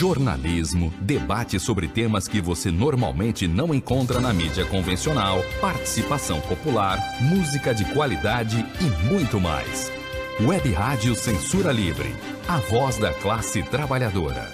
jornalismo, 0.00 0.90
debate 1.02 1.60
sobre 1.60 1.86
temas 1.86 2.26
que 2.26 2.40
você 2.40 2.70
normalmente 2.70 3.46
não 3.46 3.74
encontra 3.74 4.18
na 4.18 4.32
mídia 4.32 4.64
convencional, 4.64 5.40
participação 5.60 6.40
popular, 6.40 6.98
música 7.20 7.74
de 7.74 7.84
qualidade 7.92 8.64
e 8.80 9.12
muito 9.12 9.38
mais. 9.38 9.92
Web 10.40 10.72
Rádio 10.72 11.14
Censura 11.14 11.70
Livre, 11.70 12.08
a 12.48 12.56
voz 12.60 12.96
da 12.96 13.12
classe 13.12 13.62
trabalhadora. 13.64 14.50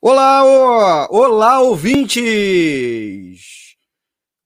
Olá, 0.00 1.08
olá, 1.10 1.60
ouvintes! 1.60 2.22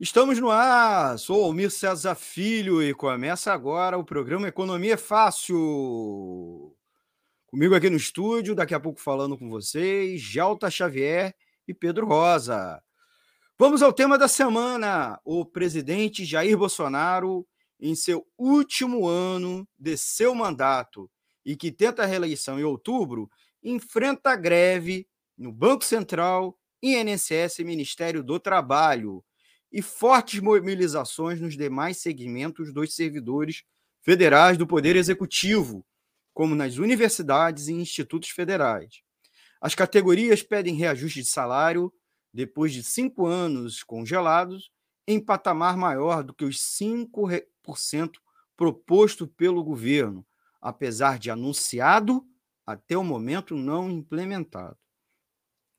Estamos 0.01 0.41
no 0.41 0.51
ar, 0.51 1.17
sou 1.17 1.45
Almir 1.45 1.71
César 1.71 2.17
Filho 2.17 2.83
e 2.83 2.93
começa 2.93 3.53
agora 3.53 3.97
o 3.97 4.03
programa 4.03 4.49
Economia 4.49 4.99
Fácil. 4.99 6.76
Comigo 7.57 7.75
aqui 7.75 7.89
no 7.89 7.97
estúdio, 7.97 8.55
daqui 8.55 8.75
a 8.75 8.79
pouco 8.79 9.01
falando 9.01 9.39
com 9.39 9.49
vocês, 9.49 10.21
Jalta 10.21 10.71
Xavier 10.71 11.35
e 11.67 11.73
Pedro 11.73 12.05
Rosa. 12.07 12.83
Vamos 13.59 13.81
ao 13.81 13.95
tema 13.95 14.19
da 14.19 14.29
semana. 14.29 15.19
O 15.25 15.43
presidente 15.43 16.23
Jair 16.23 16.55
Bolsonaro, 16.59 17.47
em 17.81 17.95
seu 17.95 18.27
último 18.37 19.09
ano 19.09 19.67
de 19.79 19.97
seu 19.97 20.35
mandato 20.35 21.11
e 21.47 21.57
que 21.57 21.73
tenta 21.73 22.03
a 22.03 22.07
reeleição 22.07 22.61
em 22.61 22.63
outubro, 22.63 23.27
enfrenta 23.63 24.37
greve 24.37 25.09
no 25.35 25.51
Banco 25.51 25.83
Central, 25.83 26.59
INSS 26.83 27.61
e 27.61 27.65
Ministério 27.65 28.23
do 28.23 28.39
Trabalho 28.39 29.25
e 29.73 29.81
fortes 29.81 30.41
mobilizações 30.41 31.41
nos 31.41 31.57
demais 31.57 31.97
segmentos 31.97 32.71
dos 32.71 32.95
servidores 32.95 33.63
federais 34.03 34.59
do 34.59 34.67
Poder 34.67 34.95
Executivo, 34.95 35.87
como 36.37 36.55
nas 36.55 36.77
universidades 36.77 37.67
e 37.67 37.73
institutos 37.73 38.29
federais. 38.29 39.01
As 39.59 39.75
categorias 39.75 40.43
pedem 40.43 40.75
reajuste 40.75 41.23
de 41.23 41.29
salário 41.29 41.91
depois 42.31 42.75
de 42.75 42.85
cinco 42.85 43.25
anos 43.25 43.83
congelados 43.83 44.71
em 45.09 45.19
patamar 45.19 45.79
maior 45.79 46.23
do 46.23 46.35
que 46.35 46.45
os 46.45 46.59
5% 46.59 48.17
proposto 48.55 49.27
pelo 49.27 49.65
governo, 49.65 50.27
apesar 50.61 51.19
de 51.19 51.31
anunciado, 51.31 52.23
até 52.67 52.99
o 52.99 53.03
momento 53.03 53.57
não 53.57 53.91
implementado. 53.91 54.77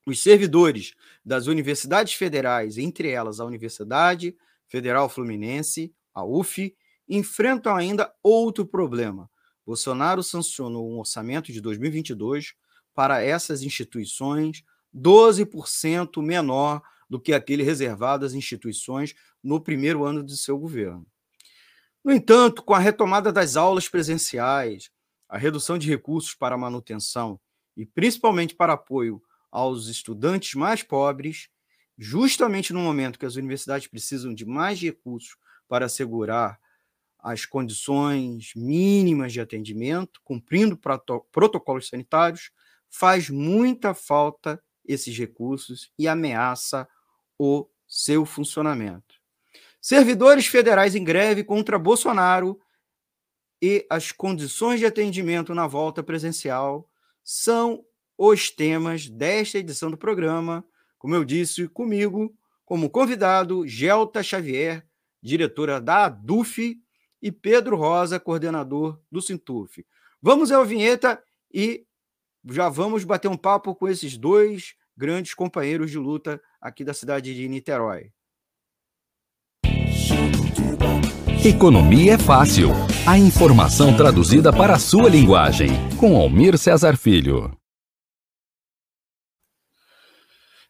Os 0.04 0.20
servidores 0.20 0.96
das 1.24 1.46
universidades 1.46 2.14
federais, 2.14 2.78
entre 2.78 3.10
elas 3.10 3.38
a 3.38 3.44
Universidade 3.44 4.36
Federal 4.66 5.08
Fluminense, 5.08 5.94
a 6.12 6.24
UF, 6.24 6.76
enfrentam 7.08 7.76
ainda 7.76 8.12
outro 8.24 8.66
problema. 8.66 9.30
Bolsonaro 9.68 10.22
sancionou 10.22 10.90
um 10.90 10.98
orçamento 10.98 11.52
de 11.52 11.60
2022 11.60 12.54
para 12.94 13.22
essas 13.22 13.60
instituições 13.60 14.64
12% 14.96 16.22
menor 16.22 16.80
do 17.06 17.20
que 17.20 17.34
aquele 17.34 17.62
reservado 17.62 18.24
às 18.24 18.32
instituições 18.32 19.14
no 19.44 19.60
primeiro 19.60 20.06
ano 20.06 20.24
de 20.24 20.38
seu 20.38 20.58
governo. 20.58 21.06
No 22.02 22.10
entanto, 22.10 22.62
com 22.62 22.72
a 22.72 22.78
retomada 22.78 23.30
das 23.30 23.56
aulas 23.56 23.86
presenciais, 23.86 24.90
a 25.28 25.36
redução 25.36 25.76
de 25.76 25.86
recursos 25.86 26.34
para 26.34 26.56
manutenção 26.56 27.38
e 27.76 27.84
principalmente 27.84 28.54
para 28.54 28.72
apoio 28.72 29.22
aos 29.52 29.88
estudantes 29.88 30.54
mais 30.54 30.82
pobres, 30.82 31.50
justamente 31.98 32.72
no 32.72 32.80
momento 32.80 33.18
que 33.18 33.26
as 33.26 33.36
universidades 33.36 33.86
precisam 33.86 34.32
de 34.32 34.46
mais 34.46 34.80
recursos 34.80 35.36
para 35.68 35.84
assegurar 35.84 36.58
as 37.18 37.44
condições 37.44 38.52
mínimas 38.54 39.32
de 39.32 39.40
atendimento, 39.40 40.20
cumprindo 40.22 40.78
protocolos 41.30 41.88
sanitários, 41.88 42.50
faz 42.88 43.28
muita 43.28 43.92
falta 43.92 44.62
esses 44.86 45.16
recursos 45.18 45.90
e 45.98 46.08
ameaça 46.08 46.88
o 47.38 47.68
seu 47.86 48.24
funcionamento. 48.24 49.16
Servidores 49.80 50.46
federais 50.46 50.94
em 50.94 51.04
greve 51.04 51.44
contra 51.44 51.78
Bolsonaro 51.78 52.60
e 53.60 53.86
as 53.90 54.12
condições 54.12 54.80
de 54.80 54.86
atendimento 54.86 55.54
na 55.54 55.66
volta 55.66 56.02
presencial 56.02 56.88
são 57.22 57.84
os 58.16 58.50
temas 58.50 59.08
desta 59.08 59.58
edição 59.58 59.90
do 59.90 59.96
programa. 59.96 60.64
Como 60.98 61.14
eu 61.14 61.24
disse, 61.24 61.68
comigo, 61.68 62.34
como 62.64 62.90
convidado, 62.90 63.66
Gelta 63.66 64.22
Xavier, 64.22 64.86
diretora 65.22 65.80
da 65.80 66.06
ADUF, 66.06 66.80
e 67.20 67.32
Pedro 67.32 67.76
Rosa, 67.76 68.20
coordenador 68.20 69.00
do 69.10 69.20
Sintuf. 69.20 69.84
Vamos 70.20 70.50
à 70.50 70.62
vinheta 70.64 71.22
e 71.52 71.84
já 72.50 72.68
vamos 72.68 73.04
bater 73.04 73.28
um 73.28 73.36
papo 73.36 73.74
com 73.74 73.88
esses 73.88 74.16
dois 74.16 74.74
grandes 74.96 75.34
companheiros 75.34 75.90
de 75.90 75.98
luta 75.98 76.40
aqui 76.60 76.84
da 76.84 76.92
cidade 76.92 77.34
de 77.34 77.48
Niterói. 77.48 78.12
Economia 81.44 82.14
é 82.14 82.18
fácil. 82.18 82.70
A 83.06 83.16
informação 83.16 83.96
traduzida 83.96 84.52
para 84.52 84.74
a 84.74 84.78
sua 84.78 85.08
linguagem. 85.08 85.68
Com 85.96 86.16
Almir 86.16 86.58
Cesar 86.58 86.96
Filho. 86.96 87.56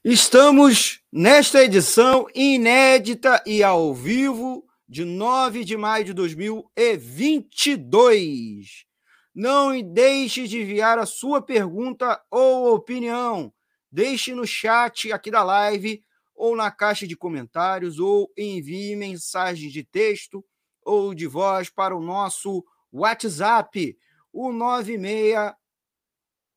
Estamos 0.05 1.01
nesta 1.11 1.65
edição 1.65 2.27
inédita 2.35 3.43
e 3.47 3.63
ao 3.63 3.95
vivo 3.95 4.68
de 4.89 5.05
9 5.05 5.65
de 5.65 5.77
maio 5.77 6.05
de 6.05 6.15
2022. 6.15 8.87
Não 9.35 9.83
deixe 9.83 10.47
de 10.49 10.63
enviar 10.63 10.99
a 10.99 11.05
sua 11.07 11.43
pergunta 11.43 12.21
ou 12.31 12.75
opinião. 12.75 13.53
Deixe 13.93 14.35
no 14.35 14.47
chat 14.47 15.13
aqui 15.13 15.31
da 15.31 15.45
live 15.45 16.03
ou 16.35 16.57
na 16.57 16.71
caixa 16.71 17.07
de 17.07 17.15
comentários 17.17 17.99
ou 17.99 18.33
envie 18.37 18.97
mensagem 18.97 19.69
de 19.69 19.85
texto 19.85 20.43
ou 20.83 21.15
de 21.15 21.27
voz 21.27 21.69
para 21.69 21.95
o 21.95 22.01
nosso 22.01 22.65
WhatsApp, 22.91 23.95
o 24.33 24.51
96 24.53 25.53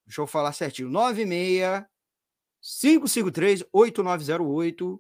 Deixa 0.06 0.22
eu 0.22 0.28
falar 0.28 0.54
certinho, 0.54 0.90
96 0.90 1.84
553-8908. 2.62 5.00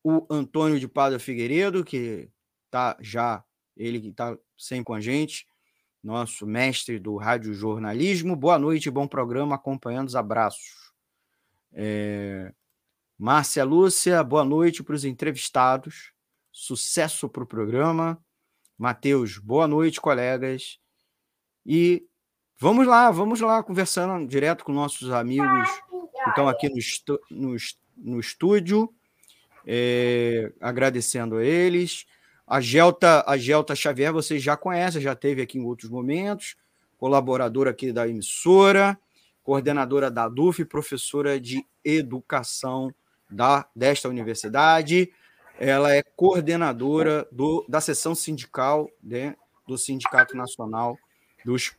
o 0.05 0.27
Antônio 0.29 0.79
de 0.79 0.87
Padre 0.87 1.19
Figueiredo, 1.19 1.83
que 1.83 2.29
tá 2.71 2.95
já, 3.01 3.43
ele 3.75 3.99
que 3.99 4.09
está 4.09 4.37
sempre 4.56 4.85
com 4.85 4.95
a 4.95 5.01
gente, 5.01 5.47
nosso 6.03 6.47
mestre 6.47 6.99
do 6.99 7.17
rádio 7.17 7.55
jornalismo. 7.55 8.37
Boa 8.37 8.59
noite, 8.59 8.91
bom 8.91 9.09
programa, 9.09 9.55
acompanhando 9.55 10.09
os 10.09 10.15
abraços. 10.15 10.93
É... 11.73 12.53
Márcia 13.19 13.65
Lúcia, 13.65 14.23
boa 14.23 14.45
noite 14.45 14.83
para 14.83 14.95
os 14.95 15.05
entrevistados. 15.06 16.12
Sucesso 16.53 17.27
para 17.27 17.43
o 17.43 17.47
programa. 17.47 18.23
Matheus, 18.77 19.39
boa 19.39 19.67
noite, 19.67 20.01
colegas. 20.01 20.79
E 21.65 22.06
vamos 22.59 22.87
lá, 22.87 23.11
vamos 23.11 23.41
lá, 23.41 23.62
conversando 23.62 24.27
direto 24.27 24.65
com 24.65 24.73
nossos 24.73 25.11
amigos 25.11 25.71
que 26.23 26.29
estão 26.29 26.49
aqui 26.49 26.69
no, 26.69 26.77
no, 27.31 27.56
no 27.97 28.21
estúdio, 28.21 28.93
é, 29.66 30.52
agradecendo 30.61 31.37
a 31.37 31.44
eles. 31.44 32.06
A 32.46 32.61
Gelta, 32.61 33.25
a 33.26 33.37
Gelta 33.37 33.75
Xavier, 33.75 34.12
vocês 34.12 34.43
já 34.43 34.56
conhecem, 34.56 35.00
já 35.00 35.14
teve 35.14 35.43
aqui 35.43 35.58
em 35.58 35.64
outros 35.64 35.90
momentos, 35.90 36.56
colaboradora 36.99 37.70
aqui 37.70 37.93
da 37.93 38.06
emissora, 38.06 38.99
coordenadora 39.43 40.11
da 40.11 40.28
DUF, 40.28 40.64
professora 40.64 41.40
de 41.40 41.64
educação 41.84 42.94
da, 43.31 43.66
desta 43.75 44.08
universidade. 44.08 45.11
Ela 45.58 45.94
é 45.94 46.02
coordenadora 46.02 47.26
do, 47.31 47.64
da 47.69 47.81
seção 47.81 48.14
sindical 48.14 48.90
né, 49.02 49.37
do 49.67 49.78
Sindicato 49.78 50.37
Nacional 50.37 50.99
dos 51.44 51.76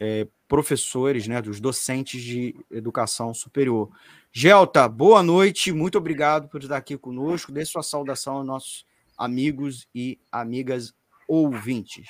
é, 0.00 0.26
professores, 0.48 1.28
né, 1.28 1.42
dos 1.42 1.60
docentes 1.60 2.22
de 2.22 2.56
educação 2.70 3.34
superior. 3.34 3.90
Gelta, 4.32 4.88
boa 4.88 5.22
noite, 5.22 5.70
muito 5.72 5.98
obrigado 5.98 6.48
por 6.48 6.62
estar 6.62 6.76
aqui 6.76 6.96
conosco. 6.96 7.52
Dê 7.52 7.64
sua 7.64 7.82
saudação 7.82 8.38
aos 8.38 8.46
nossos 8.46 8.86
amigos 9.16 9.86
e 9.94 10.18
amigas 10.32 10.94
ouvintes. 11.28 12.08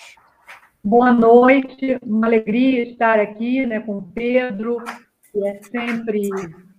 Boa 0.84 1.12
noite, 1.12 1.98
uma 2.02 2.28
alegria 2.28 2.84
estar 2.84 3.18
aqui 3.18 3.66
né, 3.66 3.80
com 3.80 3.98
o 3.98 4.02
Pedro, 4.02 4.78
que 5.32 5.44
é 5.44 5.60
sempre 5.62 6.30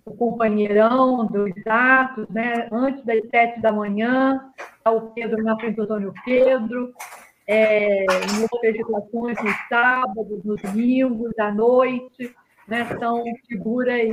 o 0.06 0.15
companheirão 0.15 1.27
dos 1.27 1.51
atos, 1.67 2.27
né? 2.29 2.67
Antes 2.71 3.03
das 3.06 3.21
sete 3.29 3.61
da 3.61 3.71
manhã, 3.71 4.41
está 4.77 4.91
o 4.91 5.11
Pedro 5.11 5.44
na 5.44 5.57
frente 5.59 5.75
do 5.75 5.83
Antônio 5.83 6.13
Pedro, 6.25 6.94
é, 7.51 8.05
em 8.05 8.41
outras 8.43 8.77
situações, 8.77 9.43
nos 9.43 9.55
sábados, 9.67 10.43
nos 10.43 10.61
domingos, 10.61 11.31
à 11.39 11.51
noite, 11.51 12.35
né? 12.67 12.85
São 12.99 13.23
figuras 13.47 14.07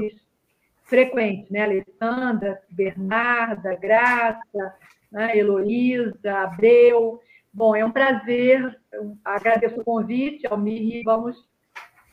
frequentes, 0.85 1.51
né? 1.51 1.65
Alessandra, 1.65 2.63
Bernarda, 2.71 3.77
Graça, 3.77 4.75
né? 5.13 5.37
Heloísa, 5.37 6.33
Abreu. 6.45 7.21
Bom, 7.53 7.77
é 7.77 7.85
um 7.85 7.93
prazer, 7.93 8.75
agradeço 9.23 9.83
o 9.83 9.85
convite, 9.85 10.47
Almir, 10.47 10.97
e 10.97 11.03
vamos 11.03 11.37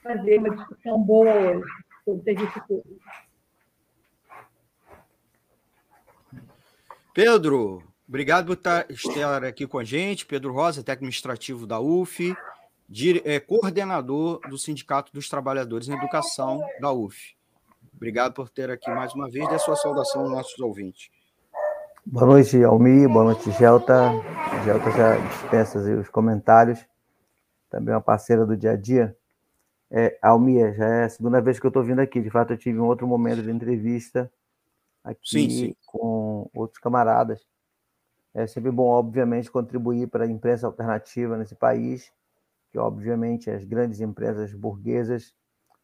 fazer 0.03 0.39
uma 0.39 0.49
discussão 0.49 1.01
boa 1.01 1.33
hoje 1.33 1.69
sobre 2.03 2.19
o 2.19 2.23
serviço 2.23 2.61
público. 2.67 2.99
Pedro, 7.13 7.81
obrigado 8.07 8.45
por 8.45 8.53
estar 8.53 9.43
aqui 9.43 9.67
com 9.67 9.79
a 9.79 9.83
gente. 9.83 10.25
Pedro 10.25 10.53
Rosa, 10.53 10.83
técnico 10.83 11.05
administrativo 11.05 11.65
da 11.65 11.79
UF, 11.79 12.35
é, 13.23 13.39
coordenador 13.39 14.39
do 14.49 14.57
Sindicato 14.57 15.11
dos 15.13 15.29
Trabalhadores 15.29 15.87
em 15.87 15.93
Educação 15.93 16.61
da 16.79 16.91
UF. 16.91 17.35
Obrigado 17.95 18.33
por 18.33 18.49
ter 18.49 18.69
aqui 18.69 18.89
mais 18.91 19.13
uma 19.13 19.29
vez. 19.29 19.47
Dê 19.47 19.57
sua 19.59 19.75
saudação 19.75 20.21
aos 20.21 20.31
nossos 20.31 20.59
ouvintes. 20.59 21.09
Boa 22.05 22.25
noite, 22.25 22.61
Almi. 22.63 23.07
Boa 23.07 23.25
noite, 23.25 23.49
Gelta. 23.51 24.11
Gelta 24.65 24.91
já 24.91 25.15
dispensa 25.17 25.79
os 25.79 26.09
comentários. 26.09 26.85
Também 27.69 27.95
uma 27.95 28.01
parceira 28.01 28.45
do 28.45 28.57
dia 28.57 28.71
a 28.71 28.75
dia. 28.75 29.15
É, 29.89 30.17
Almir, 30.21 30.75
já 30.75 30.85
é 30.85 31.03
a 31.05 31.09
segunda 31.09 31.39
vez 31.39 31.59
que 31.59 31.65
eu 31.65 31.69
estou 31.69 31.83
vindo 31.83 31.99
aqui. 31.99 32.19
De 32.19 32.29
fato, 32.29 32.51
eu 32.51 32.57
tive 32.57 32.77
um 32.77 32.85
outro 32.85 33.07
momento 33.07 33.41
de 33.41 33.49
entrevista 33.49 34.29
aqui 35.03 35.19
sim, 35.23 35.49
sim. 35.49 35.75
com 35.85 36.49
outros 36.53 36.79
camaradas. 36.79 37.41
É 38.33 38.47
sempre 38.47 38.71
bom, 38.71 38.87
obviamente, 38.87 39.51
contribuir 39.51 40.07
para 40.07 40.25
a 40.25 40.27
imprensa 40.27 40.65
alternativa 40.65 41.37
nesse 41.37 41.55
país, 41.55 42.11
que, 42.71 42.79
obviamente, 42.79 43.49
as 43.51 43.63
grandes 43.63 44.01
empresas 44.01 44.53
burguesas 44.53 45.35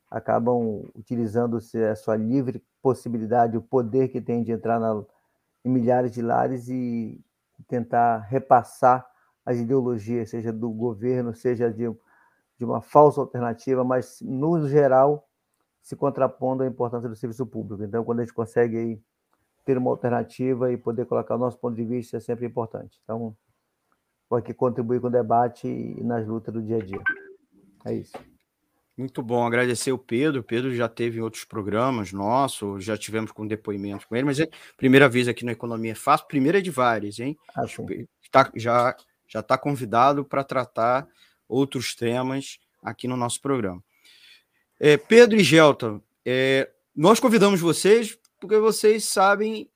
acabam 0.09 0.83
utilizando 0.95 1.57
a 1.57 1.95
sua 1.95 2.15
livre 2.15 2.63
possibilidade, 2.81 3.57
o 3.57 3.61
poder 3.61 4.07
que 4.07 4.19
tem 4.19 4.43
de 4.43 4.51
entrar 4.51 4.79
na, 4.79 5.03
em 5.63 5.69
milhares 5.69 6.11
de 6.11 6.21
lares 6.21 6.67
e 6.67 7.23
tentar 7.67 8.19
repassar 8.19 9.05
as 9.45 9.57
ideologias, 9.57 10.29
seja 10.29 10.51
do 10.51 10.71
governo, 10.71 11.35
seja 11.35 11.71
de, 11.71 11.91
de 12.57 12.65
uma 12.65 12.81
falsa 12.81 13.21
alternativa, 13.21 13.83
mas, 13.83 14.19
no 14.21 14.67
geral, 14.67 15.27
se 15.81 15.95
contrapondo 15.95 16.63
à 16.63 16.67
importância 16.67 17.09
do 17.09 17.15
serviço 17.15 17.45
público. 17.45 17.83
Então, 17.83 18.03
quando 18.03 18.19
a 18.19 18.23
gente 18.23 18.33
consegue 18.33 18.77
aí, 18.77 19.01
ter 19.69 19.77
uma 19.77 19.91
alternativa 19.91 20.73
e 20.73 20.77
poder 20.77 21.05
colocar 21.05 21.35
o 21.35 21.37
nosso 21.37 21.59
ponto 21.59 21.75
de 21.75 21.85
vista 21.85 22.17
é 22.17 22.19
sempre 22.19 22.47
importante. 22.47 22.99
Então, 23.03 23.37
vou 24.27 24.39
aqui 24.39 24.51
contribuir 24.51 24.99
com 24.99 25.05
o 25.05 25.11
debate 25.11 25.67
e 25.67 26.03
nas 26.03 26.25
lutas 26.25 26.51
do 26.51 26.59
dia 26.59 26.77
a 26.77 26.79
dia. 26.79 27.01
É 27.85 27.93
isso. 27.93 28.17
Muito 28.97 29.21
bom, 29.21 29.45
agradecer 29.45 29.91
o 29.91 29.97
Pedro. 29.99 30.41
O 30.41 30.43
Pedro 30.43 30.73
já 30.73 30.89
teve 30.89 31.19
em 31.19 31.21
outros 31.21 31.43
programas 31.45 32.11
nossos, 32.11 32.83
já 32.83 32.97
tivemos 32.97 33.31
com 33.31 33.45
depoimentos 33.45 34.05
com 34.05 34.15
ele, 34.15 34.25
mas 34.25 34.39
é 34.39 34.49
primeira 34.75 35.07
vez 35.07 35.27
aqui 35.27 35.45
no 35.45 35.51
Economia 35.51 35.95
Fácil, 35.95 36.27
primeira 36.27 36.59
de 36.63 36.71
várias, 36.71 37.19
hein? 37.19 37.37
Ah, 37.55 37.65
tá, 38.31 38.51
já 38.55 38.95
já 39.27 39.41
está 39.41 39.55
convidado 39.55 40.25
para 40.25 40.43
tratar 40.43 41.07
outros 41.47 41.93
temas 41.93 42.57
aqui 42.81 43.07
no 43.07 43.15
nosso 43.15 43.39
programa. 43.39 43.83
É, 44.79 44.97
Pedro 44.97 45.37
e 45.37 45.43
Gelton, 45.43 46.01
é, 46.25 46.67
nós 46.95 47.19
convidamos 47.19 47.61
vocês 47.61 48.17
porque 48.39 48.57
vocês 48.57 49.03
sabem, 49.05 49.69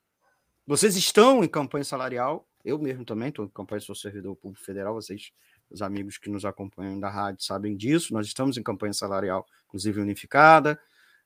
vocês 0.65 0.95
estão 0.95 1.43
em 1.43 1.47
campanha 1.47 1.83
salarial, 1.83 2.47
eu 2.63 2.79
mesmo 2.79 3.03
também 3.03 3.29
estou 3.29 3.45
em 3.45 3.49
campanha, 3.49 3.81
sou 3.81 3.93
servidor 3.93 4.35
público 4.35 4.63
federal, 4.63 4.93
vocês, 4.93 5.31
os 5.69 5.81
amigos 5.81 6.17
que 6.17 6.29
nos 6.29 6.45
acompanham 6.45 6.99
da 6.99 7.09
rádio, 7.09 7.43
sabem 7.43 7.75
disso, 7.75 8.13
nós 8.13 8.25
estamos 8.25 8.57
em 8.57 8.63
campanha 8.63 8.93
salarial, 8.93 9.45
inclusive 9.67 9.99
unificada, 9.99 10.79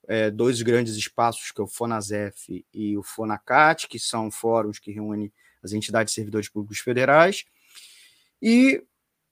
é, 0.07 0.31
dois 0.31 0.61
grandes 0.61 0.95
espaços, 0.95 1.51
que 1.51 1.61
é 1.61 1.63
o 1.63 1.67
FONASEF 1.67 2.65
e 2.73 2.97
o 2.97 3.03
FONACAT, 3.03 3.87
que 3.87 3.99
são 3.99 4.31
fóruns 4.31 4.79
que 4.79 4.91
reúnem 4.91 5.31
as 5.61 5.73
entidades 5.73 6.11
de 6.11 6.15
servidores 6.15 6.49
públicos 6.49 6.79
federais, 6.79 7.45
e 8.41 8.83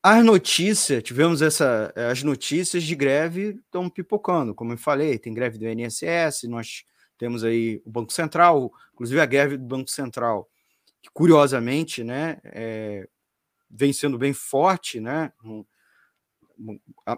as 0.04 0.24
notícias, 0.24 1.02
tivemos 1.02 1.42
essa, 1.42 1.92
as 1.96 2.22
notícias 2.22 2.84
de 2.84 2.96
greve 2.96 3.60
estão 3.66 3.90
pipocando, 3.90 4.54
como 4.54 4.74
eu 4.74 4.78
falei, 4.78 5.18
tem 5.18 5.34
greve 5.34 5.58
do 5.58 5.68
INSS, 5.68 6.44
nós 6.44 6.84
temos 7.18 7.44
aí 7.44 7.82
o 7.86 7.90
Banco 7.90 8.12
Central, 8.12 8.72
inclusive 8.94 9.20
a 9.20 9.26
greve 9.26 9.58
do 9.58 9.66
Banco 9.66 9.90
Central, 9.90 10.50
que 11.02 11.10
curiosamente, 11.14 12.04
né, 12.04 12.40
é, 12.46 13.08
vem 13.70 13.94
sendo 13.94 14.18
bem 14.18 14.34
forte, 14.34 15.00
né, 15.00 15.32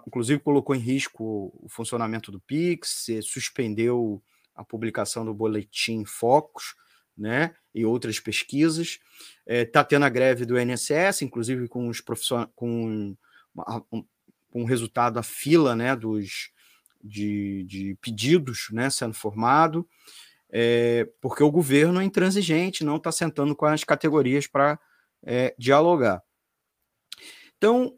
inclusive 0.06 0.42
colocou 0.42 0.76
em 0.76 0.80
risco 0.80 1.52
o 1.64 1.68
funcionamento 1.70 2.32
do 2.32 2.40
Pix, 2.40 3.08
suspendeu 3.24 4.22
a 4.56 4.64
publicação 4.64 5.24
do 5.24 5.34
boletim 5.34 6.04
Focus, 6.06 6.76
né, 7.18 7.56
e 7.74 7.86
outras 7.86 8.20
pesquisas. 8.20 9.00
Está 9.46 9.54
é, 9.54 9.66
tá 9.66 9.84
tendo 9.84 10.06
a 10.06 10.10
greve 10.10 10.46
do 10.46 10.60
INSS, 10.60 11.24
inclusive 11.24 11.68
com 11.68 11.88
os 11.88 12.00
profissionais, 12.00 12.50
com 12.56 13.16
um, 13.92 14.06
um 14.54 14.66
resultado 14.66 15.18
a 15.18 15.24
fila, 15.24 15.76
né, 15.76 15.96
dos 15.96 16.52
de, 17.08 17.64
de 17.64 17.98
pedidos 18.02 18.68
né, 18.72 18.90
sendo 18.90 19.14
formado, 19.14 19.88
é, 20.50 21.10
porque 21.22 21.44
o 21.44 21.52
governo 21.52 22.00
é 22.02 22.04
intransigente, 22.04 22.84
não 22.84 22.98
está 22.98 23.12
sentando 23.12 23.56
com 23.56 23.66
as 23.66 23.84
categorias 23.84 24.48
para 24.48 24.80
é, 25.24 25.54
dialogar. 25.58 26.22
Então, 27.58 27.98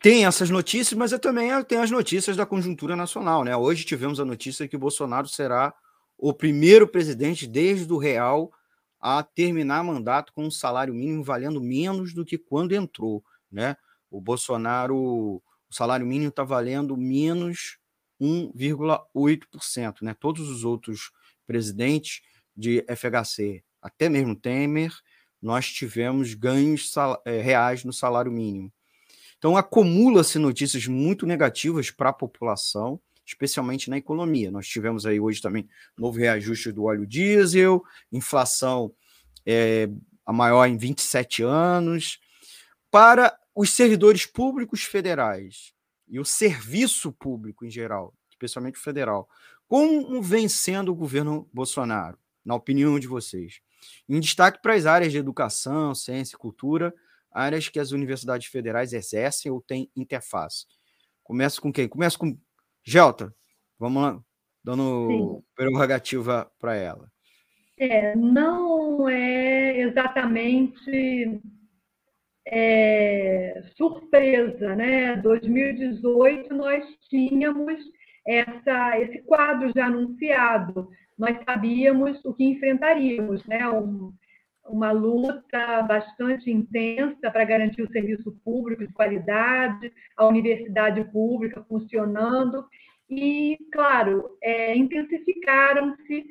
tem 0.00 0.26
essas 0.26 0.50
notícias, 0.50 0.96
mas 0.98 1.12
eu 1.12 1.18
também 1.18 1.50
tenho 1.64 1.82
as 1.82 1.90
notícias 1.90 2.36
da 2.36 2.44
conjuntura 2.44 2.94
nacional. 2.94 3.44
Né? 3.44 3.56
Hoje 3.56 3.84
tivemos 3.84 4.20
a 4.20 4.24
notícia 4.24 4.68
que 4.68 4.76
Bolsonaro 4.76 5.28
será 5.28 5.72
o 6.16 6.32
primeiro 6.32 6.86
presidente 6.86 7.46
desde 7.46 7.92
o 7.92 7.98
Real 7.98 8.52
a 9.00 9.22
terminar 9.22 9.84
mandato 9.84 10.32
com 10.32 10.44
um 10.44 10.50
salário 10.50 10.92
mínimo 10.92 11.22
valendo 11.22 11.60
menos 11.60 12.12
do 12.12 12.24
que 12.24 12.36
quando 12.36 12.72
entrou. 12.72 13.24
Né? 13.50 13.76
O 14.10 14.20
Bolsonaro, 14.20 14.96
o 14.96 15.42
salário 15.70 16.06
mínimo 16.06 16.30
está 16.30 16.42
valendo 16.42 16.96
menos 16.96 17.77
1,8%. 18.20 20.02
Né? 20.02 20.14
Todos 20.14 20.48
os 20.48 20.64
outros 20.64 21.10
presidentes 21.46 22.22
de 22.56 22.84
FHC, 22.88 23.62
até 23.80 24.08
mesmo 24.08 24.34
Temer, 24.34 24.92
nós 25.40 25.70
tivemos 25.70 26.34
ganhos 26.34 26.92
eh, 27.24 27.40
reais 27.40 27.84
no 27.84 27.92
salário 27.92 28.32
mínimo. 28.32 28.72
Então, 29.38 29.56
acumula-se 29.56 30.38
notícias 30.38 30.86
muito 30.88 31.24
negativas 31.24 31.92
para 31.92 32.10
a 32.10 32.12
população, 32.12 33.00
especialmente 33.24 33.88
na 33.88 33.96
economia. 33.96 34.50
Nós 34.50 34.66
tivemos 34.66 35.06
aí 35.06 35.20
hoje 35.20 35.40
também 35.40 35.68
novo 35.96 36.18
reajuste 36.18 36.72
do 36.72 36.84
óleo 36.84 37.06
diesel, 37.06 37.84
inflação 38.10 38.92
é, 39.46 39.88
a 40.26 40.32
maior 40.32 40.66
em 40.66 40.76
27 40.76 41.44
anos. 41.44 42.18
Para 42.90 43.38
os 43.54 43.70
servidores 43.70 44.26
públicos 44.26 44.82
federais, 44.82 45.72
e 46.08 46.18
o 46.18 46.24
serviço 46.24 47.12
público 47.12 47.64
em 47.64 47.70
geral, 47.70 48.14
especialmente 48.30 48.78
o 48.78 48.82
federal. 48.82 49.28
Como 49.66 50.22
vem 50.22 50.48
sendo 50.48 50.92
o 50.92 50.94
governo 50.94 51.48
Bolsonaro? 51.52 52.18
na 52.48 52.54
opinião 52.54 52.98
de 52.98 53.06
vocês. 53.06 53.60
Em 54.08 54.18
destaque 54.18 54.60
para 54.62 54.72
as 54.72 54.86
áreas 54.86 55.12
de 55.12 55.18
educação, 55.18 55.94
ciência 55.94 56.34
e 56.34 56.38
cultura, 56.38 56.94
áreas 57.30 57.68
que 57.68 57.78
as 57.78 57.92
universidades 57.92 58.46
federais 58.46 58.94
exercem 58.94 59.52
ou 59.52 59.60
têm 59.60 59.90
interface. 59.94 60.64
Começa 61.22 61.60
com 61.60 61.70
quem? 61.70 61.86
Começa 61.86 62.16
com 62.16 62.38
Gelta. 62.82 63.34
Vamos 63.78 64.02
lá, 64.02 64.18
dando 64.64 65.08
Sim. 65.08 65.42
prerrogativa 65.54 66.50
para 66.58 66.74
ela. 66.74 67.12
É, 67.76 68.16
não 68.16 69.06
é 69.06 69.80
exatamente 69.82 71.40
é, 72.50 73.62
surpresa, 73.76 74.74
né? 74.74 75.16
2018 75.16 76.54
nós 76.54 76.84
tínhamos 77.10 77.78
essa, 78.26 78.98
esse 79.00 79.22
quadro 79.22 79.70
já 79.74 79.86
anunciado, 79.86 80.88
nós 81.18 81.36
sabíamos 81.44 82.24
o 82.24 82.32
que 82.32 82.44
enfrentaríamos, 82.44 83.44
né? 83.46 83.68
Um, 83.68 84.12
uma 84.64 84.92
luta 84.92 85.82
bastante 85.82 86.50
intensa 86.50 87.30
para 87.30 87.44
garantir 87.44 87.82
o 87.82 87.90
serviço 87.90 88.32
público 88.44 88.86
de 88.86 88.92
qualidade, 88.92 89.90
a 90.16 90.26
universidade 90.26 91.02
pública 91.04 91.64
funcionando, 91.66 92.66
e, 93.08 93.56
claro, 93.72 94.36
é, 94.42 94.76
intensificaram-se 94.76 96.26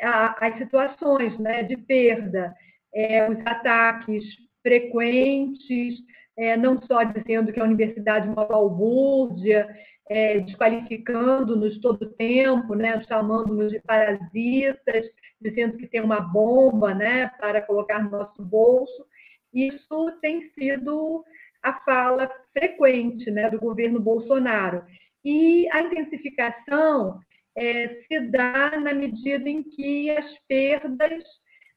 as 0.00 0.58
situações 0.58 1.38
né, 1.38 1.62
de 1.62 1.76
perda, 1.76 2.52
é, 2.92 3.30
os 3.30 3.38
ataques 3.46 4.24
frequentes, 4.66 6.00
é, 6.36 6.56
não 6.56 6.82
só 6.82 7.04
dizendo 7.04 7.52
que 7.52 7.60
a 7.60 7.64
universidade 7.64 8.26
é 8.26 8.30
uma 8.32 8.44
balbúrdia, 8.44 9.68
é, 10.10 10.40
desqualificando-nos 10.40 11.80
todo 11.80 12.12
tempo, 12.14 12.74
né, 12.74 13.00
chamando-nos 13.04 13.70
de 13.70 13.80
parasitas, 13.80 15.06
dizendo 15.40 15.76
que 15.76 15.86
tem 15.86 16.00
uma 16.00 16.20
bomba 16.20 16.92
né, 16.92 17.30
para 17.38 17.62
colocar 17.62 18.02
no 18.02 18.10
nosso 18.10 18.42
bolso. 18.42 19.06
Isso 19.54 20.18
tem 20.20 20.50
sido 20.50 21.24
a 21.62 21.72
fala 21.84 22.28
frequente 22.52 23.30
né, 23.30 23.48
do 23.48 23.60
governo 23.60 24.00
Bolsonaro. 24.00 24.82
E 25.24 25.68
a 25.70 25.80
intensificação 25.80 27.20
é, 27.56 28.00
se 28.08 28.20
dá 28.30 28.72
na 28.80 28.92
medida 28.92 29.48
em 29.48 29.62
que 29.62 30.10
as 30.10 30.26
perdas, 30.48 31.22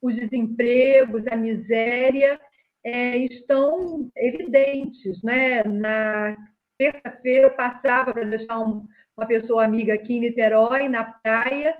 os 0.01 0.15
desempregos, 0.15 1.27
a 1.27 1.35
miséria 1.35 2.39
é, 2.83 3.17
estão 3.17 4.09
evidentes. 4.15 5.21
Né? 5.23 5.63
Na 5.63 6.37
terça-feira 6.77 7.47
eu 7.47 7.51
passava 7.51 8.13
para 8.13 8.23
deixar 8.23 8.59
um, 8.59 8.85
uma 9.17 9.27
pessoa 9.27 9.65
amiga 9.65 9.93
aqui 9.93 10.15
em 10.15 10.21
Niterói, 10.21 10.87
na 10.87 11.03
praia, 11.03 11.75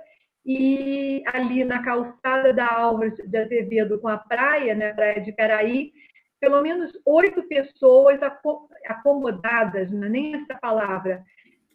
e 0.46 1.22
ali 1.28 1.64
na 1.64 1.84
calçada 1.84 2.54
da 2.54 2.68
Álvares 2.68 3.16
de 3.16 3.38
Azevedo 3.38 4.00
com 4.00 4.08
a 4.08 4.18
praia, 4.18 4.74
né, 4.74 4.94
praia 4.94 5.22
de 5.22 5.32
Caraí, 5.34 5.92
pelo 6.40 6.62
menos 6.62 6.92
oito 7.06 7.44
pessoas 7.44 8.20
acomodadas, 8.88 9.92
não 9.92 10.06
é 10.06 10.10
nem 10.10 10.36
essa 10.36 10.56
palavra, 10.56 11.24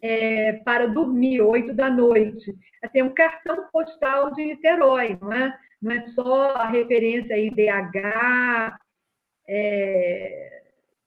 é, 0.01 0.53
para 0.65 0.87
dormir, 0.87 1.41
oito 1.41 1.73
da 1.73 1.89
noite. 1.89 2.55
Tem 2.91 3.03
um 3.03 3.13
cartão 3.13 3.67
postal 3.71 4.33
de 4.33 4.43
Niterói, 4.43 5.17
não 5.21 5.31
é? 5.31 5.57
Não 5.81 5.91
é 5.91 6.07
só 6.09 6.51
a 6.55 6.67
referência 6.67 7.37
IDH, 7.37 8.75
é, 9.47 10.63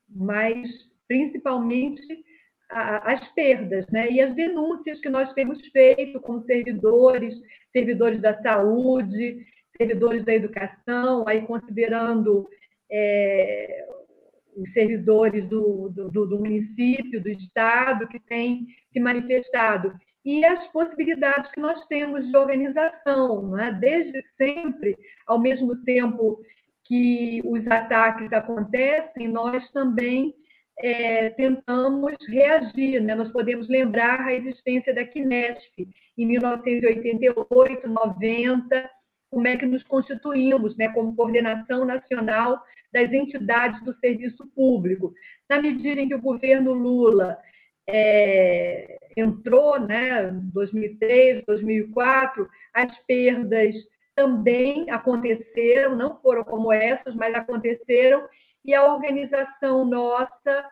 mas 0.08 0.68
principalmente 1.06 2.24
a, 2.70 3.12
as 3.12 3.28
perdas, 3.32 3.86
né? 3.88 4.10
E 4.10 4.20
as 4.20 4.34
denúncias 4.34 5.00
que 5.00 5.08
nós 5.08 5.32
temos 5.32 5.60
feito 5.68 6.20
como 6.20 6.44
servidores, 6.44 7.34
servidores 7.72 8.20
da 8.20 8.40
saúde, 8.42 9.46
servidores 9.76 10.24
da 10.24 10.34
educação, 10.34 11.26
aí 11.26 11.42
considerando 11.42 12.48
é, 12.90 13.86
os 14.56 14.72
servidores 14.72 15.48
do, 15.48 15.88
do, 15.90 16.26
do, 16.26 16.38
município, 16.38 17.22
do 17.22 17.28
estado, 17.28 18.08
que 18.08 18.18
têm 18.18 18.66
se 18.92 18.98
manifestado. 18.98 19.94
E 20.24 20.44
as 20.44 20.66
possibilidades 20.72 21.50
que 21.52 21.60
nós 21.60 21.86
temos 21.86 22.28
de 22.28 22.36
organização, 22.36 23.50
né? 23.50 23.76
desde 23.80 24.22
sempre, 24.36 24.96
ao 25.26 25.38
mesmo 25.38 25.76
tempo 25.84 26.40
que 26.88 27.42
os 27.44 27.66
ataques 27.66 28.32
acontecem, 28.32 29.28
nós 29.28 29.70
também 29.72 30.34
é, 30.80 31.28
tentamos 31.30 32.14
reagir. 32.26 33.00
Né? 33.02 33.14
Nós 33.14 33.30
podemos 33.30 33.68
lembrar 33.68 34.20
a 34.22 34.32
existência 34.32 34.94
da 34.94 35.04
Kinesp 35.04 35.86
em 36.16 36.26
1988, 36.26 37.86
90, 37.86 38.90
como 39.30 39.46
é 39.46 39.56
que 39.56 39.66
nos 39.66 39.84
constituímos 39.84 40.74
né, 40.78 40.88
como 40.88 41.14
coordenação 41.14 41.84
nacional 41.84 42.58
das 42.90 43.12
entidades 43.12 43.82
do 43.84 43.94
serviço 43.98 44.46
público. 44.54 45.12
Na 45.48 45.60
medida 45.60 46.00
em 46.00 46.08
que 46.08 46.14
o 46.14 46.22
governo 46.22 46.72
Lula 46.72 47.36
é, 47.86 48.98
entrou, 49.14 49.78
né, 49.78 50.30
2003, 50.54 51.44
2004, 51.46 52.48
as 52.72 52.98
perdas 53.06 53.74
também 54.18 54.90
aconteceram, 54.90 55.94
não 55.94 56.20
foram 56.20 56.42
como 56.42 56.72
essas, 56.72 57.14
mas 57.14 57.32
aconteceram, 57.36 58.28
e 58.64 58.74
a 58.74 58.92
organização 58.92 59.84
nossa, 59.84 60.68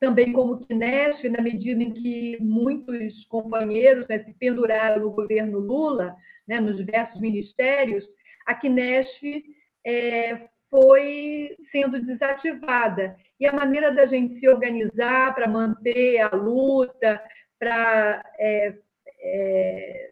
também 0.00 0.32
como 0.32 0.66
Kinesp, 0.66 1.28
na 1.28 1.40
medida 1.40 1.80
em 1.80 1.92
que 1.92 2.38
muitos 2.40 3.24
companheiros 3.26 4.08
né, 4.08 4.18
se 4.24 4.34
penduraram 4.34 5.00
no 5.00 5.12
governo 5.12 5.60
Lula, 5.60 6.16
né, 6.44 6.58
nos 6.58 6.76
diversos 6.76 7.20
ministérios, 7.20 8.04
a 8.46 8.56
Kinesp 8.56 9.44
é, 9.86 10.48
foi 10.68 11.56
sendo 11.70 12.04
desativada. 12.04 13.14
E 13.38 13.46
a 13.46 13.52
maneira 13.52 13.94
da 13.94 14.06
gente 14.06 14.40
se 14.40 14.48
organizar 14.48 15.32
para 15.36 15.46
manter 15.46 16.18
a 16.18 16.34
luta, 16.34 17.22
para 17.60 18.24
é, 18.40 18.74
é, 19.20 20.11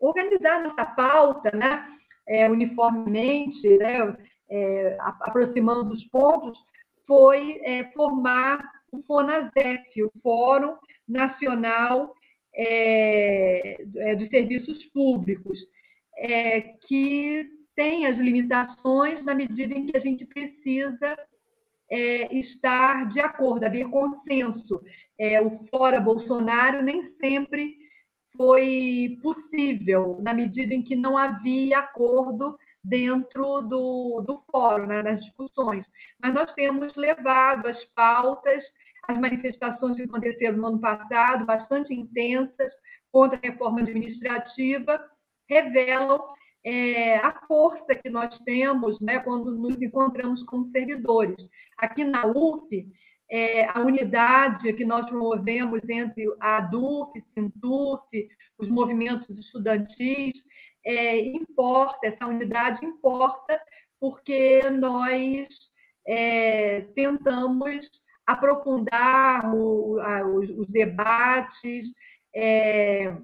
organizar 0.00 0.62
nossa 0.62 0.84
pauta 0.84 1.50
né, 1.52 1.86
é, 2.26 2.48
uniformemente, 2.48 3.68
né, 3.76 4.16
é, 4.50 4.96
aproximando 5.00 5.92
os 5.92 6.04
pontos, 6.08 6.58
foi 7.06 7.60
é, 7.62 7.84
formar 7.92 8.60
o 8.92 9.02
FONASEF, 9.02 10.02
o 10.02 10.12
Fórum 10.22 10.76
Nacional 11.08 12.14
é, 12.54 13.82
é, 13.96 14.16
dos 14.16 14.28
Serviços 14.28 14.84
Públicos, 14.86 15.58
é, 16.16 16.60
que 16.86 17.48
tem 17.76 18.06
as 18.06 18.16
limitações 18.18 19.24
na 19.24 19.34
medida 19.34 19.74
em 19.74 19.86
que 19.86 19.96
a 19.96 20.00
gente 20.00 20.24
precisa 20.26 21.16
é, 21.90 22.34
estar 22.36 23.08
de 23.12 23.20
acordo, 23.20 23.64
haver 23.64 23.88
consenso. 23.88 24.80
É, 25.18 25.40
o 25.40 25.66
fora 25.70 26.00
Bolsonaro 26.00 26.82
nem 26.82 27.12
sempre 27.20 27.76
foi 28.36 29.18
possível, 29.22 30.18
na 30.20 30.32
medida 30.32 30.74
em 30.74 30.82
que 30.82 30.96
não 30.96 31.16
havia 31.16 31.78
acordo 31.78 32.58
dentro 32.82 33.60
do, 33.62 34.22
do 34.22 34.42
fórum, 34.50 34.86
né, 34.86 35.02
nas 35.02 35.20
discussões. 35.20 35.84
Mas 36.20 36.34
nós 36.34 36.52
temos 36.54 36.94
levado 36.96 37.66
as 37.66 37.84
pautas, 37.94 38.64
as 39.08 39.18
manifestações 39.18 39.96
que 39.96 40.02
aconteceram 40.02 40.56
no 40.56 40.66
ano 40.66 40.80
passado, 40.80 41.44
bastante 41.44 41.92
intensas, 41.92 42.72
contra 43.12 43.38
a 43.38 43.50
reforma 43.50 43.80
administrativa, 43.80 45.00
revelam 45.48 46.20
é, 46.64 47.16
a 47.16 47.32
força 47.46 47.94
que 47.94 48.08
nós 48.08 48.36
temos 48.40 49.00
né, 49.00 49.18
quando 49.18 49.50
nos 49.52 49.80
encontramos 49.80 50.42
como 50.44 50.70
servidores. 50.70 51.36
Aqui 51.78 52.04
na 52.04 52.26
UF, 52.26 52.86
é, 53.30 53.64
a 53.66 53.80
unidade 53.80 54.72
que 54.72 54.84
nós 54.84 55.06
promovemos 55.06 55.80
entre 55.88 56.26
a 56.40 56.56
ADUF, 56.58 57.22
Sintuf, 57.32 58.28
os 58.58 58.68
movimentos 58.68 59.38
estudantis, 59.38 60.34
é, 60.84 61.20
importa, 61.20 62.06
essa 62.06 62.26
unidade 62.26 62.84
importa, 62.84 63.60
porque 64.00 64.68
nós 64.70 65.46
é, 66.06 66.80
tentamos 66.94 67.88
aprofundar 68.26 69.54
o, 69.54 70.00
a, 70.00 70.26
os, 70.26 70.50
os, 70.50 70.68
debates, 70.68 71.88
é, 72.34 73.14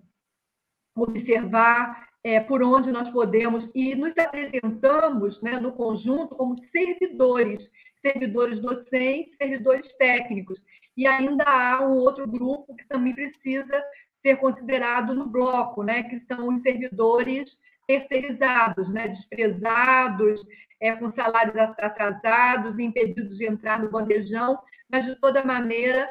observar 0.97 2.09
é, 2.25 2.41
por 2.41 2.63
onde 2.63 2.91
nós 2.91 3.09
podemos, 3.11 3.69
e 3.75 3.95
nos 3.95 4.17
apresentamos 4.19 5.41
né, 5.43 5.59
no 5.61 5.73
conjunto 5.73 6.35
como 6.35 6.57
servidores, 6.71 7.63
servidores 8.07 8.61
docentes, 8.61 9.37
servidores 9.37 9.91
técnicos. 9.97 10.59
E 10.97 11.07
ainda 11.07 11.45
há 11.45 11.83
um 11.83 11.97
outro 11.99 12.27
grupo 12.27 12.75
que 12.77 12.87
também 12.87 13.15
precisa 13.15 13.83
ser 14.23 14.37
considerado 14.37 15.15
no 15.15 15.27
bloco, 15.27 15.83
né, 15.83 16.05
que 16.05 16.21
são 16.27 16.49
os 16.49 16.63
servidores 16.63 17.51
terceirizados, 17.87 18.89
né, 18.93 19.09
desprezados, 19.09 20.41
é, 20.81 20.95
com 20.97 21.13
salários 21.13 21.57
atrasados, 21.57 22.79
impedidos 22.79 23.39
de 23.39 23.47
entrar 23.47 23.81
no 23.81 23.91
bandejão, 23.91 24.59
mas, 24.91 25.05
de 25.05 25.17
toda 25.17 25.45
maneira, 25.45 26.09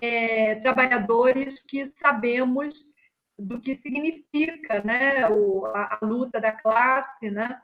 é, 0.00 0.56
trabalhadores 0.56 1.60
que 1.68 1.92
sabemos 2.00 2.74
do 3.38 3.60
que 3.60 3.76
significa 3.78 4.82
né, 4.82 5.28
o, 5.28 5.66
a, 5.66 5.98
a, 6.00 6.06
luta 6.06 6.40
da 6.40 6.52
classe. 6.52 7.30
Né? 7.30 7.60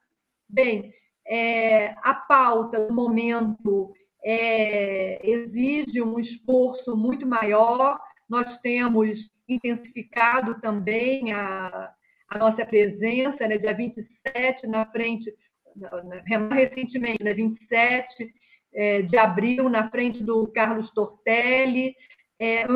Bem, 0.48 0.92
é, 1.28 1.94
a 2.02 2.14
pauta 2.14 2.86
do 2.86 2.94
momento 2.94 3.92
é, 4.24 5.20
exige 5.22 6.00
um 6.02 6.18
esforço 6.18 6.96
muito 6.96 7.26
maior, 7.26 8.00
nós 8.28 8.58
temos 8.60 9.18
intensificado 9.48 10.60
também 10.60 11.32
a, 11.32 11.92
a 12.28 12.38
nossa 12.38 12.64
presença, 12.64 13.46
né, 13.46 13.58
dia 13.58 13.74
27, 13.74 14.66
na 14.66 14.86
frente, 14.86 15.32
recentemente, 16.50 17.22
né, 17.22 17.34
27 17.34 18.32
é, 18.74 19.02
de 19.02 19.16
abril, 19.16 19.68
na 19.68 19.90
frente 19.90 20.22
do 20.22 20.46
Carlos 20.48 20.90
Tortelli, 20.92 21.94
é, 22.38 22.66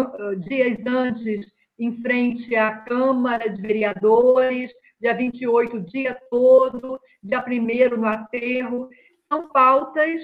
dias 0.46 0.78
antes, 0.86 1.46
em 1.78 2.00
frente 2.00 2.54
à 2.54 2.72
Câmara 2.78 3.48
de 3.48 3.60
Vereadores, 3.60 4.70
dia 5.02 5.14
28, 5.14 5.76
o 5.76 5.80
dia 5.80 6.14
todo, 6.30 7.00
dia 7.20 7.44
1 7.44 7.96
no 7.96 8.06
aterro. 8.06 8.88
São 9.28 9.48
pautas 9.48 10.22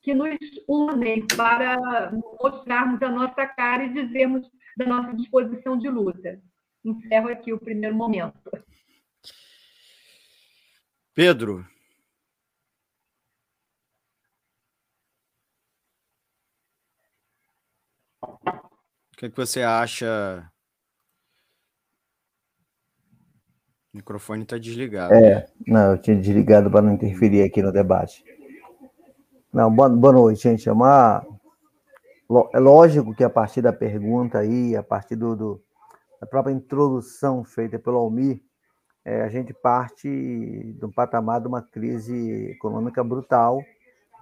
que 0.00 0.14
nos 0.14 0.38
unem 0.68 1.26
para 1.36 2.12
mostrarmos 2.40 3.02
a 3.02 3.08
nossa 3.08 3.44
cara 3.44 3.84
e 3.84 3.92
dizermos 3.92 4.48
da 4.76 4.86
nossa 4.86 5.12
disposição 5.14 5.76
de 5.76 5.88
luta. 5.88 6.40
Encerro 6.84 7.28
aqui 7.28 7.52
o 7.52 7.58
primeiro 7.58 7.96
momento. 7.96 8.38
Pedro. 11.12 11.66
O 18.22 19.16
que, 19.18 19.26
é 19.26 19.28
que 19.28 19.36
você 19.36 19.62
acha? 19.62 20.50
O 23.92 23.96
microfone 23.96 24.42
está 24.44 24.56
desligado. 24.56 25.12
É, 25.14 25.46
não, 25.66 25.92
eu 25.92 25.98
tinha 25.98 26.16
desligado 26.16 26.70
para 26.70 26.82
não 26.82 26.92
interferir 26.94 27.42
aqui 27.42 27.60
no 27.62 27.72
debate. 27.72 28.24
Não, 29.52 29.74
boa, 29.74 29.88
boa 29.88 30.12
noite, 30.12 30.42
gente. 30.42 30.68
É 30.68 30.72
uma. 30.72 31.26
É 32.54 32.60
lógico 32.60 33.12
que 33.12 33.24
a 33.24 33.30
partir 33.30 33.60
da 33.60 33.72
pergunta 33.72 34.38
aí, 34.38 34.76
a 34.76 34.82
partir 34.82 35.16
do, 35.16 35.34
do 35.34 35.62
da 36.20 36.26
própria 36.26 36.52
introdução 36.52 37.42
feita 37.42 37.78
pelo 37.78 37.96
Almir, 37.96 38.42
é, 39.04 39.22
a 39.22 39.28
gente 39.28 39.54
parte 39.54 40.08
um 40.82 40.92
patamar 40.92 41.40
de 41.40 41.48
uma 41.48 41.62
crise 41.62 42.50
econômica 42.50 43.02
brutal, 43.02 43.64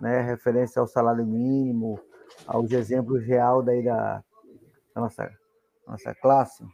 né, 0.00 0.20
referência 0.20 0.80
ao 0.80 0.86
salário 0.86 1.26
mínimo, 1.26 2.00
aos 2.46 2.70
exemplos 2.70 3.24
real 3.24 3.62
daí 3.62 3.82
da, 3.82 4.22
da 4.94 5.00
nossa, 5.00 5.30
nossa 5.86 6.14
classe. 6.14 6.64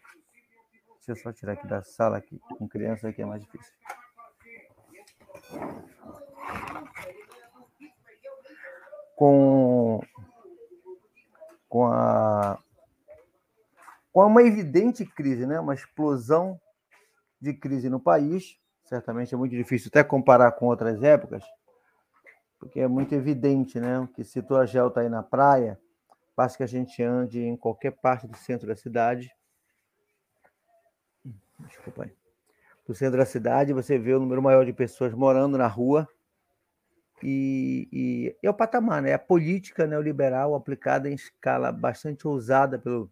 Deixa 1.07 1.21
eu 1.21 1.23
só 1.23 1.33
tirar 1.35 1.53
aqui 1.53 1.67
da 1.67 1.83
sala 1.83 2.17
aqui, 2.17 2.41
com 2.57 2.67
criança 2.67 3.09
aqui 3.09 3.21
é 3.21 3.27
mais 3.27 3.43
difícil. 3.43 3.75
Com, 9.15 10.01
com 11.69 11.87
a 11.87 12.59
com 14.11 14.27
uma 14.27 14.43
evidente 14.43 15.05
crise, 15.05 15.45
né? 15.45 15.61
uma 15.61 15.75
explosão 15.75 16.59
de 17.39 17.53
crise 17.53 17.91
no 17.91 18.01
país. 18.01 18.59
Certamente 18.85 19.35
é 19.35 19.37
muito 19.37 19.55
difícil 19.55 19.89
até 19.89 20.03
comparar 20.03 20.53
com 20.53 20.67
outras 20.67 21.03
épocas, 21.03 21.45
porque 22.59 22.81
é 22.81 22.89
muito 22.89 23.15
evidente 23.15 23.79
né? 23.79 24.09
que 24.15 24.25
se 24.25 24.41
tua 24.41 24.65
gel 24.65 24.89
está 24.89 25.03
aí 25.03 25.11
na 25.11 25.23
praia, 25.23 25.79
basta 26.35 26.57
que 26.57 26.63
a 26.63 26.67
gente 26.67 27.03
ande 27.03 27.43
em 27.43 27.57
qualquer 27.59 27.91
parte 27.91 28.27
do 28.27 28.37
centro 28.39 28.67
da 28.67 28.77
cidade. 28.77 29.31
Desculpa 31.61 32.05
aí. 32.05 32.13
No 32.87 32.95
centro 32.95 33.19
da 33.19 33.25
cidade, 33.25 33.73
você 33.73 33.99
vê 33.99 34.13
o 34.15 34.21
número 34.21 34.43
maior 34.43 34.67
de 34.67 34.73
pessoas 34.73 35.15
morando 35.15 35.57
na 35.57 35.67
rua. 35.67 36.07
E, 37.23 37.89
e, 37.91 38.37
é 38.43 38.51
o 38.51 38.55
patamar, 38.55 39.01
né? 39.01 39.15
A 39.15 39.19
política 39.19 39.87
neoliberal 39.87 40.55
aplicada 40.55 41.09
em 41.09 41.15
escala 41.15 41.73
bastante 41.73 42.29
ousada 42.29 42.79
pelo, 42.79 43.11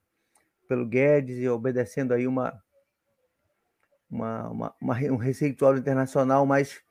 pelo 0.68 0.86
Guedes 0.86 1.38
e 1.38 1.48
obedecendo 1.48 2.12
aí 2.12 2.26
uma, 2.26 2.62
uma, 4.10 4.48
uma, 4.50 4.74
uma, 4.80 4.94
um 5.12 5.16
receituário 5.16 5.78
internacional, 5.78 6.44
mas 6.44 6.82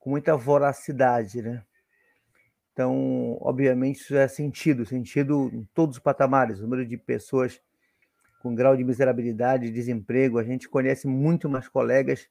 com 0.00 0.10
muita 0.10 0.36
voracidade, 0.36 1.40
né? 1.40 1.62
Então, 2.72 3.38
obviamente, 3.40 4.00
isso 4.00 4.16
é 4.16 4.26
sentido, 4.26 4.84
sentido 4.84 5.48
em 5.52 5.64
todos 5.72 5.96
os 5.96 6.02
patamares, 6.02 6.58
o 6.58 6.62
número 6.62 6.84
de 6.84 6.96
pessoas 6.96 7.62
com 8.44 8.54
grau 8.54 8.76
de 8.76 8.84
miserabilidade, 8.84 9.70
desemprego, 9.70 10.38
a 10.38 10.44
gente 10.44 10.68
conhece 10.68 11.06
muito 11.06 11.48
mais 11.48 11.66
colegas 11.66 12.28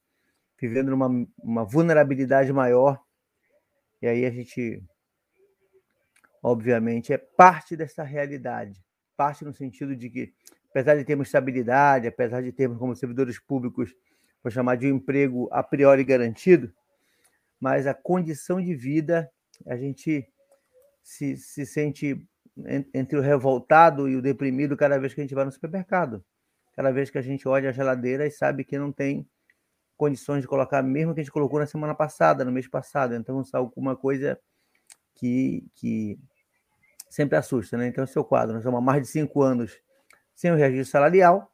vivendo 0.62 0.91
numa 0.91 1.08
uma 1.39 1.65
vulnerabilidade 1.65 2.54
maior, 2.54 3.04
e 3.99 4.06
aí 4.06 4.23
a 4.23 4.30
gente, 4.30 4.84
obviamente, 6.43 7.12
é 7.12 7.17
parte 7.17 7.76
dessa 7.76 8.04
realidade, 8.04 8.80
parte 9.17 9.43
no 9.43 9.52
sentido 9.52 9.95
de 9.95 10.08
que 10.08 10.32
apesar 10.69 10.95
de 10.95 11.04
termos 11.04 11.30
estabilidade, 11.30 12.08
apesar 12.08 12.43
de 12.43 12.52
termos 12.52 12.78
como 12.78 12.95
servidores 12.95 13.39
públicos, 13.39 13.91
vou 14.43 14.52
chamar 14.52 14.76
de 14.76 14.86
um 14.86 14.97
emprego 14.97 15.49
a 15.52 15.63
priori 15.63 16.04
garantido, 16.04 16.71
mas 17.60 17.88
a 17.88 17.93
condição 17.95 18.62
de 18.62 18.76
vida, 18.76 19.32
a 19.65 19.76
gente 19.76 20.32
se, 21.02 21.36
se 21.38 21.65
sente 21.65 22.23
entre 22.93 23.17
o 23.17 23.21
revoltado 23.21 24.07
e 24.07 24.15
o 24.15 24.21
deprimido 24.21 24.77
cada 24.77 24.99
vez 24.99 25.13
que 25.13 25.21
a 25.21 25.23
gente 25.23 25.35
vai 25.35 25.45
no 25.45 25.51
supermercado. 25.51 26.23
Cada 26.75 26.91
vez 26.91 27.09
que 27.09 27.17
a 27.17 27.21
gente 27.21 27.47
olha 27.47 27.69
a 27.69 27.73
geladeira 27.73 28.25
e 28.25 28.31
sabe 28.31 28.63
que 28.63 28.77
não 28.77 28.91
tem 28.91 29.27
condições 29.95 30.41
de 30.41 30.47
colocar, 30.47 30.81
mesmo 30.81 31.13
que 31.13 31.21
a 31.21 31.23
gente 31.23 31.31
colocou 31.31 31.59
na 31.59 31.65
semana 31.65 31.95
passada, 31.95 32.43
no 32.43 32.51
mês 32.51 32.67
passado. 32.67 33.15
Então, 33.15 33.41
é 33.41 33.57
alguma 33.57 33.95
coisa 33.95 34.39
que, 35.15 35.65
que 35.75 36.19
sempre 37.09 37.37
assusta, 37.37 37.77
né? 37.77 37.87
Então, 37.87 38.05
seu 38.05 38.23
quadro, 38.23 38.53
nós 38.53 38.61
estamos 38.61 38.79
há 38.79 38.81
mais 38.81 39.01
de 39.03 39.07
cinco 39.07 39.41
anos 39.41 39.79
sem 40.35 40.51
o 40.51 40.55
registro 40.55 40.91
salarial, 40.91 41.51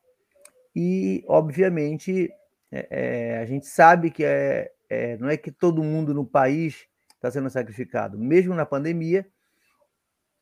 e, 0.76 1.24
obviamente, 1.28 2.30
é, 2.72 2.88
é, 2.90 3.40
a 3.40 3.46
gente 3.46 3.68
sabe 3.68 4.12
que 4.12 4.24
é, 4.24 4.72
é, 4.90 5.18
não 5.18 5.30
é 5.30 5.36
que 5.36 5.52
todo 5.52 5.84
mundo 5.84 6.14
no 6.14 6.26
país 6.26 6.88
está 7.16 7.30
sendo 7.30 7.50
sacrificado. 7.50 8.18
Mesmo 8.18 8.56
na 8.56 8.66
pandemia, 8.66 9.28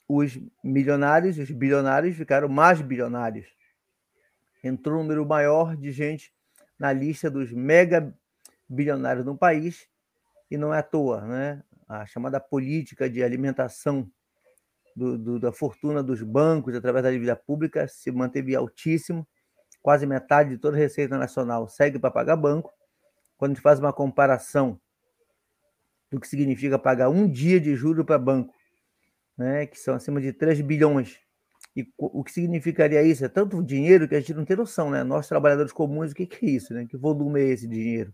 os 0.07 0.39
milionários, 0.63 1.37
os 1.37 1.51
bilionários 1.51 2.15
ficaram 2.15 2.47
mais 2.47 2.81
bilionários. 2.81 3.47
Entrou 4.63 4.99
um 4.99 5.03
número 5.03 5.25
maior 5.25 5.75
de 5.75 5.91
gente 5.91 6.33
na 6.79 6.93
lista 6.93 7.29
dos 7.29 7.51
mega 7.51 8.13
bilionários 8.69 9.25
no 9.25 9.37
país, 9.37 9.87
e 10.49 10.57
não 10.57 10.73
é 10.73 10.79
à 10.79 10.83
toa, 10.83 11.21
né? 11.21 11.63
A 11.87 12.05
chamada 12.05 12.39
política 12.39 13.09
de 13.09 13.23
alimentação 13.23 14.09
do, 14.95 15.17
do, 15.17 15.39
da 15.39 15.51
fortuna 15.51 16.01
dos 16.01 16.21
bancos 16.21 16.75
através 16.75 17.03
da 17.03 17.11
dívida 17.11 17.35
pública 17.35 17.87
se 17.87 18.11
manteve 18.11 18.55
altíssimo. 18.55 19.27
Quase 19.81 20.05
metade 20.05 20.49
de 20.51 20.57
toda 20.57 20.75
a 20.75 20.79
receita 20.79 21.17
nacional 21.17 21.67
segue 21.67 21.99
para 21.99 22.11
pagar 22.11 22.35
banco. 22.35 22.73
Quando 23.37 23.51
a 23.51 23.53
gente 23.53 23.63
faz 23.63 23.79
uma 23.79 23.93
comparação 23.93 24.79
do 26.11 26.19
que 26.19 26.27
significa 26.27 26.79
pagar 26.79 27.09
um 27.09 27.29
dia 27.29 27.59
de 27.59 27.75
juro 27.75 28.03
para 28.03 28.17
banco, 28.17 28.53
né, 29.37 29.65
que 29.65 29.77
são 29.77 29.95
acima 29.95 30.19
de 30.19 30.33
3 30.33 30.61
bilhões, 30.61 31.19
e 31.75 31.87
o 31.95 32.23
que 32.23 32.31
significaria 32.31 33.03
isso? 33.03 33.23
É 33.23 33.29
tanto 33.29 33.63
dinheiro 33.63 34.07
que 34.07 34.15
a 34.15 34.19
gente 34.19 34.33
não 34.33 34.43
tem 34.43 34.57
noção, 34.57 34.89
né? 34.89 35.03
Nós, 35.03 35.27
trabalhadores 35.27 35.71
comuns, 35.71 36.11
o 36.11 36.15
que, 36.15 36.25
que 36.25 36.43
é 36.43 36.49
isso? 36.49 36.73
Né? 36.73 36.87
Que 36.89 36.97
volume 36.97 37.39
é 37.39 37.49
esse 37.49 37.67
dinheiro? 37.67 38.11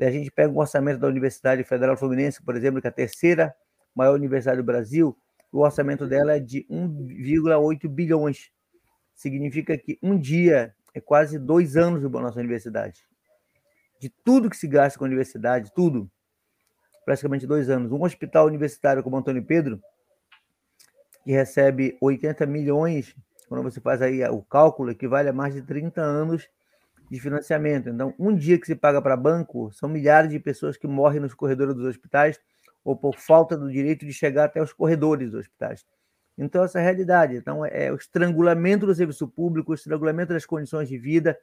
A 0.00 0.10
gente 0.10 0.30
pega 0.30 0.50
o 0.50 0.58
orçamento 0.58 0.98
da 0.98 1.06
Universidade 1.06 1.62
Federal 1.64 1.98
Fluminense, 1.98 2.42
por 2.42 2.56
exemplo, 2.56 2.80
que 2.80 2.86
é 2.86 2.90
a 2.90 2.92
terceira 2.92 3.54
maior 3.94 4.14
universidade 4.14 4.56
do 4.56 4.64
Brasil, 4.64 5.14
o 5.52 5.60
orçamento 5.60 6.06
dela 6.06 6.34
é 6.34 6.40
de 6.40 6.66
1,8 6.70 7.86
bilhões. 7.88 8.50
Significa 9.14 9.76
que 9.76 9.98
um 10.02 10.18
dia 10.18 10.74
é 10.94 11.00
quase 11.00 11.38
dois 11.38 11.76
anos 11.76 12.02
da 12.02 12.08
nossa 12.08 12.40
universidade. 12.40 13.06
De 14.00 14.08
tudo 14.24 14.48
que 14.48 14.56
se 14.56 14.66
gasta 14.66 14.98
com 14.98 15.04
a 15.04 15.08
universidade, 15.08 15.70
tudo, 15.74 16.10
praticamente 17.04 17.46
dois 17.46 17.68
anos. 17.68 17.92
Um 17.92 18.02
hospital 18.02 18.46
universitário 18.46 19.02
como 19.02 19.18
Antônio 19.18 19.44
Pedro, 19.44 19.80
que 21.24 21.32
recebe 21.32 21.96
80 22.00 22.46
milhões, 22.46 23.14
quando 23.48 23.62
você 23.62 23.80
faz 23.80 24.02
aí 24.02 24.22
o 24.24 24.42
cálculo, 24.42 24.90
equivale 24.90 25.28
a 25.28 25.32
mais 25.32 25.54
de 25.54 25.62
30 25.62 26.00
anos 26.00 26.48
de 27.10 27.20
financiamento. 27.20 27.88
Então, 27.88 28.14
um 28.18 28.34
dia 28.34 28.58
que 28.58 28.66
se 28.66 28.74
paga 28.74 29.00
para 29.02 29.16
banco, 29.16 29.70
são 29.72 29.88
milhares 29.88 30.30
de 30.30 30.38
pessoas 30.40 30.76
que 30.76 30.86
morrem 30.86 31.20
nos 31.20 31.34
corredores 31.34 31.74
dos 31.74 31.84
hospitais 31.84 32.40
ou 32.84 32.96
por 32.96 33.16
falta 33.16 33.56
do 33.56 33.70
direito 33.70 34.04
de 34.04 34.12
chegar 34.12 34.44
até 34.44 34.62
os 34.62 34.72
corredores 34.72 35.30
dos 35.30 35.40
hospitais. 35.40 35.84
Então, 36.36 36.64
essa 36.64 36.78
é 36.78 36.80
a 36.80 36.84
realidade. 36.84 37.36
Então, 37.36 37.64
é, 37.64 37.86
é 37.86 37.92
o 37.92 37.96
estrangulamento 37.96 38.86
do 38.86 38.94
serviço 38.94 39.28
público, 39.28 39.72
o 39.72 39.74
estrangulamento 39.74 40.32
das 40.32 40.46
condições 40.46 40.88
de 40.88 40.98
vida. 40.98 41.38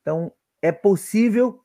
Então, 0.00 0.32
é 0.62 0.72
possível, 0.72 1.60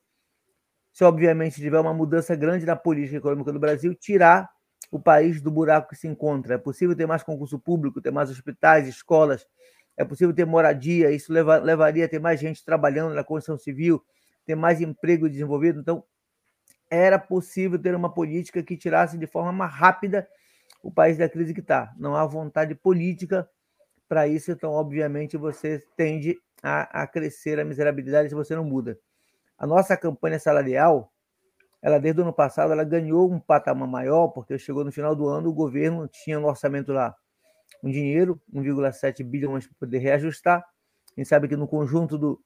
se 0.92 1.02
obviamente 1.02 1.60
tiver 1.60 1.80
uma 1.80 1.94
mudança 1.94 2.36
grande 2.36 2.66
na 2.66 2.76
política 2.76 3.16
econômica 3.16 3.52
do 3.52 3.58
Brasil, 3.58 3.94
tirar 3.94 4.50
o 4.90 4.98
país 5.00 5.40
do 5.40 5.50
buraco 5.50 5.90
que 5.90 5.96
se 5.96 6.06
encontra. 6.06 6.54
É 6.54 6.58
possível 6.58 6.94
ter 6.94 7.06
mais 7.06 7.22
concurso 7.22 7.58
público, 7.58 8.00
ter 8.00 8.10
mais 8.10 8.30
hospitais, 8.30 8.86
escolas, 8.86 9.46
é 9.96 10.04
possível 10.04 10.34
ter 10.34 10.44
moradia, 10.44 11.10
isso 11.10 11.32
leva, 11.32 11.56
levaria 11.58 12.04
a 12.04 12.08
ter 12.08 12.20
mais 12.20 12.38
gente 12.38 12.64
trabalhando 12.64 13.14
na 13.14 13.24
construção 13.24 13.58
civil, 13.58 14.04
ter 14.44 14.54
mais 14.54 14.80
emprego 14.80 15.28
desenvolvido. 15.28 15.80
Então, 15.80 16.04
era 16.90 17.18
possível 17.18 17.78
ter 17.78 17.94
uma 17.94 18.12
política 18.12 18.62
que 18.62 18.76
tirasse 18.76 19.18
de 19.18 19.26
forma 19.26 19.52
mais 19.52 19.72
rápida 19.72 20.28
o 20.82 20.90
país 20.90 21.16
da 21.16 21.28
crise 21.28 21.54
que 21.54 21.60
está. 21.60 21.92
Não 21.98 22.14
há 22.14 22.24
vontade 22.26 22.74
política 22.74 23.48
para 24.08 24.28
isso, 24.28 24.52
então, 24.52 24.70
obviamente, 24.70 25.36
você 25.36 25.82
tende 25.96 26.38
a, 26.62 27.02
a 27.02 27.06
crescer 27.06 27.58
a 27.58 27.64
miserabilidade 27.64 28.28
se 28.28 28.34
você 28.34 28.54
não 28.54 28.64
muda. 28.64 28.98
A 29.58 29.66
nossa 29.66 29.96
campanha 29.96 30.38
salarial, 30.38 31.12
ela 31.82 31.98
desde 31.98 32.20
o 32.20 32.24
ano 32.24 32.32
passado, 32.32 32.72
ela 32.72 32.84
ganhou 32.84 33.30
um 33.30 33.38
patamar 33.38 33.88
maior, 33.88 34.28
porque 34.28 34.58
chegou 34.58 34.84
no 34.84 34.92
final 34.92 35.14
do 35.14 35.28
ano, 35.28 35.48
o 35.48 35.52
governo 35.52 36.08
tinha 36.08 36.38
no 36.40 36.48
orçamento 36.48 36.92
lá 36.92 37.14
um 37.82 37.90
dinheiro, 37.90 38.40
1,7 38.52 39.22
bilhões 39.22 39.66
para 39.66 39.76
poder 39.78 39.98
reajustar. 39.98 40.64
A 41.16 41.20
gente 41.20 41.28
sabe 41.28 41.48
que 41.48 41.56
no 41.56 41.68
conjunto 41.68 42.18
do, 42.18 42.40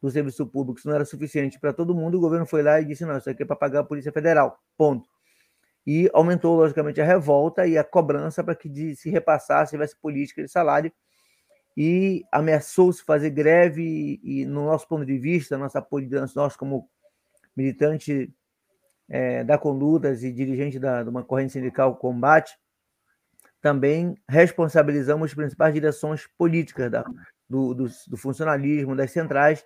do 0.00 0.10
serviço 0.10 0.46
público 0.46 0.78
isso 0.78 0.88
não 0.88 0.94
era 0.94 1.04
suficiente 1.04 1.58
para 1.58 1.72
todo 1.72 1.94
mundo, 1.94 2.16
o 2.16 2.20
governo 2.20 2.46
foi 2.46 2.62
lá 2.62 2.80
e 2.80 2.84
disse: 2.84 3.04
não, 3.04 3.16
isso 3.16 3.30
aqui 3.30 3.42
é 3.42 3.46
para 3.46 3.56
pagar 3.56 3.80
a 3.80 3.84
Polícia 3.84 4.12
Federal, 4.12 4.58
ponto. 4.76 5.08
E 5.86 6.10
aumentou, 6.12 6.56
logicamente, 6.56 7.00
a 7.00 7.04
revolta 7.04 7.66
e 7.66 7.78
a 7.78 7.84
cobrança 7.84 8.44
para 8.44 8.54
que 8.54 8.68
de, 8.68 8.94
se 8.94 9.10
repassasse, 9.10 9.72
tivesse 9.72 9.96
política 9.96 10.42
de 10.42 10.48
salário, 10.48 10.92
e 11.76 12.22
ameaçou-se 12.30 13.02
fazer 13.02 13.30
greve, 13.30 14.20
e, 14.22 14.44
no 14.44 14.66
nosso 14.66 14.86
ponto 14.86 15.06
de 15.06 15.18
vista, 15.18 15.56
nossa 15.56 15.84
nós 16.34 16.56
como 16.56 16.88
militante 17.60 18.32
é, 19.08 19.44
da 19.44 19.58
Condutas 19.58 20.22
e 20.22 20.32
dirigente 20.32 20.78
da, 20.78 21.02
de 21.02 21.10
uma 21.10 21.22
corrente 21.22 21.52
sindical 21.52 21.94
combate, 21.96 22.56
também 23.60 24.16
responsabilizamos 24.28 25.30
as 25.30 25.34
principais 25.34 25.74
direções 25.74 26.26
políticas 26.38 26.90
da, 26.90 27.04
do, 27.48 27.74
do, 27.74 27.86
do, 28.08 28.16
funcionalismo, 28.16 28.96
das 28.96 29.10
centrais, 29.10 29.64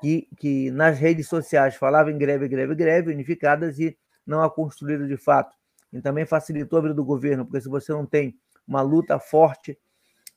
que, 0.00 0.28
que 0.38 0.70
nas 0.70 0.98
redes 0.98 1.28
sociais 1.28 1.74
falavam 1.74 2.12
em 2.12 2.18
greve, 2.18 2.48
greve, 2.48 2.74
greve, 2.74 3.12
unificadas 3.12 3.78
e 3.78 3.96
não 4.26 4.42
a 4.42 4.50
construíram 4.50 5.06
de 5.06 5.16
fato. 5.16 5.54
E 5.92 6.00
também 6.00 6.24
facilitou 6.24 6.78
a 6.78 6.82
vida 6.82 6.94
do 6.94 7.04
governo, 7.04 7.44
porque 7.44 7.60
se 7.60 7.68
você 7.68 7.92
não 7.92 8.06
tem 8.06 8.38
uma 8.66 8.80
luta 8.80 9.18
forte 9.18 9.78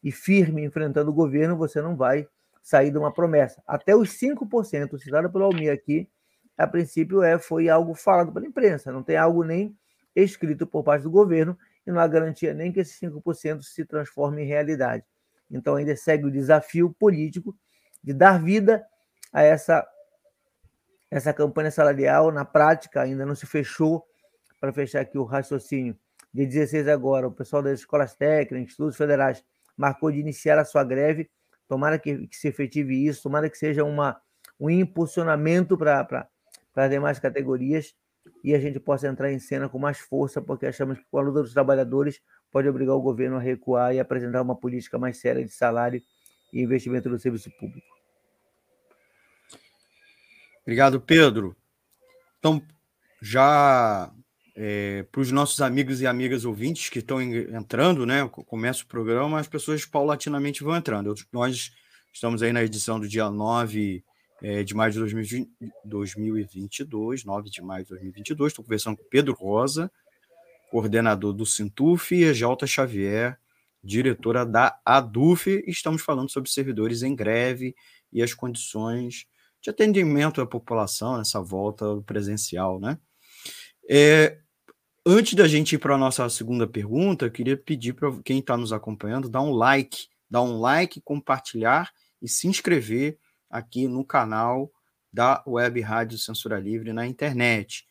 e 0.03 0.11
firme 0.11 0.63
enfrentando 0.63 1.11
o 1.11 1.13
governo, 1.13 1.57
você 1.57 1.81
não 1.81 1.95
vai 1.95 2.27
sair 2.61 2.91
de 2.91 2.97
uma 2.97 3.13
promessa. 3.13 3.61
Até 3.65 3.95
os 3.95 4.09
5% 4.09 4.97
citado 4.97 5.31
pelo 5.31 5.45
Almir 5.45 5.71
aqui, 5.71 6.07
a 6.59 6.67
princípio 6.67 7.23
é 7.23 7.39
foi 7.39 7.69
algo 7.69 7.93
falado 7.93 8.33
pela 8.33 8.45
imprensa, 8.45 8.91
não 8.91 9.01
tem 9.01 9.15
algo 9.15 9.45
nem 9.45 9.77
escrito 10.13 10.67
por 10.67 10.83
parte 10.83 11.03
do 11.03 11.09
governo 11.09 11.57
e 11.87 11.91
não 11.91 12.01
há 12.01 12.07
garantia 12.07 12.53
nem 12.53 12.69
que 12.69 12.81
esses 12.81 12.99
5% 12.99 13.61
se 13.61 13.85
transforme 13.85 14.43
em 14.43 14.45
realidade. 14.45 15.05
Então 15.49 15.75
ainda 15.75 15.95
segue 15.95 16.25
o 16.25 16.31
desafio 16.31 16.93
político 16.99 17.55
de 18.03 18.13
dar 18.13 18.43
vida 18.43 18.85
a 19.31 19.41
essa 19.41 19.87
essa 21.09 21.33
campanha 21.33 21.71
salarial 21.71 22.29
na 22.29 22.43
prática 22.43 23.01
ainda 23.01 23.25
não 23.25 23.35
se 23.35 23.47
fechou 23.47 24.05
para 24.59 24.73
fechar 24.73 24.99
aqui 24.99 25.17
o 25.17 25.23
raciocínio. 25.23 25.97
De 26.31 26.45
16 26.45 26.87
agora, 26.89 27.27
o 27.27 27.31
pessoal 27.31 27.63
das 27.63 27.79
escolas 27.79 28.13
técnicas, 28.15 28.71
estudos 28.71 28.97
federais, 28.97 29.43
marcou 29.75 30.11
de 30.11 30.19
iniciar 30.19 30.59
a 30.59 30.65
sua 30.65 30.83
greve. 30.83 31.31
Tomara 31.67 31.97
que, 31.97 32.27
que 32.27 32.35
se 32.35 32.49
efetive 32.49 33.07
isso, 33.07 33.23
tomara 33.23 33.49
que 33.49 33.57
seja 33.57 33.83
uma, 33.83 34.21
um 34.59 34.69
impulsionamento 34.69 35.75
para 35.75 36.29
as 36.85 36.89
demais 36.89 37.19
categorias 37.19 37.93
e 38.43 38.53
a 38.53 38.59
gente 38.59 38.79
possa 38.79 39.07
entrar 39.07 39.31
em 39.31 39.39
cena 39.39 39.67
com 39.67 39.79
mais 39.79 39.99
força, 39.99 40.41
porque 40.41 40.65
achamos 40.65 40.97
que 40.97 41.05
com 41.09 41.17
a 41.17 41.21
luta 41.21 41.41
dos 41.41 41.53
trabalhadores 41.53 42.21
pode 42.51 42.67
obrigar 42.67 42.95
o 42.95 43.01
governo 43.01 43.37
a 43.37 43.39
recuar 43.39 43.93
e 43.93 43.99
apresentar 43.99 44.41
uma 44.41 44.55
política 44.55 44.97
mais 44.97 45.17
séria 45.17 45.43
de 45.43 45.51
salário 45.51 46.01
e 46.53 46.61
investimento 46.61 47.09
no 47.09 47.19
serviço 47.19 47.49
público. 47.59 47.87
Obrigado, 50.61 51.01
Pedro. 51.01 51.55
Então, 52.37 52.61
já 53.21 54.11
é, 54.55 55.03
para 55.11 55.21
os 55.21 55.31
nossos 55.31 55.61
amigos 55.61 56.01
e 56.01 56.07
amigas 56.07 56.45
ouvintes 56.45 56.89
que 56.89 56.99
estão 56.99 57.21
entrando, 57.21 58.05
né? 58.05 58.27
Começa 58.29 58.83
o 58.83 58.87
programa, 58.87 59.39
as 59.39 59.47
pessoas 59.47 59.85
paulatinamente 59.85 60.63
vão 60.63 60.75
entrando. 60.75 61.09
Eu, 61.09 61.15
nós 61.31 61.71
estamos 62.13 62.43
aí 62.43 62.51
na 62.51 62.63
edição 62.63 62.99
do 62.99 63.07
dia 63.07 63.29
9 63.29 64.03
é, 64.41 64.63
de 64.63 64.73
maio 64.73 64.91
de 64.91 64.99
2022, 65.85 67.25
9 67.25 67.49
de 67.49 67.61
maio 67.61 67.83
de 67.83 67.89
2022. 67.89 68.51
Estou 68.51 68.63
conversando 68.63 68.97
com 68.97 69.03
Pedro 69.09 69.33
Rosa, 69.33 69.91
coordenador 70.69 71.33
do 71.33 71.45
Sintuf, 71.45 72.15
e 72.15 72.33
Jalta 72.33 72.65
Xavier, 72.65 73.37
diretora 73.83 74.45
da 74.45 74.79
ADUF. 74.85 75.63
Estamos 75.67 76.01
falando 76.01 76.29
sobre 76.29 76.49
servidores 76.49 77.03
em 77.03 77.15
greve 77.15 77.75
e 78.11 78.21
as 78.21 78.33
condições 78.33 79.25
de 79.61 79.69
atendimento 79.69 80.41
à 80.41 80.47
população 80.47 81.17
nessa 81.17 81.41
volta 81.41 82.01
presencial, 82.05 82.79
né? 82.79 82.97
É, 83.89 84.37
antes 85.05 85.33
da 85.33 85.47
gente 85.47 85.75
ir 85.75 85.79
para 85.79 85.95
a 85.95 85.97
nossa 85.97 86.29
segunda 86.29 86.67
pergunta, 86.67 87.25
eu 87.25 87.31
queria 87.31 87.57
pedir 87.57 87.93
para 87.93 88.11
quem 88.23 88.39
está 88.39 88.55
nos 88.55 88.71
acompanhando 88.71 89.27
dar 89.27 89.41
um 89.41 89.51
like, 89.51 90.07
dar 90.29 90.43
um 90.43 90.59
like, 90.59 91.01
compartilhar 91.01 91.91
e 92.21 92.29
se 92.29 92.47
inscrever 92.47 93.17
aqui 93.49 93.87
no 93.87 94.05
canal 94.05 94.71
da 95.11 95.43
Web 95.45 95.81
Rádio 95.81 96.17
Censura 96.17 96.59
Livre 96.59 96.93
na 96.93 97.07
internet. 97.07 97.87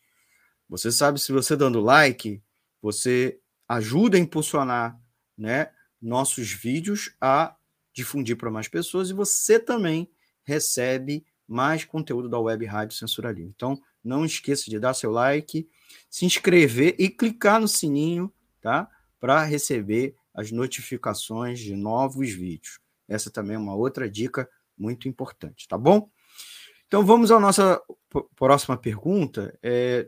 Você 0.69 0.91
sabe, 0.91 1.19
se 1.19 1.31
você 1.31 1.55
dando 1.55 1.81
like, 1.81 2.41
você 2.81 3.39
ajuda 3.67 4.17
a 4.17 4.19
impulsionar 4.19 4.99
né, 5.37 5.71
nossos 6.01 6.51
vídeos 6.51 7.15
a 7.19 7.55
difundir 7.93 8.37
para 8.37 8.51
mais 8.51 8.67
pessoas 8.67 9.09
e 9.09 9.13
você 9.13 9.59
também 9.59 10.09
recebe 10.43 11.25
mais 11.47 11.83
conteúdo 11.83 12.29
da 12.29 12.39
Web 12.39 12.65
Rádio 12.65 12.97
Censura 12.97 13.31
Livre. 13.31 13.51
Então, 13.55 13.81
não 14.03 14.23
esqueça 14.23 14.69
de 14.69 14.79
dar 14.79 14.93
seu 14.93 15.11
like, 15.11 15.67
se 16.09 16.25
inscrever 16.25 16.95
e 16.97 17.09
clicar 17.09 17.59
no 17.59 17.67
sininho, 17.67 18.31
tá? 18.61 18.89
Para 19.19 19.43
receber 19.43 20.15
as 20.33 20.51
notificações 20.51 21.59
de 21.59 21.75
novos 21.75 22.29
vídeos. 22.29 22.79
Essa 23.07 23.29
também 23.29 23.55
é 23.55 23.59
uma 23.59 23.75
outra 23.75 24.09
dica 24.09 24.49
muito 24.79 25.07
importante, 25.07 25.67
tá 25.67 25.77
bom? 25.77 26.09
Então 26.87 27.05
vamos 27.05 27.31
à 27.31 27.39
nossa 27.39 27.79
próxima 28.35 28.77
pergunta. 28.77 29.55
É, 29.61 30.07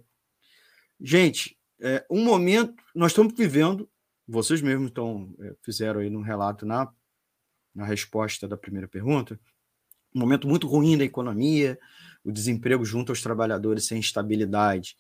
gente, 1.00 1.58
é, 1.80 2.06
um 2.10 2.24
momento, 2.24 2.82
nós 2.96 3.12
estamos 3.12 3.34
vivendo, 3.36 3.90
vocês 4.28 4.62
mesmos 4.62 4.88
estão, 4.88 5.36
é, 5.42 5.56
fizeram 5.62 6.00
aí 6.00 6.10
no 6.10 6.22
relato 6.22 6.66
na, 6.66 6.92
na 7.76 7.86
resposta 7.86 8.48
da 8.48 8.58
primeira 8.58 8.88
pergunta, 8.88 9.40
um 10.14 10.20
momento 10.20 10.48
muito 10.48 10.68
ruim 10.68 10.98
da 10.98 11.04
economia, 11.04 11.78
o 12.24 12.32
desemprego 12.32 12.84
junto 12.86 13.12
aos 13.12 13.22
trabalhadores 13.22 13.86
sem 13.86 14.00
estabilidade, 14.00 14.96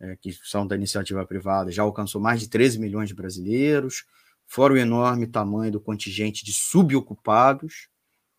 é, 0.00 0.16
que 0.16 0.32
são 0.32 0.66
da 0.66 0.76
iniciativa 0.76 1.24
privada, 1.26 1.70
já 1.70 1.82
alcançou 1.82 2.20
mais 2.20 2.40
de 2.40 2.48
13 2.48 2.78
milhões 2.78 3.08
de 3.08 3.14
brasileiros, 3.14 4.04
fora 4.46 4.74
o 4.74 4.76
enorme 4.76 5.26
tamanho 5.26 5.72
do 5.72 5.80
contingente 5.80 6.44
de 6.44 6.52
subocupados, 6.52 7.88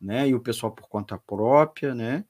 né, 0.04 0.28
e 0.28 0.36
o 0.36 0.40
pessoal 0.40 0.72
por 0.72 0.88
conta 0.90 1.18
própria, 1.18 1.96
né? 1.96 2.26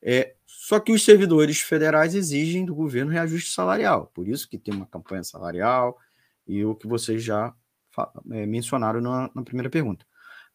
É, 0.00 0.34
só 0.44 0.80
que 0.80 0.90
os 0.90 1.04
servidores 1.04 1.60
federais 1.60 2.14
exigem 2.14 2.64
do 2.64 2.74
governo 2.74 3.12
reajuste 3.12 3.52
salarial, 3.52 4.10
por 4.12 4.26
isso 4.26 4.48
que 4.48 4.58
tem 4.58 4.74
uma 4.74 4.86
campanha 4.86 5.22
salarial 5.22 5.96
e 6.46 6.64
o 6.64 6.74
que 6.74 6.88
vocês 6.88 7.22
já 7.22 7.54
é, 8.32 8.46
mencionaram 8.46 9.00
na, 9.00 9.30
na, 9.32 9.42
primeira 9.42 9.70
pergunta. 9.70 10.04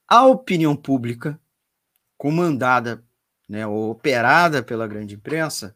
A 0.06 0.26
opinião 0.26 0.76
pública, 0.76 1.40
comandada 2.18 3.04
né, 3.48 3.66
ou 3.66 3.92
operada 3.92 4.62
pela 4.62 4.88
grande 4.88 5.16
imprensa, 5.16 5.74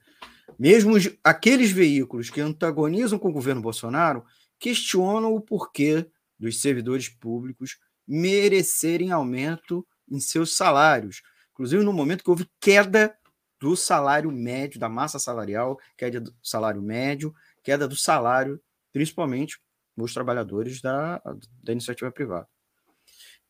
mesmo 0.59 0.95
os, 0.95 1.09
aqueles 1.23 1.71
veículos 1.71 2.29
que 2.29 2.41
antagonizam 2.41 3.17
com 3.17 3.29
o 3.29 3.33
governo 3.33 3.61
Bolsonaro, 3.61 4.25
questionam 4.59 5.33
o 5.33 5.39
porquê 5.39 6.05
dos 6.37 6.59
servidores 6.59 7.07
públicos 7.07 7.77
merecerem 8.05 9.11
aumento 9.11 9.85
em 10.11 10.19
seus 10.19 10.55
salários. 10.55 11.23
Inclusive, 11.53 11.83
no 11.83 11.93
momento 11.93 12.23
que 12.23 12.29
houve 12.29 12.47
queda 12.59 13.15
do 13.59 13.75
salário 13.75 14.31
médio, 14.31 14.79
da 14.79 14.89
massa 14.89 15.17
salarial, 15.17 15.79
queda 15.97 16.19
do 16.19 16.35
salário 16.43 16.81
médio, 16.81 17.33
queda 17.63 17.87
do 17.87 17.95
salário, 17.95 18.61
principalmente 18.91 19.59
dos 19.95 20.13
trabalhadores 20.13 20.81
da, 20.81 21.21
da 21.63 21.71
iniciativa 21.71 22.11
privada. 22.11 22.47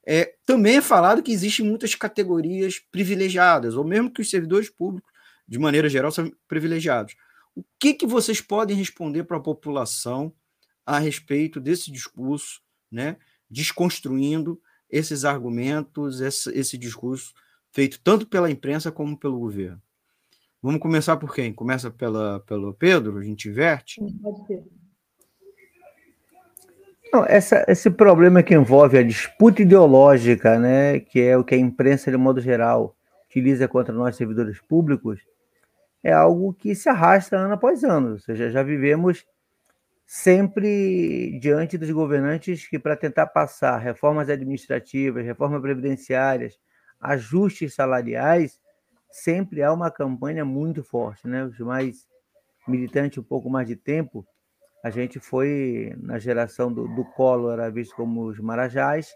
É, 0.06 0.36
também 0.46 0.78
é 0.78 0.82
falado 0.82 1.22
que 1.22 1.32
existem 1.32 1.66
muitas 1.66 1.96
categorias 1.96 2.80
privilegiadas, 2.92 3.76
ou 3.76 3.84
mesmo 3.84 4.12
que 4.12 4.22
os 4.22 4.30
servidores 4.30 4.70
públicos, 4.70 5.12
de 5.48 5.60
maneira 5.60 5.90
geral, 5.90 6.12
são 6.12 6.32
privilegiados. 6.48 7.16
O 7.56 7.64
que, 7.80 7.94
que 7.94 8.06
vocês 8.06 8.42
podem 8.42 8.76
responder 8.76 9.24
para 9.24 9.38
a 9.38 9.42
população 9.42 10.34
a 10.86 10.98
respeito 10.98 11.60
desse 11.60 11.92
discurso, 11.92 12.62
né, 12.92 13.18
desconstruindo 13.50 14.60
esses 14.92 15.24
argumentos, 15.24 16.20
esse, 16.20 16.52
esse 16.58 16.78
discurso 16.78 17.34
feito 17.72 18.00
tanto 18.04 18.28
pela 18.28 18.52
imprensa 18.52 18.92
como 18.92 19.18
pelo 19.18 19.40
governo. 19.40 19.82
Vamos 20.62 20.82
começar 20.82 21.18
por 21.18 21.34
quem? 21.34 21.54
Começa 21.54 21.90
pela, 21.90 22.40
pelo 22.42 22.74
Pedro, 22.74 23.18
a 23.18 23.24
gente 23.24 23.50
inverte? 23.50 24.00
Pode 24.22 24.46
ser. 24.46 24.64
Não, 27.12 27.26
essa, 27.26 27.66
esse 27.68 27.90
problema 27.90 28.42
que 28.42 28.54
envolve 28.54 28.98
a 28.98 29.04
disputa 29.04 29.62
ideológica, 29.62 30.58
né, 30.58 31.00
que 31.00 31.20
é 31.20 31.38
o 31.38 31.44
que 31.44 31.56
a 31.56 31.58
imprensa, 31.58 32.10
de 32.10 32.16
modo 32.16 32.40
geral, 32.40 32.96
utiliza 33.26 33.68
contra 33.68 33.94
nós 33.94 34.16
servidores 34.16 34.62
públicos, 34.62 35.20
é 36.04 36.14
algo 36.14 36.54
que 36.54 36.74
se 36.74 36.88
arrasta 36.88 37.38
ano 37.38 37.54
após 37.54 37.84
ano. 37.84 38.12
Ou 38.12 38.20
seja, 38.20 38.50
já 38.50 38.64
vivemos 38.64 39.26
sempre 40.14 41.40
diante 41.40 41.78
dos 41.78 41.90
governantes 41.90 42.68
que, 42.68 42.78
para 42.78 42.98
tentar 42.98 43.28
passar 43.28 43.78
reformas 43.78 44.28
administrativas, 44.28 45.24
reformas 45.24 45.62
previdenciárias, 45.62 46.60
ajustes 47.00 47.74
salariais, 47.74 48.60
sempre 49.10 49.64
há 49.64 49.72
uma 49.72 49.90
campanha 49.90 50.44
muito 50.44 50.84
forte. 50.84 51.26
Né? 51.26 51.46
Os 51.46 51.58
mais 51.60 52.06
militantes, 52.68 53.20
um 53.20 53.24
pouco 53.24 53.50
mais 53.50 53.66
de 53.66 53.78
tempo, 53.78 54.28
a 54.84 54.90
gente 54.90 55.18
foi, 55.18 55.96
na 55.98 56.20
geração 56.20 56.74
do, 56.74 56.90
do 56.94 57.06
Collor, 57.06 57.54
era 57.54 57.72
visto 57.72 57.96
como 57.96 58.26
os 58.26 58.38
marajás. 58.38 59.16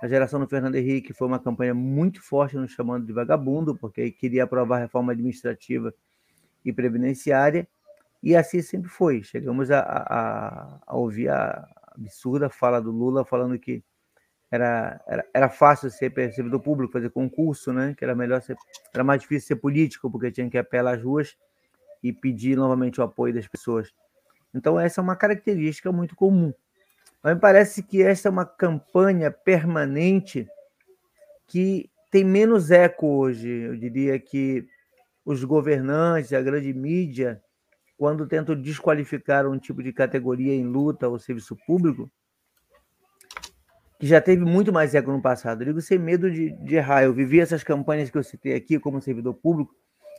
A 0.00 0.08
geração 0.08 0.40
do 0.40 0.48
Fernando 0.48 0.76
Henrique 0.76 1.12
foi 1.12 1.28
uma 1.28 1.38
campanha 1.38 1.74
muito 1.74 2.22
forte, 2.22 2.56
nos 2.56 2.72
chamando 2.72 3.04
de 3.04 3.12
vagabundo, 3.12 3.76
porque 3.76 4.10
queria 4.10 4.44
aprovar 4.44 4.78
reforma 4.78 5.12
administrativa 5.12 5.92
e 6.64 6.72
previdenciária. 6.72 7.68
E 8.22 8.36
assim 8.36 8.60
sempre 8.62 8.90
foi. 8.90 9.22
Chegamos 9.22 9.70
a, 9.70 9.80
a, 9.80 10.80
a 10.86 10.96
ouvir 10.96 11.30
a 11.30 11.66
absurda 11.94 12.48
fala 12.48 12.80
do 12.80 12.90
Lula 12.90 13.24
falando 13.24 13.58
que 13.58 13.82
era, 14.50 15.00
era, 15.06 15.26
era 15.32 15.48
fácil 15.48 15.90
ser 15.90 16.12
servidor 16.32 16.60
público, 16.60 16.92
fazer 16.92 17.10
concurso, 17.10 17.72
né? 17.72 17.94
que 17.96 18.04
era 18.04 18.14
melhor 18.14 18.42
ser, 18.42 18.56
era 18.92 19.04
mais 19.04 19.20
difícil 19.20 19.48
ser 19.48 19.56
político, 19.56 20.10
porque 20.10 20.30
tinha 20.30 20.50
que 20.50 20.58
apelar 20.58 20.96
às 20.96 21.02
ruas 21.02 21.36
e 22.02 22.12
pedir 22.12 22.56
novamente 22.56 23.00
o 23.00 23.04
apoio 23.04 23.32
das 23.32 23.46
pessoas. 23.46 23.92
Então, 24.54 24.78
essa 24.80 25.00
é 25.00 25.02
uma 25.02 25.14
característica 25.14 25.92
muito 25.92 26.16
comum. 26.16 26.52
Mas 27.22 27.34
me 27.34 27.40
parece 27.40 27.82
que 27.82 28.02
essa 28.02 28.28
é 28.28 28.30
uma 28.30 28.46
campanha 28.46 29.30
permanente 29.30 30.48
que 31.46 31.90
tem 32.10 32.24
menos 32.24 32.70
eco 32.70 33.06
hoje. 33.06 33.48
Eu 33.48 33.76
diria 33.76 34.18
que 34.18 34.66
os 35.24 35.44
governantes, 35.44 36.32
a 36.32 36.40
grande 36.40 36.72
mídia, 36.72 37.40
quando 38.00 38.26
tentam 38.26 38.58
desqualificar 38.58 39.46
um 39.46 39.58
tipo 39.58 39.82
de 39.82 39.92
categoria 39.92 40.54
em 40.54 40.64
luta 40.64 41.06
ou 41.06 41.18
serviço 41.18 41.54
público, 41.66 42.10
que 43.98 44.06
já 44.06 44.22
teve 44.22 44.42
muito 44.42 44.72
mais 44.72 44.94
eco 44.94 45.12
no 45.12 45.20
passado. 45.20 45.60
Eu 45.60 45.66
digo 45.66 45.82
sem 45.82 45.98
medo 45.98 46.30
de, 46.30 46.50
de 46.64 46.76
errar. 46.76 47.02
Eu 47.02 47.12
vivi 47.12 47.40
essas 47.40 47.62
campanhas 47.62 48.08
que 48.08 48.16
eu 48.16 48.22
citei 48.22 48.54
aqui 48.54 48.78
como 48.78 49.02
servidor 49.02 49.34
público. 49.34 49.74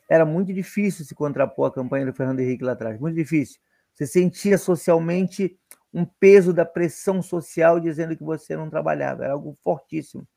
Era 0.07 0.23
muito 0.23 0.53
difícil 0.53 1.03
se 1.03 1.15
contrapor 1.15 1.69
à 1.69 1.73
campanha 1.73 2.05
do 2.05 2.13
Fernando 2.13 2.39
Henrique 2.41 2.63
lá 2.63 2.73
atrás. 2.73 2.99
Muito 2.99 3.15
difícil. 3.15 3.59
Você 3.95 4.05
sentia 4.05 4.59
socialmente 4.59 5.57
um 5.91 6.05
peso 6.05 6.53
da 6.53 6.65
pressão 6.65 7.19
social 7.19 7.79
dizendo 7.79 8.15
que 8.15 8.23
você 8.23 8.55
não 8.55 8.69
trabalhava. 8.69 9.23
Era 9.23 9.33
algo 9.33 9.57
fortíssimo. 9.63 10.27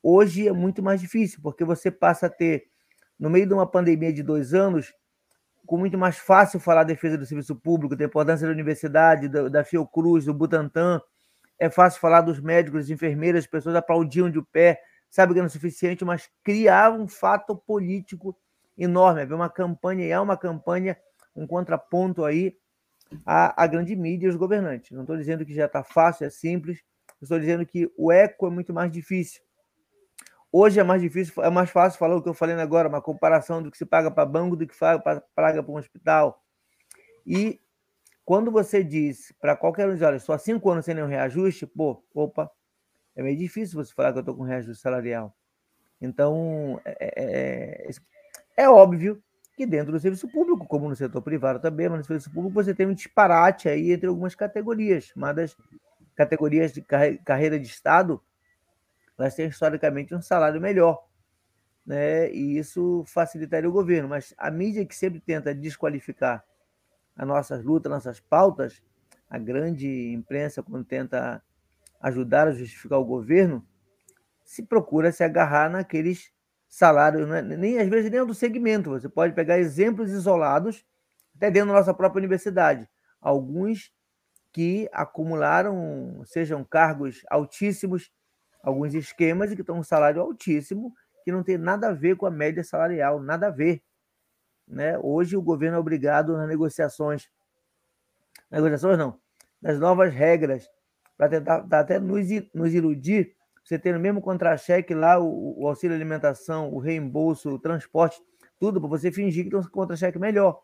Hoje 0.00 0.46
é 0.46 0.52
muito 0.52 0.80
mais 0.80 1.00
difícil, 1.00 1.40
porque 1.42 1.64
você 1.64 1.90
passa 1.90 2.26
a 2.26 2.30
ter, 2.30 2.66
no 3.18 3.28
meio 3.28 3.48
de 3.48 3.52
uma 3.52 3.66
pandemia 3.66 4.12
de 4.12 4.22
dois 4.22 4.54
anos, 4.54 4.94
com 5.68 5.76
muito 5.76 5.98
mais 5.98 6.16
fácil 6.16 6.58
falar 6.58 6.82
da 6.82 6.94
defesa 6.94 7.18
do 7.18 7.26
serviço 7.26 7.54
público, 7.54 7.94
da 7.94 8.06
importância 8.06 8.46
da 8.46 8.52
universidade, 8.54 9.28
da, 9.28 9.50
da 9.50 9.62
Fiocruz, 9.62 10.24
do 10.24 10.32
Butantan. 10.32 10.98
É 11.58 11.68
fácil 11.68 12.00
falar 12.00 12.22
dos 12.22 12.40
médicos, 12.40 12.80
das 12.80 12.90
enfermeiras, 12.90 13.44
as 13.44 13.46
pessoas 13.46 13.76
aplaudiam 13.76 14.30
de 14.30 14.40
pé, 14.40 14.80
sabe 15.10 15.34
que 15.34 15.40
não 15.40 15.44
é 15.44 15.50
suficiente, 15.50 16.06
mas 16.06 16.30
criava 16.42 16.96
um 16.96 17.06
fato 17.06 17.54
político 17.54 18.34
enorme. 18.78 19.20
Havia 19.20 19.36
uma 19.36 19.50
campanha, 19.50 20.06
e 20.06 20.12
há 20.12 20.22
uma 20.22 20.38
campanha, 20.38 20.96
um 21.36 21.46
contraponto 21.46 22.24
aí 22.24 22.56
a, 23.26 23.62
a 23.62 23.66
grande 23.66 23.94
mídia 23.94 24.24
e 24.26 24.30
os 24.30 24.36
governantes. 24.36 24.92
Não 24.92 25.02
estou 25.02 25.18
dizendo 25.18 25.44
que 25.44 25.52
já 25.52 25.66
está 25.66 25.84
fácil, 25.84 26.26
é 26.26 26.30
simples. 26.30 26.82
Estou 27.20 27.38
dizendo 27.38 27.66
que 27.66 27.92
o 27.94 28.10
eco 28.10 28.46
é 28.46 28.50
muito 28.50 28.72
mais 28.72 28.90
difícil. 28.90 29.42
Hoje 30.50 30.80
é 30.80 30.82
mais 30.82 31.02
difícil, 31.02 31.42
é 31.42 31.50
mais 31.50 31.68
fácil 31.68 31.98
falar 31.98 32.16
o 32.16 32.22
que 32.22 32.28
eu 32.28 32.34
falei 32.34 32.56
agora, 32.56 32.88
uma 32.88 33.02
comparação 33.02 33.62
do 33.62 33.70
que 33.70 33.76
se 33.76 33.84
paga 33.84 34.10
para 34.10 34.24
banco 34.24 34.56
do 34.56 34.66
que 34.66 34.74
paga 34.78 35.62
para 35.62 35.72
um 35.72 35.76
hospital. 35.76 36.42
E 37.26 37.60
quando 38.24 38.50
você 38.50 38.82
diz 38.82 39.32
para 39.40 39.54
qualquer 39.54 39.86
um, 39.88 40.04
olha, 40.04 40.18
só 40.18 40.38
cinco 40.38 40.70
anos 40.70 40.86
sem 40.86 40.94
nenhum 40.94 41.06
reajuste, 41.06 41.66
pô, 41.66 42.02
opa, 42.14 42.50
é 43.14 43.22
meio 43.22 43.36
difícil 43.36 43.82
você 43.82 43.92
falar 43.92 44.12
que 44.12 44.18
eu 44.18 44.20
estou 44.20 44.34
com 44.34 44.42
reajuste 44.42 44.82
salarial. 44.82 45.36
Então, 46.00 46.80
é, 46.84 46.96
é, 47.00 47.90
é, 48.56 48.64
é 48.64 48.70
óbvio 48.70 49.22
que 49.54 49.66
dentro 49.66 49.92
do 49.92 50.00
serviço 50.00 50.28
público, 50.28 50.66
como 50.66 50.88
no 50.88 50.96
setor 50.96 51.20
privado 51.20 51.60
também, 51.60 51.88
mas 51.88 51.98
no 51.98 52.04
serviço 52.04 52.30
público 52.30 52.54
você 52.54 52.74
tem 52.74 52.86
um 52.86 52.94
disparate 52.94 53.68
aí 53.68 53.92
entre 53.92 54.06
algumas 54.06 54.34
categorias. 54.34 55.12
Uma 55.16 55.32
das 55.32 55.56
categorias 56.14 56.72
de 56.72 56.80
carreira 56.80 57.58
de 57.58 57.66
Estado, 57.66 58.22
elas 59.18 59.34
têm 59.34 59.48
historicamente 59.48 60.14
um 60.14 60.22
salário 60.22 60.60
melhor. 60.60 61.06
Né? 61.84 62.30
E 62.32 62.58
isso 62.58 63.02
facilitaria 63.06 63.68
o 63.68 63.72
governo. 63.72 64.08
Mas 64.08 64.34
a 64.36 64.50
mídia 64.50 64.84
que 64.86 64.94
sempre 64.94 65.20
tenta 65.20 65.54
desqualificar 65.54 66.44
as 67.16 67.26
nossas 67.26 67.64
lutas, 67.64 67.90
nossas 67.90 68.20
pautas, 68.20 68.82
a 69.28 69.38
grande 69.38 70.12
imprensa, 70.12 70.62
quando 70.62 70.84
tenta 70.84 71.42
ajudar 72.00 72.48
a 72.48 72.52
justificar 72.52 72.98
o 72.98 73.04
governo, 73.04 73.66
se 74.44 74.62
procura 74.62 75.10
se 75.10 75.24
agarrar 75.24 75.68
naqueles 75.68 76.32
salário, 76.68 77.32
é, 77.34 77.42
nem 77.42 77.78
às 77.78 77.88
vezes 77.88 78.10
nem 78.10 78.20
é 78.20 78.24
do 78.24 78.34
segmento. 78.34 78.90
Você 78.90 79.08
pode 79.08 79.34
pegar 79.34 79.58
exemplos 79.58 80.10
isolados, 80.10 80.84
até 81.36 81.50
dentro 81.50 81.68
da 81.68 81.78
nossa 81.78 81.94
própria 81.94 82.20
universidade. 82.20 82.88
Alguns 83.20 83.92
que 84.52 84.88
acumularam, 84.92 86.22
sejam 86.24 86.64
cargos 86.64 87.22
altíssimos, 87.28 88.10
alguns 88.68 88.94
esquemas 88.94 89.50
e 89.50 89.54
que 89.54 89.62
estão 89.62 89.78
um 89.78 89.82
salário 89.82 90.20
altíssimo, 90.20 90.94
que 91.24 91.32
não 91.32 91.42
tem 91.42 91.58
nada 91.58 91.88
a 91.88 91.92
ver 91.92 92.16
com 92.16 92.26
a 92.26 92.30
média 92.30 92.62
salarial, 92.62 93.20
nada 93.20 93.48
a 93.48 93.50
ver. 93.50 93.82
Né? 94.66 94.98
Hoje 94.98 95.36
o 95.36 95.42
governo 95.42 95.76
é 95.76 95.80
obrigado 95.80 96.36
nas 96.36 96.48
negociações, 96.48 97.30
negociações 98.50 98.98
não, 98.98 99.18
nas 99.60 99.78
novas 99.78 100.12
regras, 100.12 100.70
para 101.16 101.28
tentar 101.28 101.66
até 101.70 101.98
nos, 101.98 102.26
nos 102.54 102.74
iludir 102.74 103.36
você 103.68 103.78
tem 103.78 103.92
no 103.92 104.00
mesmo 104.00 104.22
contra-cheque 104.22 104.94
lá 104.94 105.18
o, 105.18 105.60
o, 105.60 105.68
auxílio 105.68 105.94
alimentação, 105.94 106.72
o 106.72 106.78
reembolso, 106.78 107.50
o 107.50 107.58
transporte, 107.58 108.18
tudo 108.58 108.80
para 108.80 108.88
você 108.88 109.12
fingir 109.12 109.44
que 109.44 109.50
tem 109.50 109.58
um 109.58 109.62
contra-cheque 109.62 110.18
melhor. 110.18 110.62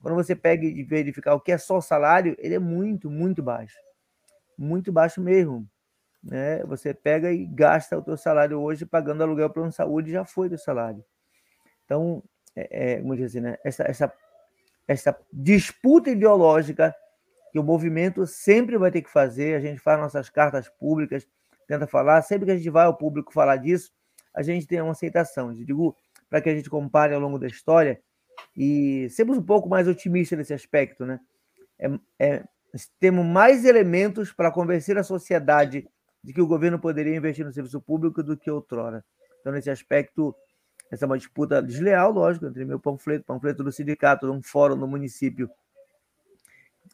Quando 0.00 0.14
você 0.14 0.34
pega 0.34 0.64
e 0.64 0.82
verificar 0.82 1.34
o 1.34 1.40
que 1.40 1.52
é 1.52 1.58
só 1.58 1.76
o 1.76 1.82
salário, 1.82 2.34
ele 2.38 2.54
é 2.54 2.58
muito, 2.58 3.10
muito 3.10 3.42
baixo. 3.42 3.76
Muito 4.56 4.90
baixo 4.90 5.20
mesmo. 5.20 5.68
Né? 6.22 6.62
Você 6.64 6.92
pega 6.92 7.32
e 7.32 7.46
gasta 7.46 7.98
o 7.98 8.02
teu 8.02 8.16
salário 8.16 8.60
hoje 8.60 8.84
pagando 8.84 9.22
aluguel 9.22 9.50
plano 9.50 9.72
saúde, 9.72 10.10
já 10.10 10.24
foi 10.24 10.48
do 10.48 10.58
salário. 10.58 11.04
Então, 11.84 12.22
é, 12.54 12.92
é, 12.92 13.00
como 13.00 13.16
diz 13.16 13.26
assim, 13.26 13.40
né? 13.40 13.56
essa, 13.64 13.82
essa, 13.84 14.12
essa 14.86 15.18
disputa 15.32 16.10
ideológica 16.10 16.94
que 17.52 17.58
o 17.58 17.64
movimento 17.64 18.26
sempre 18.26 18.78
vai 18.78 18.90
ter 18.90 19.02
que 19.02 19.10
fazer, 19.10 19.56
a 19.56 19.60
gente 19.60 19.80
faz 19.80 19.98
nossas 19.98 20.28
cartas 20.28 20.68
públicas, 20.68 21.26
tenta 21.66 21.86
falar, 21.86 22.22
sempre 22.22 22.46
que 22.46 22.52
a 22.52 22.56
gente 22.56 22.70
vai 22.70 22.86
ao 22.86 22.96
público 22.96 23.32
falar 23.32 23.56
disso, 23.56 23.90
a 24.34 24.42
gente 24.42 24.66
tem 24.66 24.80
uma 24.80 24.92
aceitação. 24.92 25.50
Eu 25.50 25.64
digo 25.64 25.96
para 26.28 26.40
que 26.40 26.48
a 26.48 26.54
gente 26.54 26.70
compare 26.70 27.14
ao 27.14 27.20
longo 27.20 27.38
da 27.38 27.46
história 27.46 28.00
e 28.56 29.08
sermos 29.10 29.36
um 29.36 29.42
pouco 29.42 29.68
mais 29.68 29.88
otimistas 29.88 30.38
nesse 30.38 30.54
aspecto, 30.54 31.04
né? 31.04 31.20
É, 31.78 31.90
é, 32.18 32.44
temos 33.00 33.24
mais 33.24 33.64
elementos 33.64 34.32
para 34.32 34.50
convencer 34.50 34.96
a 34.96 35.02
sociedade 35.02 35.88
de 36.22 36.32
que 36.32 36.40
o 36.40 36.46
governo 36.46 36.78
poderia 36.78 37.16
investir 37.16 37.44
no 37.44 37.52
serviço 37.52 37.80
público 37.80 38.22
do 38.22 38.36
que 38.36 38.50
outrora. 38.50 39.04
Então, 39.40 39.52
nesse 39.52 39.70
aspecto, 39.70 40.34
essa 40.90 41.04
é 41.04 41.06
uma 41.06 41.18
disputa 41.18 41.62
desleal, 41.62 42.12
lógico, 42.12 42.46
entre 42.46 42.64
meu 42.64 42.78
panfleto, 42.78 43.24
panfleto 43.24 43.64
do 43.64 43.72
sindicato, 43.72 44.30
um 44.30 44.42
fórum 44.42 44.76
no 44.76 44.86
município 44.86 45.50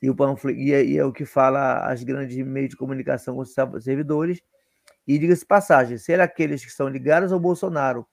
e 0.03 0.11
o 0.11 0.15
panfleto, 0.15 0.59
e 0.59 0.73
é, 0.73 0.85
e 0.85 0.99
é 0.99 1.05
o 1.05 1.13
que 1.13 1.25
fala 1.25 1.87
as 1.91 2.03
grandes 2.03 2.37
meios 2.47 2.71
de 2.71 2.77
comunicação 2.77 3.35
com 3.35 3.41
os 3.41 3.55
servidores, 3.83 4.41
e 5.07 5.19
diga-se 5.19 5.47
passagem, 5.47 5.97
ser 5.97 6.21
aqueles 6.21 6.65
que 6.65 6.71
são 6.71 6.89
ligados 6.89 7.33
ao 7.33 7.41
Bolsonaro 7.41 8.07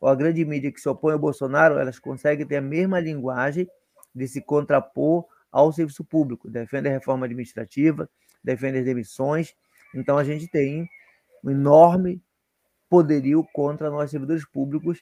ou 0.00 0.08
a 0.08 0.14
grande 0.14 0.44
mídia 0.44 0.72
que 0.72 0.80
se 0.80 0.88
opõe 0.88 1.12
ao 1.12 1.18
Bolsonaro, 1.18 1.78
elas 1.78 1.98
conseguem 1.98 2.46
ter 2.46 2.56
a 2.56 2.62
mesma 2.62 2.98
linguagem 2.98 3.68
de 4.14 4.26
se 4.26 4.40
contrapor 4.40 5.26
ao 5.52 5.72
serviço 5.72 6.04
público, 6.04 6.50
defende 6.50 6.88
a 6.88 6.92
reforma 6.92 7.26
administrativa, 7.26 8.08
defende 8.42 8.78
as 8.78 8.84
demissões. 8.84 9.54
Então 9.94 10.18
a 10.18 10.24
gente 10.24 10.48
tem 10.48 10.88
um 11.44 11.50
enorme 11.50 12.22
poderio 12.88 13.46
contra 13.52 13.90
nós 13.90 14.10
servidores 14.10 14.44
públicos 14.44 15.00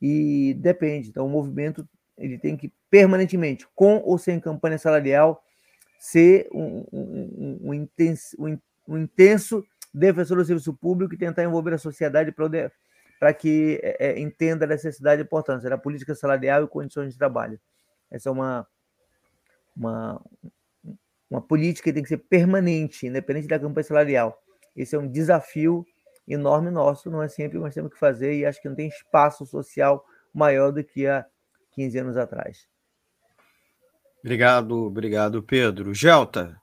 e 0.00 0.54
depende. 0.54 1.08
Então 1.08 1.26
o 1.26 1.30
movimento 1.30 1.86
ele 2.16 2.38
tem 2.38 2.56
que 2.56 2.72
permanentemente, 2.90 3.66
com 3.74 4.00
ou 4.04 4.16
sem 4.18 4.38
campanha 4.38 4.78
salarial, 4.78 5.42
ser 5.98 6.48
um, 6.52 6.86
um, 6.92 7.58
um, 7.64 7.74
intenso, 7.74 8.36
um 8.86 8.98
intenso 8.98 9.64
defensor 9.92 10.36
do 10.36 10.44
serviço 10.44 10.74
público 10.74 11.14
e 11.14 11.18
tentar 11.18 11.42
envolver 11.42 11.74
a 11.74 11.78
sociedade 11.78 12.32
para 12.32 13.34
que 13.34 13.80
é, 13.82 14.10
é, 14.10 14.20
entenda 14.20 14.64
a 14.64 14.68
necessidade 14.68 15.22
e 15.22 15.24
importância 15.24 15.70
da 15.70 15.78
política 15.78 16.14
salarial 16.14 16.64
e 16.64 16.68
condições 16.68 17.12
de 17.12 17.18
trabalho. 17.18 17.58
Essa 18.10 18.28
é 18.28 18.32
uma, 18.32 18.66
uma, 19.76 20.20
uma 21.34 21.42
política 21.42 21.90
que 21.90 21.94
tem 21.94 22.02
que 22.02 22.08
ser 22.08 22.18
permanente, 22.18 23.06
independente 23.06 23.48
da 23.48 23.58
campanha 23.58 23.84
salarial. 23.84 24.38
Esse 24.76 24.96
é 24.96 24.98
um 24.98 25.10
desafio 25.10 25.84
enorme 26.26 26.70
nosso, 26.70 27.10
não 27.10 27.22
é 27.22 27.28
sempre 27.28 27.58
nós 27.58 27.74
temos 27.74 27.92
que 27.92 27.98
fazer 27.98 28.34
e 28.34 28.46
acho 28.46 28.60
que 28.60 28.68
não 28.68 28.76
tem 28.76 28.88
espaço 28.88 29.44
social 29.44 30.04
maior 30.32 30.70
do 30.70 30.82
que 30.82 31.06
há 31.06 31.26
15 31.72 31.98
anos 31.98 32.16
atrás. 32.16 32.66
Obrigado, 34.20 34.86
obrigado, 34.86 35.42
Pedro. 35.42 35.92
Gelta. 35.92 36.58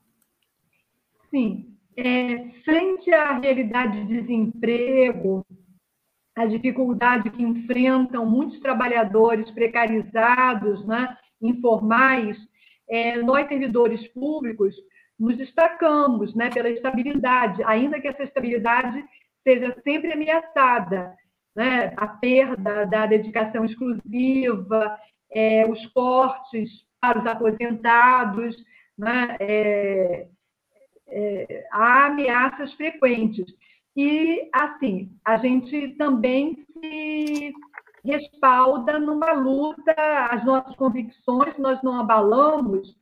Sim. 1.30 1.68
É, 1.96 2.50
frente 2.64 3.14
à 3.14 3.38
realidade 3.38 4.06
de 4.06 4.22
desemprego, 4.22 5.46
a 6.36 6.46
dificuldade 6.46 7.30
que 7.30 7.44
enfrentam 7.44 8.26
muitos 8.26 8.60
trabalhadores 8.60 9.52
precarizados, 9.52 10.86
né, 10.88 11.16
informais, 11.42 12.38
é, 12.92 13.16
nós, 13.22 13.48
servidores 13.48 14.06
públicos, 14.10 14.76
nos 15.18 15.38
destacamos 15.38 16.36
né, 16.36 16.50
pela 16.50 16.70
estabilidade, 16.70 17.64
ainda 17.64 18.02
que 18.02 18.08
essa 18.08 18.24
estabilidade 18.24 19.04
seja 19.44 19.74
sempre 19.84 20.12
ameaçada. 20.12 21.16
Né? 21.56 21.94
A 21.96 22.08
perda 22.08 22.86
da 22.86 23.06
dedicação 23.06 23.64
exclusiva, 23.64 25.00
é, 25.32 25.66
os 25.66 25.86
cortes 25.94 26.70
para 27.00 27.20
os 27.20 27.26
aposentados, 27.26 28.56
né? 28.98 29.38
é, 29.40 30.28
é, 31.08 31.68
há 31.72 32.08
ameaças 32.08 32.74
frequentes. 32.74 33.46
E, 33.96 34.50
assim, 34.54 35.12
a 35.24 35.38
gente 35.38 35.90
também 35.98 36.66
se 36.74 37.54
respalda 38.04 39.00
numa 39.00 39.32
luta, 39.34 39.94
as 40.32 40.44
nossas 40.46 40.76
convicções, 40.76 41.58
nós 41.58 41.82
não 41.84 42.00
abalamos 42.00 42.96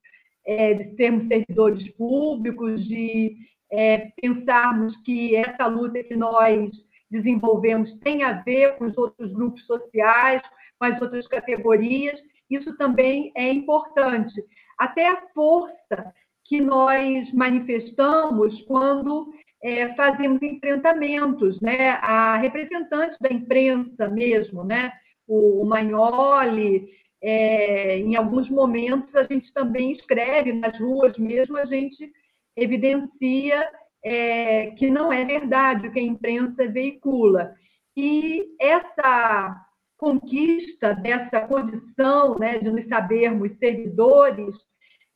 é, 0.45 0.73
de 0.73 0.95
sermos 0.95 1.27
servidores 1.27 1.89
públicos, 1.91 2.85
de 2.85 3.37
é, 3.71 4.11
pensarmos 4.21 4.95
que 5.03 5.35
essa 5.35 5.67
luta 5.67 6.03
que 6.03 6.15
nós 6.15 6.71
desenvolvemos 7.09 7.91
tem 7.99 8.23
a 8.23 8.33
ver 8.41 8.77
com 8.77 8.85
os 8.85 8.97
outros 8.97 9.31
grupos 9.33 9.65
sociais, 9.65 10.41
com 10.77 10.85
as 10.85 11.01
outras 11.01 11.27
categorias, 11.27 12.19
isso 12.49 12.75
também 12.77 13.31
é 13.35 13.51
importante. 13.51 14.43
Até 14.77 15.07
a 15.07 15.21
força 15.33 16.13
que 16.45 16.59
nós 16.59 17.31
manifestamos 17.33 18.59
quando 18.63 19.31
é, 19.61 19.93
fazemos 19.95 20.41
enfrentamentos, 20.41 21.59
né? 21.61 21.91
A 22.01 22.37
representantes 22.37 23.17
da 23.19 23.29
imprensa 23.29 24.07
mesmo, 24.07 24.63
né? 24.63 24.91
O, 25.27 25.61
o 25.61 25.65
Magnoli, 25.65 26.89
é, 27.21 27.97
em 27.97 28.15
alguns 28.15 28.49
momentos 28.49 29.13
a 29.15 29.23
gente 29.23 29.51
também 29.53 29.91
escreve 29.91 30.53
nas 30.53 30.77
ruas 30.79 31.17
mesmo, 31.17 31.57
a 31.57 31.65
gente 31.65 32.11
evidencia 32.55 33.69
é, 34.03 34.71
que 34.71 34.89
não 34.89 35.11
é 35.11 35.25
verdade 35.25 35.87
o 35.87 35.91
que 35.91 35.99
a 35.99 36.03
imprensa 36.03 36.67
veicula. 36.67 37.53
E 37.95 38.55
essa 38.59 39.65
conquista 39.97 40.93
dessa 40.93 41.41
condição 41.41 42.37
né, 42.39 42.57
de 42.59 42.71
nos 42.71 42.87
sabermos 42.87 43.51
servidores 43.57 44.55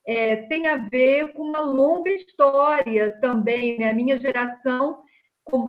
é, 0.06 0.36
tem 0.48 0.68
a 0.68 0.78
ver 0.78 1.34
com 1.34 1.44
uma 1.44 1.62
longa 1.62 2.10
história 2.10 3.18
também. 3.22 3.78
Né? 3.78 3.90
A 3.90 3.94
minha 3.94 4.20
geração, 4.20 5.02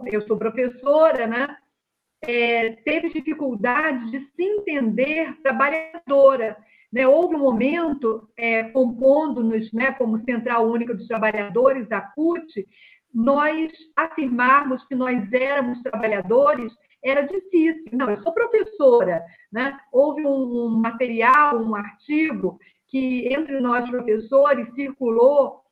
eu 0.06 0.22
sou 0.22 0.36
professora, 0.36 1.26
né? 1.26 1.56
É, 2.26 2.70
teve 2.84 3.10
dificuldade 3.10 4.10
de 4.10 4.20
se 4.34 4.42
entender 4.42 5.36
trabalhadora. 5.42 6.56
Né? 6.92 7.06
Houve 7.06 7.34
um 7.34 7.40
momento, 7.40 8.28
é, 8.36 8.64
compondo-nos 8.64 9.70
né, 9.72 9.92
como 9.92 10.24
Central 10.24 10.66
Única 10.66 10.94
dos 10.94 11.06
Trabalhadores, 11.06 11.90
a 11.92 12.00
CUT, 12.00 12.66
nós 13.12 13.70
afirmarmos 13.94 14.84
que 14.86 14.94
nós 14.94 15.30
éramos 15.32 15.80
trabalhadores 15.82 16.72
era 17.04 17.22
difícil. 17.22 17.84
Não, 17.92 18.08
eu 18.10 18.22
sou 18.22 18.32
professora. 18.32 19.22
Né? 19.52 19.78
Houve 19.92 20.26
um 20.26 20.70
material, 20.70 21.62
um 21.62 21.74
artigo 21.74 22.58
que 22.94 23.26
entre 23.34 23.58
nós 23.58 23.90
professores 23.90 24.72
circulou, 24.76 25.62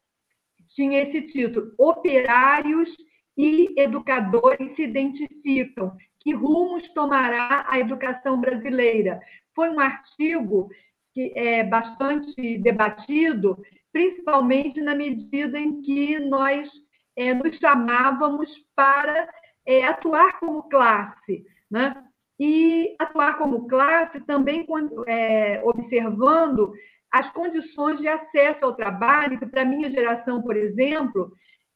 tinha 0.75 1.03
esse 1.05 1.23
título: 1.29 1.73
Operários 1.79 2.91
e 3.39 3.73
educadores 3.81 4.75
se 4.75 4.83
identificam. 4.83 5.97
Que 6.19 6.35
rumos 6.35 6.83
tomará 6.95 7.65
a 7.69 7.79
educação 7.79 8.41
brasileira? 8.41 9.21
Foi 9.55 9.69
um 9.69 9.79
artigo 9.79 10.69
que 11.15 11.33
é 11.37 11.63
bastante 11.63 12.59
debatido, 12.59 13.57
principalmente 13.93 14.81
na 14.81 14.97
medida 14.97 15.61
em 15.61 15.81
que 15.83 16.19
nós 16.19 16.69
é, 17.15 17.33
nos 17.35 17.57
chamávamos 17.59 18.51
para 18.75 19.29
é, 19.65 19.85
atuar 19.85 20.41
como 20.41 20.65
classe, 20.65 21.45
né? 21.71 22.05
E 22.41 22.97
atuar 22.99 23.39
como 23.39 23.69
classe 23.69 24.19
também 24.23 24.67
é, 25.07 25.61
observando 25.63 26.73
as 27.13 27.31
condições 27.33 27.99
de 27.99 28.09
acesso 28.09 28.65
ao 28.65 28.75
trabalho, 28.75 29.39
que 29.39 29.45
para 29.47 29.63
a 29.63 29.67
minha 29.67 29.91
geração, 29.91 30.41
por 30.41 30.57
exemplo, 30.57 31.31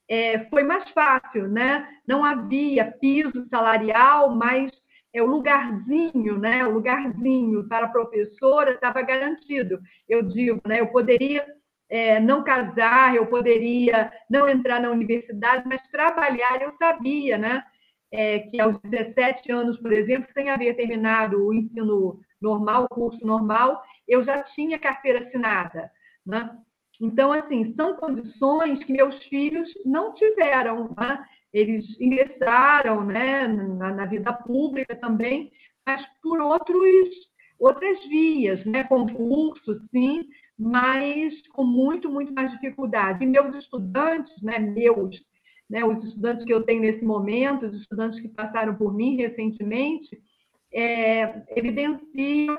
é, 0.08 0.44
foi 0.48 0.62
mais 0.62 0.88
fácil, 0.90 1.46
né? 1.48 1.86
Não 2.08 2.24
havia 2.24 2.90
piso 3.00 3.46
salarial, 3.50 4.34
mas 4.34 4.72
é, 5.12 5.22
o 5.22 5.26
lugarzinho, 5.26 6.38
né? 6.38 6.64
O 6.66 6.72
lugarzinho 6.72 7.68
para 7.68 7.86
a 7.86 7.90
professora 7.90 8.72
estava 8.72 9.02
garantido. 9.02 9.78
Eu 10.08 10.22
digo, 10.22 10.60
né? 10.66 10.80
Eu 10.80 10.86
poderia 10.86 11.44
é, 11.90 12.18
não 12.18 12.42
casar, 12.42 13.14
eu 13.14 13.26
poderia 13.26 14.10
não 14.30 14.48
entrar 14.48 14.80
na 14.80 14.90
universidade, 14.90 15.64
mas 15.66 15.82
trabalhar 15.90 16.62
eu 16.62 16.72
sabia, 16.78 17.36
né? 17.36 17.62
É, 18.10 18.38
que 18.38 18.60
aos 18.60 18.78
17 18.82 19.50
anos, 19.52 19.78
por 19.80 19.92
exemplo, 19.92 20.28
sem 20.32 20.48
haver 20.48 20.76
terminado 20.76 21.44
o 21.44 21.52
ensino 21.52 22.20
normal, 22.40 22.84
o 22.84 22.88
curso 22.88 23.26
normal, 23.26 23.82
eu 24.06 24.24
já 24.24 24.42
tinha 24.42 24.78
carteira 24.78 25.26
assinada. 25.26 25.90
Né? 26.24 26.50
Então, 27.00 27.32
assim, 27.32 27.74
são 27.74 27.96
condições 27.96 28.82
que 28.84 28.92
meus 28.92 29.16
filhos 29.24 29.68
não 29.84 30.14
tiveram. 30.14 30.94
Né? 30.98 31.24
Eles 31.52 31.84
ingressaram 32.00 33.04
né, 33.04 33.46
na, 33.48 33.92
na, 33.92 34.06
vida 34.06 34.32
pública 34.32 34.94
também, 34.96 35.52
mas 35.86 36.04
por 36.22 36.40
outros, 36.40 37.08
outras 37.58 38.02
vias, 38.08 38.64
né? 38.64 38.84
concurso, 38.84 39.80
sim, 39.90 40.26
mas 40.58 41.34
com 41.48 41.64
muito, 41.64 42.10
muito 42.10 42.32
mais 42.32 42.50
dificuldade. 42.52 43.22
E 43.22 43.26
meus 43.26 43.54
estudantes, 43.56 44.40
né, 44.42 44.58
meus, 44.58 45.20
né, 45.68 45.84
os 45.84 46.02
estudantes 46.04 46.44
que 46.44 46.52
eu 46.52 46.62
tenho 46.62 46.80
nesse 46.80 47.04
momento, 47.04 47.66
os 47.66 47.74
estudantes 47.74 48.18
que 48.20 48.28
passaram 48.28 48.74
por 48.74 48.94
mim 48.94 49.16
recentemente, 49.16 50.18
é, 50.72 51.42
evidenciam 51.56 52.58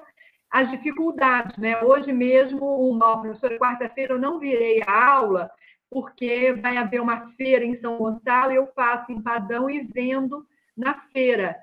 as 0.52 0.70
dificuldades. 0.72 1.58
Né? 1.58 1.82
Hoje 1.82 2.12
mesmo, 2.12 2.66
uma 2.90 3.22
professora, 3.22 3.58
quarta-feira, 3.58 4.14
eu 4.14 4.20
não 4.20 4.40
virei 4.40 4.82
a 4.86 5.12
aula, 5.12 5.50
porque 5.90 6.54
vai 6.54 6.78
haver 6.78 7.02
uma 7.02 7.30
feira 7.32 7.64
em 7.64 7.80
São 7.80 7.98
Gonçalo 7.98 8.52
eu 8.52 8.68
faço 8.76 9.12
em 9.12 9.22
Padão 9.22 9.70
e 9.70 9.82
vendo 9.82 10.46
na 10.76 10.96
feira. 11.12 11.56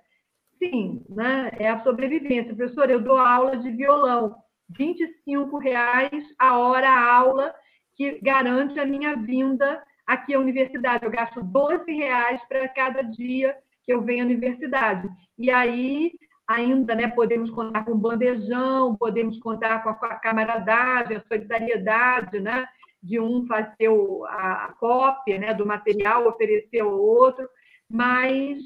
Sim, 0.59 1.05
né? 1.09 1.51
é 1.59 1.69
a 1.69 1.83
sobrevivência. 1.83 2.55
Professora, 2.55 2.93
eu 2.93 3.01
dou 3.01 3.19
aula 3.19 3.57
de 3.57 3.71
violão, 3.71 4.35
R$ 4.79 4.95
25,00 5.27 6.25
a 6.39 6.59
hora 6.59 6.89
a 6.89 7.15
aula, 7.15 7.55
que 7.97 8.19
garante 8.21 8.79
a 8.81 8.87
minha 8.87 9.15
vinda 9.15 9.83
aqui 10.07 10.35
à 10.35 10.39
universidade. 10.39 11.05
Eu 11.05 11.11
gasto 11.11 11.41
R$ 11.41 11.93
reais 11.93 12.41
para 12.49 12.69
cada 12.69 13.03
dia 13.03 13.57
que 13.85 13.93
eu 13.93 14.01
venho 14.01 14.23
à 14.23 14.27
universidade. 14.27 15.09
E 15.39 15.51
aí 15.51 16.13
ainda 16.47 16.95
né, 16.95 17.09
podemos 17.09 17.51
contar 17.51 17.85
com 17.85 17.93
o 17.93 17.99
bandejão, 17.99 18.97
podemos 18.97 19.39
contar 19.41 19.83
com 19.83 19.91
a, 19.91 20.15
camaradagem, 20.17 21.17
a 21.17 21.23
solidariedade, 21.23 22.41
né, 22.41 22.67
de 23.03 23.19
um 23.19 23.47
fazer 23.47 23.89
a, 24.29 24.65
a, 24.67 24.73
cópia 24.79 25.39
né, 25.39 25.55
do 25.55 25.67
material, 25.67 26.27
oferecer 26.27 26.81
ao 26.81 26.93
outro, 26.93 27.49
mas 27.91 28.59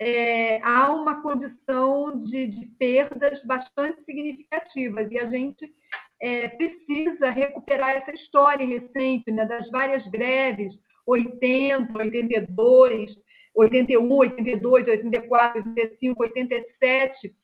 é, 0.00 0.60
há 0.62 0.92
uma 0.92 1.22
condição 1.22 2.22
de, 2.24 2.46
de, 2.46 2.66
perdas 2.78 3.42
bastante 3.44 4.02
significativas 4.04 5.10
e 5.10 5.18
a 5.18 5.28
gente 5.28 5.72
é, 6.20 6.48
precisa 6.48 7.30
recuperar 7.30 7.90
essa 7.90 8.12
história 8.12 8.66
recente 8.66 9.30
né, 9.30 9.44
das 9.44 9.68
várias 9.70 10.06
greves, 10.08 10.72
80, 11.06 11.96
82, 11.98 13.16
81, 13.58 14.12
82, 14.12 14.86
84, 14.88 15.62
85, 15.70 16.22
87. 16.22 17.34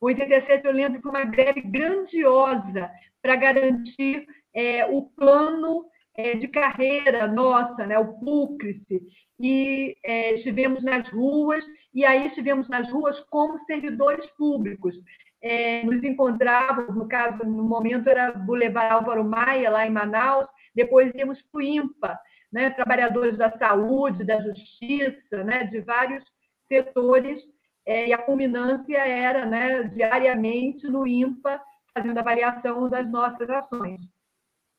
87 0.00 0.66
eu 0.66 0.72
lembro 0.72 1.02
que 1.02 1.08
uma 1.08 1.24
greve 1.24 1.60
grandiosa 1.60 2.90
para 3.20 3.36
garantir 3.36 4.26
é, 4.54 4.86
o 4.86 5.02
plano 5.02 5.84
é, 6.16 6.34
de 6.34 6.48
carreira 6.48 7.26
nossa, 7.26 7.86
né, 7.86 7.98
o 7.98 8.14
PUCRICE, 8.18 9.02
e 9.38 9.96
é, 10.04 10.34
estivemos 10.34 10.82
nas 10.82 11.08
ruas, 11.10 11.64
e 11.94 12.04
aí 12.04 12.26
estivemos 12.28 12.68
nas 12.68 12.90
ruas 12.90 13.18
como 13.28 13.64
servidores 13.66 14.26
públicos. 14.36 14.94
é, 15.40 15.84
nos 15.84 16.02
encontrávamos, 16.02 16.96
no 16.96 17.06
caso, 17.06 17.44
no 17.44 17.62
momento 17.62 18.08
era 18.08 18.32
Boulevard 18.32 18.94
Álvaro 18.94 19.24
Maia, 19.24 19.70
lá 19.70 19.86
em 19.86 19.90
Manaus, 19.90 20.48
depois 20.74 21.12
íamos 21.14 21.40
para 21.42 21.58
o 21.58 21.62
IMPA, 21.62 22.18
né, 22.52 22.70
trabalhadores 22.70 23.36
da 23.36 23.56
saúde, 23.58 24.24
da 24.24 24.40
justiça, 24.40 25.44
né, 25.44 25.64
de 25.64 25.80
vários 25.80 26.24
setores, 26.66 27.42
é, 27.86 28.08
e 28.08 28.12
a 28.12 28.18
culminância 28.18 28.98
era 28.98 29.46
né, 29.46 29.84
diariamente 29.84 30.86
no 30.88 31.06
IMPA, 31.06 31.60
fazendo 31.94 32.18
avaliação 32.18 32.88
das 32.88 33.10
nossas 33.10 33.48
ações. 33.48 34.00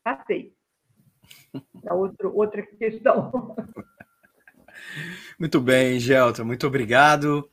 Passei. 0.02 0.52
É 1.82 1.92
outro, 1.92 2.36
outra 2.36 2.62
questão. 2.62 3.56
Muito 5.38 5.60
bem, 5.60 5.98
Gelta, 5.98 6.44
muito 6.44 6.66
obrigado. 6.66 7.50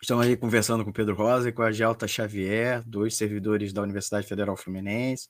Estamos 0.00 0.26
aí 0.26 0.36
conversando 0.36 0.84
com 0.84 0.90
o 0.90 0.92
Pedro 0.92 1.14
Rosa 1.14 1.48
e 1.48 1.52
com 1.52 1.62
a 1.62 1.72
Gelta 1.72 2.06
Xavier, 2.06 2.82
dois 2.86 3.16
servidores 3.16 3.72
da 3.72 3.82
Universidade 3.82 4.26
Federal 4.26 4.56
Fluminense, 4.56 5.28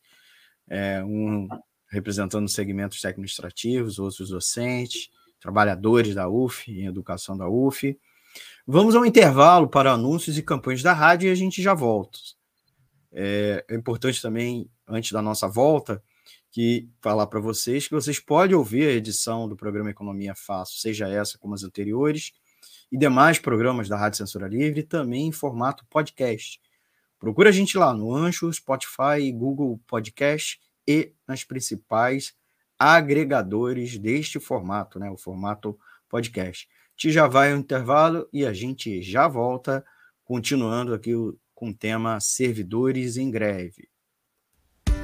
é, 0.69 1.03
um 1.05 1.49
representando 1.95 2.49
segmentos 2.49 3.03
administrativos, 3.05 3.99
outros 3.99 4.29
docentes, 4.29 5.09
trabalhadores 5.41 6.15
da 6.15 6.29
UF, 6.29 6.71
em 6.71 6.87
educação 6.87 7.37
da 7.37 7.49
UF. 7.49 7.97
Vamos 8.67 8.97
ao 8.97 9.07
intervalo 9.07 9.69
para 9.69 9.93
anúncios 9.93 10.37
e 10.37 10.43
campanhas 10.43 10.83
da 10.83 10.93
rádio 10.93 11.29
e 11.29 11.31
a 11.31 11.35
gente 11.35 11.63
já 11.63 11.73
volta. 11.73 12.19
É, 13.13 13.65
é 13.69 13.77
importante 13.77 14.21
também, 14.21 14.69
antes 14.89 15.13
da 15.13 15.23
nossa 15.23 15.47
volta, 15.47 16.03
que 16.51 16.89
falar 17.01 17.27
para 17.29 17.41
vocês 17.41 17.87
que 17.87 17.95
vocês 17.95 18.19
podem 18.19 18.57
ouvir 18.57 18.89
a 18.89 18.93
edição 18.93 19.49
do 19.49 19.57
programa 19.57 19.91
Economia 19.91 20.35
Fácil, 20.35 20.81
seja 20.81 21.09
essa 21.09 21.39
como 21.39 21.55
as 21.55 21.63
anteriores, 21.63 22.33
e 22.91 22.99
demais 22.99 23.39
programas 23.39 23.89
da 23.89 23.97
Rádio 23.97 24.19
Censura 24.19 24.49
Livre, 24.49 24.83
também 24.83 25.29
em 25.29 25.33
formato 25.33 25.85
podcast. 25.89 26.61
Procura 27.21 27.51
a 27.51 27.53
gente 27.53 27.79
lá 27.79 27.95
no 27.95 28.13
Ancho, 28.13 28.53
Spotify, 28.53 29.31
Google 29.33 29.81
Podcast 29.87 30.64
e 30.87 31.13
nas 31.27 31.45
principais 31.45 32.35
agregadores 32.79 33.99
deste 33.99 34.39
formato, 34.39 34.99
né, 34.99 35.11
o 35.11 35.17
formato 35.17 35.79
podcast. 36.09 36.69
Te 36.97 37.11
já 37.11 37.27
vai 37.27 37.53
ao 37.53 37.59
intervalo 37.59 38.29
e 38.33 38.45
a 38.47 38.53
gente 38.53 39.03
já 39.03 39.27
volta, 39.27 39.85
continuando 40.25 40.95
aqui 40.95 41.13
com 41.55 41.71
o 41.71 41.75
tema 41.75 42.21
servidores 42.21 43.17
em 43.17 43.31
greve. 43.31 43.89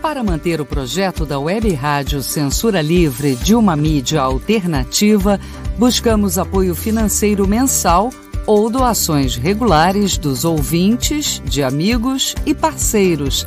Para 0.03 0.23
manter 0.23 0.61
o 0.61 0.67
projeto 0.67 1.27
da 1.27 1.39
Web 1.39 1.73
Rádio 1.75 2.23
Censura 2.23 2.81
Livre 2.81 3.37
de 3.37 3.55
uma 3.55 3.77
mídia 3.77 4.23
alternativa, 4.23 5.39
buscamos 5.79 6.39
apoio 6.39 6.75
financeiro 6.75 7.47
mensal 7.47 8.11
ou 8.47 8.71
doações 8.71 9.37
regulares 9.37 10.17
dos 10.17 10.45
ouvintes, 10.45 11.41
de 11.45 11.63
amigos 11.63 12.35
e 12.47 12.55
parceiros 12.55 13.47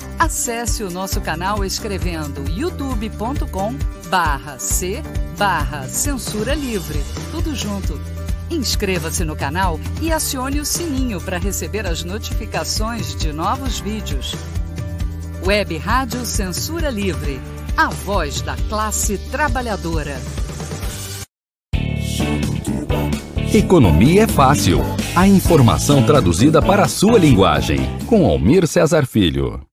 Acesse 0.19 0.83
o 0.83 0.89
nosso 0.89 1.19
canal 1.21 1.65
escrevendo 1.65 2.49
youtube.com 2.49 3.75
barra 4.09 4.59
C 4.59 5.01
barra 5.37 5.87
Censura 5.87 6.53
Livre. 6.53 6.99
Tudo 7.31 7.55
junto. 7.55 7.99
Inscreva-se 8.49 9.23
no 9.23 9.35
canal 9.35 9.79
e 10.01 10.11
acione 10.11 10.59
o 10.59 10.65
sininho 10.65 11.19
para 11.21 11.37
receber 11.37 11.87
as 11.87 12.03
notificações 12.03 13.15
de 13.15 13.31
novos 13.31 13.79
vídeos. 13.79 14.35
Web 15.45 15.77
Rádio 15.77 16.25
Censura 16.25 16.89
Livre. 16.89 17.39
A 17.75 17.87
voz 17.87 18.41
da 18.41 18.55
classe 18.69 19.17
trabalhadora. 19.31 20.19
Economia 23.53 24.23
é 24.23 24.27
fácil. 24.27 24.81
A 25.15 25.27
informação 25.27 26.05
traduzida 26.05 26.61
para 26.61 26.83
a 26.83 26.87
sua 26.87 27.17
linguagem. 27.17 27.79
Com 28.05 28.25
Almir 28.25 28.67
Cesar 28.67 29.05
Filho. 29.05 29.70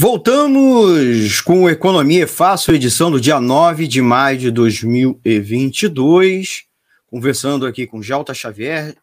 Voltamos 0.00 1.40
com 1.40 1.68
Economia 1.68 2.24
Fácil, 2.28 2.72
edição 2.72 3.10
do 3.10 3.20
dia 3.20 3.40
9 3.40 3.88
de 3.88 4.00
maio 4.00 4.38
de 4.38 4.48
2022. 4.48 6.66
Conversando 7.04 7.66
aqui 7.66 7.84
com 7.84 8.00
Jalta 8.00 8.32
Xavier, 8.32 8.96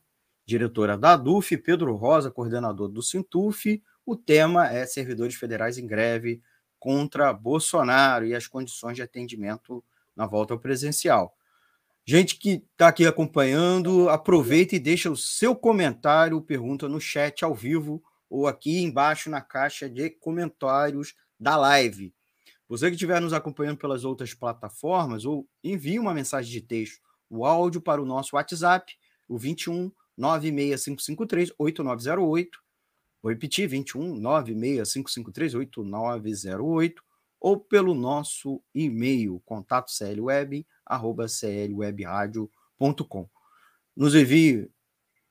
diretora 0.46 0.98
da 0.98 1.18
DUF, 1.18 1.58
Pedro 1.58 1.94
Rosa, 1.98 2.32
coordenador 2.32 2.88
do 2.88 3.04
Sintuf. 3.04 3.84
O 4.06 4.16
tema 4.16 4.70
é 4.70 4.86
servidores 4.86 5.36
federais 5.36 5.78
em 5.78 5.86
greve 5.86 6.42
contra 6.80 7.34
Bolsonaro 7.34 8.26
e 8.26 8.34
as 8.34 8.48
condições 8.48 8.96
de 8.96 9.02
atendimento 9.02 9.84
na 10.16 10.26
volta 10.26 10.54
ao 10.54 10.60
presencial. 10.62 11.36
Gente 12.06 12.38
que 12.38 12.64
está 12.72 12.88
aqui 12.88 13.06
acompanhando, 13.06 14.08
aproveita 14.08 14.78
e 14.78 14.80
deixa 14.80 15.12
o 15.12 15.18
seu 15.18 15.58
comentário, 15.58 16.40
pergunta 16.40 16.88
no 16.88 17.02
chat 17.02 17.44
ao 17.44 17.54
vivo 17.54 18.02
ou 18.30 18.48
aqui 18.48 18.82
embaixo 18.82 19.30
na 19.30 19.42
caixa 19.42 19.90
de 19.90 20.10
comentários 20.10 21.16
da 21.40 21.56
live. 21.56 22.14
Você 22.68 22.88
que 22.88 22.96
estiver 22.96 23.22
nos 23.22 23.34
acompanhando 23.34 23.78
pelas 23.78 24.04
outras 24.04 24.34
plataformas, 24.34 25.26
ou 25.26 25.48
envie 25.64 26.00
uma 26.00 26.14
mensagem 26.14 26.52
de 26.52 26.62
texto, 26.62 27.00
o 27.30 27.46
áudio 27.46 27.80
para 27.80 28.02
o 28.02 28.06
nosso 28.06 28.36
WhatsApp, 28.36 28.92
o 29.28 29.38
21 29.38 29.92
96553 30.18 31.52
8908. 31.58 32.60
Vou 33.22 33.32
repetir, 33.32 33.68
21 33.68 34.16
96553 34.16 35.56
8908, 35.56 37.04
ou 37.40 37.60
pelo 37.60 37.94
nosso 37.94 38.62
e-mail, 38.74 39.42
contato 39.46 39.92
clweb, 39.96 40.66
arroba 40.86 41.28
clwebradio.com. 41.28 43.30
Nos 43.96 44.16
envie 44.16 44.70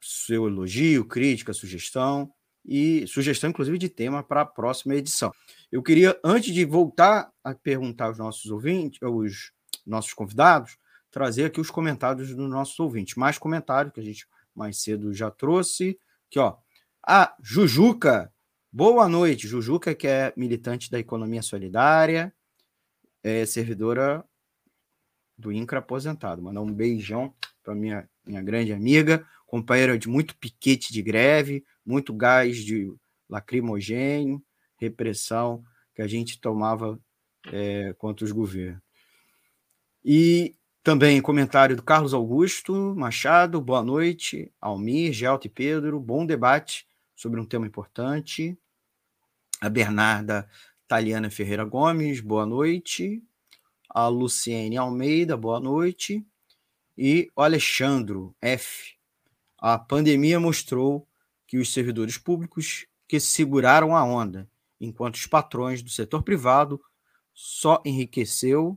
seu 0.00 0.46
elogio, 0.46 1.04
crítica, 1.04 1.52
sugestão, 1.52 2.32
e 2.64 3.06
sugestão, 3.06 3.50
inclusive, 3.50 3.76
de 3.76 3.88
tema 3.88 4.22
para 4.22 4.40
a 4.40 4.46
próxima 4.46 4.94
edição. 4.94 5.32
Eu 5.70 5.82
queria, 5.82 6.18
antes 6.24 6.54
de 6.54 6.64
voltar 6.64 7.30
a 7.42 7.54
perguntar 7.54 8.06
aos 8.06 8.18
nossos 8.18 8.50
ouvintes, 8.50 9.02
aos 9.02 9.52
nossos 9.86 10.14
convidados, 10.14 10.78
trazer 11.10 11.44
aqui 11.44 11.60
os 11.60 11.70
comentários 11.70 12.34
dos 12.34 12.48
nossos 12.48 12.78
ouvintes. 12.80 13.14
Mais 13.16 13.38
comentários 13.38 13.92
que 13.92 14.00
a 14.00 14.04
gente 14.04 14.26
mais 14.54 14.78
cedo 14.82 15.12
já 15.12 15.30
trouxe. 15.30 15.98
Aqui, 16.28 16.38
ó. 16.38 16.56
A 17.06 17.34
Jujuca. 17.42 18.32
Boa 18.72 19.08
noite, 19.08 19.46
Jujuca, 19.46 19.94
que 19.94 20.06
é 20.06 20.32
militante 20.36 20.90
da 20.90 20.98
economia 20.98 21.42
solidária, 21.42 22.34
é 23.22 23.46
servidora 23.46 24.24
do 25.38 25.52
INCRA 25.52 25.78
aposentado. 25.78 26.42
Mandar 26.42 26.60
um 26.60 26.72
beijão 26.72 27.32
para 27.62 27.74
minha, 27.74 28.08
minha 28.26 28.42
grande 28.42 28.72
amiga, 28.72 29.24
companheira 29.46 29.96
de 29.96 30.08
muito 30.08 30.36
piquete 30.36 30.92
de 30.92 31.02
greve, 31.02 31.64
muito 31.84 32.12
gás 32.12 32.58
de 32.58 32.92
lacrimogênio, 33.28 34.42
repressão 34.76 35.64
que 35.94 36.02
a 36.02 36.06
gente 36.06 36.40
tomava 36.40 36.98
é, 37.52 37.92
contra 37.94 38.24
os 38.24 38.32
governos. 38.32 38.82
E 40.04 40.56
também 40.82 41.20
comentário 41.22 41.76
do 41.76 41.82
Carlos 41.82 42.12
Augusto 42.12 42.94
Machado, 42.94 43.60
boa 43.60 43.82
noite, 43.82 44.52
Almir, 44.60 45.12
Gelto 45.12 45.46
e 45.46 45.50
Pedro, 45.50 45.98
bom 45.98 46.26
debate 46.26 46.86
sobre 47.16 47.40
um 47.40 47.46
tema 47.46 47.66
importante. 47.66 48.58
A 49.60 49.68
Bernarda 49.68 50.48
Taliana 50.86 51.30
Ferreira 51.30 51.64
Gomes, 51.64 52.20
boa 52.20 52.44
noite. 52.44 53.22
A 53.88 54.08
Luciene 54.08 54.76
Almeida, 54.76 55.36
boa 55.36 55.58
noite. 55.58 56.22
E 56.98 57.30
o 57.34 57.40
Alexandro 57.40 58.36
F. 58.42 58.94
A 59.58 59.78
pandemia 59.78 60.38
mostrou 60.38 61.08
que 61.54 61.58
os 61.58 61.72
servidores 61.72 62.18
públicos 62.18 62.84
que 63.06 63.20
seguraram 63.20 63.94
a 63.94 64.02
onda, 64.02 64.50
enquanto 64.80 65.14
os 65.14 65.24
patrões 65.24 65.84
do 65.84 65.88
setor 65.88 66.24
privado 66.24 66.82
só 67.32 67.80
enriqueceu 67.84 68.76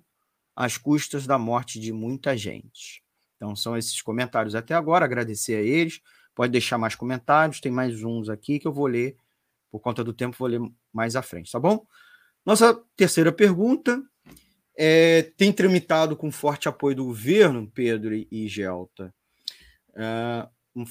às 0.55 0.78
custas 0.78 1.25
da 1.25 1.39
morte 1.39 1.80
de 1.80 1.91
muita 1.91 2.38
gente. 2.38 3.03
Então, 3.36 3.55
são 3.55 3.75
esses 3.75 3.99
comentários 3.99 4.53
até 4.53 4.75
agora. 4.75 5.05
Agradecer 5.05 5.55
a 5.55 5.61
eles. 5.61 6.01
Pode 6.36 6.51
deixar 6.51 6.78
mais 6.78 6.93
comentários. 6.93 7.59
Tem 7.59 7.71
mais 7.71 8.03
uns 8.03 8.30
aqui 8.30 8.59
que 8.59 8.67
eu 8.67 8.71
vou 8.71 8.86
ler, 8.86 9.17
por 9.71 9.80
conta 9.80 10.03
do 10.03 10.13
tempo, 10.13 10.38
vou 10.38 10.47
ler 10.47 10.61
mais 10.93 11.15
à 11.15 11.23
frente, 11.23 11.51
tá 11.51 11.59
bom? 11.59 11.84
Nossa 12.45 12.80
terceira 12.95 13.32
pergunta 13.32 14.03
é, 14.78 15.23
tem 15.36 15.51
tramitado 15.51 16.15
com 16.15 16.32
forte 16.32 16.69
apoio 16.69 16.95
do 16.95 17.05
governo, 17.05 17.71
Pedro 17.73 18.13
e 18.13 18.47
Gelta, 18.47 19.11
uh, 19.95 20.47
um, 20.75 20.86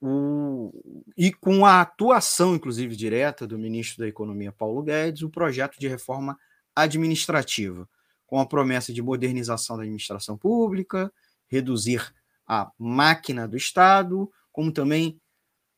o, 0.00 0.72
e 1.16 1.32
com 1.32 1.66
a 1.66 1.80
atuação, 1.80 2.54
inclusive, 2.54 2.94
direta 2.94 3.46
do 3.46 3.58
ministro 3.58 3.98
da 3.98 4.08
Economia, 4.08 4.52
Paulo 4.52 4.82
Guedes, 4.82 5.22
o 5.22 5.30
projeto 5.30 5.78
de 5.78 5.88
reforma 5.88 6.38
administrativa 6.74 7.88
com 8.28 8.38
a 8.38 8.46
promessa 8.46 8.92
de 8.92 9.00
modernização 9.00 9.76
da 9.76 9.82
administração 9.82 10.36
pública, 10.36 11.10
reduzir 11.48 12.14
a 12.46 12.70
máquina 12.78 13.48
do 13.48 13.56
Estado, 13.56 14.30
como 14.52 14.70
também 14.70 15.18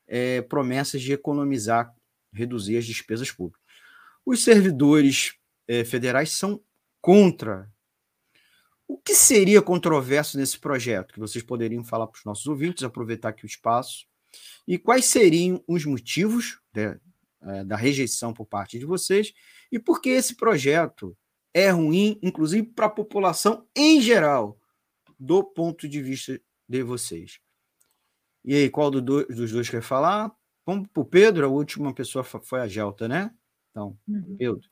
é, 0.05 0.41
promessas 0.41 1.01
de 1.01 1.13
economizar, 1.13 1.95
reduzir 2.33 2.77
as 2.77 2.85
despesas 2.85 3.31
públicas. 3.31 3.61
Os 4.25 4.43
servidores 4.43 5.35
é, 5.65 5.85
federais 5.85 6.31
são 6.31 6.61
contra. 7.01 7.71
O 8.85 8.97
que 8.97 9.15
seria 9.15 9.61
controverso 9.61 10.37
nesse 10.37 10.59
projeto? 10.59 11.13
Que 11.13 11.21
vocês 11.21 11.41
poderiam 11.41 11.85
falar 11.85 12.07
para 12.07 12.17
os 12.17 12.25
nossos 12.25 12.47
ouvintes, 12.47 12.83
aproveitar 12.83 13.29
aqui 13.29 13.45
o 13.45 13.47
espaço. 13.47 14.05
E 14.67 14.77
quais 14.77 15.05
seriam 15.05 15.63
os 15.67 15.85
motivos 15.85 16.59
de, 16.73 16.99
é, 17.41 17.63
da 17.63 17.75
rejeição 17.75 18.33
por 18.33 18.45
parte 18.45 18.77
de 18.77 18.85
vocês? 18.85 19.33
E 19.71 19.79
por 19.79 20.01
que 20.01 20.09
esse 20.09 20.35
projeto 20.35 21.17
é 21.53 21.69
ruim, 21.69 22.19
inclusive 22.21 22.67
para 22.67 22.85
a 22.85 22.89
população 22.89 23.67
em 23.75 24.01
geral, 24.01 24.57
do 25.19 25.43
ponto 25.43 25.87
de 25.87 26.01
vista 26.01 26.39
de 26.67 26.83
vocês. 26.83 27.39
E 28.43 28.55
aí, 28.55 28.69
qual 28.69 28.89
do 28.89 29.01
do, 29.01 29.25
dos 29.27 29.51
dois 29.51 29.69
quer 29.69 29.81
falar? 29.81 30.31
Vamos 30.65 30.87
para 30.87 31.01
o 31.01 31.05
Pedro, 31.05 31.45
a 31.45 31.49
última 31.49 31.93
pessoa 31.93 32.23
foi 32.23 32.61
a 32.61 32.67
Gelta, 32.67 33.07
né? 33.07 33.31
Então, 33.69 33.97
uhum. 34.07 34.35
Pedro. 34.37 34.69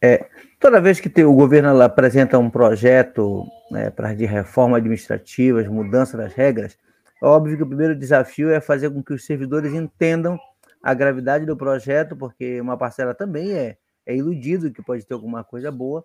É, 0.00 0.28
toda 0.60 0.80
vez 0.80 1.00
que 1.00 1.24
o 1.24 1.34
governo 1.34 1.80
apresenta 1.82 2.38
um 2.38 2.48
projeto 2.48 3.44
né, 3.70 3.90
para 3.90 4.14
de 4.14 4.24
reforma 4.24 4.76
administrativa, 4.76 5.62
mudança 5.64 6.16
das 6.16 6.32
regras, 6.32 6.78
é 7.22 7.26
óbvio 7.26 7.56
que 7.56 7.62
o 7.62 7.66
primeiro 7.66 7.96
desafio 7.96 8.50
é 8.50 8.60
fazer 8.60 8.90
com 8.90 9.02
que 9.02 9.12
os 9.12 9.24
servidores 9.24 9.72
entendam 9.72 10.38
a 10.82 10.94
gravidade 10.94 11.46
do 11.46 11.56
projeto, 11.56 12.14
porque 12.14 12.60
uma 12.60 12.76
parcela 12.76 13.14
também 13.14 13.52
é, 13.52 13.78
é 14.04 14.14
iludido 14.14 14.70
que 14.70 14.82
pode 14.82 15.04
ter 15.04 15.14
alguma 15.14 15.42
coisa 15.42 15.72
boa. 15.72 16.04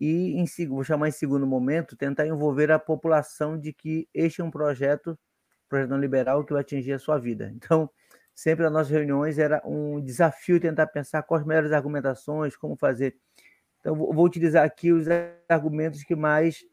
E, 0.00 0.34
em, 0.34 0.66
vou 0.66 0.82
chamar 0.82 1.08
em 1.08 1.12
segundo 1.12 1.46
momento, 1.46 1.94
tentar 1.94 2.26
envolver 2.26 2.72
a 2.72 2.78
população 2.78 3.58
de 3.58 3.72
que 3.72 4.08
este 4.14 4.40
é 4.40 4.44
um 4.44 4.50
projeto, 4.50 5.18
projeto 5.68 5.90
não 5.90 5.98
liberal, 5.98 6.42
que 6.42 6.54
vai 6.54 6.62
atingir 6.62 6.92
a 6.94 6.98
sua 6.98 7.18
vida. 7.18 7.52
Então, 7.54 7.90
sempre 8.34 8.64
nas 8.64 8.72
nossas 8.72 8.90
reuniões 8.90 9.38
era 9.38 9.62
um 9.64 10.00
desafio 10.00 10.58
tentar 10.58 10.86
pensar 10.86 11.22
quais 11.22 11.44
melhores 11.44 11.70
argumentações, 11.70 12.56
como 12.56 12.76
fazer. 12.76 13.14
Então, 13.80 13.94
vou 13.94 14.24
utilizar 14.24 14.64
aqui 14.64 14.90
os 14.90 15.06
argumentos 15.48 16.02
que 16.02 16.16
mais 16.16 16.64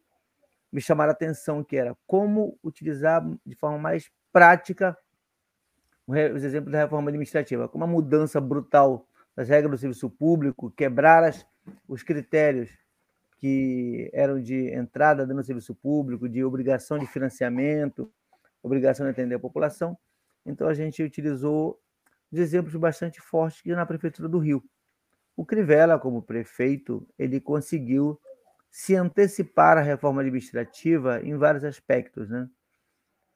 me 0.71 0.81
chamaram 0.81 1.11
a 1.11 1.13
atenção, 1.13 1.63
que 1.63 1.77
era 1.77 1.95
como 2.05 2.57
utilizar 2.63 3.23
de 3.45 3.55
forma 3.55 3.77
mais 3.77 4.11
prática 4.31 4.97
os 6.07 6.43
exemplos 6.43 6.71
da 6.71 6.79
reforma 6.79 7.09
administrativa, 7.09 7.67
como 7.67 7.83
a 7.83 7.87
mudança 7.87 8.39
brutal 8.39 9.07
das 9.35 9.49
regras 9.49 9.71
do 9.71 9.77
serviço 9.77 10.09
público, 10.09 10.71
quebrar 10.71 11.23
as, 11.23 11.45
os 11.87 12.01
critérios 12.01 12.69
que 13.37 14.09
eram 14.13 14.41
de 14.41 14.73
entrada 14.73 15.25
no 15.27 15.43
serviço 15.43 15.75
público, 15.75 16.27
de 16.27 16.43
obrigação 16.43 16.97
de 16.97 17.05
financiamento, 17.05 18.11
obrigação 18.63 19.05
de 19.05 19.11
atender 19.11 19.35
a 19.35 19.39
população. 19.39 19.97
Então, 20.45 20.67
a 20.67 20.73
gente 20.73 21.03
utilizou 21.03 21.79
os 22.31 22.39
exemplos 22.39 22.75
bastante 22.75 23.21
fortes 23.21 23.61
na 23.65 23.85
Prefeitura 23.85 24.27
do 24.27 24.39
Rio. 24.39 24.63
O 25.35 25.45
Crivella, 25.45 25.99
como 25.99 26.21
prefeito, 26.21 27.07
ele 27.17 27.39
conseguiu 27.39 28.19
se 28.69 28.95
antecipar 28.95 29.77
à 29.77 29.81
reforma 29.81 30.21
administrativa 30.21 31.21
em 31.23 31.35
vários 31.37 31.63
aspectos, 31.63 32.29
né? 32.29 32.49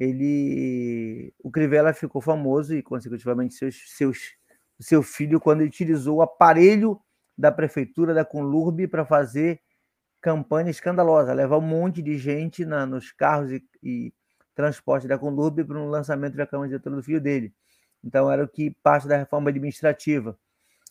ele 0.03 1.33
o 1.43 1.51
Crivella 1.51 1.93
ficou 1.93 2.21
famoso 2.21 2.75
e 2.75 2.81
consecutivamente 2.81 3.53
seus, 3.53 3.75
seus 3.95 4.33
seu 4.79 5.03
filho 5.03 5.39
quando 5.39 5.61
ele 5.61 5.69
utilizou 5.69 6.17
o 6.17 6.21
aparelho 6.23 6.99
da 7.37 7.51
prefeitura 7.51 8.13
da 8.13 8.25
Conlurb 8.25 8.87
para 8.87 9.05
fazer 9.05 9.61
campanha 10.19 10.71
escandalosa, 10.71 11.33
levar 11.33 11.57
um 11.57 11.61
monte 11.61 12.01
de 12.01 12.17
gente 12.17 12.65
na, 12.65 12.85
nos 12.85 13.11
carros 13.11 13.51
e, 13.51 13.63
e 13.83 14.13
transporte 14.55 15.07
da 15.07 15.17
Conlurb 15.17 15.63
para 15.63 15.79
um 15.79 15.87
lançamento 15.87 16.35
da 16.35 16.47
candidatura 16.47 16.95
do 16.95 17.03
filho 17.03 17.21
dele. 17.21 17.53
Então 18.03 18.31
era 18.31 18.43
o 18.43 18.47
que 18.47 18.75
parte 18.83 19.07
da 19.07 19.17
reforma 19.17 19.49
administrativa. 19.49 20.37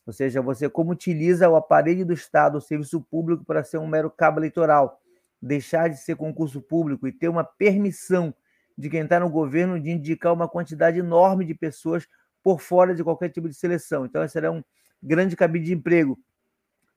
Ou 0.06 0.12
seja, 0.12 0.40
você 0.40 0.68
como 0.68 0.92
utiliza 0.92 1.48
o 1.48 1.56
aparelho 1.56 2.04
do 2.04 2.12
Estado, 2.12 2.58
o 2.58 2.60
serviço 2.60 3.00
público 3.00 3.44
para 3.44 3.62
ser 3.62 3.78
um 3.78 3.86
mero 3.86 4.10
cabo 4.10 4.40
eleitoral, 4.40 5.00
deixar 5.40 5.88
de 5.88 5.96
ser 5.96 6.16
concurso 6.16 6.60
público 6.60 7.06
e 7.06 7.12
ter 7.12 7.28
uma 7.28 7.44
permissão 7.44 8.34
de 8.76 8.88
quem 8.88 9.02
está 9.02 9.20
no 9.20 9.28
governo 9.28 9.78
de 9.78 9.90
indicar 9.90 10.32
uma 10.32 10.48
quantidade 10.48 10.98
enorme 10.98 11.44
de 11.44 11.54
pessoas 11.54 12.08
por 12.42 12.60
fora 12.60 12.94
de 12.94 13.04
qualquer 13.04 13.28
tipo 13.28 13.48
de 13.48 13.54
seleção. 13.54 14.06
Então, 14.06 14.24
esse 14.24 14.32
será 14.32 14.50
um 14.50 14.64
grande 15.02 15.36
cabide 15.36 15.66
de 15.66 15.74
emprego. 15.74 16.18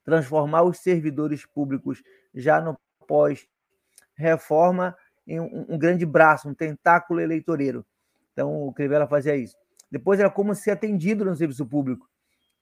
Transformar 0.05 0.63
os 0.63 0.79
servidores 0.79 1.45
públicos 1.45 2.01
já 2.33 2.61
no 2.61 2.77
pós-reforma 3.07 4.95
em 5.25 5.39
um, 5.39 5.65
um, 5.69 5.77
grande 5.77 6.05
braço, 6.05 6.49
um 6.49 6.53
tentáculo 6.53 7.19
eleitoreiro. 7.19 7.85
Então, 8.31 8.67
o 8.67 8.73
Crivella 8.73 9.07
fazia 9.07 9.35
isso. 9.35 9.55
Depois 9.91 10.19
era 10.19 10.29
como 10.29 10.55
ser 10.55 10.71
atendido 10.71 11.23
no 11.23 11.35
serviço 11.35 11.65
público. 11.65 12.09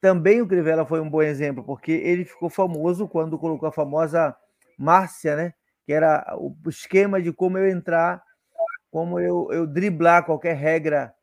Também 0.01 0.41
o 0.41 0.47
Crivella 0.47 0.85
foi 0.85 0.99
um 0.99 1.09
bom 1.09 1.21
exemplo, 1.21 1.63
porque 1.63 1.91
ele 1.91 2.25
ficou 2.25 2.49
famoso 2.49 3.07
quando 3.07 3.37
colocou 3.37 3.69
a 3.69 3.71
famosa 3.71 4.35
Márcia, 4.77 5.35
né? 5.35 5.53
que 5.85 5.93
era 5.93 6.35
o 6.37 6.55
esquema 6.67 7.21
de 7.21 7.31
como 7.31 7.57
eu 7.57 7.69
entrar 7.69 8.23
como 8.91 9.19
eu, 9.19 9.47
eu 9.51 9.65
driblar 9.65 10.25
qualquer 10.25 10.55
regra 10.55 11.13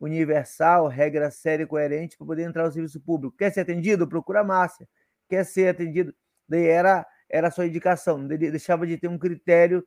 universal, 0.00 0.86
regra 0.86 1.30
séria 1.30 1.64
e 1.64 1.66
coerente 1.66 2.16
para 2.16 2.26
poder 2.26 2.44
entrar 2.44 2.64
no 2.64 2.72
serviço 2.72 3.00
público. 3.00 3.36
Quer 3.36 3.52
ser 3.52 3.60
atendido? 3.60 4.06
Procura 4.06 4.40
a 4.40 4.44
Márcia. 4.44 4.88
Quer 5.28 5.44
ser 5.44 5.68
atendido? 5.68 6.14
Daí 6.48 6.66
era, 6.66 7.04
era 7.28 7.48
a 7.48 7.50
sua 7.50 7.66
indicação. 7.66 8.24
Deixava 8.24 8.86
de 8.86 8.96
ter 8.96 9.08
um 9.08 9.18
critério 9.18 9.84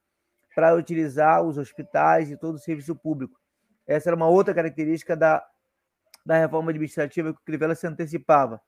para 0.54 0.76
utilizar 0.76 1.42
os 1.42 1.58
hospitais 1.58 2.30
e 2.30 2.38
todo 2.38 2.56
o 2.56 2.60
serviço 2.60 2.94
público. 2.96 3.40
Essa 3.88 4.10
era 4.10 4.16
uma 4.16 4.28
outra 4.28 4.54
característica 4.54 5.16
da, 5.16 5.42
da 6.26 6.38
reforma 6.38 6.72
administrativa 6.72 7.34
que 7.34 7.40
o 7.40 7.44
Crivella 7.44 7.76
se 7.76 7.88
antecipava. 7.88 8.62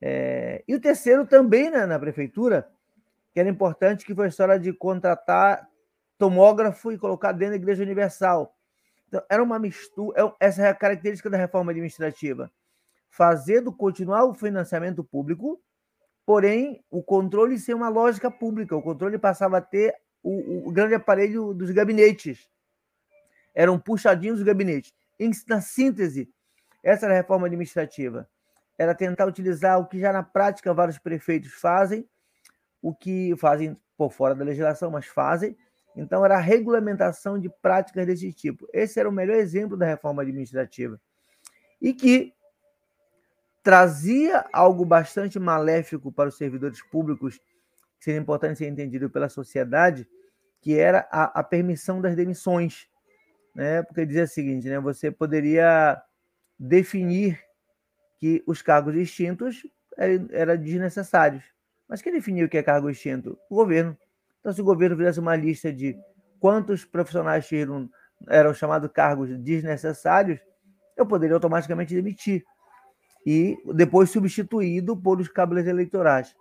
É, 0.00 0.62
e 0.66 0.74
o 0.74 0.80
terceiro 0.80 1.26
também 1.26 1.70
né, 1.70 1.86
na 1.86 1.98
prefeitura, 1.98 2.68
que 3.32 3.40
era 3.40 3.48
importante, 3.48 4.04
que 4.04 4.14
foi 4.14 4.26
a 4.26 4.28
história 4.28 4.58
de 4.58 4.72
contratar 4.72 5.68
tomógrafo 6.18 6.92
e 6.92 6.98
colocar 6.98 7.32
dentro 7.32 7.52
da 7.52 7.62
Igreja 7.62 7.82
Universal. 7.82 8.54
Então, 9.08 9.22
era 9.28 9.42
uma 9.42 9.58
mistura. 9.58 10.20
É 10.20 10.46
essa 10.46 10.62
é 10.62 10.68
a 10.68 10.74
característica 10.74 11.30
da 11.30 11.36
reforma 11.36 11.70
administrativa. 11.70 12.50
Fazer 13.08 13.60
do 13.60 13.72
continuar 13.72 14.24
o 14.24 14.34
financiamento 14.34 15.04
público, 15.04 15.60
porém, 16.26 16.84
o 16.90 17.02
controle 17.02 17.58
ser 17.58 17.74
uma 17.74 17.88
lógica 17.88 18.30
pública. 18.30 18.76
O 18.76 18.82
controle 18.82 19.18
passava 19.18 19.58
a 19.58 19.60
ter 19.60 19.94
o, 20.22 20.68
o 20.68 20.72
grande 20.72 20.94
aparelho 20.94 21.54
dos 21.54 21.70
gabinetes. 21.70 22.48
Eram 23.54 23.78
puxadinhos 23.78 24.40
os 24.40 24.44
gabinetes. 24.44 24.92
Na 25.46 25.60
síntese, 25.60 26.28
essa 26.84 27.08
reforma 27.08 27.46
administrativa. 27.46 28.28
Era 28.78 28.94
tentar 28.94 29.26
utilizar 29.26 29.80
o 29.80 29.86
que 29.86 29.98
já 29.98 30.12
na 30.12 30.22
prática 30.22 30.72
vários 30.74 30.98
prefeitos 30.98 31.52
fazem, 31.52 32.08
o 32.80 32.94
que 32.94 33.34
fazem 33.36 33.76
por 33.96 34.12
fora 34.12 34.34
da 34.34 34.44
legislação, 34.44 34.90
mas 34.90 35.06
fazem, 35.06 35.56
então, 35.96 36.24
era 36.24 36.36
a 36.36 36.40
regulamentação 36.40 37.38
de 37.38 37.48
práticas 37.48 38.06
desse 38.06 38.32
tipo. 38.32 38.68
Esse 38.72 38.98
era 38.98 39.08
o 39.08 39.12
melhor 39.12 39.36
exemplo 39.36 39.76
da 39.76 39.86
reforma 39.86 40.22
administrativa. 40.22 41.00
E 41.80 41.94
que 41.94 42.34
trazia 43.62 44.44
algo 44.52 44.84
bastante 44.84 45.38
maléfico 45.38 46.12
para 46.12 46.28
os 46.28 46.36
servidores 46.36 46.82
públicos, 46.82 47.38
que 47.98 48.04
seria 48.04 48.20
importante 48.20 48.58
ser 48.58 48.68
entendido 48.68 49.08
pela 49.08 49.28
sociedade, 49.28 50.06
que 50.60 50.76
era 50.76 51.08
a, 51.10 51.40
a 51.40 51.42
permissão 51.44 52.00
das 52.00 52.16
demissões. 52.16 52.88
Né? 53.54 53.82
Porque 53.84 54.04
dizia 54.04 54.24
o 54.24 54.28
seguinte, 54.28 54.68
né? 54.68 54.80
você 54.80 55.12
poderia 55.12 56.02
definir 56.58 57.40
que 58.18 58.42
os 58.46 58.62
cargos 58.62 58.94
extintos 58.96 59.66
eram, 59.96 60.28
eram 60.30 60.56
desnecessários. 60.56 61.44
Mas 61.88 62.00
quem 62.00 62.12
definiu 62.12 62.46
o 62.46 62.48
que 62.48 62.58
é 62.58 62.62
cargo 62.62 62.88
extinto? 62.88 63.38
O 63.50 63.56
governo. 63.56 63.96
Então, 64.40 64.52
se 64.52 64.60
o 64.60 64.64
governo 64.64 64.96
fizesse 64.96 65.20
uma 65.20 65.36
lista 65.36 65.72
de 65.72 65.96
quantos 66.40 66.84
profissionais 66.84 67.48
eram 68.28 68.54
chamados 68.54 68.90
cargos 68.92 69.30
desnecessários, 69.38 70.40
eu 70.96 71.06
poderia 71.06 71.34
automaticamente 71.34 71.94
demitir 71.94 72.44
e 73.26 73.56
depois 73.74 74.10
substituído 74.10 74.96
por 74.96 75.20
os 75.20 75.28
cabos 75.28 75.66
eleitorais. 75.66 76.34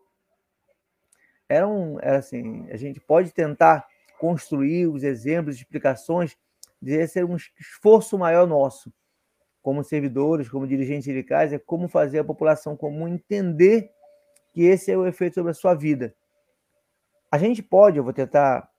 Era, 1.47 1.67
um, 1.67 1.97
era 1.99 2.17
assim, 2.17 2.69
a 2.71 2.77
gente 2.77 2.99
pode 2.99 3.31
tentar 3.31 3.87
construir 4.19 4.87
os 4.87 5.03
exemplos, 5.03 5.55
explicações, 5.55 6.37
de 6.81 7.07
ser 7.07 7.25
um 7.25 7.35
esforço 7.35 8.17
maior 8.17 8.45
nosso, 8.45 8.93
como 9.63 9.83
servidores, 9.83 10.49
como 10.49 10.67
dirigentes 10.67 11.05
sindicais, 11.05 11.53
é 11.53 11.57
como 11.57 11.87
fazer 11.87 12.19
a 12.19 12.23
população 12.23 12.75
comum 12.75 13.07
entender 13.07 13.89
que 14.51 14.63
esse 14.63 14.91
é 14.91 14.97
o 14.97 15.07
efeito 15.07 15.35
sobre 15.35 15.51
a 15.51 15.55
sua 15.55 15.73
vida. 15.73 16.13
A 17.31 17.37
gente 17.37 17.63
pode, 17.63 17.97
eu 17.97 18.03
vou 18.03 18.13
tentar 18.13 18.69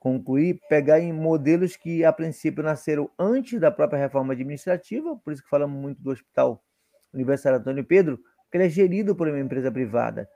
concluir, 0.00 0.60
pegar 0.68 0.98
em 0.98 1.12
modelos 1.12 1.76
que 1.76 2.04
a 2.04 2.12
princípio 2.12 2.64
nasceram 2.64 3.08
antes 3.18 3.60
da 3.60 3.70
própria 3.70 3.98
reforma 3.98 4.32
administrativa, 4.32 5.16
por 5.16 5.32
isso 5.32 5.42
que 5.42 5.48
falamos 5.48 5.80
muito 5.80 6.02
do 6.02 6.10
Hospital 6.10 6.62
Universitário 7.14 7.60
Antônio 7.60 7.84
Pedro, 7.84 8.18
que 8.50 8.58
ele 8.58 8.64
é 8.64 8.68
gerido 8.68 9.14
por 9.14 9.28
uma 9.28 9.38
empresa 9.38 9.70
privada, 9.70 10.28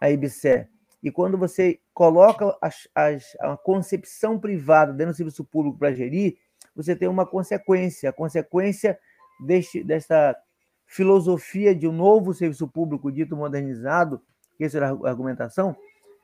a 0.00 0.10
IBCE. 0.10 0.66
E 1.02 1.10
quando 1.10 1.36
você 1.36 1.78
coloca 1.92 2.56
as, 2.62 2.88
as, 2.94 3.36
a 3.40 3.56
concepção 3.56 4.38
privada 4.38 4.92
dentro 4.92 5.12
do 5.12 5.16
serviço 5.16 5.44
público 5.44 5.78
para 5.78 5.92
gerir, 5.92 6.38
você 6.78 6.94
tem 6.94 7.08
uma 7.08 7.26
consequência. 7.26 8.10
A 8.10 8.12
consequência 8.12 8.96
deste, 9.40 9.82
dessa 9.82 10.36
filosofia 10.86 11.74
de 11.74 11.88
um 11.88 11.92
novo 11.92 12.32
serviço 12.32 12.68
público 12.68 13.10
dito 13.10 13.36
modernizado, 13.36 14.22
que 14.56 14.62
essa 14.62 14.76
era 14.76 14.90
a 14.90 15.08
argumentação, 15.08 15.76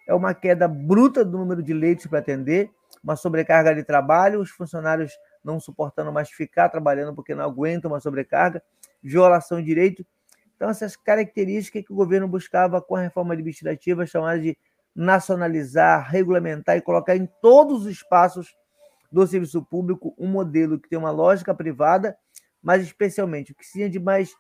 é 0.07 0.15
uma 0.15 0.33
queda 0.33 0.69
bruta 0.69 1.25
do 1.25 1.37
número 1.37 1.61
de 1.61 1.75
leitos 1.75 2.07
para 2.07 2.21
atender, 2.21 2.71
uma 3.03 3.17
sobrecarga 3.17 3.75
de 3.75 3.83
trabalho, 3.83 4.41
os 4.41 4.51
funcionários 4.51 5.13
não 5.45 5.59
suportando 5.59 6.13
mais 6.13 6.31
ficar 6.31 6.69
trabalhando 6.69 7.15
porque 7.17 7.35
não 7.35 7.45
aguentam 7.45 7.91
uma 7.91 7.99
sobrecarga, 7.99 8.63
violação 9.03 9.59
de 9.59 9.67
direito. 9.67 10.07
Então, 10.55 10.71
essas 10.71 10.95
características 10.95 11.83
que 11.85 11.93
o 11.93 11.97
governo 11.97 12.29
buscava 12.29 12.81
com 12.81 12.95
a 12.95 13.01
reforma 13.01 13.35
administrativa, 13.35 14.07
chamada 14.07 14.39
de 14.39 14.57
nacionalizar, 14.95 16.09
regulamentar 16.09 16.77
e 16.77 16.81
colocar 16.81 17.17
em 17.17 17.29
todos 17.43 17.87
os 17.87 17.91
espaços 17.91 18.55
do 19.15 19.25
serviço 19.29 19.63
público 19.63 20.13
um 20.19 20.27
modelo 20.27 20.77
que 20.77 20.89
tem 20.89 20.99
uma 20.99 21.13
lógica 21.13 21.55
privada, 21.55 22.19
mas 22.61 22.83
especialmente 22.83 23.53
o 23.53 23.55
que 23.55 23.65
tinha 23.65 23.89
de 23.89 24.01
mais, 24.01 24.35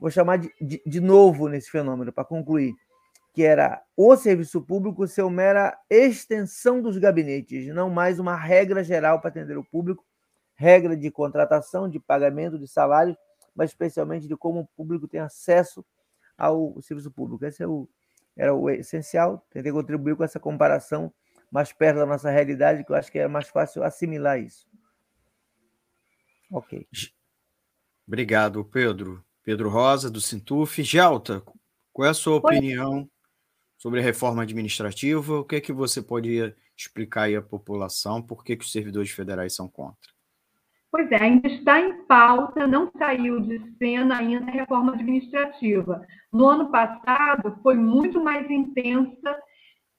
vou 0.00 0.10
chamar 0.10 0.38
de, 0.38 0.52
de, 0.60 0.82
de 0.84 1.00
novo 1.00 1.48
nesse 1.48 1.70
fenômeno, 1.70 2.12
para 2.12 2.24
concluir, 2.24 2.74
que 3.32 3.44
era 3.44 3.80
o 3.96 4.16
serviço 4.16 4.60
público 4.60 5.06
ser 5.06 5.22
uma 5.22 5.30
mera 5.30 5.78
extensão 5.88 6.82
dos 6.82 6.98
gabinetes, 6.98 7.68
não 7.68 7.88
mais 7.88 8.18
uma 8.18 8.34
regra 8.34 8.82
geral 8.82 9.20
para 9.20 9.30
atender 9.30 9.56
o 9.56 9.62
público, 9.62 10.04
regra 10.56 10.96
de 10.96 11.08
contratação, 11.08 11.88
de 11.88 12.00
pagamento 12.00 12.58
de 12.58 12.66
salários, 12.66 13.16
mas 13.54 13.70
especialmente 13.70 14.26
de 14.26 14.36
como 14.36 14.60
o 14.60 14.66
público 14.66 15.06
tem 15.06 15.20
acesso 15.20 15.86
ao 16.36 16.82
serviço 16.82 17.12
público. 17.12 17.44
Esse 17.44 17.62
é 17.62 17.66
o, 17.68 17.88
era 18.36 18.52
o 18.52 18.68
essencial. 18.68 19.46
Tentei 19.50 19.70
contribuir 19.70 20.16
com 20.16 20.24
essa 20.24 20.40
comparação 20.40 21.12
mais 21.50 21.72
perto 21.72 21.98
da 21.98 22.06
nossa 22.06 22.30
realidade, 22.30 22.84
que 22.84 22.92
eu 22.92 22.96
acho 22.96 23.10
que 23.10 23.18
é 23.18 23.28
mais 23.28 23.48
fácil 23.48 23.82
assimilar 23.82 24.38
isso. 24.40 24.66
Ok. 26.50 26.86
Obrigado, 28.06 28.64
Pedro. 28.64 29.24
Pedro 29.42 29.68
Rosa, 29.68 30.10
do 30.10 30.20
Sintuf. 30.20 30.82
Gelta, 30.82 31.42
qual 31.92 32.06
é 32.06 32.10
a 32.10 32.14
sua 32.14 32.36
opinião 32.36 33.08
sobre 33.78 34.00
a 34.00 34.02
reforma 34.02 34.42
administrativa. 34.42 35.38
O 35.38 35.44
que 35.44 35.56
é 35.56 35.60
que 35.60 35.72
você 35.72 36.02
pode 36.02 36.54
explicar 36.76 37.22
aí 37.22 37.36
à 37.36 37.42
população? 37.42 38.20
Por 38.20 38.44
que, 38.44 38.56
que 38.56 38.64
os 38.64 38.72
servidores 38.72 39.10
federais 39.10 39.54
são 39.54 39.68
contra? 39.68 40.12
Pois 40.90 41.10
é, 41.12 41.22
ainda 41.22 41.46
está 41.48 41.80
em 41.80 42.02
pauta, 42.06 42.66
não 42.66 42.90
saiu 42.98 43.40
de 43.40 43.60
cena 43.76 44.18
ainda 44.18 44.46
a 44.46 44.50
reforma 44.50 44.94
administrativa. 44.94 46.04
No 46.32 46.48
ano 46.48 46.70
passado, 46.70 47.58
foi 47.62 47.74
muito 47.74 48.22
mais 48.22 48.50
intensa 48.50 49.38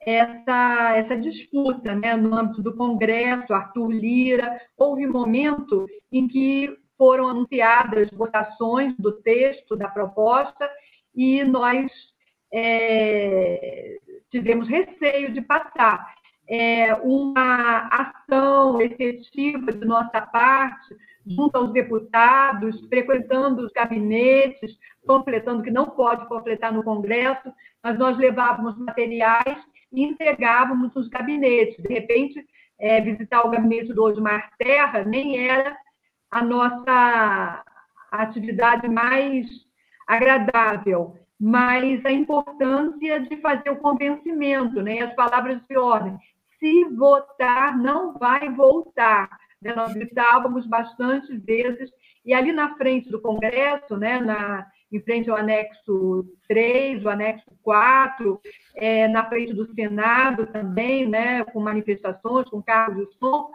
essa, 0.01 0.95
essa 0.95 1.17
disputa 1.17 1.93
né? 1.95 2.15
no 2.15 2.33
âmbito 2.35 2.61
do 2.61 2.75
Congresso, 2.75 3.53
Arthur 3.53 3.91
Lira. 3.91 4.59
Houve 4.77 5.05
momento 5.05 5.87
em 6.11 6.27
que 6.27 6.75
foram 6.97 7.29
anunciadas 7.29 8.09
votações 8.11 8.93
do 8.97 9.13
texto 9.21 9.75
da 9.75 9.87
proposta 9.87 10.69
e 11.15 11.43
nós 11.43 11.89
é, 12.53 13.97
tivemos 14.31 14.67
receio 14.67 15.31
de 15.33 15.41
passar. 15.41 16.13
É, 16.51 16.95
uma 16.95 17.87
ação 17.89 18.81
efetiva 18.81 19.71
de 19.71 19.85
nossa 19.85 20.19
parte, 20.19 20.97
junto 21.23 21.55
aos 21.55 21.71
deputados, 21.71 22.87
frequentando 22.87 23.63
os 23.63 23.71
gabinetes, 23.71 24.75
completando, 25.05 25.61
que 25.61 25.69
não 25.69 25.91
pode 25.91 26.27
completar 26.27 26.73
no 26.73 26.83
Congresso, 26.83 27.53
mas 27.83 27.99
nós 27.99 28.17
levávamos 28.17 28.75
materiais 28.79 29.59
e 29.91 30.03
entregávamos 30.03 30.93
nos 30.93 31.07
gabinetes. 31.07 31.77
De 31.83 31.93
repente, 31.93 32.45
é, 32.79 33.01
visitar 33.01 33.45
o 33.45 33.49
gabinete 33.49 33.93
do 33.93 34.03
Osmar 34.03 34.51
Terra 34.57 35.03
nem 35.03 35.47
era 35.47 35.77
a 36.31 36.43
nossa 36.43 37.63
atividade 38.11 38.87
mais 38.87 39.47
agradável 40.07 41.19
mas 41.39 42.05
a 42.05 42.11
importância 42.11 43.21
de 43.21 43.37
fazer 43.37 43.69
o 43.69 43.77
convencimento, 43.77 44.81
né? 44.81 44.99
as 44.99 45.13
palavras 45.13 45.61
de 45.69 45.77
ordem. 45.77 46.17
Se 46.59 46.83
votar, 46.95 47.77
não 47.77 48.13
vai 48.17 48.49
voltar. 48.49 49.29
Né? 49.61 49.73
Nós 49.73 49.93
gritávamos 49.93 50.65
bastante 50.67 51.37
vezes, 51.37 51.89
e 52.25 52.33
ali 52.33 52.51
na 52.51 52.75
frente 52.75 53.09
do 53.09 53.21
Congresso, 53.21 53.95
né? 53.95 54.19
na, 54.19 54.67
em 54.91 54.99
frente 55.01 55.29
ao 55.29 55.37
anexo 55.37 56.25
3, 56.47 57.03
o 57.03 57.09
anexo 57.09 57.51
4, 57.61 58.39
é, 58.75 59.07
na 59.07 59.27
frente 59.27 59.53
do 59.53 59.71
Senado 59.73 60.47
também, 60.47 61.07
né? 61.07 61.43
com 61.45 61.59
manifestações, 61.59 62.49
com 62.49 62.61
carros 62.61 63.07
de 63.07 63.17
som, 63.17 63.49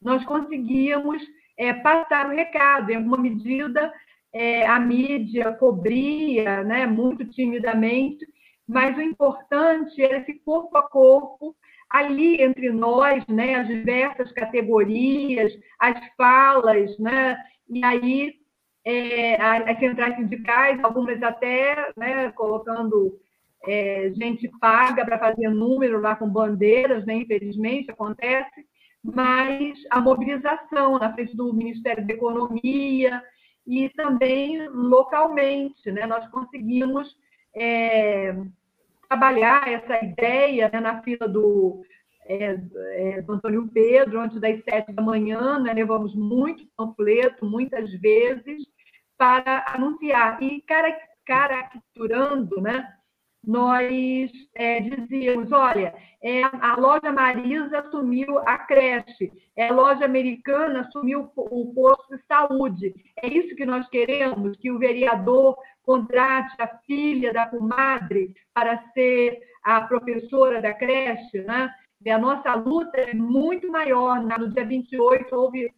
nós 0.00 0.24
conseguíamos 0.24 1.22
é, 1.58 1.74
passar 1.74 2.26
o 2.26 2.34
recado, 2.34 2.90
em 2.90 2.96
alguma 2.96 3.18
medida 3.18 3.92
é, 4.32 4.66
a 4.66 4.78
mídia 4.78 5.52
cobria 5.52 6.62
né, 6.64 6.86
muito 6.86 7.24
timidamente, 7.26 8.26
mas 8.66 8.96
o 8.96 9.02
importante 9.02 10.00
era 10.00 10.18
esse 10.18 10.34
corpo 10.40 10.76
a 10.78 10.88
corpo, 10.88 11.54
ali 11.88 12.40
entre 12.40 12.70
nós, 12.70 13.26
né, 13.26 13.56
as 13.56 13.66
diversas 13.66 14.30
categorias, 14.32 15.52
as 15.78 15.98
falas, 16.16 16.96
né, 16.98 17.36
e 17.68 17.84
aí 17.84 18.39
é, 18.84 19.40
as 19.40 19.78
centrais 19.78 20.16
sindicais, 20.16 20.82
algumas 20.82 21.22
até 21.22 21.92
né, 21.96 22.30
colocando 22.32 23.18
é, 23.66 24.10
gente 24.14 24.48
paga 24.58 25.04
para 25.04 25.18
fazer 25.18 25.48
número 25.50 26.00
lá 26.00 26.16
com 26.16 26.28
bandeiras, 26.28 27.04
né, 27.04 27.14
infelizmente 27.14 27.90
acontece, 27.90 28.66
mas 29.02 29.78
a 29.90 30.00
mobilização 30.00 30.98
na 30.98 31.12
frente 31.12 31.36
do 31.36 31.52
Ministério 31.52 32.06
da 32.06 32.14
Economia, 32.14 33.22
e 33.66 33.88
também 33.90 34.68
localmente. 34.68 35.90
Né? 35.92 36.06
Nós 36.06 36.28
conseguimos 36.28 37.16
é, 37.54 38.34
trabalhar 39.08 39.70
essa 39.70 40.04
ideia 40.04 40.68
né, 40.72 40.80
na 40.80 41.02
fila 41.02 41.28
do, 41.28 41.82
é, 42.26 42.58
é, 42.96 43.22
do 43.22 43.32
Antônio 43.34 43.68
Pedro, 43.72 44.20
antes 44.20 44.40
das 44.40 44.62
sete 44.64 44.92
da 44.92 45.02
manhã, 45.02 45.58
né? 45.60 45.72
levamos 45.72 46.14
muito 46.14 46.66
panfleto, 46.76 47.46
muitas 47.46 47.92
vezes, 48.00 48.64
para 49.20 49.66
anunciar. 49.74 50.42
E 50.42 50.62
caricaturando 50.62 52.58
né, 52.58 52.90
nós 53.46 54.30
é, 54.54 54.80
dizíamos, 54.80 55.52
olha, 55.52 55.94
é, 56.22 56.42
a 56.42 56.74
loja 56.78 57.12
Marisa 57.12 57.80
assumiu 57.80 58.38
a 58.38 58.56
creche, 58.56 59.30
é, 59.54 59.68
a 59.68 59.72
loja 59.74 60.06
americana 60.06 60.80
assumiu 60.80 61.30
o 61.36 61.74
posto 61.74 62.16
de 62.16 62.22
saúde. 62.26 62.94
É 63.22 63.28
isso 63.28 63.54
que 63.56 63.66
nós 63.66 63.86
queremos, 63.90 64.56
que 64.56 64.70
o 64.70 64.78
vereador 64.78 65.54
contrate 65.82 66.54
a 66.58 66.78
filha 66.86 67.30
da 67.30 67.46
comadre 67.46 68.34
para 68.54 68.82
ser 68.94 69.38
a 69.62 69.82
professora 69.82 70.62
da 70.62 70.72
creche, 70.72 71.42
né? 71.42 71.70
E 72.02 72.08
a 72.08 72.18
nossa 72.18 72.54
luta 72.54 72.98
é 72.98 73.12
muito 73.12 73.70
maior. 73.70 74.22
No 74.22 74.48
dia 74.48 74.64
28 74.64 75.36
houve 75.36 75.70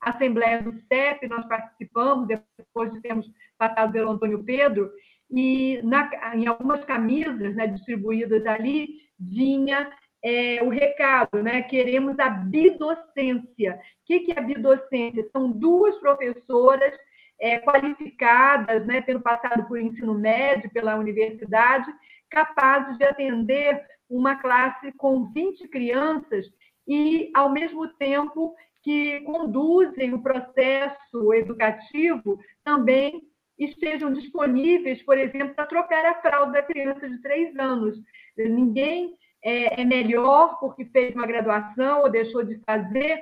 assembleia 0.00 0.62
do 0.62 0.72
CEP, 0.88 1.28
nós 1.28 1.46
participamos, 1.46 2.26
depois 2.26 2.92
de 2.92 3.00
termos 3.00 3.26
passado 3.58 3.92
pelo 3.92 4.10
Antônio 4.10 4.42
Pedro, 4.42 4.90
e 5.30 5.80
na, 5.82 6.10
em 6.34 6.46
algumas 6.46 6.84
camisas 6.84 7.54
né, 7.54 7.66
distribuídas 7.66 8.44
ali, 8.46 9.00
vinha 9.18 9.90
é, 10.22 10.62
o 10.62 10.68
recado, 10.68 11.42
né? 11.42 11.62
Queremos 11.62 12.18
a 12.18 12.28
bidocência. 12.28 13.74
O 13.74 14.06
que, 14.06 14.20
que 14.20 14.32
é 14.32 14.38
a 14.38 14.42
bidocência? 14.42 15.28
São 15.32 15.50
duas 15.50 15.96
professoras 15.98 16.92
é, 17.40 17.58
qualificadas, 17.58 18.86
né, 18.86 19.00
tendo 19.00 19.20
passado 19.20 19.66
por 19.66 19.80
ensino 19.80 20.14
médio 20.14 20.70
pela 20.70 20.96
universidade, 20.96 21.90
capazes 22.28 22.98
de 22.98 23.04
atender 23.04 23.82
uma 24.08 24.36
classe 24.36 24.92
com 24.92 25.32
20 25.32 25.68
crianças 25.68 26.46
e, 26.86 27.30
ao 27.34 27.50
mesmo 27.50 27.88
tempo, 27.94 28.54
que 28.82 29.20
conduzem 29.20 30.14
o 30.14 30.22
processo 30.22 31.34
educativo 31.34 32.38
também 32.64 33.22
estejam 33.58 34.12
disponíveis, 34.12 35.02
por 35.02 35.18
exemplo, 35.18 35.54
para 35.54 35.66
trocar 35.66 36.04
a 36.06 36.20
fralda 36.22 36.52
da 36.52 36.62
criança 36.62 37.08
de 37.08 37.20
três 37.20 37.54
anos. 37.58 37.98
Ninguém 38.36 39.14
é, 39.44 39.82
é 39.82 39.84
melhor 39.84 40.58
porque 40.58 40.86
fez 40.86 41.14
uma 41.14 41.26
graduação 41.26 42.02
ou 42.02 42.10
deixou 42.10 42.42
de 42.42 42.58
fazer, 42.64 43.20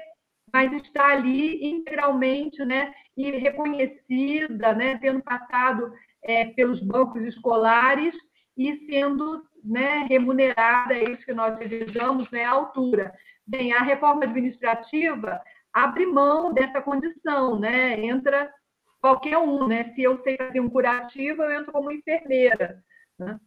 mas 0.53 0.73
está 0.73 1.13
ali 1.13 1.67
integralmente, 1.67 2.65
né, 2.65 2.93
e 3.17 3.31
reconhecida, 3.33 4.73
né, 4.75 4.97
tendo 4.99 5.23
passado 5.23 5.93
é, 6.23 6.47
pelos 6.47 6.81
bancos 6.81 7.23
escolares 7.23 8.15
e 8.57 8.87
sendo 8.87 9.43
né, 9.65 10.07
remunerada, 10.09 10.95
é 10.95 11.11
isso 11.11 11.25
que 11.25 11.33
nós 11.33 11.59
desejamos, 11.59 12.31
né, 12.31 12.45
à 12.45 12.51
altura. 12.51 13.13
Bem, 13.49 13.73
a 13.73 13.81
reforma 13.81 14.25
administrativa 14.25 15.41
abre 15.73 16.05
mão 16.05 16.53
dessa 16.53 16.83
condição, 16.83 17.59
né, 17.59 17.99
entra 18.05 18.53
qualquer 19.01 19.39
um, 19.39 19.67
né, 19.67 19.93
se 19.95 20.03
eu 20.03 20.23
sei 20.23 20.37
fazer 20.37 20.61
um 20.61 20.69
curativo, 20.69 21.43
eu 21.43 21.53
entro 21.53 21.73
como 21.73 21.91
enfermeira, 21.91 22.83
né? 23.19 23.39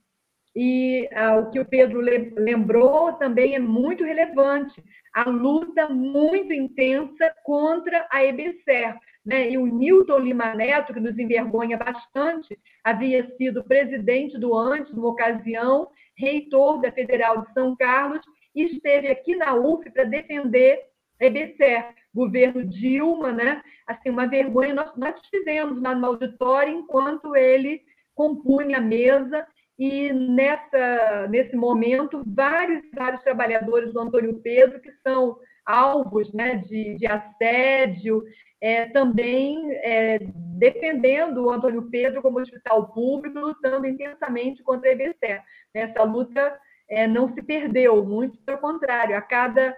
E 0.56 1.08
ah, 1.14 1.38
o 1.38 1.50
que 1.50 1.60
o 1.60 1.66
Pedro 1.66 2.02
lembrou 2.02 3.14
também 3.14 3.56
é 3.56 3.60
muito 3.60 4.04
relevante, 4.04 4.84
a 5.14 5.30
luta 5.30 5.88
muito 5.88 6.52
intensa 6.52 7.34
contra 7.44 8.06
a 8.12 8.24
EBSER. 8.26 8.98
Né? 9.26 9.52
E 9.52 9.58
o 9.58 9.66
Newton 9.66 10.18
Lima 10.18 10.54
Neto, 10.54 10.94
que 10.94 11.00
nos 11.00 11.18
envergonha 11.18 11.78
bastante, 11.78 12.60
havia 12.84 13.34
sido 13.38 13.64
presidente 13.64 14.38
do 14.38 14.58
antes, 14.58 14.94
numa 14.94 15.10
ocasião, 15.10 15.90
reitor 16.18 16.82
da 16.82 16.92
Federal 16.92 17.44
de 17.44 17.54
São 17.54 17.76
Carlos, 17.76 18.22
esteve 18.56 19.08
aqui 19.08 19.36
na 19.36 19.56
UF 19.56 19.90
para 19.92 20.04
defender 20.04 20.80
a 21.20 21.26
EBSER. 21.26 21.94
Governo 22.14 22.66
Dilma, 22.66 23.32
né? 23.32 23.62
assim, 23.88 24.10
uma 24.10 24.28
vergonha. 24.28 24.74
Nós, 24.74 24.96
nós 24.96 25.16
fizemos 25.30 25.82
lá 25.82 25.96
no 25.96 26.06
auditório 26.08 26.74
enquanto 26.74 27.36
ele 27.36 27.82
compunha 28.16 28.78
a 28.78 28.82
mesa 28.82 29.46
e 29.80 30.12
nessa, 30.14 31.28
nesse 31.30 31.56
momento, 31.56 32.22
vários, 32.26 32.84
vários 32.94 33.22
trabalhadores 33.24 33.92
do 33.94 34.00
Antônio 34.00 34.40
Pedro 34.42 34.80
que 34.80 34.92
são 35.02 35.38
alvos 35.66 36.32
né, 36.34 36.58
de, 36.58 36.96
de 36.98 37.08
assédio, 37.08 38.24
é, 38.60 38.86
também 38.88 39.72
é, 39.72 40.20
defendendo 40.58 41.46
o 41.46 41.50
Antônio 41.50 41.90
Pedro 41.90 42.22
como 42.22 42.40
hospital 42.40 42.92
público, 42.92 43.40
lutando 43.40 43.88
intensamente 43.88 44.62
contra 44.62 44.90
a 44.90 44.92
EBC. 44.92 45.42
Essa 45.74 46.04
luta 46.04 46.60
é, 46.92 47.08
não 47.08 47.34
se 47.34 47.42
perdeu, 47.42 48.06
muito 48.06 48.38
pelo 48.40 48.58
contrário, 48.58 49.16
a 49.16 49.22
cada 49.22 49.74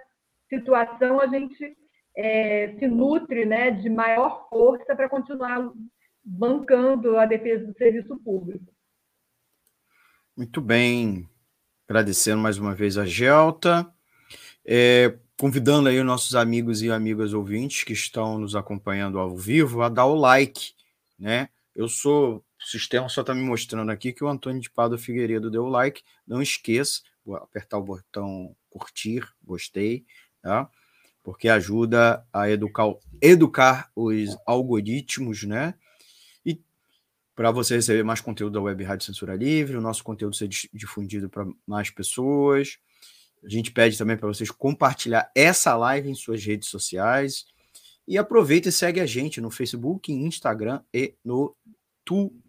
situação 0.48 1.20
a 1.20 1.28
gente 1.28 1.76
é, 2.16 2.74
se 2.76 2.88
nutre 2.88 3.46
né, 3.46 3.70
de 3.70 3.88
maior 3.88 4.48
força 4.48 4.96
para 4.96 5.08
continuar 5.08 5.70
bancando 6.24 7.16
a 7.16 7.24
defesa 7.24 7.66
do 7.66 7.78
serviço 7.78 8.16
público. 8.18 8.74
Muito 10.36 10.60
bem. 10.60 11.28
Agradecendo 11.88 12.42
mais 12.42 12.58
uma 12.58 12.74
vez 12.74 12.98
a 12.98 13.06
Gelta. 13.06 13.88
É, 14.66 15.16
convidando 15.38 15.88
aí 15.88 16.00
os 16.00 16.06
nossos 16.06 16.34
amigos 16.34 16.82
e 16.82 16.90
amigas 16.90 17.32
ouvintes 17.32 17.84
que 17.84 17.92
estão 17.92 18.38
nos 18.38 18.56
acompanhando 18.56 19.20
ao 19.20 19.36
vivo 19.36 19.82
a 19.82 19.88
dar 19.88 20.06
o 20.06 20.16
like, 20.16 20.72
né? 21.16 21.48
Eu 21.76 21.88
sou, 21.88 22.44
o 22.64 22.66
sistema 22.66 23.08
só 23.08 23.20
está 23.20 23.34
me 23.34 23.42
mostrando 23.42 23.90
aqui 23.90 24.12
que 24.12 24.24
o 24.24 24.28
Antônio 24.28 24.60
de 24.60 24.70
Pado 24.70 24.96
Figueiredo 24.98 25.50
deu 25.50 25.64
o 25.64 25.68
like. 25.68 26.02
Não 26.26 26.40
esqueça, 26.40 27.02
vou 27.24 27.36
apertar 27.36 27.78
o 27.78 27.82
botão 27.82 28.56
curtir, 28.70 29.22
gostei, 29.42 30.04
tá? 30.40 30.68
Porque 31.22 31.48
ajuda 31.48 32.26
a 32.32 32.50
educar, 32.50 32.94
educar 33.20 33.90
os 33.94 34.36
algoritmos, 34.46 35.44
né? 35.44 35.74
para 37.34 37.50
você 37.50 37.74
receber 37.74 38.04
mais 38.04 38.20
conteúdo 38.20 38.52
da 38.52 38.60
Web 38.60 38.84
Rádio 38.84 39.06
Censura 39.06 39.34
Livre, 39.34 39.76
o 39.76 39.80
nosso 39.80 40.04
conteúdo 40.04 40.36
ser 40.36 40.48
difundido 40.72 41.28
para 41.28 41.46
mais 41.66 41.90
pessoas. 41.90 42.78
A 43.44 43.48
gente 43.48 43.72
pede 43.72 43.98
também 43.98 44.16
para 44.16 44.28
vocês 44.28 44.50
compartilhar 44.50 45.30
essa 45.34 45.76
live 45.76 46.08
em 46.08 46.14
suas 46.14 46.44
redes 46.44 46.68
sociais. 46.68 47.44
E 48.06 48.16
aproveita 48.16 48.68
e 48.68 48.72
segue 48.72 49.00
a 49.00 49.06
gente 49.06 49.40
no 49.40 49.50
Facebook, 49.50 50.12
Instagram 50.12 50.80
e 50.92 51.14
no 51.24 51.56
Twitter, 52.04 52.43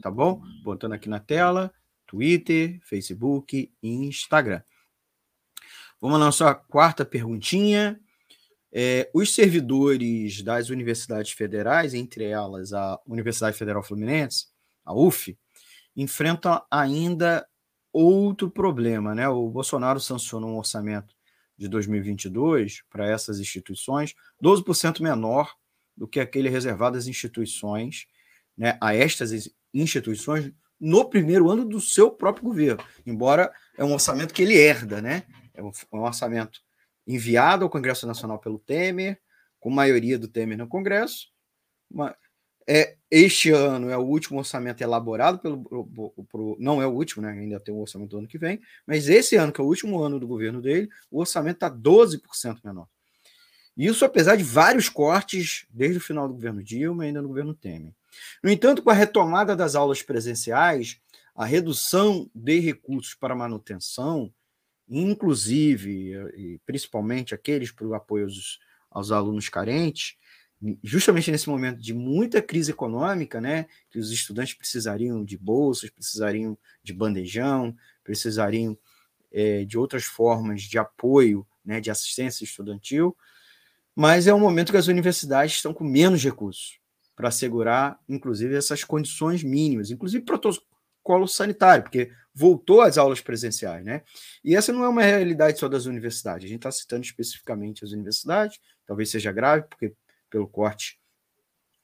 tá 0.00 0.10
bom? 0.10 0.42
Botando 0.62 0.92
aqui 0.92 1.08
na 1.08 1.20
tela, 1.20 1.72
Twitter, 2.06 2.80
Facebook 2.82 3.72
e 3.82 3.88
Instagram. 3.88 4.62
Vamos 6.00 6.16
à 6.16 6.18
nossa 6.18 6.54
quarta 6.54 7.04
perguntinha. 7.04 8.00
É, 8.72 9.10
os 9.14 9.34
servidores 9.34 10.42
das 10.42 10.68
universidades 10.68 11.32
federais, 11.32 11.94
entre 11.94 12.24
elas 12.24 12.72
a 12.72 13.00
Universidade 13.06 13.56
Federal 13.56 13.82
Fluminense, 13.82 14.48
a 14.84 14.92
UF, 14.92 15.38
enfrentam 15.96 16.60
ainda 16.70 17.46
outro 17.92 18.50
problema. 18.50 19.14
Né? 19.14 19.28
O 19.28 19.48
Bolsonaro 19.48 20.00
sancionou 20.00 20.50
um 20.50 20.58
orçamento 20.58 21.14
de 21.56 21.68
2022 21.68 22.82
para 22.90 23.08
essas 23.08 23.38
instituições 23.38 24.14
12% 24.42 25.00
menor 25.00 25.54
do 25.96 26.08
que 26.08 26.18
aquele 26.18 26.48
reservado 26.48 26.98
às 26.98 27.06
instituições, 27.06 28.06
né, 28.56 28.78
a 28.80 28.94
estas 28.94 29.50
instituições 29.72 30.52
no 30.80 31.08
primeiro 31.08 31.50
ano 31.50 31.64
do 31.64 31.80
seu 31.80 32.10
próprio 32.10 32.44
governo, 32.44 32.84
embora 33.06 33.52
é 33.76 33.84
um 33.84 33.92
orçamento 33.92 34.34
que 34.34 34.42
ele 34.42 34.56
herda, 34.56 35.00
né? 35.00 35.24
É 35.54 35.62
um 35.62 36.02
orçamento 36.02 36.60
enviado 37.06 37.64
ao 37.64 37.70
Congresso 37.70 38.06
Nacional 38.06 38.38
pelo 38.38 38.58
Temer, 38.58 39.18
com 39.60 39.70
maioria 39.70 40.18
do 40.18 40.28
Temer 40.28 40.58
no 40.58 40.66
Congresso. 40.66 41.28
Uma, 41.90 42.14
é, 42.66 42.96
este 43.10 43.50
ano 43.50 43.90
é 43.90 43.96
o 43.96 44.02
último 44.02 44.38
orçamento 44.38 44.82
elaborado 44.82 45.38
pelo. 45.38 45.62
Pro, 45.62 46.10
pro, 46.30 46.56
não 46.58 46.80
é 46.82 46.86
o 46.86 46.90
último, 46.92 47.22
né? 47.22 47.30
Ainda 47.30 47.60
tem 47.60 47.74
o 47.74 47.78
orçamento 47.78 48.10
do 48.10 48.18
ano 48.18 48.28
que 48.28 48.38
vem, 48.38 48.60
mas 48.86 49.08
esse 49.08 49.36
ano, 49.36 49.52
que 49.52 49.60
é 49.60 49.64
o 49.64 49.66
último 49.66 50.02
ano 50.02 50.18
do 50.18 50.26
governo 50.26 50.60
dele, 50.60 50.88
o 51.10 51.20
orçamento 51.20 51.56
está 51.56 51.70
12% 51.70 52.58
menor. 52.64 52.88
Isso 53.76 54.04
apesar 54.04 54.36
de 54.36 54.44
vários 54.44 54.88
cortes 54.88 55.66
desde 55.68 55.98
o 55.98 56.00
final 56.00 56.28
do 56.28 56.34
governo 56.34 56.62
Dilma 56.62 57.04
e 57.04 57.08
ainda 57.08 57.20
no 57.20 57.28
governo 57.28 57.54
Temer. 57.54 57.92
No 58.42 58.50
entanto, 58.50 58.82
com 58.82 58.90
a 58.90 58.94
retomada 58.94 59.54
das 59.56 59.74
aulas 59.74 60.02
presenciais, 60.02 61.00
a 61.34 61.44
redução 61.44 62.30
de 62.34 62.60
recursos 62.60 63.14
para 63.14 63.34
manutenção 63.34 64.32
inclusive 64.88 66.12
e 66.36 66.58
principalmente 66.66 67.34
aqueles 67.34 67.70
para 67.70 67.86
o 67.86 67.94
apoio 67.94 68.24
aos, 68.24 68.58
aos, 68.90 69.10
alunos 69.10 69.48
carentes, 69.48 70.16
justamente 70.82 71.30
nesse 71.30 71.48
momento 71.48 71.80
de 71.80 71.92
muita 71.92 72.40
crise 72.40 72.70
econômica, 72.70 73.40
né, 73.40 73.66
que 73.90 73.98
os 73.98 74.10
estudantes 74.10 74.54
precisariam 74.54 75.24
de 75.24 75.36
bolsas, 75.36 75.90
precisariam 75.90 76.56
de 76.82 76.92
bandejão, 76.92 77.76
precisariam 78.02 78.76
é, 79.32 79.64
de 79.64 79.76
outras 79.76 80.04
formas 80.04 80.62
de 80.62 80.78
apoio, 80.78 81.46
né, 81.64 81.80
de 81.80 81.90
assistência 81.90 82.44
estudantil, 82.44 83.16
mas 83.94 84.26
é 84.26 84.34
um 84.34 84.40
momento 84.40 84.72
que 84.72 84.78
as 84.78 84.86
universidades 84.86 85.56
estão 85.56 85.72
com 85.72 85.84
menos 85.84 86.22
recursos 86.22 86.78
para 87.16 87.28
assegurar, 87.28 87.98
inclusive, 88.08 88.54
essas 88.54 88.82
condições 88.82 89.42
mínimas, 89.42 89.90
inclusive 89.90 90.24
protocolo 90.24 91.26
sanitário, 91.26 91.84
porque 91.84 92.10
voltou 92.34 92.80
às 92.80 92.98
aulas 92.98 93.20
presenciais, 93.20 93.84
né? 93.84 94.02
E 94.44 94.56
essa 94.56 94.72
não 94.72 94.84
é 94.84 94.88
uma 94.88 95.02
realidade 95.02 95.58
só 95.58 95.68
das 95.68 95.86
universidades. 95.86 96.44
A 96.44 96.48
gente 96.48 96.58
está 96.58 96.72
citando 96.72 97.04
especificamente 97.04 97.84
as 97.84 97.92
universidades, 97.92 98.58
talvez 98.86 99.10
seja 99.10 99.30
grave, 99.30 99.64
porque 99.68 99.94
pelo 100.28 100.48
corte 100.48 100.98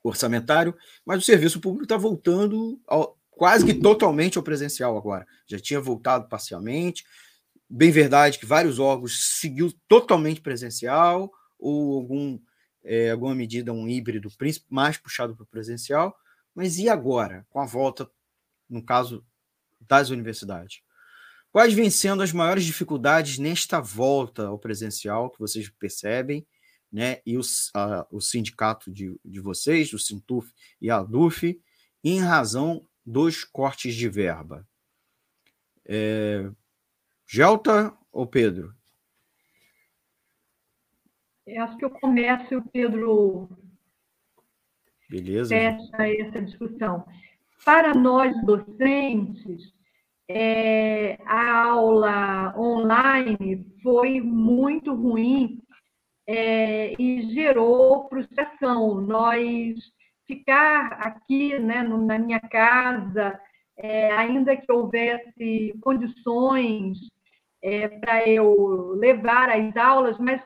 orçamentário, 0.02 0.74
mas 1.04 1.22
o 1.22 1.24
serviço 1.24 1.60
público 1.60 1.84
está 1.84 1.96
voltando 1.96 2.80
ao, 2.86 3.16
quase 3.30 3.64
que 3.64 3.74
totalmente 3.74 4.38
ao 4.38 4.44
presencial 4.44 4.96
agora. 4.96 5.26
Já 5.46 5.58
tinha 5.58 5.80
voltado 5.80 6.28
parcialmente. 6.28 7.04
Bem 7.68 7.90
verdade 7.90 8.38
que 8.38 8.46
vários 8.46 8.78
órgãos 8.78 9.38
seguiu 9.38 9.72
totalmente 9.86 10.40
presencial 10.40 11.30
ou 11.58 11.94
algum 11.94 12.38
é, 12.84 13.10
alguma 13.10 13.34
medida 13.34 13.72
um 13.72 13.88
híbrido 13.88 14.30
mais 14.68 14.96
puxado 14.96 15.34
para 15.34 15.44
o 15.44 15.46
presencial. 15.46 16.16
Mas 16.54 16.78
e 16.78 16.88
agora, 16.88 17.46
com 17.50 17.60
a 17.60 17.66
volta, 17.66 18.10
no 18.68 18.82
caso 18.82 19.24
das 19.80 20.10
universidades. 20.10 20.82
Quais 21.52 21.74
vêm 21.74 21.90
sendo 21.90 22.22
as 22.22 22.32
maiores 22.32 22.64
dificuldades 22.64 23.38
nesta 23.38 23.80
volta 23.80 24.46
ao 24.46 24.58
presencial 24.58 25.30
que 25.30 25.38
vocês 25.38 25.68
percebem? 25.68 26.46
né, 26.92 27.20
e 27.24 27.38
o, 27.38 27.40
a, 27.74 28.06
o 28.10 28.20
sindicato 28.20 28.90
de, 28.90 29.18
de 29.24 29.40
vocês, 29.40 29.92
o 29.92 29.98
Sintuf 29.98 30.52
e 30.80 30.90
a 30.90 31.02
DUF, 31.02 31.60
em 32.02 32.20
razão 32.20 32.86
dos 33.04 33.44
cortes 33.44 33.94
de 33.94 34.08
verba. 34.08 34.66
É, 35.86 36.50
Gelta 37.26 37.96
ou 38.10 38.26
Pedro? 38.26 38.74
Eu 41.52 41.64
acho 41.64 41.76
que 41.76 41.84
eu 41.84 41.90
começo 41.90 42.54
e 42.54 42.56
o 42.56 42.62
Pedro 42.62 43.48
Beleza. 45.08 45.48
fecha 45.48 46.08
essa 46.22 46.42
discussão. 46.42 47.04
Para 47.64 47.92
nós 47.92 48.32
docentes, 48.44 49.72
é, 50.28 51.18
a 51.26 51.64
aula 51.64 52.54
online 52.56 53.66
foi 53.82 54.20
muito 54.20 54.94
ruim 54.94 55.60
é, 56.24 56.94
e 56.96 57.34
gerou 57.34 58.08
frustração. 58.08 59.00
Nós 59.00 59.76
ficar 60.28 60.92
aqui 61.00 61.58
né, 61.58 61.82
na 61.82 62.16
minha 62.16 62.38
casa, 62.38 63.40
é, 63.76 64.12
ainda 64.12 64.56
que 64.56 64.70
houvesse 64.70 65.74
condições 65.80 66.98
é, 67.60 67.88
para 67.88 68.28
eu 68.28 68.94
levar 68.94 69.50
as 69.50 69.76
aulas, 69.76 70.16
mas 70.18 70.40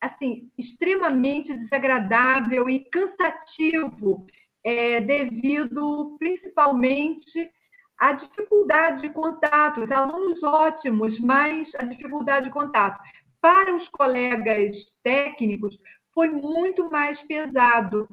assim 0.00 0.50
extremamente 0.56 1.52
desagradável 1.54 2.68
e 2.68 2.80
cansativo, 2.90 4.26
é, 4.64 5.00
devido 5.00 6.16
principalmente 6.18 7.50
à 7.98 8.12
dificuldade 8.12 9.02
de 9.02 9.10
contato. 9.10 9.82
Os 9.82 9.90
alunos 9.90 10.42
ótimos, 10.42 11.18
mas 11.20 11.68
a 11.76 11.84
dificuldade 11.84 12.46
de 12.46 12.52
contato. 12.52 13.00
Para 13.40 13.74
os 13.74 13.88
colegas 13.88 14.76
técnicos, 15.02 15.76
foi 16.12 16.28
muito 16.28 16.90
mais 16.90 17.20
pesado. 17.22 18.08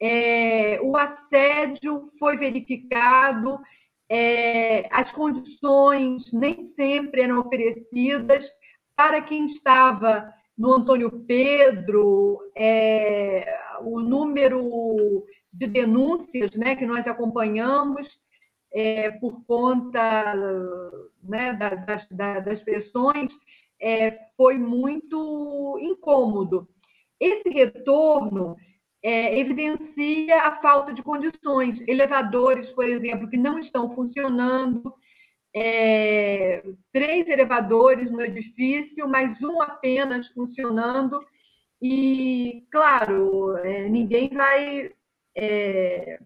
É, 0.00 0.80
o 0.82 0.96
assédio 0.96 2.10
foi 2.18 2.36
verificado, 2.36 3.60
é, 4.08 4.88
as 4.92 5.10
condições 5.12 6.30
nem 6.32 6.72
sempre 6.74 7.22
eram 7.22 7.40
oferecidas. 7.40 8.44
Para 8.96 9.22
quem 9.22 9.46
estava 9.52 10.32
no 10.56 10.74
Antônio 10.74 11.10
Pedro, 11.26 12.38
é, 12.56 13.58
o 13.80 14.00
número 14.00 15.24
de 15.52 15.66
denúncias 15.66 16.52
né, 16.52 16.76
que 16.76 16.86
nós 16.86 17.06
acompanhamos 17.06 18.08
é, 18.72 19.10
por 19.12 19.44
conta 19.46 20.34
né, 21.22 21.52
das, 21.54 22.08
das, 22.10 22.44
das 22.44 22.60
pressões 22.62 23.30
é, 23.80 24.18
foi 24.36 24.58
muito 24.58 25.78
incômodo. 25.80 26.68
Esse 27.20 27.48
retorno 27.50 28.56
é, 29.02 29.38
evidencia 29.38 30.42
a 30.42 30.60
falta 30.60 30.92
de 30.92 31.02
condições. 31.02 31.78
Elevadores, 31.86 32.68
por 32.70 32.88
exemplo, 32.88 33.28
que 33.28 33.36
não 33.36 33.58
estão 33.58 33.94
funcionando, 33.94 34.92
é, 35.54 36.64
três 36.92 37.28
elevadores 37.28 38.10
no 38.10 38.20
edifício, 38.22 39.08
mas 39.08 39.40
um 39.42 39.62
apenas 39.62 40.26
funcionando. 40.28 41.20
E, 41.80 42.66
claro, 42.70 43.56
é, 43.58 43.88
ninguém 43.88 44.28
vai 44.30 44.90
é, 45.36 46.18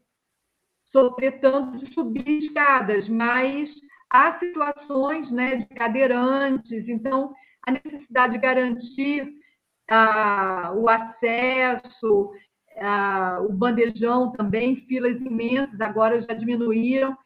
sofrer 0.92 1.40
tanto 1.40 1.78
de 1.78 1.92
subir 1.92 2.44
escadas, 2.44 3.08
mas 3.08 3.68
há 4.10 4.38
situações 4.38 5.30
né, 5.30 5.56
de 5.56 5.66
cadeirantes, 5.66 6.88
então 6.88 7.34
a 7.66 7.72
necessidade 7.72 8.32
de 8.34 8.38
garantir 8.38 9.30
ah, 9.90 10.72
o 10.74 10.88
acesso, 10.88 12.30
ah, 12.78 13.38
o 13.42 13.52
bandejão 13.52 14.32
também, 14.32 14.76
filas 14.86 15.20
imensas, 15.20 15.80
agora 15.80 16.22
já 16.22 16.34
diminuíram. 16.34 17.16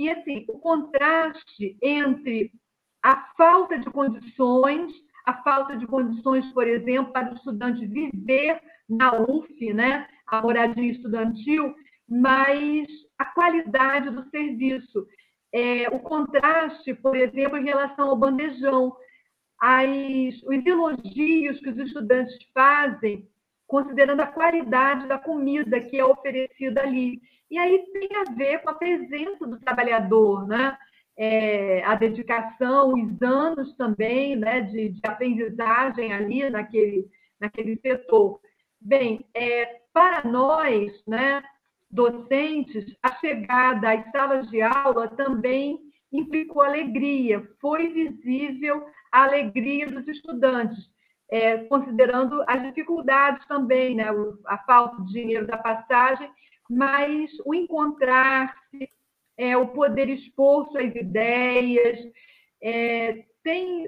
E, 0.00 0.08
assim, 0.08 0.46
o 0.48 0.58
contraste 0.58 1.76
entre 1.82 2.50
a 3.02 3.34
falta 3.36 3.78
de 3.78 3.84
condições, 3.90 4.90
a 5.26 5.42
falta 5.42 5.76
de 5.76 5.86
condições, 5.86 6.50
por 6.54 6.66
exemplo, 6.66 7.12
para 7.12 7.30
o 7.30 7.34
estudante 7.34 7.84
viver 7.84 8.58
na 8.88 9.12
UF, 9.20 9.74
né, 9.74 10.08
a 10.26 10.40
moradia 10.40 10.90
estudantil, 10.90 11.74
mas 12.08 12.88
a 13.18 13.26
qualidade 13.26 14.08
do 14.08 14.26
serviço. 14.30 15.06
É, 15.52 15.86
o 15.90 15.98
contraste, 15.98 16.94
por 16.94 17.14
exemplo, 17.14 17.58
em 17.58 17.64
relação 17.64 18.08
ao 18.08 18.16
bandejão. 18.16 18.96
As, 19.60 20.42
os 20.44 20.64
elogios 20.64 21.60
que 21.60 21.68
os 21.68 21.76
estudantes 21.76 22.38
fazem 22.54 23.28
considerando 23.66 24.20
a 24.20 24.26
qualidade 24.26 25.06
da 25.06 25.18
comida 25.18 25.78
que 25.78 25.98
é 25.98 26.04
oferecida 26.06 26.80
ali. 26.80 27.20
E 27.50 27.58
aí 27.58 27.84
tem 27.92 28.08
a 28.16 28.32
ver 28.32 28.62
com 28.62 28.70
a 28.70 28.74
presença 28.74 29.46
do 29.46 29.58
trabalhador, 29.58 30.46
né? 30.46 30.76
É, 31.16 31.84
a 31.84 31.94
dedicação, 31.96 32.94
os 32.94 33.20
anos 33.20 33.74
também 33.76 34.36
né, 34.36 34.60
de, 34.62 34.90
de, 34.90 35.00
aprendizagem 35.04 36.12
ali 36.12 36.48
naquele, 36.48 37.06
naquele 37.38 37.76
setor. 37.80 38.40
Bem, 38.80 39.26
é, 39.34 39.80
para 39.92 40.24
nós, 40.24 40.90
né, 41.06 41.42
docentes, 41.90 42.96
a 43.02 43.14
chegada 43.16 43.92
às 43.92 44.10
salas 44.12 44.48
de 44.48 44.62
aula 44.62 45.08
também 45.08 45.78
implicou 46.10 46.62
alegria, 46.62 47.46
foi 47.60 47.88
visível 47.88 48.86
a 49.12 49.24
alegria 49.24 49.86
dos 49.90 50.08
estudantes 50.08 50.90
é, 51.30 51.58
considerando 51.58 52.42
as 52.46 52.60
dificuldades 52.62 53.46
também, 53.46 53.94
né? 53.94 54.06
a 54.46 54.58
falta 54.58 55.00
de 55.02 55.12
dinheiro 55.12 55.46
da 55.46 55.56
passagem, 55.56 56.28
mas 56.70 57.30
o 57.44 57.52
encontrar-se, 57.52 58.88
é, 59.36 59.56
o 59.56 59.66
poder 59.68 60.08
expor 60.08 60.70
suas 60.70 60.94
ideias, 60.94 61.98
é, 62.62 63.24
tem 63.42 63.86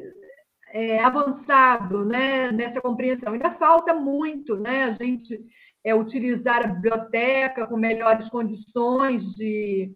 é, 0.73 0.99
avançado 0.99 2.05
né, 2.05 2.51
nessa 2.51 2.81
compreensão. 2.81 3.33
Ainda 3.33 3.53
falta 3.53 3.95
muito 3.95 4.57
né, 4.57 4.85
a 4.85 5.05
gente 5.05 5.39
é, 5.85 5.95
utilizar 5.95 6.65
a 6.65 6.69
biblioteca 6.69 7.67
com 7.69 7.77
melhores 7.77 8.29
condições 8.31 9.23
de, 9.37 9.95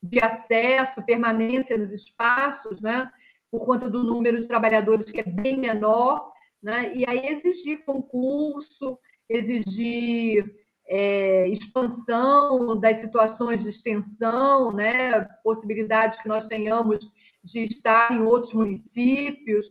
de 0.00 0.20
acesso, 0.22 1.02
permanência 1.04 1.76
nos 1.76 1.90
espaços, 1.90 2.80
né, 2.80 3.10
por 3.50 3.64
conta 3.64 3.90
do 3.90 4.04
número 4.04 4.40
de 4.40 4.46
trabalhadores 4.46 5.10
que 5.10 5.20
é 5.20 5.24
bem 5.24 5.58
menor, 5.58 6.30
né? 6.62 6.94
e 6.94 7.04
aí 7.08 7.26
exigir 7.26 7.84
concurso, 7.84 8.98
exigir 9.28 10.59
é, 10.92 11.46
expansão 11.48 12.78
das 12.78 13.00
situações 13.00 13.62
de 13.62 13.70
extensão, 13.70 14.72
né? 14.72 15.22
possibilidades 15.44 16.20
que 16.20 16.28
nós 16.28 16.44
tenhamos 16.48 16.98
de 17.44 17.60
estar 17.66 18.12
em 18.12 18.22
outros 18.22 18.52
municípios. 18.52 19.64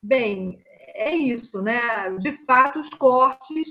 Bem, 0.00 0.62
é 0.94 1.14
isso, 1.14 1.60
né? 1.60 1.80
De 2.20 2.32
fato, 2.46 2.78
os 2.78 2.88
cortes 2.90 3.66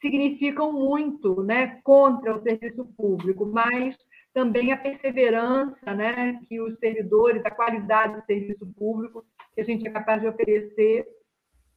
significam 0.00 0.72
muito, 0.72 1.42
né, 1.42 1.80
contra 1.82 2.36
o 2.36 2.42
serviço 2.42 2.84
público, 2.94 3.46
mas 3.46 3.96
também 4.34 4.70
a 4.70 4.76
perseverança, 4.76 5.94
né, 5.94 6.40
que 6.46 6.60
os 6.60 6.78
servidores, 6.78 7.42
a 7.44 7.50
qualidade 7.50 8.20
do 8.20 8.26
serviço 8.26 8.66
público 8.76 9.24
que 9.54 9.62
a 9.62 9.64
gente 9.64 9.86
é 9.86 9.90
capaz 9.90 10.20
de 10.20 10.28
oferecer 10.28 11.06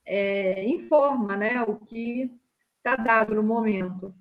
é, 0.05 0.65
informa 0.65 1.38
né, 1.38 1.61
o 1.61 1.78
que 1.78 2.30
está 2.78 2.95
dado 2.97 3.34
no 3.34 3.43
momento. 3.43 4.13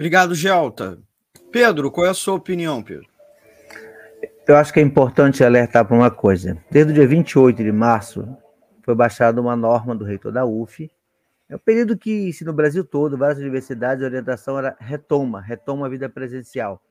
Obrigado, 0.00 0.34
Gelta. 0.34 0.98
Pedro, 1.52 1.90
qual 1.90 2.06
é 2.06 2.08
a 2.08 2.14
sua 2.14 2.32
opinião, 2.32 2.82
Pedro? 2.82 3.06
Eu 4.48 4.56
acho 4.56 4.72
que 4.72 4.80
é 4.80 4.82
importante 4.82 5.44
alertar 5.44 5.86
para 5.86 5.94
uma 5.94 6.10
coisa. 6.10 6.56
Desde 6.70 6.90
o 6.90 6.94
dia 6.94 7.06
28 7.06 7.62
de 7.62 7.70
março, 7.70 8.26
foi 8.82 8.94
baixada 8.94 9.38
uma 9.42 9.54
norma 9.54 9.94
do 9.94 10.02
reitor 10.02 10.32
da 10.32 10.46
UF. 10.46 10.90
É 11.50 11.54
um 11.54 11.58
período 11.58 11.98
que, 11.98 12.32
se 12.32 12.46
no 12.46 12.54
Brasil 12.54 12.82
todo, 12.82 13.18
várias 13.18 13.38
universidades, 13.40 14.02
a 14.02 14.06
orientação 14.06 14.58
era 14.58 14.74
retoma, 14.80 15.38
retoma 15.38 15.84
a 15.84 15.90
vida 15.90 16.08
presencial. 16.08 16.82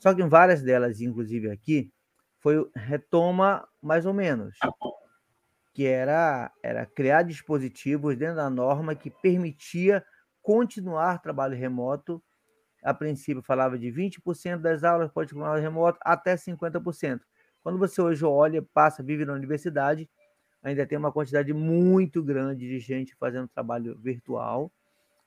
Só 0.00 0.12
que 0.12 0.20
em 0.20 0.28
várias 0.28 0.60
delas, 0.60 1.00
inclusive 1.00 1.52
aqui, 1.52 1.92
foi 2.40 2.68
retoma 2.74 3.64
mais 3.80 4.04
ou 4.04 4.12
menos 4.12 4.58
que 5.72 5.86
era, 5.86 6.50
era 6.64 6.84
criar 6.84 7.22
dispositivos 7.22 8.16
dentro 8.16 8.34
da 8.34 8.50
norma 8.50 8.96
que 8.96 9.08
permitia 9.08 10.04
continuar 10.42 11.22
trabalho 11.22 11.56
remoto. 11.56 12.20
A 12.82 12.94
princípio 12.94 13.42
falava 13.42 13.78
de 13.78 13.88
20% 13.88 14.58
das 14.58 14.84
aulas 14.84 15.10
pode 15.10 15.32
continuar 15.34 15.58
remoto 15.58 15.98
até 16.02 16.34
50%. 16.34 17.20
Quando 17.62 17.78
você 17.78 18.00
hoje 18.00 18.24
olha, 18.24 18.62
passa, 18.62 19.02
vive 19.02 19.24
na 19.24 19.34
universidade, 19.34 20.08
ainda 20.62 20.86
tem 20.86 20.96
uma 20.96 21.12
quantidade 21.12 21.52
muito 21.52 22.22
grande 22.22 22.66
de 22.66 22.78
gente 22.78 23.14
fazendo 23.16 23.48
trabalho 23.48 23.98
virtual, 23.98 24.72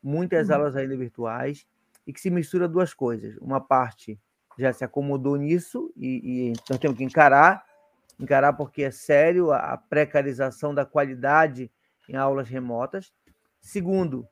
muitas 0.02 0.50
uhum. 0.50 0.56
aulas 0.56 0.76
ainda 0.76 0.98
virtuais, 0.98 1.66
e 2.06 2.12
que 2.12 2.20
se 2.20 2.30
mistura 2.30 2.68
duas 2.68 2.94
coisas. 2.94 3.38
Uma 3.38 3.62
parte 3.62 4.20
já 4.58 4.74
se 4.74 4.84
acomodou 4.84 5.36
nisso 5.36 5.92
e, 5.96 6.52
e 6.52 6.54
nós 6.70 6.80
temos 6.80 6.98
que 6.98 7.04
encarar, 7.04 7.64
encarar 8.20 8.54
porque 8.54 8.84
é 8.84 8.92
sério 8.92 9.52
a 9.52 9.78
precarização 9.78 10.74
da 10.74 10.86
qualidade 10.86 11.72
em 12.08 12.16
aulas 12.16 12.50
remotas. 12.50 13.12
Segundo, 13.60 14.28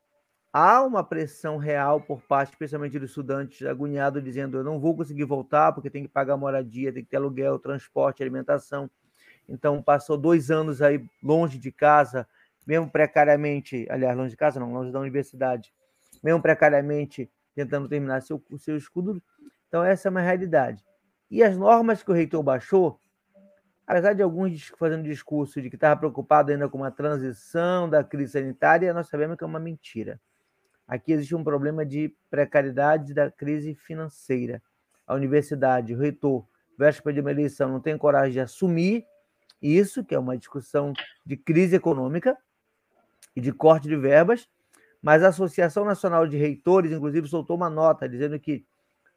há 0.53 0.83
uma 0.83 1.03
pressão 1.03 1.57
real 1.57 2.01
por 2.01 2.21
parte, 2.21 2.49
especialmente 2.49 2.99
dos 2.99 3.09
estudantes 3.09 3.65
agoniados, 3.65 4.23
dizendo: 4.23 4.57
eu 4.57 4.63
não 4.63 4.79
vou 4.79 4.95
conseguir 4.95 5.23
voltar 5.23 5.71
porque 5.71 5.89
tem 5.89 6.03
que 6.03 6.09
pagar 6.09 6.37
moradia, 6.37 6.91
tem 6.91 7.03
que 7.03 7.09
ter 7.09 7.17
aluguel, 7.17 7.59
transporte, 7.59 8.21
alimentação. 8.21 8.89
Então, 9.47 9.81
passou 9.81 10.17
dois 10.17 10.51
anos 10.51 10.81
aí 10.81 11.03
longe 11.21 11.57
de 11.57 11.71
casa, 11.71 12.27
mesmo 12.65 12.89
precariamente, 12.89 13.87
aliás, 13.89 14.15
longe 14.15 14.31
de 14.31 14.37
casa, 14.37 14.59
não, 14.59 14.71
longe 14.71 14.91
da 14.91 14.99
universidade, 14.99 15.73
mesmo 16.23 16.41
precariamente 16.41 17.29
tentando 17.55 17.89
terminar 17.89 18.21
seu, 18.21 18.41
seu 18.57 18.77
estudo. 18.77 19.21
Então, 19.67 19.83
essa 19.83 20.07
é 20.07 20.11
uma 20.11 20.21
realidade. 20.21 20.83
E 21.29 21.43
as 21.43 21.57
normas 21.57 22.03
que 22.03 22.11
o 22.11 22.13
reitor 22.13 22.43
baixou, 22.43 22.99
apesar 23.85 24.13
de 24.13 24.21
alguns 24.21 24.67
fazendo 24.77 25.03
discurso 25.03 25.61
de 25.61 25.69
que 25.69 25.75
estava 25.75 25.99
preocupado 25.99 26.51
ainda 26.51 26.69
com 26.69 26.83
a 26.83 26.91
transição 26.91 27.89
da 27.89 28.03
crise 28.03 28.33
sanitária, 28.33 28.93
nós 28.93 29.07
sabemos 29.07 29.37
que 29.37 29.43
é 29.43 29.47
uma 29.47 29.59
mentira. 29.59 30.19
Aqui 30.87 31.13
existe 31.13 31.35
um 31.35 31.43
problema 31.43 31.85
de 31.85 32.13
precariedade 32.29 33.13
da 33.13 33.31
crise 33.31 33.75
financeira. 33.75 34.61
A 35.07 35.15
universidade, 35.15 35.93
o 35.93 35.97
reitor, 35.97 36.45
véspera 36.77 37.13
de 37.13 37.21
uma 37.21 37.31
eleição, 37.31 37.69
não 37.69 37.79
tem 37.79 37.97
coragem 37.97 38.33
de 38.33 38.39
assumir 38.39 39.05
isso, 39.61 40.03
que 40.03 40.15
é 40.15 40.19
uma 40.19 40.37
discussão 40.37 40.93
de 41.25 41.37
crise 41.37 41.75
econômica 41.75 42.37
e 43.35 43.41
de 43.41 43.51
corte 43.51 43.87
de 43.87 43.95
verbas, 43.95 44.49
mas 45.01 45.23
a 45.23 45.29
Associação 45.29 45.85
Nacional 45.85 46.27
de 46.27 46.37
Reitores, 46.37 46.91
inclusive, 46.91 47.27
soltou 47.27 47.55
uma 47.55 47.69
nota 47.69 48.07
dizendo 48.07 48.39
que, 48.39 48.65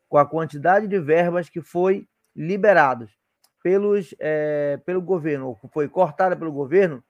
com 0.08 0.18
a 0.18 0.26
quantidade 0.26 0.86
de 0.86 0.98
verbas 0.98 1.48
que 1.48 1.60
foi 1.60 2.06
liberados 2.34 3.10
pelos, 3.62 4.14
é, 4.18 4.78
pelo 4.84 5.00
governo, 5.00 5.48
ou 5.48 5.68
foi 5.70 5.88
cortada 5.88 6.36
pelo 6.36 6.52
governo, 6.52 7.02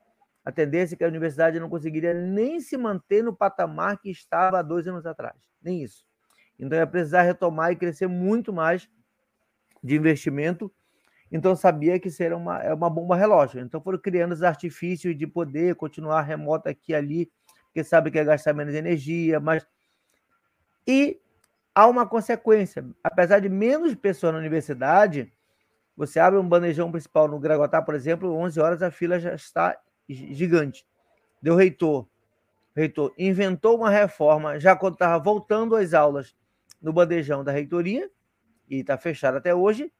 a 0.45 0.53
tendência 0.53 0.95
é 0.95 0.99
que 0.99 1.05
a 1.05 1.09
universidade 1.09 1.59
não 1.59 1.71
conseguiria 1.71 2.13
nem 2.13 2.61
se 2.61 2.77
manter 2.77 3.25
no 3.25 3.35
patamar 3.35 3.99
que 3.99 4.11
estava 4.11 4.59
há 4.59 4.63
dois 4.63 4.87
anos 4.87 5.07
atrás. 5.07 5.37
Nem 5.63 5.83
isso. 5.83 6.05
Então 6.59 6.79
ia 6.79 6.87
precisar 6.87 7.23
retomar 7.23 7.73
e 7.73 7.77
crescer 7.77 8.07
muito 8.07 8.53
mais 8.53 8.89
de 9.83 9.97
investimento. 9.97 10.71
Então 11.33 11.57
sabia 11.57 11.99
que 11.99 12.11
seria 12.11 12.37
uma, 12.37 12.63
é 12.63 12.75
uma 12.75 12.91
bomba 12.91 13.17
relógio. 13.17 13.59
Então 13.61 13.81
foram 13.81 13.99
criando 13.99 14.33
os 14.33 14.43
artifícios 14.43 15.17
de 15.17 15.27
poder 15.27 15.77
continuar 15.77 16.21
remoto 16.21 16.69
aqui 16.69 16.93
e 16.93 16.95
ali, 16.95 17.33
porque 17.67 17.83
sabe 17.83 18.11
que 18.11 18.19
ia 18.19 18.25
gastar 18.25 18.53
menos 18.53 18.75
energia, 18.75 19.41
mas. 19.41 19.67
E 20.87 21.19
há 21.75 21.87
uma 21.87 22.07
consequência. 22.07 22.85
Apesar 23.03 23.41
de 23.41 23.49
menos 23.49 23.95
pessoas 23.95 24.35
na 24.35 24.39
universidade, 24.39 25.33
você 25.97 26.21
abre 26.21 26.39
um 26.39 26.47
bandejão 26.47 26.93
principal 26.93 27.27
no 27.27 27.41
Gragotá, 27.41 27.81
por 27.81 27.95
exemplo, 27.95 28.31
11 28.35 28.61
horas 28.61 28.83
a 28.83 28.91
fila 28.91 29.19
já 29.19 29.35
está 29.35 29.77
gigante. 30.09 30.87
Deu 31.41 31.55
reitor. 31.55 32.07
Reitor 32.75 33.13
inventou 33.17 33.77
uma 33.77 33.91
reforma 33.91 34.59
já 34.59 34.75
quando 34.75 34.95
estava 34.95 35.23
voltando 35.23 35.77
às 35.77 35.95
aulas 35.95 36.35
no 36.83 36.93
bandejão 36.93 37.45
da 37.45 37.53
reitoria, 37.53 38.11
e 38.69 38.81
está 38.81 38.99
fechado 38.99 39.37
até 39.37 39.55
hoje. 39.55 39.93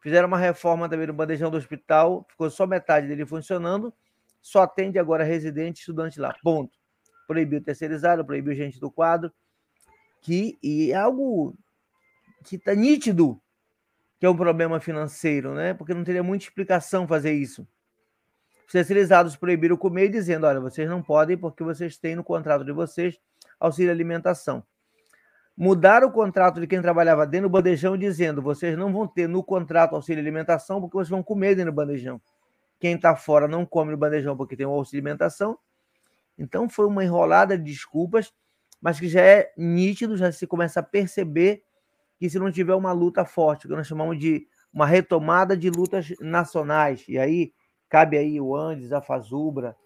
Fizeram 0.00 0.28
uma 0.28 0.38
reforma 0.38 0.88
também 0.88 1.06
no 1.06 1.12
bandejão 1.12 1.50
do 1.50 1.56
hospital, 1.56 2.26
ficou 2.30 2.48
só 2.50 2.66
metade 2.66 3.06
dele 3.06 3.26
funcionando, 3.26 3.92
só 4.40 4.62
atende 4.62 4.98
agora 4.98 5.24
residente 5.24 5.78
e 5.78 5.80
estudante 5.80 6.18
lá. 6.18 6.34
Ponto. 6.42 6.78
Proibiu 7.26 7.62
terceirizado, 7.62 8.24
proibiu 8.24 8.54
gente 8.54 8.80
do 8.80 8.90
quadro, 8.90 9.30
que 10.22 10.58
e 10.62 10.92
é 10.92 10.96
algo 10.96 11.54
que 12.44 12.56
está 12.56 12.74
nítido 12.74 13.40
que 14.18 14.26
é 14.26 14.30
um 14.30 14.36
problema 14.36 14.78
financeiro, 14.78 15.54
né? 15.54 15.72
Porque 15.72 15.94
não 15.94 16.04
teria 16.04 16.22
muita 16.22 16.44
explicação 16.44 17.08
fazer 17.08 17.32
isso. 17.32 17.66
Os 19.26 19.36
proibiram 19.36 19.76
comer, 19.76 20.08
dizendo: 20.08 20.46
olha, 20.46 20.60
vocês 20.60 20.88
não 20.88 21.02
podem 21.02 21.36
porque 21.36 21.64
vocês 21.64 21.96
têm 21.96 22.14
no 22.14 22.22
contrato 22.22 22.64
de 22.64 22.72
vocês 22.72 23.18
auxílio 23.58 23.90
alimentação. 23.90 24.64
Mudaram 25.56 26.08
o 26.08 26.12
contrato 26.12 26.60
de 26.60 26.66
quem 26.66 26.80
trabalhava 26.80 27.26
dentro 27.26 27.48
do 27.48 27.52
bandejão, 27.52 27.98
dizendo: 27.98 28.40
vocês 28.40 28.78
não 28.78 28.92
vão 28.92 29.06
ter 29.06 29.28
no 29.28 29.42
contrato 29.42 29.94
auxílio 29.94 30.22
alimentação 30.22 30.80
porque 30.80 30.96
vocês 30.96 31.08
vão 31.08 31.22
comer 31.22 31.56
dentro 31.56 31.72
do 31.72 31.74
bandejão. 31.74 32.20
Quem 32.78 32.94
está 32.94 33.16
fora 33.16 33.48
não 33.48 33.66
come 33.66 33.90
no 33.90 33.98
bandejão 33.98 34.36
porque 34.36 34.56
tem 34.56 34.64
o 34.64 34.70
auxílio 34.70 35.02
alimentação. 35.02 35.58
Então 36.38 36.68
foi 36.68 36.86
uma 36.86 37.04
enrolada 37.04 37.58
de 37.58 37.64
desculpas, 37.64 38.32
mas 38.80 38.98
que 38.98 39.08
já 39.08 39.20
é 39.20 39.52
nítido, 39.56 40.16
já 40.16 40.30
se 40.32 40.46
começa 40.46 40.80
a 40.80 40.82
perceber 40.82 41.62
que 42.18 42.30
se 42.30 42.38
não 42.38 42.50
tiver 42.50 42.74
uma 42.74 42.92
luta 42.92 43.24
forte, 43.24 43.66
que 43.66 43.74
nós 43.74 43.86
chamamos 43.86 44.18
de 44.18 44.46
uma 44.72 44.86
retomada 44.86 45.56
de 45.56 45.68
lutas 45.68 46.14
nacionais, 46.20 47.04
e 47.08 47.18
aí 47.18 47.52
Cabe 47.90 48.16
aí 48.16 48.40
o 48.40 48.54
Andes, 48.56 48.92
a 48.92 49.02
Fazubra, 49.02 49.76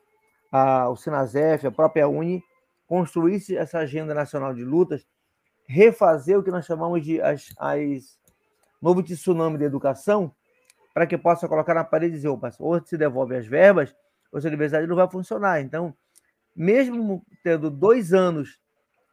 a, 0.53 0.91
o 0.91 0.95
Sinazef, 0.95 1.67
a 1.67 1.73
própria 1.73 2.07
Uni, 2.07 2.45
construir 2.87 3.43
essa 3.57 3.79
agenda 3.79 4.15
nacional 4.15 4.55
de 4.55 4.63
lutas, 4.63 5.09
refazer 5.67 6.39
o 6.39 6.43
que 6.43 6.51
nós 6.51 6.67
chamamos 6.67 7.03
de 7.03 7.21
as, 7.23 7.53
as 7.59 8.19
novo 8.81 9.03
tsunami 9.03 9.57
de 9.57 9.65
educação, 9.65 10.31
para 10.93 11.07
que 11.07 11.17
possa 11.17 11.49
colocar 11.49 11.73
na 11.73 11.83
parede 11.83 12.13
e 12.13 12.17
dizer, 12.17 12.29
opa, 12.29 12.51
ou 12.59 12.79
se 12.85 12.99
devolve 12.99 13.35
as 13.35 13.47
verbas, 13.47 13.97
ou 14.31 14.39
se 14.39 14.47
a 14.47 14.51
universidade 14.51 14.87
não 14.87 14.95
vai 14.95 15.11
funcionar. 15.11 15.63
Então, 15.63 15.95
mesmo 16.55 17.25
tendo 17.43 17.71
dois 17.71 18.13
anos 18.13 18.61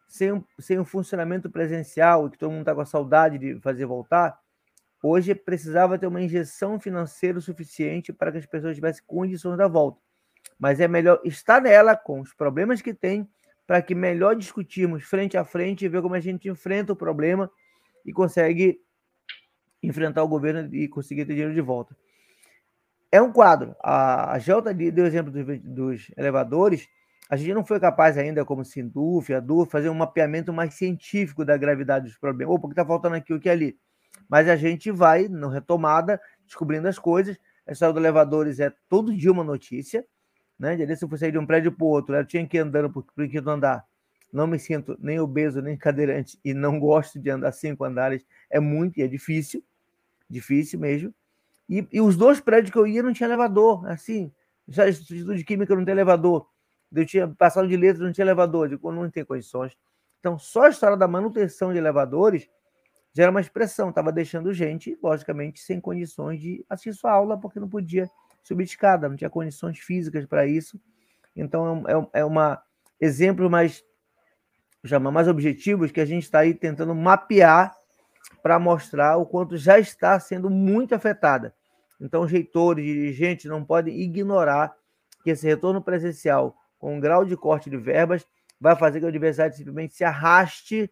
sem 0.05 0.43
sem 0.59 0.77
um 0.77 0.83
funcionamento 0.83 1.49
presencial, 1.49 2.29
que 2.29 2.37
todo 2.37 2.51
mundo 2.51 2.61
está 2.61 2.75
com 2.75 2.81
a 2.81 2.85
saudade 2.85 3.37
de 3.37 3.57
fazer 3.61 3.85
voltar, 3.85 4.37
Hoje 5.03 5.33
precisava 5.33 5.97
ter 5.97 6.05
uma 6.05 6.21
injeção 6.21 6.79
financeira 6.79 7.39
suficiente 7.41 8.13
para 8.13 8.31
que 8.31 8.37
as 8.37 8.45
pessoas 8.45 8.75
tivessem 8.75 9.03
condições 9.07 9.57
da 9.57 9.67
volta. 9.67 9.99
Mas 10.59 10.79
é 10.79 10.87
melhor 10.87 11.19
estar 11.25 11.59
nela 11.59 11.95
com 11.95 12.21
os 12.21 12.33
problemas 12.33 12.81
que 12.81 12.93
tem, 12.93 13.27
para 13.65 13.81
que 13.81 13.95
melhor 13.95 14.35
discutirmos 14.35 15.03
frente 15.03 15.37
a 15.37 15.43
frente 15.43 15.85
e 15.85 15.89
ver 15.89 16.03
como 16.03 16.13
a 16.13 16.19
gente 16.19 16.47
enfrenta 16.49 16.93
o 16.93 16.95
problema 16.95 17.49
e 18.05 18.13
consegue 18.13 18.79
enfrentar 19.81 20.21
o 20.23 20.27
governo 20.27 20.73
e 20.75 20.87
conseguir 20.87 21.25
ter 21.25 21.33
dinheiro 21.33 21.53
de 21.53 21.61
volta. 21.61 21.97
É 23.11 23.19
um 23.19 23.31
quadro. 23.31 23.75
A, 23.81 24.33
a 24.33 24.39
Gelta 24.39 24.71
deu 24.71 25.03
o 25.03 25.07
exemplo 25.07 25.31
dos, 25.31 25.59
dos, 25.61 26.11
elevadores. 26.15 26.87
A 27.27 27.35
gente 27.35 27.53
não 27.53 27.65
foi 27.65 27.79
capaz 27.79 28.17
ainda, 28.17 28.45
como 28.45 28.63
Sinduf, 28.63 29.33
a 29.33 29.39
DUF, 29.39 29.71
fazer 29.71 29.89
um 29.89 29.95
mapeamento 29.95 30.53
mais 30.53 30.75
científico 30.75 31.43
da 31.43 31.57
gravidade 31.57 32.05
dos 32.05 32.17
problemas. 32.17 32.51
Ou 32.51 32.59
porque 32.59 32.73
está 32.73 32.85
faltando 32.85 33.15
aqui 33.15 33.33
o 33.33 33.39
que 33.39 33.49
ali 33.49 33.79
mas 34.29 34.47
a 34.47 34.55
gente 34.55 34.91
vai, 34.91 35.27
no 35.27 35.49
retomada, 35.49 36.19
descobrindo 36.45 36.87
as 36.87 36.97
coisas. 36.97 37.37
A 37.67 37.73
história 37.73 37.93
dos 37.93 38.01
elevadores 38.01 38.59
é 38.59 38.73
todo 38.87 39.15
dia 39.15 39.31
uma 39.31 39.43
notícia. 39.43 40.05
Né? 40.57 40.75
De 40.75 40.95
se 40.95 41.03
eu 41.03 41.09
for 41.09 41.17
sair 41.17 41.31
de 41.31 41.37
um 41.37 41.45
prédio 41.45 41.71
para 41.71 41.83
o 41.83 41.87
outro, 41.87 42.15
eu 42.15 42.25
tinha 42.25 42.47
que 42.47 42.57
ir 42.57 42.61
andando 42.61 42.89
por, 42.89 43.03
por 43.03 43.27
quinto 43.27 43.49
andar. 43.49 43.85
Não 44.31 44.47
me 44.47 44.57
sinto 44.57 44.97
nem 45.01 45.19
obeso, 45.19 45.61
nem 45.61 45.75
cadeirante 45.75 46.39
e 46.45 46.53
não 46.53 46.79
gosto 46.79 47.19
de 47.19 47.29
andar 47.29 47.51
cinco 47.51 47.83
andares. 47.83 48.25
É 48.49 48.59
muito 48.59 48.99
e 48.99 49.03
é 49.03 49.07
difícil, 49.07 49.63
difícil 50.29 50.79
mesmo. 50.79 51.13
E, 51.69 51.85
e 51.91 51.99
os 51.99 52.15
dois 52.15 52.39
prédios 52.39 52.71
que 52.71 52.77
eu 52.77 52.87
ia 52.87 53.03
não 53.03 53.11
tinha 53.11 53.27
elevador. 53.27 53.85
Assim, 53.87 54.31
já 54.67 54.87
Instituto 54.87 55.35
de 55.35 55.43
Química 55.43 55.75
não 55.75 55.83
tem 55.83 55.91
elevador. 55.91 56.47
Eu 56.93 57.05
tinha 57.05 57.27
passado 57.27 57.67
de 57.67 57.75
letras, 57.75 57.99
não 57.99 58.11
tinha 58.11 58.23
elevador. 58.23 58.71
Eu 58.71 58.91
não 58.91 59.09
tem 59.09 59.25
condições. 59.25 59.77
Então, 60.19 60.37
só 60.37 60.63
a 60.63 60.69
história 60.69 60.95
da 60.95 61.07
manutenção 61.07 61.73
de 61.73 61.77
elevadores 61.77 62.49
já 63.13 63.23
era 63.23 63.31
uma 63.31 63.41
expressão, 63.41 63.89
estava 63.89 64.11
deixando 64.11 64.53
gente, 64.53 64.97
logicamente, 65.01 65.59
sem 65.59 65.81
condições 65.81 66.39
de 66.39 66.65
assistir 66.69 66.93
sua 66.93 67.11
aula, 67.11 67.37
porque 67.37 67.59
não 67.59 67.67
podia 67.67 68.09
subir 68.43 68.63
de 68.63 68.71
escada, 68.71 69.09
não 69.09 69.15
tinha 69.15 69.29
condições 69.29 69.79
físicas 69.79 70.25
para 70.25 70.47
isso. 70.47 70.79
Então, 71.35 71.83
é, 71.87 71.93
é, 71.93 72.21
é 72.21 72.25
uma 72.25 72.61
exemplo 72.99 73.49
mais, 73.49 73.83
chama, 74.85 75.11
mais 75.11 75.27
objetivos 75.27 75.91
que 75.91 75.99
a 75.99 76.05
gente 76.05 76.23
está 76.23 76.39
aí 76.39 76.53
tentando 76.53 76.95
mapear 76.95 77.75
para 78.41 78.57
mostrar 78.57 79.17
o 79.17 79.25
quanto 79.25 79.57
já 79.57 79.77
está 79.77 80.19
sendo 80.19 80.49
muito 80.49 80.95
afetada. 80.95 81.53
Então, 81.99 82.21
os 82.21 82.31
reitores, 82.31 82.83
dirigentes 82.83 83.45
não 83.45 83.63
podem 83.63 83.99
ignorar 83.99 84.73
que 85.23 85.29
esse 85.29 85.45
retorno 85.45 85.81
presencial, 85.81 86.55
com 86.79 86.95
um 86.95 86.99
grau 86.99 87.25
de 87.25 87.35
corte 87.35 87.69
de 87.69 87.77
verbas, 87.77 88.25
vai 88.59 88.75
fazer 88.75 88.99
que 88.99 89.05
a 89.05 89.09
universidade 89.09 89.55
simplesmente 89.55 89.93
se 89.93 90.03
arraste 90.03 90.91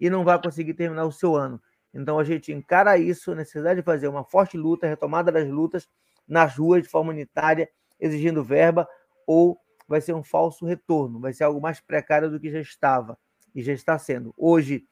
e 0.00 0.10
não 0.10 0.24
vai 0.24 0.40
conseguir 0.40 0.74
terminar 0.74 1.04
o 1.04 1.12
seu 1.12 1.34
ano. 1.34 1.60
Então 1.92 2.18
a 2.18 2.24
gente 2.24 2.52
encara 2.52 2.98
isso, 2.98 3.34
necessidade 3.34 3.80
de 3.80 3.84
fazer 3.84 4.08
uma 4.08 4.24
forte 4.24 4.56
luta, 4.56 4.86
retomada 4.86 5.32
das 5.32 5.48
lutas 5.48 5.88
nas 6.26 6.56
ruas 6.56 6.82
de 6.82 6.88
forma 6.88 7.10
unitária, 7.10 7.68
exigindo 7.98 8.44
verba, 8.44 8.86
ou 9.26 9.58
vai 9.88 10.00
ser 10.00 10.12
um 10.12 10.22
falso 10.22 10.66
retorno, 10.66 11.20
vai 11.20 11.32
ser 11.32 11.44
algo 11.44 11.60
mais 11.60 11.80
precário 11.80 12.30
do 12.30 12.40
que 12.40 12.50
já 12.50 12.60
estava 12.60 13.16
e 13.54 13.62
já 13.62 13.72
está 13.72 13.98
sendo. 13.98 14.34
Hoje 14.36 14.84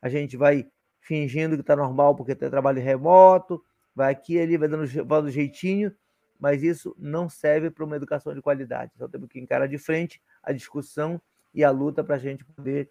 a 0.00 0.08
gente 0.08 0.36
vai 0.36 0.68
fingindo 1.00 1.56
que 1.56 1.62
está 1.62 1.74
normal 1.74 2.14
porque 2.14 2.34
tem 2.34 2.48
trabalho 2.50 2.80
remoto, 2.80 3.62
vai 3.94 4.12
aqui 4.12 4.38
ali, 4.38 4.56
vai 4.56 4.68
dando, 4.68 4.86
vai 4.86 5.04
dando 5.04 5.30
jeitinho, 5.30 5.92
mas 6.38 6.62
isso 6.62 6.94
não 6.98 7.28
serve 7.28 7.70
para 7.70 7.84
uma 7.84 7.96
educação 7.96 8.34
de 8.34 8.42
qualidade. 8.42 8.92
Então 8.94 9.08
temos 9.08 9.28
que 9.28 9.40
encarar 9.40 9.66
de 9.66 9.78
frente 9.78 10.20
a 10.42 10.52
discussão 10.52 11.20
e 11.54 11.64
a 11.64 11.70
luta 11.70 12.04
para 12.04 12.16
a 12.16 12.18
gente 12.18 12.44
poder 12.44 12.90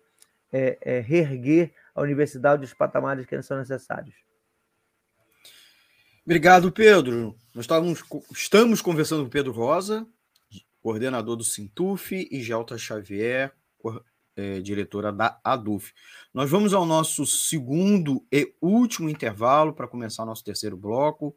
é, 0.51 0.77
é, 0.81 0.99
reerguer 0.99 1.73
a 1.95 2.01
universidade 2.01 2.61
dos 2.61 2.73
patamares 2.73 3.25
que 3.25 3.41
são 3.41 3.57
necessários. 3.57 4.15
Obrigado, 6.25 6.71
Pedro. 6.71 7.35
Nós 7.53 7.63
estávamos, 7.63 8.03
estamos 8.31 8.81
conversando 8.81 9.23
com 9.23 9.29
Pedro 9.29 9.51
Rosa, 9.51 10.07
coordenador 10.81 11.35
do 11.35 11.43
Sintuf, 11.43 12.27
e 12.31 12.41
Gelta 12.41 12.77
Xavier, 12.77 13.51
é, 14.35 14.61
diretora 14.61 15.11
da 15.11 15.39
ADUF. 15.43 15.93
Nós 16.33 16.49
vamos 16.49 16.73
ao 16.73 16.85
nosso 16.85 17.25
segundo 17.25 18.25
e 18.31 18.53
último 18.61 19.09
intervalo 19.09 19.73
para 19.73 19.87
começar 19.87 20.25
nosso 20.25 20.43
terceiro 20.43 20.77
bloco. 20.77 21.35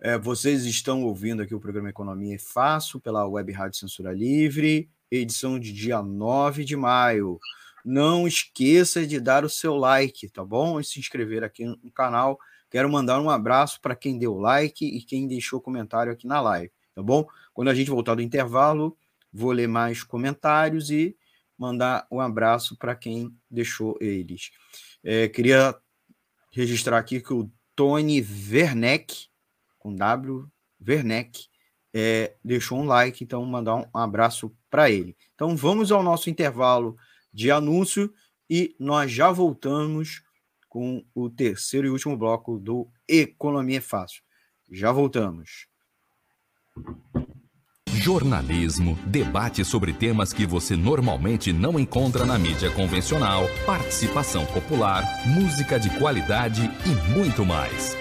É, 0.00 0.16
vocês 0.16 0.64
estão 0.64 1.02
ouvindo 1.04 1.42
aqui 1.42 1.54
o 1.54 1.60
programa 1.60 1.90
Economia 1.90 2.36
é 2.36 2.38
Fácil 2.38 3.00
pela 3.00 3.26
Web 3.26 3.52
Rádio 3.52 3.78
Censura 3.78 4.12
Livre, 4.12 4.88
edição 5.10 5.58
de 5.58 5.72
dia 5.72 6.02
9 6.02 6.64
de 6.64 6.76
maio. 6.76 7.38
Não 7.90 8.28
esqueça 8.28 9.06
de 9.06 9.18
dar 9.18 9.46
o 9.46 9.48
seu 9.48 9.74
like, 9.74 10.28
tá 10.28 10.44
bom? 10.44 10.78
E 10.78 10.84
se 10.84 11.00
inscrever 11.00 11.42
aqui 11.42 11.64
no 11.64 11.90
canal. 11.90 12.38
Quero 12.70 12.86
mandar 12.86 13.18
um 13.18 13.30
abraço 13.30 13.80
para 13.80 13.96
quem 13.96 14.18
deu 14.18 14.36
like 14.36 14.84
e 14.84 15.00
quem 15.00 15.26
deixou 15.26 15.58
comentário 15.58 16.12
aqui 16.12 16.26
na 16.26 16.38
live, 16.38 16.70
tá 16.94 17.02
bom? 17.02 17.26
Quando 17.54 17.68
a 17.68 17.74
gente 17.74 17.88
voltar 17.88 18.14
do 18.14 18.20
intervalo, 18.20 18.94
vou 19.32 19.52
ler 19.52 19.68
mais 19.68 20.02
comentários 20.02 20.90
e 20.90 21.16
mandar 21.56 22.06
um 22.10 22.20
abraço 22.20 22.76
para 22.76 22.94
quem 22.94 23.34
deixou 23.50 23.96
eles. 24.02 24.50
É, 25.02 25.26
queria 25.26 25.74
registrar 26.52 26.98
aqui 26.98 27.22
que 27.22 27.32
o 27.32 27.50
Tony 27.74 28.20
Werneck, 28.20 29.28
com 29.78 29.94
W, 29.94 30.46
Werneck, 30.86 31.46
é, 31.94 32.34
deixou 32.44 32.80
um 32.80 32.84
like, 32.84 33.24
então 33.24 33.42
mandar 33.46 33.76
um 33.76 33.86
abraço 33.94 34.54
para 34.68 34.90
ele. 34.90 35.16
Então 35.34 35.56
vamos 35.56 35.90
ao 35.90 36.02
nosso 36.02 36.28
intervalo 36.28 36.98
de 37.32 37.50
anúncio 37.50 38.12
e 38.48 38.74
nós 38.78 39.10
já 39.10 39.30
voltamos 39.30 40.22
com 40.68 41.04
o 41.14 41.28
terceiro 41.30 41.86
e 41.86 41.90
último 41.90 42.16
bloco 42.16 42.58
do 42.58 42.88
Economia 43.08 43.80
Fácil. 43.80 44.22
Já 44.70 44.92
voltamos. 44.92 45.66
Jornalismo, 47.94 48.96
debate 49.06 49.64
sobre 49.64 49.92
temas 49.92 50.32
que 50.32 50.46
você 50.46 50.76
normalmente 50.76 51.52
não 51.52 51.78
encontra 51.78 52.24
na 52.24 52.38
mídia 52.38 52.70
convencional, 52.70 53.44
participação 53.66 54.46
popular, 54.46 55.02
música 55.26 55.80
de 55.80 55.90
qualidade 55.98 56.62
e 56.86 57.12
muito 57.18 57.44
mais. 57.44 57.96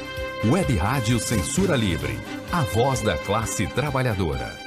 Web 0.46 0.76
Rádio 0.76 1.20
Censura 1.20 1.76
Livre, 1.76 2.14
a 2.52 2.62
voz 2.62 3.02
da 3.02 3.18
classe 3.18 3.66
trabalhadora. 3.68 4.67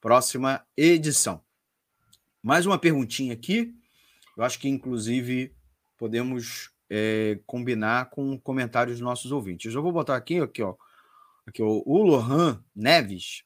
próxima 0.00 0.66
edição. 0.76 1.40
Mais 2.42 2.66
uma 2.66 2.80
perguntinha 2.80 3.32
aqui, 3.32 3.72
eu 4.36 4.44
acho 4.44 4.58
que 4.58 4.68
inclusive 4.68 5.54
podemos 5.96 6.70
é, 6.90 7.38
combinar 7.46 8.10
com 8.10 8.38
comentários 8.38 8.98
dos 8.98 9.04
nossos 9.04 9.32
ouvintes. 9.32 9.74
Eu 9.74 9.82
vou 9.82 9.92
botar 9.92 10.16
aqui, 10.16 10.38
aqui 10.40 10.62
ó, 10.62 10.74
Aqui, 11.46 11.62
o, 11.62 11.82
o 11.86 12.02
Lohan 12.02 12.62
Neves 12.74 13.44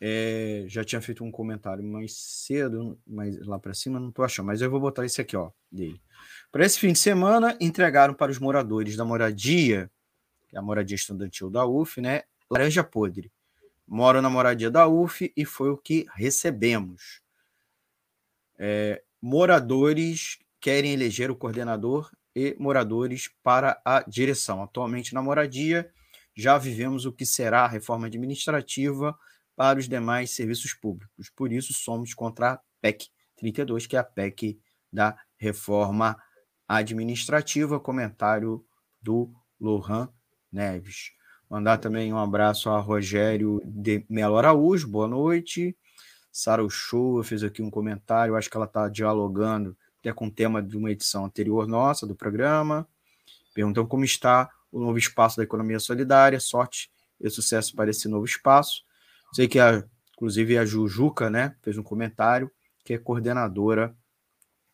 é, 0.00 0.64
já 0.66 0.82
tinha 0.82 1.00
feito 1.00 1.22
um 1.22 1.30
comentário 1.30 1.84
mais 1.84 2.12
cedo, 2.16 2.98
mas 3.06 3.38
lá 3.46 3.56
para 3.56 3.72
cima 3.72 4.00
não 4.00 4.08
estou 4.08 4.24
achando, 4.24 4.46
mas 4.46 4.60
eu 4.60 4.68
vou 4.68 4.80
botar 4.80 5.06
esse 5.06 5.20
aqui, 5.20 5.36
ó, 5.36 5.52
dele. 5.70 6.02
Para 6.50 6.66
esse 6.66 6.80
fim 6.80 6.92
de 6.92 6.98
semana, 6.98 7.56
entregaram 7.60 8.12
para 8.12 8.32
os 8.32 8.38
moradores 8.40 8.96
da 8.96 9.04
moradia, 9.04 9.88
que 10.48 10.56
é 10.56 10.58
a 10.58 10.62
moradia 10.62 10.96
estudantil 10.96 11.48
da 11.48 11.64
UF, 11.64 12.00
né, 12.00 12.24
laranja 12.50 12.82
podre. 12.82 13.30
Moro 13.86 14.20
na 14.20 14.28
moradia 14.28 14.70
da 14.70 14.88
UF 14.88 15.32
e 15.36 15.44
foi 15.44 15.70
o 15.70 15.76
que 15.76 16.06
recebemos. 16.14 17.20
É, 18.58 19.02
moradores 19.22 20.38
querem 20.60 20.92
eleger 20.92 21.30
o 21.30 21.36
coordenador 21.36 22.10
e 22.34 22.56
moradores 22.58 23.30
para 23.42 23.80
a 23.84 24.02
direção. 24.02 24.62
Atualmente 24.62 25.14
na 25.14 25.22
moradia, 25.22 25.90
já 26.36 26.58
vivemos 26.58 27.06
o 27.06 27.12
que 27.12 27.24
será 27.24 27.64
a 27.64 27.68
reforma 27.68 28.06
administrativa 28.06 29.16
para 29.54 29.78
os 29.78 29.88
demais 29.88 30.30
serviços 30.32 30.74
públicos. 30.74 31.30
Por 31.30 31.52
isso, 31.52 31.72
somos 31.72 32.14
contra 32.14 32.52
a 32.52 32.60
PEC 32.80 33.08
32, 33.36 33.86
que 33.86 33.96
é 33.96 33.98
a 33.98 34.04
PEC 34.04 34.58
da 34.92 35.16
reforma 35.36 36.16
administrativa. 36.66 37.78
Comentário 37.78 38.64
do 39.00 39.32
Lohan 39.60 40.08
Neves. 40.50 41.12
Mandar 41.50 41.78
também 41.78 42.12
um 42.12 42.18
abraço 42.18 42.70
a 42.70 42.80
Rogério 42.80 43.60
de 43.64 44.06
Melo 44.08 44.38
Araújo, 44.38 44.88
boa 44.88 45.06
noite. 45.06 45.76
Sara 46.32 46.66
Show 46.70 47.22
fez 47.22 47.44
aqui 47.44 47.60
um 47.60 47.70
comentário, 47.70 48.34
acho 48.34 48.50
que 48.50 48.56
ela 48.56 48.66
está 48.66 48.88
dialogando 48.88 49.76
até 50.00 50.12
com 50.12 50.26
o 50.26 50.30
tema 50.30 50.62
de 50.62 50.76
uma 50.76 50.90
edição 50.90 51.26
anterior 51.26 51.68
nossa 51.68 52.06
do 52.06 52.14
programa. 52.14 52.88
Perguntando 53.54 53.86
como 53.86 54.04
está 54.04 54.50
o 54.72 54.80
novo 54.80 54.96
espaço 54.96 55.36
da 55.36 55.42
economia 55.42 55.78
solidária, 55.78 56.40
sorte 56.40 56.90
e 57.20 57.28
sucesso 57.28 57.76
para 57.76 57.90
esse 57.90 58.08
novo 58.08 58.24
espaço. 58.24 58.82
Sei 59.32 59.46
que, 59.46 59.60
a, 59.60 59.84
inclusive, 60.14 60.56
a 60.56 60.64
Jujuca 60.64 61.28
né, 61.28 61.54
fez 61.62 61.76
um 61.76 61.82
comentário, 61.82 62.50
que 62.82 62.94
é 62.94 62.98
coordenadora 62.98 63.94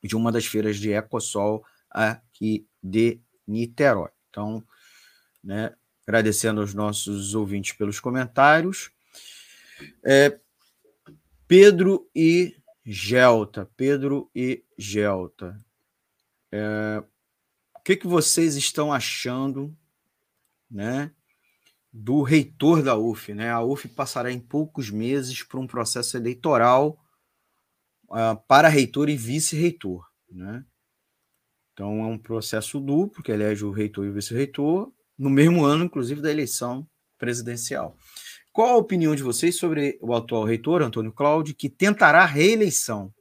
de 0.02 0.16
uma 0.16 0.30
das 0.30 0.46
feiras 0.46 0.76
de 0.76 0.92
Ecosol 0.92 1.64
aqui 1.90 2.66
de 2.82 3.20
Niterói. 3.46 4.10
Então, 4.30 4.62
né, 5.42 5.74
agradecendo 6.06 6.60
aos 6.60 6.72
nossos 6.72 7.34
ouvintes 7.34 7.72
pelos 7.72 8.00
comentários. 8.00 8.90
É, 10.02 10.38
Pedro 11.48 12.06
e 12.14 12.54
Gelta, 12.84 13.68
Pedro 13.74 14.30
e 14.34 14.62
Gelta. 14.76 15.58
É, 16.52 17.02
o 17.74 17.80
que, 17.82 17.96
que 17.96 18.06
vocês 18.06 18.54
estão 18.54 18.92
achando 18.92 19.74
né, 20.70 21.10
do 21.90 22.20
reitor 22.20 22.82
da 22.82 22.98
UF? 22.98 23.32
Né? 23.32 23.50
A 23.50 23.62
UF 23.62 23.88
passará 23.88 24.30
em 24.30 24.38
poucos 24.38 24.90
meses 24.90 25.42
por 25.42 25.58
um 25.58 25.66
processo 25.66 26.18
eleitoral 26.18 27.02
uh, 28.10 28.36
para 28.46 28.68
reitor 28.68 29.08
e 29.08 29.16
vice-reitor. 29.16 30.06
Né? 30.30 30.62
Então, 31.72 32.00
é 32.00 32.06
um 32.08 32.18
processo 32.18 32.78
duplo, 32.78 33.22
que 33.22 33.32
elege 33.32 33.64
o 33.64 33.70
reitor 33.70 34.04
e 34.04 34.10
o 34.10 34.12
vice-reitor, 34.12 34.92
no 35.16 35.30
mesmo 35.30 35.64
ano, 35.64 35.84
inclusive, 35.84 36.20
da 36.20 36.30
eleição 36.30 36.86
presidencial. 37.16 37.96
Qual 38.58 38.70
a 38.70 38.76
opinião 38.76 39.14
de 39.14 39.22
vocês 39.22 39.54
sobre 39.54 39.96
o 40.02 40.12
atual 40.12 40.42
reitor, 40.42 40.82
Antônio 40.82 41.12
Cláudio, 41.12 41.54
que 41.54 41.68
tentará 41.68 42.24
reeleição? 42.24 43.14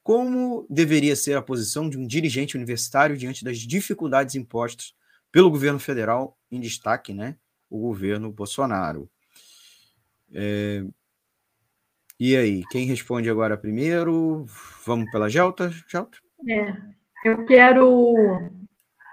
Como 0.00 0.64
deveria 0.70 1.16
ser 1.16 1.36
a 1.36 1.42
posição 1.42 1.90
de 1.90 1.98
um 1.98 2.06
dirigente 2.06 2.56
universitário 2.56 3.16
diante 3.16 3.44
das 3.44 3.58
dificuldades 3.58 4.36
impostas 4.36 4.94
pelo 5.32 5.50
governo 5.50 5.80
federal, 5.80 6.38
em 6.52 6.60
destaque, 6.60 7.12
né, 7.12 7.34
o 7.68 7.80
governo 7.80 8.30
Bolsonaro? 8.30 9.10
É... 10.32 10.84
E 12.20 12.36
aí, 12.36 12.62
quem 12.70 12.86
responde 12.86 13.28
agora 13.28 13.56
primeiro? 13.56 14.46
Vamos 14.86 15.10
pela 15.10 15.28
Gelta? 15.28 15.68
Gelta? 15.88 16.16
É, 16.48 16.76
eu 17.24 17.44
quero 17.44 18.14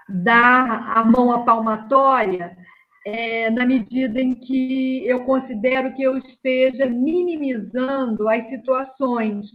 dar 0.08 0.96
a 0.96 1.04
mão 1.04 1.32
à 1.32 1.42
palmatória 1.42 2.56
é, 3.10 3.48
na 3.48 3.64
medida 3.64 4.20
em 4.20 4.34
que 4.34 5.06
eu 5.06 5.24
considero 5.24 5.94
que 5.94 6.02
eu 6.02 6.18
esteja 6.18 6.84
minimizando 6.84 8.28
as 8.28 8.46
situações. 8.48 9.46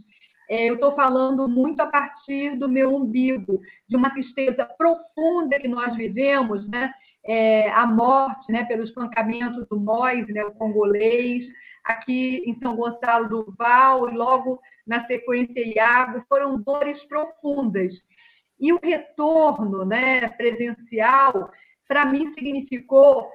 É, 0.49 0.69
eu 0.69 0.75
estou 0.75 0.95
falando 0.95 1.47
muito 1.47 1.79
a 1.79 1.85
partir 1.85 2.57
do 2.57 2.67
meu 2.67 2.95
umbigo, 2.95 3.61
de 3.87 3.95
uma 3.95 4.09
tristeza 4.09 4.65
profunda 4.77 5.59
que 5.59 5.67
nós 5.67 5.95
vivemos, 5.95 6.67
né? 6.67 6.91
É, 7.25 7.69
a 7.69 7.85
morte 7.85 8.51
né, 8.51 8.65
pelo 8.65 8.83
espancamento 8.83 9.65
do 9.69 9.79
Mois, 9.79 10.27
né, 10.27 10.43
o 10.43 10.51
congolês, 10.51 11.45
aqui 11.81 12.43
em 12.45 12.59
São 12.59 12.75
Gonçalo 12.75 13.29
do 13.29 13.53
Val, 13.57 14.09
e 14.09 14.13
logo 14.13 14.59
na 14.85 15.05
sequência 15.05 15.65
Iago, 15.65 16.25
foram 16.27 16.59
dores 16.59 17.01
profundas. 17.05 17.93
E 18.59 18.73
o 18.73 18.79
retorno 18.83 19.85
né, 19.85 20.27
presencial, 20.29 21.49
para 21.87 22.05
mim, 22.05 22.33
significou 22.33 23.31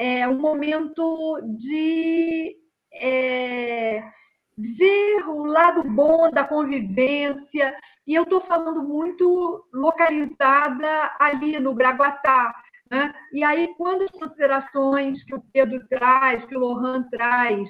é, 0.00 0.26
um 0.26 0.38
momento 0.38 1.38
de 1.58 2.56
é, 2.90 4.02
ver 4.56 5.28
o 5.28 5.44
lado 5.44 5.82
bom 5.84 6.30
da 6.30 6.42
convivência, 6.42 7.76
e 8.06 8.14
eu 8.14 8.22
estou 8.22 8.40
falando 8.40 8.82
muito 8.82 9.62
localizada 9.74 11.14
ali 11.20 11.60
no 11.60 11.74
Braguatá. 11.74 12.50
Né? 12.90 13.12
E 13.30 13.44
aí, 13.44 13.74
quando 13.76 14.04
as 14.04 14.10
considerações 14.12 15.22
que 15.24 15.34
o 15.34 15.44
Pedro 15.52 15.86
traz, 15.90 16.46
que 16.46 16.56
o 16.56 16.60
Lohan 16.60 17.02
traz, 17.10 17.68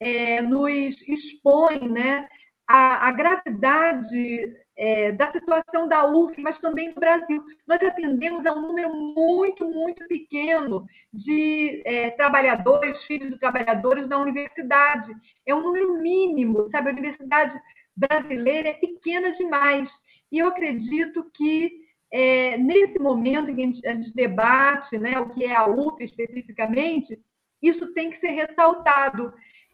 é, 0.00 0.42
nos 0.42 1.00
expõe 1.06 1.88
né, 1.88 2.28
a, 2.66 3.06
a 3.06 3.12
gravidade 3.12 4.56
é, 4.80 5.12
da 5.12 5.30
situação 5.30 5.86
da 5.86 6.06
UF, 6.06 6.40
mas 6.40 6.58
também 6.58 6.90
do 6.90 6.98
Brasil. 6.98 7.44
Nós 7.68 7.82
atendemos 7.82 8.46
a 8.46 8.54
um 8.54 8.62
número 8.62 8.90
muito, 8.96 9.68
muito 9.68 10.08
pequeno 10.08 10.86
de 11.12 11.82
é, 11.84 12.08
trabalhadores, 12.12 13.04
filhos 13.04 13.28
de 13.30 13.38
trabalhadores 13.38 14.08
na 14.08 14.16
universidade. 14.16 15.14
É 15.46 15.54
um 15.54 15.60
número 15.60 15.98
mínimo, 15.98 16.66
sabe? 16.70 16.88
A 16.88 16.92
universidade 16.92 17.60
brasileira 17.94 18.70
é 18.70 18.72
pequena 18.72 19.32
demais. 19.32 19.86
E 20.32 20.38
eu 20.38 20.48
acredito 20.48 21.30
que 21.34 21.70
é, 22.10 22.56
nesse 22.56 22.98
momento 22.98 23.50
em 23.50 23.56
que 23.56 23.62
a 23.62 23.66
gente, 23.66 23.86
a 23.86 23.94
gente 23.94 24.14
debate 24.14 24.98
né, 24.98 25.20
o 25.20 25.28
que 25.28 25.44
é 25.44 25.54
a 25.54 25.66
UF 25.68 26.02
especificamente, 26.02 27.20
isso 27.62 27.92
tem 27.92 28.10
que 28.10 28.18
ser 28.18 28.30
ressaltado. 28.30 29.30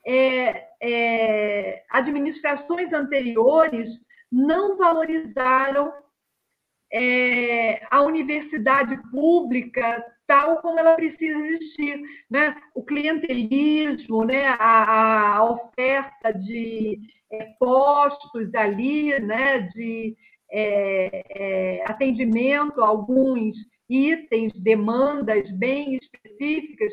É, 0.09 0.69
é, 0.81 1.85
administrações 1.91 2.93
anteriores 2.93 3.89
não 4.31 4.77
valorizaram 4.77 5.93
é, 6.93 7.85
a 7.91 8.03
universidade 8.03 8.97
pública 9.11 10.05
tal 10.27 10.61
como 10.61 10.79
ela 10.79 10.95
precisa 10.95 11.39
existir. 11.39 12.03
Né? 12.31 12.57
O 12.75 12.83
clientelismo, 12.83 14.25
né? 14.25 14.47
a, 14.59 15.37
a 15.37 15.51
oferta 15.51 16.33
de 16.33 16.99
é, 17.31 17.45
postos 17.59 18.55
ali, 18.55 19.19
né? 19.21 19.61
de 19.75 20.17
é, 20.51 21.23
é 21.31 21.85
atendimento 21.87 22.83
a 22.83 22.89
alguns 22.89 23.57
itens, 23.89 24.53
demandas 24.55 25.49
bem 25.53 25.97
específicas, 25.97 26.93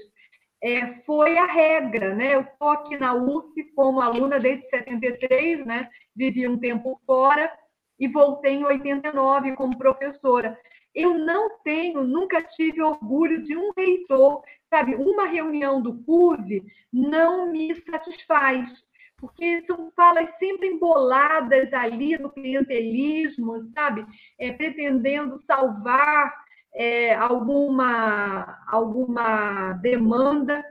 é, 0.61 0.93
foi 1.05 1.37
a 1.37 1.45
regra. 1.45 2.15
Né? 2.15 2.35
Eu 2.35 2.41
estou 2.41 2.69
aqui 2.69 2.97
na 2.97 3.13
UF 3.13 3.63
como 3.75 3.99
aluna 3.99 4.39
desde 4.39 4.69
73, 4.69 5.65
né? 5.65 5.89
Vivi 6.15 6.47
um 6.47 6.57
tempo 6.57 6.99
fora 7.05 7.51
e 7.99 8.07
voltei 8.07 8.53
em 8.53 8.65
89 8.65 9.55
como 9.55 9.77
professora. 9.77 10.57
Eu 10.93 11.17
não 11.17 11.57
tenho, 11.63 12.03
nunca 12.03 12.41
tive 12.41 12.81
orgulho 12.81 13.43
de 13.43 13.57
um 13.57 13.71
reitor, 13.75 14.43
sabe? 14.69 14.95
Uma 14.95 15.25
reunião 15.25 15.81
do 15.81 16.03
CUV 16.03 16.63
não 16.91 17.51
me 17.51 17.73
satisfaz, 17.81 18.69
porque 19.17 19.63
são 19.65 19.91
falas 19.95 20.29
sempre 20.37 20.67
emboladas 20.67 21.73
ali 21.73 22.17
no 22.17 22.29
clientelismo, 22.29 23.71
sabe? 23.73 24.05
É, 24.37 24.51
pretendendo 24.51 25.41
salvar 25.47 26.33
é, 26.75 27.15
alguma, 27.15 28.59
alguma 28.67 29.73
demanda. 29.81 30.63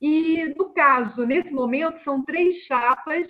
E, 0.00 0.54
no 0.56 0.70
caso, 0.70 1.26
nesse 1.26 1.50
momento, 1.50 2.02
são 2.04 2.24
três 2.24 2.64
chapas. 2.66 3.26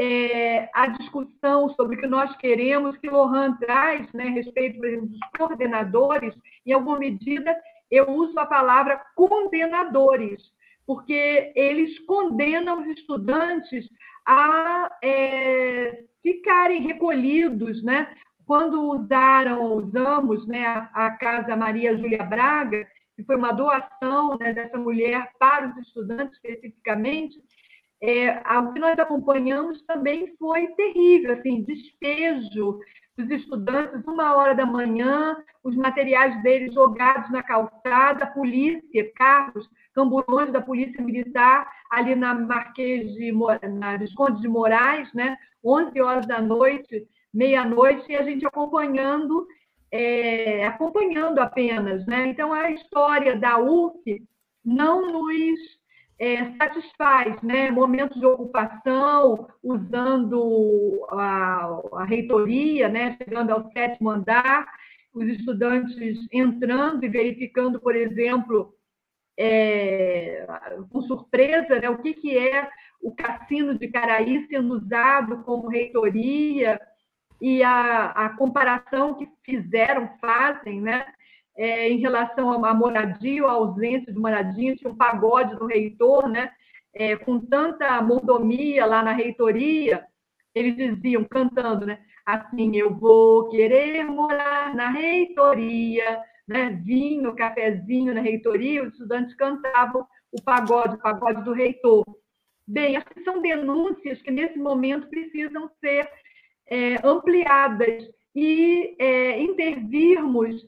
É, 0.00 0.70
a 0.74 0.86
discussão 0.86 1.70
sobre 1.70 1.96
o 1.96 2.00
que 2.00 2.06
nós 2.06 2.36
queremos, 2.36 2.96
que 2.98 3.10
Lohan 3.10 3.56
traz, 3.56 4.10
né, 4.12 4.28
a 4.28 4.30
respeito, 4.30 4.78
por 4.78 4.86
exemplo, 4.86 5.08
dos 5.08 5.18
coordenadores, 5.36 6.34
em 6.64 6.72
alguma 6.72 6.98
medida, 6.98 7.56
eu 7.90 8.08
uso 8.10 8.38
a 8.38 8.46
palavra 8.46 9.02
condenadores, 9.16 10.40
porque 10.86 11.52
eles 11.56 11.98
condenam 12.06 12.80
os 12.80 12.86
estudantes 12.96 13.88
a 14.24 14.96
é, 15.02 16.04
ficarem 16.22 16.82
recolhidos, 16.82 17.82
né, 17.82 18.14
quando 18.46 18.80
usaram, 18.80 19.74
usamos 19.74 20.46
né, 20.46 20.64
a 20.94 21.10
Casa 21.18 21.54
Maria 21.54 21.96
Júlia 21.96 22.24
Braga, 22.24 22.86
que 23.14 23.22
foi 23.24 23.36
uma 23.36 23.52
doação 23.52 24.38
né, 24.38 24.54
dessa 24.54 24.78
mulher 24.78 25.30
para 25.38 25.68
os 25.68 25.76
estudantes 25.78 26.34
especificamente, 26.36 27.36
é, 28.00 28.40
o 28.58 28.72
que 28.72 28.78
nós 28.78 28.98
acompanhamos 28.98 29.82
também 29.82 30.34
foi 30.38 30.68
terrível, 30.68 31.34
assim, 31.34 31.62
despejo 31.62 32.78
dos 33.16 33.30
estudantes, 33.30 34.06
uma 34.06 34.36
hora 34.36 34.54
da 34.54 34.64
manhã, 34.64 35.36
os 35.64 35.74
materiais 35.74 36.40
deles 36.42 36.72
jogados 36.72 37.28
na 37.32 37.42
calçada, 37.42 38.26
polícia, 38.28 39.12
carros, 39.16 39.68
camburões 39.92 40.52
da 40.52 40.60
polícia 40.60 41.02
militar, 41.02 41.68
ali 41.90 42.14
na 42.14 42.32
Marquês 42.34 43.12
de, 43.14 43.32
na 43.72 43.96
Visconde 43.96 44.40
de 44.40 44.46
Moraes, 44.46 45.12
né, 45.12 45.36
11 45.64 46.00
horas 46.00 46.26
da 46.26 46.40
noite, 46.40 47.08
meia-noite, 47.34 48.04
e 48.08 48.14
a 48.14 48.22
gente 48.22 48.46
acompanhando, 48.46 49.48
é, 49.90 50.64
acompanhando 50.64 51.40
apenas. 51.40 52.06
Né? 52.06 52.28
Então, 52.28 52.52
a 52.52 52.70
história 52.70 53.36
da 53.36 53.58
UF 53.58 54.22
não 54.64 55.10
nos 55.10 55.77
é, 56.18 56.52
satisfaz, 56.56 57.40
né? 57.42 57.70
momentos 57.70 58.18
de 58.18 58.26
ocupação, 58.26 59.48
usando 59.62 61.06
a, 61.10 61.80
a 61.94 62.04
reitoria, 62.04 62.88
né? 62.88 63.16
chegando 63.22 63.50
ao 63.50 63.70
sétimo 63.72 64.10
andar, 64.10 64.66
os 65.14 65.26
estudantes 65.26 66.26
entrando 66.32 67.04
e 67.04 67.08
verificando, 67.08 67.80
por 67.80 67.94
exemplo, 67.94 68.74
é, 69.38 70.46
com 70.90 71.00
surpresa 71.02 71.78
né, 71.78 71.88
o 71.88 71.98
que, 71.98 72.12
que 72.12 72.36
é 72.36 72.68
o 73.00 73.14
cassino 73.14 73.78
de 73.78 73.86
Caraí 73.88 74.46
sendo 74.48 74.74
usado 74.74 75.44
como 75.44 75.68
reitoria 75.68 76.80
e 77.40 77.62
a, 77.62 78.06
a 78.06 78.28
comparação 78.30 79.14
que 79.14 79.28
fizeram, 79.44 80.10
fazem, 80.20 80.80
né, 80.80 81.06
é, 81.58 81.90
em 81.90 81.98
relação 81.98 82.64
à 82.64 82.72
moradia 82.72 83.42
ou 83.42 83.50
ausência 83.50 84.12
de 84.12 84.18
moradia, 84.18 84.76
tinha 84.76 84.90
um 84.90 84.96
pagode 84.96 85.56
do 85.56 85.66
reitor, 85.66 86.28
né, 86.28 86.52
é, 86.94 87.16
com 87.16 87.40
tanta 87.40 88.00
mordomia 88.00 88.86
lá 88.86 89.02
na 89.02 89.12
reitoria, 89.12 90.04
eles 90.54 90.76
diziam, 90.76 91.24
cantando, 91.24 91.84
né, 91.84 91.98
assim, 92.24 92.76
eu 92.76 92.94
vou 92.94 93.48
querer 93.48 94.04
morar 94.04 94.72
na 94.74 94.88
reitoria, 94.88 96.22
né, 96.46 96.80
vinho, 96.84 97.34
cafezinho 97.34 98.14
na 98.14 98.20
reitoria, 98.20 98.84
os 98.84 98.92
estudantes 98.92 99.34
cantavam 99.34 100.06
o 100.30 100.40
pagode, 100.40 100.94
o 100.94 100.98
pagode 100.98 101.42
do 101.42 101.52
reitor. 101.52 102.04
Bem, 102.66 102.96
essas 102.96 103.24
são 103.24 103.42
denúncias 103.42 104.22
que, 104.22 104.30
nesse 104.30 104.58
momento, 104.58 105.08
precisam 105.08 105.68
ser 105.80 106.08
é, 106.70 106.96
ampliadas 107.02 108.04
e 108.34 108.94
é, 108.98 109.40
intervirmos 109.42 110.62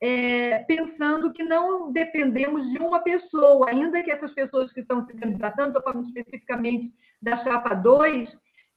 é, 0.00 0.58
pensando 0.64 1.32
que 1.32 1.42
não 1.42 1.90
dependemos 1.90 2.70
de 2.70 2.78
uma 2.78 3.00
pessoa, 3.00 3.70
ainda 3.70 4.02
que 4.02 4.10
essas 4.10 4.32
pessoas 4.34 4.72
que 4.72 4.80
estão 4.80 5.06
se 5.06 5.14
candidatando, 5.14 5.68
estou 5.68 5.82
falando 5.82 6.06
especificamente 6.06 6.92
da 7.20 7.42
chapa 7.42 7.74
2, 7.74 8.28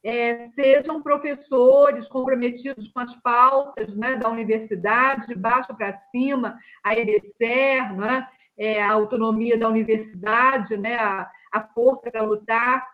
é, 0.02 0.48
sejam 0.54 1.02
professores 1.02 2.08
comprometidos 2.08 2.88
com 2.92 3.00
as 3.00 3.14
pautas 3.20 3.94
né, 3.94 4.16
da 4.16 4.30
universidade, 4.30 5.26
de 5.26 5.34
baixo 5.34 5.74
para 5.76 5.98
cima, 6.10 6.58
a 6.82 6.94
EBSER, 6.94 7.94
né, 7.96 8.26
é, 8.56 8.82
a 8.82 8.92
autonomia 8.92 9.58
da 9.58 9.68
universidade, 9.68 10.76
né, 10.78 10.96
a, 10.96 11.30
a 11.52 11.62
força 11.74 12.10
para 12.10 12.22
lutar 12.22 12.86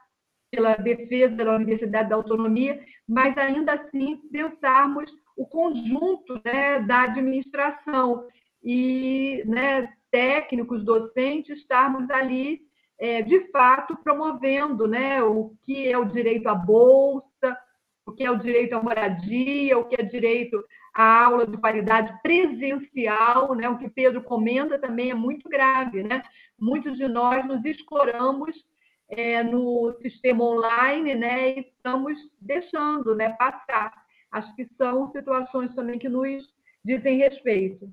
pela 0.51 0.75
defesa 0.75 1.37
da 1.37 1.55
universidade 1.55 2.09
da 2.09 2.17
autonomia, 2.17 2.81
mas 3.09 3.37
ainda 3.39 3.75
assim 3.75 4.17
pensarmos 4.33 5.11
o 5.37 5.47
conjunto 5.47 6.41
né, 6.45 6.81
da 6.81 7.03
administração 7.03 8.27
e 8.63 9.43
né, 9.47 9.93
técnicos, 10.11 10.83
docentes, 10.83 11.59
estarmos 11.59 12.09
ali, 12.11 12.63
é, 12.99 13.21
de 13.23 13.51
fato, 13.51 13.97
promovendo 14.03 14.89
né, 14.89 15.23
o 15.23 15.55
que 15.65 15.87
é 15.87 15.99
o 15.99 16.07
direito 16.07 16.49
à 16.49 16.55
bolsa, 16.55 17.57
o 18.07 18.13
que 18.13 18.25
é 18.25 18.31
o 18.31 18.39
direito 18.39 18.75
à 18.75 18.83
moradia, 18.83 19.77
o 19.77 19.85
que 19.85 20.01
é 20.01 20.05
direito 20.05 20.65
à 20.95 21.25
aula 21.25 21.47
de 21.47 21.59
qualidade 21.59 22.17
presencial, 22.23 23.55
né? 23.55 23.69
o 23.69 23.77
que 23.77 23.91
Pedro 23.91 24.23
comenta 24.23 24.79
também 24.79 25.11
é 25.11 25.15
muito 25.15 25.49
grave. 25.49 26.03
Né? 26.05 26.23
Muitos 26.59 26.97
de 26.97 27.09
nós 27.09 27.45
nos 27.45 27.65
escoramos 27.65 28.57
é, 29.09 29.43
no 29.43 29.93
sistema 30.01 30.45
online 30.45 31.15
né? 31.17 31.51
e 31.51 31.61
estamos 31.61 32.17
deixando 32.41 33.15
né, 33.15 33.31
passar 33.31 33.93
acho 34.31 34.55
que 34.55 34.67
são 34.77 35.11
situações 35.13 35.75
também 35.75 35.99
que 35.99 36.09
nos 36.09 36.45
dizem 36.85 37.19
respeito. 37.19 37.93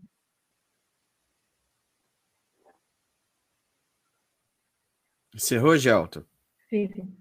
Encerrou, 5.33 5.75
Gelto? 5.77 6.25
Sim, 6.69 6.87
sim. 6.93 7.17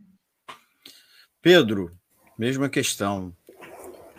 Pedro, 1.41 1.97
mesma 2.39 2.69
questão. 2.69 3.35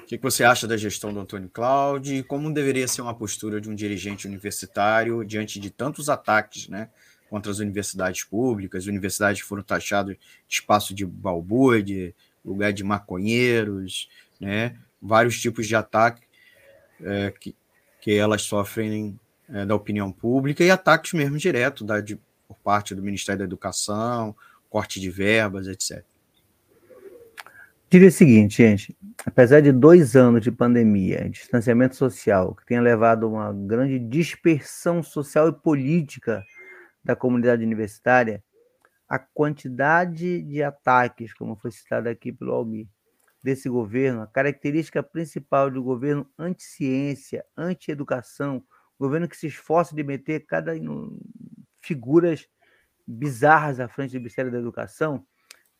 O 0.01 0.05
que 0.05 0.17
você 0.17 0.43
acha 0.43 0.67
da 0.67 0.75
gestão 0.75 1.13
do 1.13 1.19
Antônio 1.19 1.49
Cláudio 1.49 2.15
e 2.15 2.23
como 2.23 2.53
deveria 2.53 2.87
ser 2.87 3.01
uma 3.01 3.15
postura 3.15 3.61
de 3.61 3.69
um 3.69 3.75
dirigente 3.75 4.27
universitário 4.27 5.23
diante 5.23 5.59
de 5.59 5.69
tantos 5.69 6.09
ataques 6.09 6.67
né, 6.67 6.89
contra 7.29 7.51
as 7.51 7.59
universidades 7.59 8.23
públicas? 8.23 8.83
As 8.83 8.87
universidades 8.87 9.41
foram 9.41 9.63
taxadas 9.63 10.17
de 10.17 10.55
espaço 10.55 10.93
de 10.93 11.05
balbúrdia, 11.05 12.13
lugar 12.43 12.73
de 12.73 12.83
maconheiros, 12.83 14.09
né? 14.43 14.75
vários 15.01 15.39
tipos 15.39 15.67
de 15.67 15.75
ataque 15.75 16.21
é, 17.01 17.31
que, 17.31 17.55
que 18.01 18.13
elas 18.13 18.43
sofrem 18.43 19.19
é, 19.49 19.65
da 19.65 19.75
opinião 19.75 20.11
pública 20.11 20.63
e 20.63 20.71
ataques 20.71 21.13
mesmo 21.13 21.37
direto 21.37 21.83
da, 21.83 21.99
de, 21.99 22.19
por 22.47 22.57
parte 22.59 22.95
do 22.95 23.03
Ministério 23.03 23.39
da 23.39 23.45
Educação, 23.45 24.35
corte 24.69 24.99
de 24.99 25.09
verbas, 25.09 25.67
etc. 25.67 26.03
Diria 27.89 28.07
o 28.07 28.11
seguinte, 28.11 28.57
gente, 28.57 28.97
apesar 29.23 29.61
de 29.61 29.71
dois 29.71 30.15
anos 30.15 30.41
de 30.41 30.51
pandemia, 30.51 31.29
distanciamento 31.29 31.95
social, 31.95 32.55
que 32.55 32.65
tenha 32.65 32.81
levado 32.81 33.27
a 33.27 33.29
uma 33.29 33.53
grande 33.53 33.99
dispersão 33.99 35.03
social 35.03 35.49
e 35.49 35.53
política 35.53 36.43
da 37.03 37.15
comunidade 37.15 37.63
universitária, 37.63 38.43
a 39.07 39.19
quantidade 39.19 40.41
de 40.41 40.63
ataques, 40.63 41.33
como 41.35 41.55
foi 41.55 41.69
citado 41.71 42.09
aqui 42.09 42.31
pelo 42.31 42.53
Almir, 42.53 42.87
desse 43.43 43.67
governo, 43.67 44.21
a 44.21 44.27
característica 44.27 45.03
principal 45.03 45.69
do 45.69 45.83
governo 45.83 46.25
anti-ciência, 46.39 47.45
anti-educação, 47.57 48.63
governo 48.97 49.27
que 49.27 49.35
se 49.35 49.47
esforça 49.47 49.93
de 49.93 50.03
meter 50.03 50.45
cada 50.45 50.71
figuras 51.81 52.47
bizarras 53.05 53.81
à 53.81 53.87
frente 53.89 54.11
do 54.11 54.19
Ministério 54.19 54.49
da 54.49 54.59
Educação, 54.59 55.25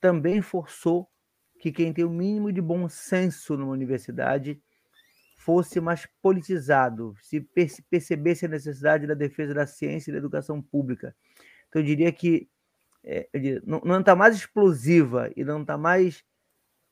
também 0.02 0.42
forçou 0.42 1.10
que 1.58 1.72
quem 1.72 1.94
tem 1.94 2.04
o 2.04 2.10
mínimo 2.10 2.52
de 2.52 2.62
bom 2.62 2.90
senso 2.90 3.56
numa 3.56 3.72
universidade 3.72 4.62
fosse 5.38 5.80
mais 5.80 6.06
politizado, 6.22 7.16
se 7.22 7.40
percebesse 7.90 8.46
a 8.46 8.50
necessidade 8.50 9.08
da 9.08 9.14
defesa 9.14 9.54
da 9.54 9.66
ciência 9.66 10.10
e 10.10 10.14
da 10.14 10.18
educação 10.18 10.62
pública. 10.62 11.16
Então, 11.68 11.82
eu 11.82 11.86
diria 11.86 12.12
que 12.12 12.50
é, 13.04 13.28
não 13.66 14.00
está 14.00 14.16
mais 14.16 14.36
explosiva 14.36 15.32
e 15.36 15.44
não 15.44 15.62
está 15.62 15.78
mais 15.78 16.24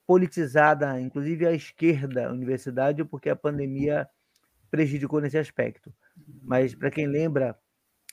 politizada, 0.06 1.00
inclusive 1.00 1.46
a 1.46 1.52
esquerda, 1.52 2.28
a 2.28 2.32
universidade, 2.32 3.04
porque 3.06 3.30
a 3.30 3.36
pandemia 3.36 4.08
prejudicou 4.70 5.22
nesse 5.22 5.38
aspecto. 5.38 5.94
Mas, 6.42 6.74
para 6.74 6.92
quem 6.92 7.08
lembra, 7.08 7.58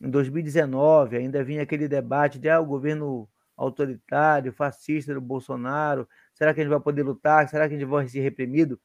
em 0.02 0.10
2019 0.10 1.16
ainda 1.16 1.42
vinha 1.42 1.62
aquele 1.62 1.88
debate 1.88 2.38
de 2.38 2.48
ah, 2.48 2.60
o 2.60 2.66
governo 2.66 3.28
autoritário, 3.56 4.52
fascista 4.52 5.12
do 5.12 5.20
Bolsonaro, 5.20 6.08
será 6.32 6.54
que 6.54 6.60
a 6.60 6.62
gente 6.62 6.70
vai 6.70 6.80
poder 6.80 7.02
lutar? 7.02 7.48
Será 7.48 7.68
que 7.68 7.74
a 7.74 7.78
gente 7.78 7.88
vai 7.88 8.06
ser 8.08 8.20
reprimido? 8.20 8.80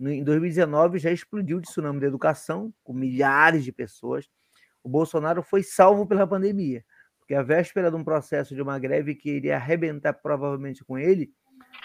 Em 0.00 0.22
2019 0.22 1.00
já 1.00 1.10
explodiu 1.10 1.58
o 1.58 1.60
tsunami 1.60 1.98
da 2.00 2.06
educação, 2.06 2.72
com 2.84 2.92
milhares 2.92 3.64
de 3.64 3.72
pessoas. 3.72 4.30
O 4.82 4.88
Bolsonaro 4.88 5.42
foi 5.42 5.64
salvo 5.64 6.06
pela 6.06 6.24
pandemia, 6.24 6.84
porque 7.18 7.34
a 7.34 7.42
véspera 7.42 7.90
de 7.90 7.96
um 7.96 8.04
processo 8.04 8.54
de 8.54 8.62
uma 8.62 8.78
greve 8.78 9.16
que 9.16 9.28
iria 9.28 9.56
arrebentar 9.56 10.12
provavelmente 10.12 10.84
com 10.84 10.96
ele, 10.96 11.32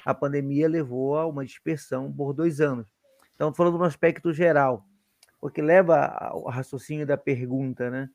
a 0.05 0.14
pandemia 0.14 0.68
levou 0.68 1.18
a 1.18 1.26
uma 1.26 1.45
dispersão 1.45 2.11
por 2.11 2.34
dois 2.34 2.60
anos. 2.60 2.88
Então, 3.35 3.53
falando 3.53 3.77
no 3.77 3.84
aspecto 3.84 4.34
geral, 4.34 4.85
o 5.41 5.49
que 5.49 5.61
leva 5.61 6.05
ao 6.05 6.45
raciocínio 6.45 7.05
da 7.05 7.18
pergunta, 7.18 7.89
né? 7.89 8.10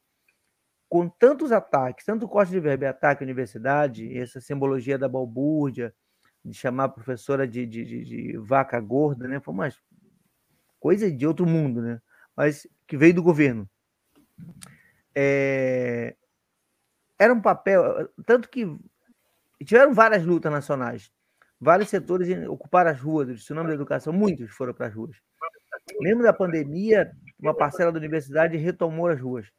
Com 0.88 1.08
tantos 1.08 1.52
ataques, 1.52 2.04
tanto 2.04 2.26
corte 2.26 2.50
de 2.50 2.60
verbo 2.60 2.86
ataque 2.86 3.22
à 3.22 3.26
universidade, 3.26 4.16
essa 4.16 4.40
simbologia 4.40 4.96
da 4.96 5.08
balbúrdia, 5.08 5.94
de 6.42 6.54
chamar 6.54 6.84
a 6.84 6.88
professora 6.88 7.46
de, 7.46 7.66
de, 7.66 7.84
de, 7.84 8.04
de 8.04 8.38
vaca 8.38 8.80
gorda, 8.80 9.28
né? 9.28 9.40
Foi 9.40 9.52
uma 9.52 9.68
coisa 10.80 11.10
de 11.10 11.26
outro 11.26 11.46
mundo, 11.46 11.82
né? 11.82 12.00
Mas 12.34 12.66
que 12.86 12.96
veio 12.96 13.14
do 13.14 13.22
governo. 13.22 13.68
É... 15.14 16.16
Era 17.18 17.34
um 17.34 17.40
papel, 17.42 18.08
tanto 18.24 18.48
que 18.48 18.64
tiveram 19.64 19.92
várias 19.92 20.24
lutas 20.24 20.52
nacionais. 20.52 21.12
Vários 21.60 21.88
setores 21.88 22.28
ocuparam 22.48 22.90
as 22.90 23.00
ruas, 23.00 23.28
o 23.28 23.34
tsunami 23.34 23.68
da 23.68 23.74
educação, 23.74 24.12
muitos 24.12 24.50
foram 24.52 24.72
para 24.72 24.86
as 24.86 24.94
ruas. 24.94 25.16
Lembro 26.00 26.22
da 26.22 26.32
pandemia, 26.32 27.10
uma 27.38 27.54
parcela 27.54 27.90
da 27.90 27.98
universidade 27.98 28.56
retomou 28.56 29.08
as 29.08 29.20
ruas. 29.20 29.50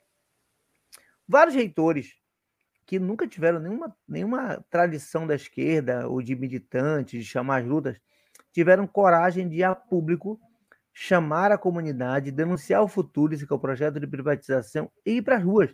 Vários 1.28 1.56
reitores 1.56 2.16
que 2.86 2.98
nunca 2.98 3.28
tiveram 3.28 3.60
nenhuma, 3.60 3.96
nenhuma 4.08 4.66
tradição 4.70 5.28
da 5.28 5.36
esquerda 5.36 6.08
ou 6.08 6.22
de 6.22 6.36
militantes, 6.36 7.24
de 7.24 7.30
chamar 7.30 7.62
as 7.62 7.68
lutas, 7.68 8.00
tiveram 8.52 8.88
coragem 8.88 9.48
de 9.48 9.58
ir 9.58 9.64
a 9.64 9.76
público 9.76 10.40
chamar 10.92 11.52
a 11.52 11.58
comunidade, 11.58 12.32
denunciar 12.32 12.84
o 12.84 12.88
futuro, 12.88 13.34
esse 13.34 13.46
que 13.46 13.54
é 13.54 13.56
o 13.56 13.60
projeto 13.60 14.00
de 14.00 14.08
privatização, 14.08 14.92
e 15.06 15.18
ir 15.18 15.22
para 15.22 15.38
as 15.38 15.44
ruas. 15.44 15.74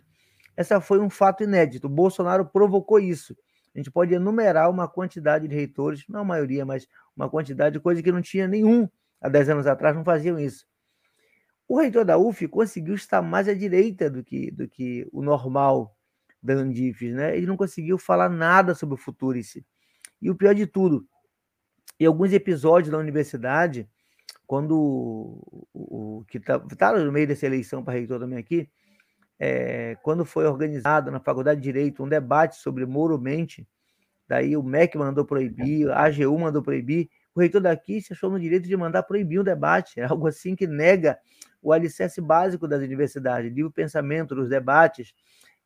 Essa 0.56 0.80
foi 0.80 1.00
um 1.00 1.10
fato 1.10 1.42
inédito. 1.42 1.86
O 1.86 1.90
Bolsonaro 1.90 2.46
provocou 2.46 3.00
isso 3.00 3.36
a 3.76 3.78
gente 3.78 3.90
pode 3.90 4.14
enumerar 4.14 4.70
uma 4.70 4.88
quantidade 4.88 5.46
de 5.46 5.54
reitores, 5.54 6.02
não 6.08 6.20
a 6.20 6.24
maioria, 6.24 6.64
mas 6.64 6.88
uma 7.14 7.28
quantidade 7.28 7.74
de 7.74 7.80
coisa 7.80 8.02
que 8.02 8.10
não 8.10 8.22
tinha 8.22 8.48
nenhum 8.48 8.88
há 9.20 9.28
10 9.28 9.50
anos 9.50 9.66
atrás, 9.66 9.94
não 9.94 10.02
faziam 10.02 10.40
isso. 10.40 10.66
O 11.68 11.78
reitor 11.78 12.02
da 12.02 12.16
UF 12.16 12.48
conseguiu 12.48 12.94
estar 12.94 13.20
mais 13.20 13.48
à 13.48 13.52
direita 13.52 14.08
do 14.08 14.24
que, 14.24 14.50
do 14.50 14.66
que 14.66 15.06
o 15.12 15.20
normal 15.20 15.94
da 16.42 16.54
Andifes, 16.54 17.12
né? 17.14 17.36
Ele 17.36 17.44
não 17.44 17.54
conseguiu 17.54 17.98
falar 17.98 18.30
nada 18.30 18.74
sobre 18.74 18.94
o 18.94 18.98
Futurice. 18.98 19.62
E 20.22 20.30
o 20.30 20.34
pior 20.34 20.54
de 20.54 20.66
tudo, 20.66 21.06
em 22.00 22.06
alguns 22.06 22.32
episódios 22.32 22.90
da 22.90 22.96
universidade, 22.96 23.86
quando 24.46 24.74
o, 25.74 26.18
o 26.20 26.24
que 26.24 26.38
está 26.38 26.58
tá 26.58 26.98
no 26.98 27.12
meio 27.12 27.26
dessa 27.26 27.44
eleição 27.44 27.84
para 27.84 27.92
reitor 27.92 28.20
também 28.20 28.38
aqui, 28.38 28.70
é, 29.38 29.96
quando 30.02 30.24
foi 30.24 30.46
organizado 30.46 31.10
na 31.10 31.20
Faculdade 31.20 31.60
de 31.60 31.64
Direito 31.64 32.02
um 32.02 32.08
debate 32.08 32.56
sobre 32.56 32.86
Moro 32.86 33.18
Mente, 33.18 33.66
daí 34.26 34.56
o 34.56 34.62
MEC 34.62 34.96
mandou 34.96 35.24
proibir, 35.24 35.90
a 35.90 36.04
AGU 36.04 36.38
mandou 36.38 36.62
proibir, 36.62 37.08
o 37.34 37.40
reitor 37.40 37.60
daqui 37.60 38.00
se 38.00 38.12
achou 38.12 38.30
no 38.30 38.40
direito 38.40 38.66
de 38.66 38.76
mandar 38.76 39.02
proibir 39.02 39.40
um 39.40 39.44
debate, 39.44 40.00
algo 40.00 40.26
assim 40.26 40.56
que 40.56 40.66
nega 40.66 41.18
o 41.62 41.72
alicerce 41.72 42.20
básico 42.20 42.66
das 42.66 42.82
universidades, 42.82 43.52
livre 43.52 43.72
pensamento, 43.72 44.34
dos 44.34 44.48
debates, 44.48 45.12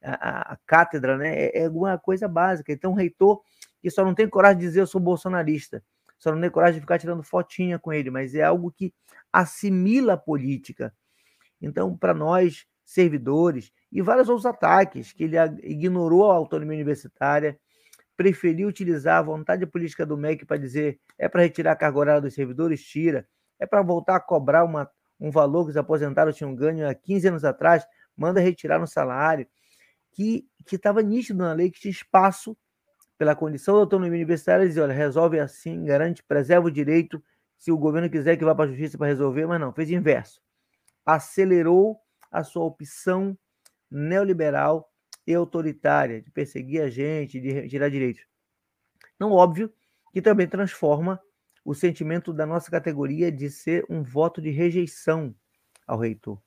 a, 0.03 0.53
a, 0.53 0.59
cátedra, 0.67 1.17
né, 1.17 1.35
é, 1.35 1.61
é 1.61 1.67
alguma 1.67 1.97
coisa 1.99 2.27
básica. 2.27 2.73
Então, 2.73 2.93
o 2.93 2.95
reitor 2.95 3.41
que 3.81 3.91
só 3.91 4.05
não 4.05 4.15
tem 4.15 4.29
coragem 4.29 4.59
de 4.59 4.67
dizer 4.67 4.81
eu 4.81 4.87
sou 4.87 5.01
bolsonarista, 5.01 5.83
só 6.19 6.33
não 6.33 6.41
tem 6.41 6.51
coragem 6.51 6.75
de 6.75 6.81
ficar 6.81 6.99
tirando 6.99 7.23
fotinha 7.23 7.79
com 7.79 7.93
ele, 7.93 8.11
mas 8.11 8.35
é 8.35 8.43
algo 8.43 8.71
que 8.71 8.93
assimila 9.33 10.15
a 10.15 10.19
política. 10.19 10.93
Então, 11.61 11.97
para 11.97 12.13
nós, 12.13 12.67
servidores, 12.91 13.73
e 13.93 14.03
vários 14.03 14.29
outros 14.29 14.45
ataques, 14.45 15.13
que 15.13 15.23
ele 15.23 15.37
ignorou 15.63 16.29
a 16.29 16.35
autonomia 16.35 16.75
universitária, 16.75 17.57
preferiu 18.17 18.69
utilizar 18.69 19.19
a 19.19 19.23
vontade 19.23 19.65
política 19.65 20.05
do 20.05 20.17
MEC 20.17 20.45
para 20.45 20.57
dizer 20.57 20.99
é 21.17 21.29
para 21.29 21.43
retirar 21.43 21.73
a 21.73 21.77
carga 21.77 21.99
horária 21.99 22.21
dos 22.21 22.35
servidores, 22.35 22.83
tira, 22.83 23.29
é 23.61 23.67
para 23.67 23.81
voltar 23.81 24.17
a 24.17 24.21
cobrar 24.21 24.65
uma, 24.65 24.91
um 25.21 25.31
valor 25.31 25.65
que 25.67 25.71
os 25.71 25.77
aposentados 25.77 26.37
tinham 26.37 26.53
ganho 26.53 26.89
há 26.89 26.93
15 26.93 27.29
anos 27.29 27.45
atrás, 27.45 27.87
manda 28.17 28.41
retirar 28.41 28.81
no 28.81 28.89
salário, 28.89 29.47
que 30.11 30.45
estava 30.73 31.01
nítido 31.01 31.39
na 31.39 31.53
lei 31.53 31.71
que 31.71 31.79
tinha 31.79 31.93
espaço 31.93 32.57
pela 33.17 33.37
condição 33.37 33.75
da 33.75 33.83
autonomia 33.83 34.17
universitária, 34.17 34.67
dizer, 34.67 34.81
olha, 34.81 34.95
resolve 34.95 35.39
assim, 35.39 35.85
garante, 35.85 36.25
preserva 36.25 36.67
o 36.67 36.71
direito, 36.73 37.23
se 37.57 37.71
o 37.71 37.79
governo 37.79 38.11
quiser 38.11 38.37
que 38.37 38.45
vá 38.45 38.53
para 38.53 38.65
a 38.65 38.69
justiça 38.69 38.99
para 38.99 39.07
resolver, 39.07 39.47
mas 39.47 39.61
não, 39.61 39.73
fez 39.73 39.91
inverso. 39.91 40.41
Acelerou 41.07 42.01
a 42.31 42.45
sua 42.45 42.65
opção 42.65 43.37
neoliberal 43.91 44.91
e 45.27 45.35
autoritária 45.35 46.23
de 46.23 46.31
perseguir 46.31 46.83
a 46.83 46.89
gente, 46.89 47.41
de 47.41 47.69
tirar 47.69 47.89
direitos. 47.89 48.23
Não 49.19 49.33
óbvio 49.33 49.73
que 50.13 50.23
também 50.23 50.47
transforma 50.47 51.21
o 51.65 51.75
sentimento 51.75 52.33
da 52.33 52.47
nossa 52.47 52.71
categoria 52.71 53.31
de 53.31 53.51
ser 53.51 53.85
um 53.89 54.03
voto 54.03 54.41
de 54.41 54.51
rejeição 54.51 55.35
ao 55.87 55.99
reitor. 55.99 56.41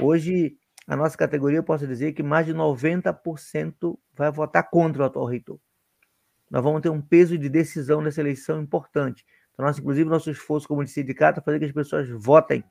Hoje, 0.00 0.56
a 0.86 0.96
nossa 0.96 1.16
categoria, 1.16 1.58
eu 1.58 1.64
posso 1.64 1.86
dizer 1.86 2.12
que 2.12 2.22
mais 2.22 2.46
de 2.46 2.54
90% 2.54 3.98
vai 4.14 4.30
votar 4.30 4.68
contra 4.70 5.02
o 5.02 5.06
atual 5.06 5.26
reitor 5.26 5.58
nós 6.50 6.64
vamos 6.64 6.80
ter 6.82 6.88
um 6.88 7.00
peso 7.00 7.38
de 7.38 7.48
decisão 7.48 8.02
nessa 8.02 8.20
eleição 8.20 8.60
importante. 8.60 9.24
Então, 9.52 9.64
nós, 9.64 9.78
inclusive, 9.78 10.10
nosso 10.10 10.30
esforço 10.30 10.66
como 10.66 10.84
de 10.84 10.90
sindicato 10.90 11.38
é 11.38 11.42
fazer 11.42 11.60
que 11.60 11.64
as 11.66 11.72
pessoas 11.72 12.08
votem. 12.10 12.64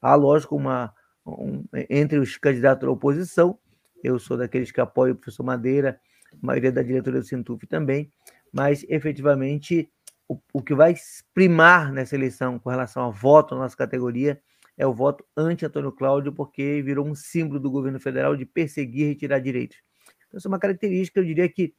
Há, 0.00 0.14
lógico, 0.14 0.54
uma, 0.54 0.94
um, 1.28 1.64
entre 1.90 2.18
os 2.18 2.36
candidatos 2.36 2.86
da 2.86 2.92
oposição, 2.92 3.58
eu 4.02 4.18
sou 4.18 4.36
daqueles 4.36 4.70
que 4.70 4.80
apoiam 4.80 5.14
o 5.14 5.16
professor 5.16 5.42
Madeira, 5.42 6.00
a 6.32 6.46
maioria 6.46 6.72
da 6.72 6.82
diretoria 6.82 7.20
do 7.20 7.26
Sintuf 7.26 7.66
também, 7.66 8.10
mas 8.52 8.84
efetivamente 8.88 9.90
o, 10.28 10.38
o 10.52 10.62
que 10.62 10.74
vai 10.74 10.94
primar 11.34 11.92
nessa 11.92 12.14
eleição 12.14 12.58
com 12.58 12.70
relação 12.70 13.02
ao 13.02 13.12
voto 13.12 13.54
na 13.54 13.62
nossa 13.62 13.76
categoria 13.76 14.40
é 14.76 14.86
o 14.86 14.94
voto 14.94 15.24
anti-Antônio 15.36 15.90
Cláudio, 15.90 16.32
porque 16.32 16.80
virou 16.82 17.06
um 17.06 17.14
símbolo 17.14 17.58
do 17.58 17.70
governo 17.70 17.98
federal 17.98 18.36
de 18.36 18.46
perseguir 18.46 19.06
e 19.06 19.08
retirar 19.08 19.40
direitos. 19.40 19.78
Então, 20.28 20.38
essa 20.38 20.46
é 20.46 20.50
uma 20.50 20.58
característica, 20.58 21.18
eu 21.18 21.24
diria 21.24 21.48
que 21.48 21.74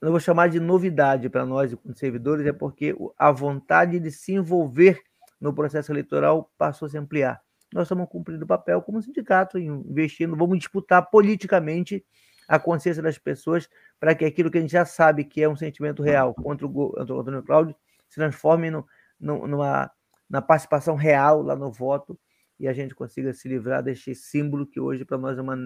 eu 0.00 0.10
vou 0.10 0.18
chamar 0.18 0.48
de 0.48 0.58
novidade 0.58 1.28
para 1.28 1.44
nós, 1.44 1.76
servidores, 1.94 2.46
é 2.46 2.52
porque 2.52 2.96
a 3.18 3.30
vontade 3.30 4.00
de 4.00 4.10
se 4.10 4.32
envolver 4.32 4.98
no 5.38 5.52
processo 5.52 5.92
eleitoral 5.92 6.50
passou 6.56 6.86
a 6.86 6.88
se 6.88 6.96
ampliar. 6.98 7.40
Nós 7.72 7.84
estamos 7.84 8.08
cumprindo 8.08 8.44
o 8.44 8.48
papel 8.48 8.82
como 8.82 9.00
sindicato, 9.00 9.58
investindo, 9.58 10.36
vamos 10.36 10.58
disputar 10.58 11.08
politicamente 11.10 12.04
a 12.48 12.58
consciência 12.58 13.02
das 13.02 13.16
pessoas 13.16 13.68
para 13.98 14.14
que 14.14 14.24
aquilo 14.24 14.50
que 14.50 14.58
a 14.58 14.60
gente 14.60 14.72
já 14.72 14.84
sabe 14.84 15.24
que 15.24 15.40
é 15.40 15.48
um 15.48 15.54
sentimento 15.54 16.02
real 16.02 16.34
contra 16.34 16.66
o, 16.66 16.94
Antônio 16.98 17.42
Cláudio 17.44 17.76
se 18.08 18.16
transforme 18.16 18.72
no, 18.72 18.84
no, 19.20 19.46
numa, 19.46 19.88
na 20.28 20.42
participação 20.42 20.96
real 20.96 21.42
lá 21.42 21.54
no 21.54 21.70
voto 21.70 22.18
e 22.58 22.66
a 22.66 22.72
gente 22.72 22.94
consiga 22.94 23.32
se 23.32 23.48
livrar 23.48 23.84
deste 23.84 24.14
símbolo 24.14 24.66
que 24.66 24.80
hoje 24.80 25.04
para 25.04 25.16
nós 25.16 25.38
é 25.38 25.40
uma, 25.40 25.56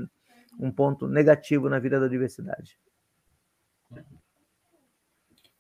um 0.61 0.71
ponto 0.71 1.09
negativo 1.09 1.71
na 1.71 1.79
vida 1.79 1.99
da 1.99 2.07
diversidade. 2.07 2.79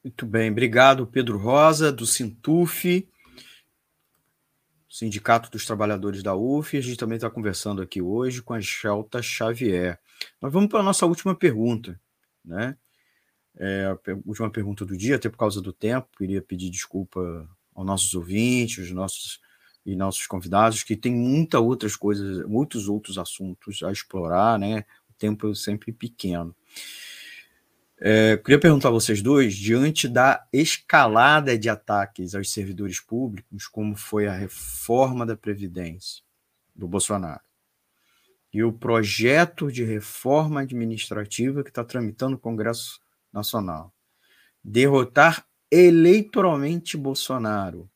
Muito 0.02 0.26
bem, 0.26 0.50
obrigado, 0.50 1.06
Pedro 1.06 1.38
Rosa, 1.38 1.90
do 1.90 2.04
Sintuf, 2.04 3.08
Sindicato 4.94 5.50
dos 5.50 5.66
Trabalhadores 5.66 6.22
da 6.22 6.36
UF. 6.36 6.76
A 6.76 6.80
gente 6.80 6.96
também 6.96 7.16
está 7.16 7.28
conversando 7.28 7.82
aqui 7.82 8.00
hoje 8.00 8.40
com 8.40 8.54
a 8.54 8.60
Shelta 8.60 9.20
Xavier. 9.20 9.98
Nós 10.40 10.52
vamos 10.52 10.68
para 10.70 10.78
a 10.78 10.82
nossa 10.84 11.04
última 11.04 11.34
pergunta, 11.34 12.00
né? 12.44 12.76
É 13.56 13.86
a 13.86 13.98
última 14.24 14.48
pergunta 14.48 14.84
do 14.84 14.96
dia, 14.96 15.16
até 15.16 15.28
por 15.28 15.36
causa 15.36 15.60
do 15.60 15.72
tempo, 15.72 16.06
queria 16.16 16.40
pedir 16.40 16.70
desculpa 16.70 17.20
aos 17.74 17.84
nossos 17.84 18.14
ouvintes, 18.14 18.78
aos 18.78 18.90
nossos 18.92 19.40
e 19.84 19.96
nossos 19.96 20.28
convidados, 20.28 20.84
que 20.84 20.94
tem 20.94 21.12
muitas 21.12 21.60
outras 21.60 21.96
coisas, 21.96 22.46
muitos 22.46 22.88
outros 22.88 23.18
assuntos 23.18 23.82
a 23.82 23.90
explorar, 23.90 24.60
né? 24.60 24.84
O 25.10 25.12
tempo 25.18 25.50
é 25.50 25.54
sempre 25.56 25.90
pequeno. 25.90 26.54
É, 28.06 28.36
queria 28.36 28.60
perguntar 28.60 28.88
a 28.88 28.92
vocês 28.92 29.22
dois, 29.22 29.54
diante 29.54 30.06
da 30.06 30.46
escalada 30.52 31.56
de 31.56 31.70
ataques 31.70 32.34
aos 32.34 32.52
servidores 32.52 33.00
públicos, 33.00 33.66
como 33.66 33.96
foi 33.96 34.26
a 34.26 34.34
reforma 34.34 35.24
da 35.24 35.34
Previdência 35.34 36.22
do 36.76 36.86
Bolsonaro, 36.86 37.40
e 38.52 38.62
o 38.62 38.70
projeto 38.70 39.72
de 39.72 39.82
reforma 39.84 40.60
administrativa 40.60 41.62
que 41.62 41.70
está 41.70 41.82
tramitando 41.82 42.32
no 42.32 42.38
Congresso 42.38 43.00
Nacional, 43.32 43.90
derrotar 44.62 45.46
eleitoralmente 45.70 46.98
Bolsonaro, 46.98 47.88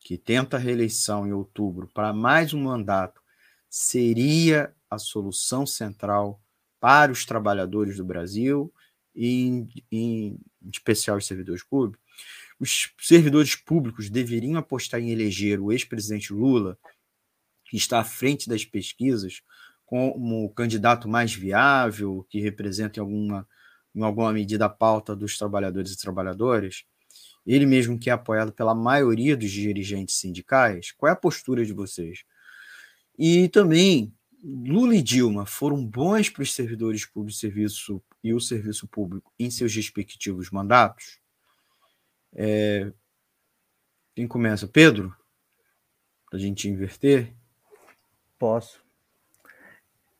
que 0.00 0.16
tenta 0.16 0.56
a 0.56 0.60
reeleição 0.60 1.26
em 1.26 1.32
outubro 1.32 1.90
para 1.92 2.14
mais 2.14 2.54
um 2.54 2.62
mandato, 2.62 3.20
seria 3.68 4.74
a 4.88 4.98
solução 4.98 5.66
central 5.66 6.40
para 6.80 7.12
os 7.12 7.26
trabalhadores 7.26 7.98
do 7.98 8.04
Brasil 8.06 8.72
em, 9.14 9.68
em 9.90 10.38
especial 10.72 11.18
os 11.18 11.26
servidores 11.26 11.62
públicos, 11.62 12.00
os 12.58 12.92
servidores 13.00 13.56
públicos 13.56 14.08
deveriam 14.08 14.56
apostar 14.56 15.00
em 15.00 15.10
eleger 15.10 15.60
o 15.60 15.72
ex-presidente 15.72 16.32
Lula, 16.32 16.78
que 17.64 17.76
está 17.76 18.00
à 18.00 18.04
frente 18.04 18.48
das 18.48 18.64
pesquisas, 18.64 19.42
como 19.84 20.44
o 20.44 20.50
candidato 20.50 21.08
mais 21.08 21.34
viável, 21.34 22.26
que 22.30 22.40
representa 22.40 22.98
em 22.98 23.02
alguma, 23.02 23.48
em 23.94 24.02
alguma 24.02 24.32
medida 24.32 24.66
a 24.66 24.68
pauta 24.68 25.14
dos 25.14 25.36
trabalhadores 25.36 25.92
e 25.92 25.98
trabalhadoras, 25.98 26.84
ele 27.46 27.66
mesmo 27.66 27.98
que 27.98 28.08
é 28.08 28.12
apoiado 28.12 28.52
pela 28.52 28.74
maioria 28.74 29.36
dos 29.36 29.50
dirigentes 29.50 30.14
sindicais, 30.14 30.92
qual 30.92 31.10
é 31.10 31.12
a 31.12 31.16
postura 31.16 31.64
de 31.66 31.72
vocês? 31.72 32.24
E 33.18 33.48
também, 33.48 34.14
Lula 34.42 34.96
e 34.96 35.02
Dilma 35.02 35.44
foram 35.44 35.84
bons 35.84 36.30
para 36.30 36.42
os 36.42 36.54
servidores 36.54 37.04
públicos 37.04 37.34
de 37.34 37.40
serviço 37.40 38.02
e 38.22 38.32
o 38.32 38.40
serviço 38.40 38.86
público 38.86 39.32
em 39.38 39.50
seus 39.50 39.74
respectivos 39.74 40.50
mandatos? 40.50 41.20
É... 42.34 42.92
Quem 44.14 44.28
começa? 44.28 44.68
Pedro? 44.68 45.14
Para 46.28 46.38
a 46.38 46.42
gente 46.42 46.68
inverter? 46.68 47.32
Posso. 48.38 48.82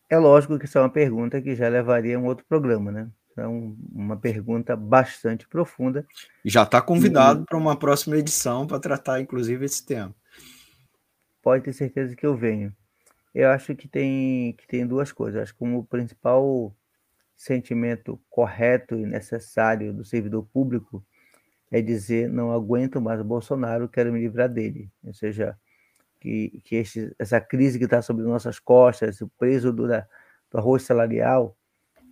É 0.09 0.19
lógico 0.19 0.59
que 0.59 0.67
isso 0.67 0.77
é 0.77 0.81
uma 0.81 0.91
pergunta 0.91 1.41
que 1.41 1.55
já 1.55 1.69
levaria 1.69 2.17
a 2.17 2.21
um 2.21 2.27
outro 2.27 2.45
programa, 2.45 2.93
né? 2.93 3.11
É 3.37 3.47
uma 3.47 4.17
pergunta 4.17 4.77
bastante 4.77 5.49
profunda. 5.49 6.07
Já 6.45 6.65
está 6.65 6.83
convidado 6.83 7.43
e... 7.43 7.47
para 7.47 7.57
uma 7.57 7.79
próxima 7.79 8.19
edição 8.19 8.67
para 8.67 8.79
tratar, 8.79 9.21
inclusive, 9.21 9.65
esse 9.65 9.85
tema. 9.87 10.15
Pode 11.41 11.65
ter 11.65 11.73
certeza 11.73 12.15
que 12.15 12.27
eu 12.27 12.37
venho. 12.37 12.75
Eu 13.35 13.49
acho 13.51 13.75
que 13.75 13.89
tem, 13.89 14.53
que 14.53 14.67
tem 14.67 14.87
duas 14.87 15.11
coisas. 15.11 15.43
Acho 15.43 15.53
que 15.55 15.59
como 15.59 15.85
principal 15.87 16.75
sentimento 17.37 18.21
correto 18.31 18.97
e 18.97 19.07
necessário 19.07 19.93
do 19.93 20.05
servidor 20.05 20.47
público 20.53 21.05
é 21.71 21.81
dizer 21.81 22.29
não 22.29 22.53
aguento 22.53 23.01
mais 23.01 23.21
o 23.21 23.25
Bolsonaro, 23.25 23.89
quero 23.89 24.13
me 24.13 24.21
livrar 24.21 24.49
dele. 24.49 24.91
Ou 25.03 25.15
seja, 25.15 25.57
que, 26.21 26.61
que 26.65 26.77
este, 26.77 27.13
essa 27.19 27.41
crise 27.41 27.79
que 27.79 27.85
está 27.85 28.01
sobre 28.01 28.25
nossas 28.25 28.59
costas, 28.61 29.21
o 29.21 29.29
preço 29.39 29.73
do, 29.73 29.89
da, 29.89 30.07
do 30.51 30.59
arroz 30.59 30.83
salarial, 30.85 31.57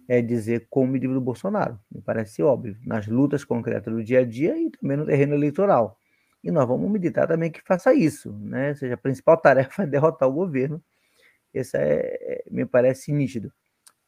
é 0.08 0.20
dizer 0.20 0.66
como 0.68 0.90
me 0.90 0.98
livro 0.98 1.14
do 1.14 1.20
Bolsonaro. 1.20 1.78
Me 1.88 2.00
parece 2.02 2.42
óbvio, 2.42 2.76
nas 2.84 3.06
lutas 3.06 3.44
concretas 3.44 3.94
do 3.94 4.02
dia 4.02 4.20
a 4.20 4.24
dia 4.24 4.58
e 4.58 4.68
também 4.70 4.96
no 4.96 5.06
terreno 5.06 5.34
eleitoral. 5.34 5.96
E 6.42 6.50
nós 6.50 6.66
vamos 6.66 6.90
meditar 6.90 7.28
também 7.28 7.52
que 7.52 7.60
faça 7.62 7.94
isso, 7.94 8.32
né? 8.38 8.70
Ou 8.70 8.74
seja, 8.74 8.94
a 8.94 8.96
principal 8.96 9.36
tarefa 9.40 9.84
é 9.84 9.86
derrotar 9.86 10.28
o 10.28 10.32
governo. 10.32 10.82
Essa 11.54 11.78
é, 11.78 12.18
é 12.20 12.44
me 12.50 12.66
parece 12.66 13.12
nítido. 13.12 13.52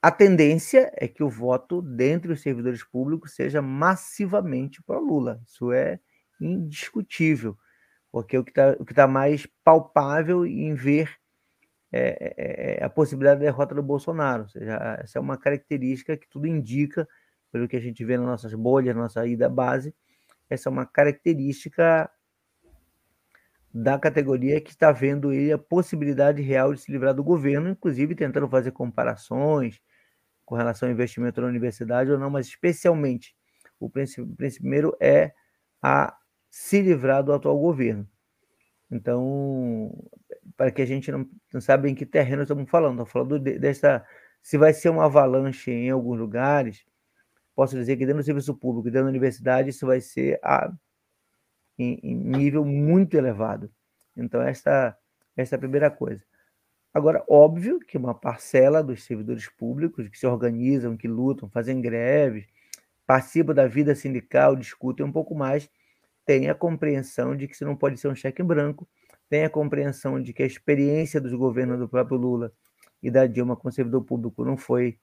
A 0.03 0.11
tendência 0.11 0.93
é 0.97 1.07
que 1.07 1.23
o 1.23 1.31
voto 1.31 1.81
dentre 1.81 2.33
os 2.33 2.43
servidores 2.43 2.83
públicos 2.83 3.37
seja 3.37 3.63
massivamente 3.63 4.83
para 4.83 4.99
Lula. 4.99 5.41
Isso 5.47 5.71
é 5.71 6.01
indiscutível, 6.41 7.57
porque 8.11 8.37
o 8.37 8.43
que 8.43 8.51
está 8.51 8.75
tá 8.85 9.07
mais 9.07 9.47
palpável 9.63 10.45
em 10.45 10.75
ver 10.75 11.09
é, 11.93 12.35
é, 12.37 12.81
é, 12.81 12.85
a 12.85 12.91
possibilidade 12.91 13.39
da 13.39 13.47
derrota 13.47 13.77
do 13.77 13.83
Bolsonaro. 13.83 14.43
Ou 14.43 14.49
seja, 14.49 14.99
essa 15.01 15.19
é 15.19 15.21
uma 15.21 15.39
característica 15.39 16.17
que 16.17 16.29
tudo 16.29 16.49
indica, 16.49 17.07
pelo 17.53 17.69
que 17.69 17.77
a 17.77 17.81
gente 17.81 18.05
vê 18.05 18.17
nas 18.17 18.27
nossas 18.27 18.55
bolhas, 18.55 18.97
na 18.97 19.03
nossa 19.03 19.25
ida 19.25 19.49
base, 19.49 19.95
essa 20.51 20.69
é 20.69 20.73
uma 20.73 20.85
característica 20.85 22.11
da 23.73 23.97
categoria 24.01 24.61
que 24.61 24.71
está 24.71 24.91
vendo 24.91 25.33
ele 25.33 25.53
a 25.53 25.59
possibilidade 25.59 26.43
real 26.43 26.75
de 26.75 26.81
se 26.81 26.91
livrar 26.91 27.15
do 27.15 27.23
governo, 27.23 27.69
inclusive 27.69 28.17
tentando 28.17 28.49
fazer 28.49 28.73
comparações 28.73 29.81
com 30.45 30.55
relação 30.55 30.89
ao 30.89 30.93
investimento 30.93 31.41
na 31.41 31.47
universidade 31.47 32.11
ou 32.11 32.19
não, 32.19 32.31
mas 32.31 32.47
especialmente 32.47 33.35
o 33.79 33.91
primeiro 33.91 34.97
é 35.01 35.33
a 35.83 36.17
se 36.51 36.81
livrar 36.81 37.23
do 37.23 37.33
atual 37.33 37.59
governo. 37.59 38.09
Então, 38.91 39.91
para 40.57 40.71
que 40.71 40.83
a 40.83 40.87
gente 40.87 41.11
não, 41.11 41.27
não 41.53 41.61
sabe 41.61 41.89
em 41.89 41.95
que 41.95 42.05
terreno 42.05 42.43
estamos 42.43 42.69
falando, 42.71 42.93
estamos 42.93 43.11
falando 43.11 43.39
de, 43.39 43.59
desta, 43.59 44.07
se 44.43 44.59
vai 44.59 44.73
ser 44.75 44.91
uma 44.91 45.07
avalanche 45.07 45.71
em 45.71 45.91
alguns 45.91 46.19
lugares, 46.19 46.85
posso 47.55 47.75
dizer 47.75 47.97
que 47.97 48.05
dentro 48.05 48.23
do 48.23 48.27
serviço 48.27 48.55
público, 48.55 48.91
dentro 48.91 49.05
da 49.05 49.11
universidade, 49.11 49.71
isso 49.71 49.87
vai 49.87 50.01
ser 50.01 50.39
a, 50.43 50.71
em, 51.79 51.99
em 52.03 52.15
nível 52.15 52.65
muito 52.65 53.17
elevado. 53.17 53.73
Então, 54.17 54.43
esta, 54.43 54.97
esta 55.37 55.55
é 55.55 55.59
a 55.59 55.61
primeira 55.61 55.91
coisa. 55.91 56.23
Agora, 56.95 57.25
óbvio 57.29 57.81
que 57.81 57.97
uma 57.97 58.15
parcela 58.15 58.83
dos 58.83 59.05
servidores 59.05 59.49
públicos 59.49 60.09
que 60.09 60.19
se 60.19 60.27
organizam, 60.27 60.97
que 60.97 61.09
lutam, 61.09 61.49
fazem 61.49 61.81
greves, 61.81 62.47
participam 63.07 63.55
da 63.55 63.67
vida 63.67 63.95
sindical, 63.95 64.55
discutem 64.55 65.05
um 65.05 65.13
pouco 65.13 65.35
mais, 65.35 65.71
tem 66.27 66.51
a 66.51 66.55
compreensão 66.55 67.37
de 67.37 67.49
que 67.49 67.55
isso 67.55 67.65
não 67.65 67.77
pode 67.77 67.99
ser 67.99 68.09
um 68.09 68.15
cheque 68.15 68.43
em 68.43 68.45
branco, 68.45 68.87
tem 69.29 69.45
a 69.45 69.51
compreensão 69.51 70.21
de 70.23 70.33
que 70.35 70.43
a 70.43 70.47
experiência 70.47 71.21
dos 71.21 71.33
governos 71.35 71.79
do 71.79 71.89
próprio 71.89 72.19
Lula 72.19 72.53
e 73.03 73.11
da 73.11 73.27
Dilma 73.27 73.57
com 73.57 73.69
o 73.69 73.73
servidor 73.73 74.05
público 74.05 74.45
não 74.45 74.57
foi 74.57 74.99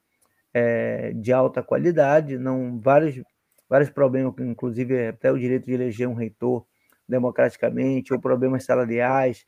é, 0.53 1.11
de 1.13 1.33
alta 1.33 1.63
qualidade, 1.63 2.37
não 2.37 2.79
vários 2.79 3.21
vários 3.69 3.89
problemas, 3.89 4.33
inclusive 4.39 5.09
até 5.09 5.31
o 5.31 5.37
direito 5.37 5.65
de 5.65 5.73
eleger 5.73 6.07
um 6.07 6.15
reitor 6.15 6.65
democraticamente, 7.07 8.13
ou 8.13 8.19
problemas 8.19 8.65
salariais 8.65 9.45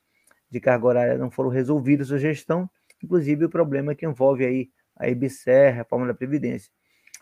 de 0.52 0.60
carga 0.60 0.86
horária 0.86 1.18
não 1.18 1.32
foram 1.32 1.50
resolvidos 1.50 2.10
sua 2.10 2.20
gestão, 2.20 2.70
inclusive 3.02 3.46
o 3.46 3.50
problema 3.50 3.96
que 3.96 4.06
envolve 4.06 4.46
aí 4.46 4.70
a 4.96 5.08
IBSER, 5.08 5.70
a 5.70 5.78
reforma 5.78 6.06
da 6.06 6.14
Previdência. 6.14 6.72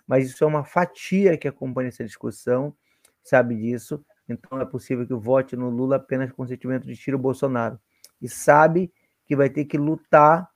Mas 0.07 0.27
isso 0.27 0.43
é 0.43 0.47
uma 0.47 0.65
fatia 0.65 1.37
que 1.37 1.47
acompanha 1.47 1.89
essa 1.89 2.03
discussão, 2.03 2.75
sabe 3.23 3.55
disso, 3.55 4.03
então 4.27 4.59
é 4.59 4.65
possível 4.65 5.05
que 5.05 5.13
vote 5.13 5.55
no 5.55 5.69
Lula 5.69 5.97
apenas 5.97 6.31
com 6.31 6.45
sentimento 6.45 6.87
de 6.87 6.95
tiro 6.95 7.17
Bolsonaro. 7.17 7.79
E 8.21 8.27
sabe 8.27 8.91
que 9.25 9.35
vai 9.35 9.49
ter 9.49 9.65
que 9.65 9.77
lutar 9.77 10.49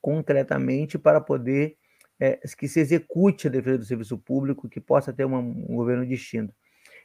concretamente 0.00 0.98
para 0.98 1.20
poder 1.20 1.76
é, 2.20 2.38
que 2.56 2.68
se 2.68 2.80
execute 2.80 3.48
a 3.48 3.50
defesa 3.50 3.78
do 3.78 3.84
serviço 3.84 4.18
público, 4.18 4.68
que 4.68 4.80
possa 4.80 5.12
ter 5.12 5.24
uma, 5.24 5.38
um 5.38 5.76
governo 5.76 6.06
distinto. 6.06 6.54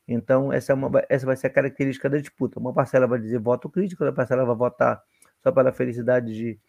Então, 0.07 0.53
essa, 0.53 0.71
é 0.71 0.75
uma, 0.75 0.89
essa 1.09 1.25
vai 1.25 1.35
ser 1.35 1.47
a 1.47 1.49
característica 1.49 2.09
da 2.09 2.17
disputa. 2.17 2.59
Uma 2.59 2.73
parcela 2.73 3.05
vai 3.05 3.19
dizer 3.19 3.39
voto 3.39 3.69
crítico, 3.69 4.03
outra 4.03 4.15
parcela 4.15 4.45
vai 4.45 4.55
votar 4.55 5.03
só 5.43 5.51
para 5.51 5.69
a 5.69 5.73
felicidade 5.73 6.33
de, 6.33 6.59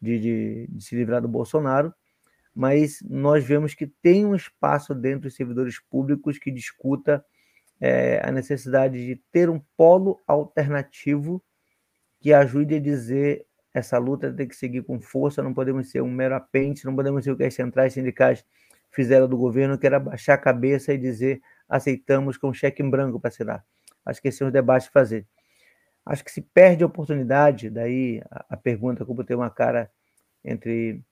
de, 0.00 0.18
de, 0.18 0.66
de 0.68 0.84
se 0.84 0.94
livrar 0.94 1.22
do 1.22 1.28
Bolsonaro, 1.28 1.94
mas 2.54 2.98
nós 3.08 3.44
vemos 3.44 3.74
que 3.74 3.86
tem 3.86 4.24
um 4.24 4.34
espaço 4.34 4.94
dentro 4.94 5.22
dos 5.22 5.34
servidores 5.34 5.80
públicos 5.80 6.38
que 6.38 6.50
discuta 6.50 7.24
é, 7.80 8.20
a 8.22 8.30
necessidade 8.30 9.04
de 9.04 9.16
ter 9.32 9.50
um 9.50 9.60
polo 9.76 10.20
alternativo 10.26 11.42
que 12.20 12.32
ajude 12.32 12.76
a 12.76 12.80
dizer 12.80 13.46
essa 13.72 13.98
luta 13.98 14.32
tem 14.32 14.46
que 14.46 14.54
seguir 14.54 14.82
com 14.84 15.00
força, 15.00 15.42
não 15.42 15.52
podemos 15.52 15.90
ser 15.90 16.00
um 16.00 16.10
mero 16.10 16.36
apêndice, 16.36 16.86
não 16.86 16.94
podemos 16.94 17.24
ser 17.24 17.32
o 17.32 17.36
que 17.36 17.42
as 17.42 17.54
centrais 17.54 17.92
sindicais 17.92 18.44
fizeram 18.92 19.28
do 19.28 19.36
governo, 19.36 19.76
que 19.76 19.84
era 19.84 19.98
baixar 19.98 20.34
a 20.34 20.38
cabeça 20.38 20.94
e 20.94 20.98
dizer 20.98 21.42
aceitamos 21.68 22.36
com 22.36 22.52
cheque 22.52 22.82
em 22.82 22.90
branco 22.90 23.20
para 23.20 23.28
assinar. 23.28 23.64
Acho 24.04 24.20
que 24.20 24.28
esse 24.28 24.42
é 24.42 24.46
um 24.46 24.50
debate 24.50 24.90
fazer. 24.90 25.26
Acho 26.04 26.22
que 26.22 26.30
se 26.30 26.42
perde 26.42 26.84
a 26.84 26.86
oportunidade, 26.86 27.70
daí 27.70 28.22
a, 28.30 28.46
a 28.50 28.56
pergunta 28.56 29.04
como 29.04 29.24
ter 29.24 29.34
uma 29.34 29.50
cara 29.50 29.90
entre 30.44 31.02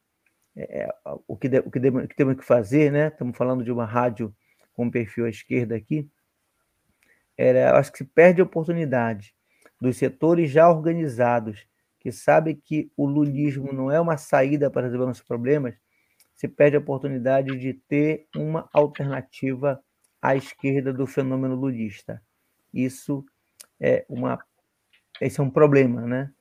é, 0.55 0.83
é, 0.83 0.95
o, 1.27 1.37
que 1.37 1.49
de, 1.49 1.59
o, 1.61 1.71
que 1.71 1.81
de, 1.81 1.89
o 1.89 2.09
que 2.09 2.15
temos 2.15 2.37
que 2.37 2.45
fazer, 2.45 2.93
né? 2.93 3.09
Estamos 3.09 3.37
falando 3.37 3.65
de 3.65 3.73
uma 3.73 3.87
rádio 3.87 4.35
com 4.75 4.91
perfil 4.91 5.25
à 5.25 5.31
esquerda 5.31 5.75
aqui. 5.75 6.09
Era, 7.37 7.79
acho 7.79 7.91
que 7.91 7.99
se 7.99 8.05
perde 8.05 8.41
a 8.41 8.45
oportunidade 8.45 9.35
dos 9.81 9.97
setores 9.97 10.51
já 10.51 10.69
organizados 10.71 11.67
que 11.99 12.13
sabe 12.13 12.55
que 12.55 12.91
o 12.97 13.07
lulismo 13.07 13.73
não 13.73 13.91
é 13.91 14.01
uma 14.01 14.17
saída 14.17 14.71
para 14.71 14.83
resolver 14.83 15.07
nossos 15.07 15.23
problemas, 15.23 15.77
se 16.35 16.49
perde 16.49 16.77
a 16.77 16.81
oportunidade 16.81 17.57
de 17.57 17.75
ter 17.75 18.27
uma 18.35 18.69
alternativa 18.73 19.81
à 20.23 20.37
esquerda 20.37 20.93
do 20.93 21.07
fenômeno 21.07 21.55
lulista. 21.57 22.23
Isso 22.73 23.27
é 23.81 24.07
uma 24.09 24.39
esse 25.21 25.41
é 25.41 25.43
um 25.43 25.51
problema, 25.51 26.07
né? 26.07 26.33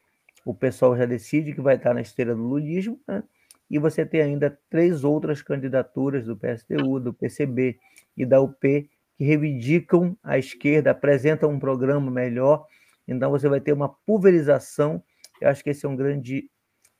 O 0.45 0.53
pessoal 0.53 0.95
já 0.95 1.05
decide 1.05 1.53
que 1.53 1.61
vai 1.61 1.75
estar 1.75 1.93
na 1.93 2.01
esteira 2.01 2.33
do 2.33 2.41
lulismo, 2.41 2.99
né? 3.07 3.23
e 3.69 3.77
você 3.77 4.05
tem 4.05 4.21
ainda 4.21 4.57
três 4.69 5.03
outras 5.03 5.41
candidaturas 5.41 6.25
do 6.25 6.35
PSTU, 6.35 6.99
do 6.99 7.13
PCB 7.13 7.79
e 8.17 8.25
da 8.25 8.41
UP 8.41 8.89
que 9.17 9.23
reivindicam 9.23 10.17
a 10.23 10.37
esquerda, 10.37 10.91
apresentam 10.91 11.51
um 11.51 11.59
programa 11.59 12.09
melhor. 12.09 12.65
Então 13.07 13.29
você 13.29 13.47
vai 13.49 13.61
ter 13.61 13.73
uma 13.73 13.89
pulverização 13.89 15.03
eu 15.41 15.49
acho 15.49 15.63
que 15.63 15.71
esse 15.71 15.85
é 15.85 15.89
um 15.89 15.95
grande 15.95 16.49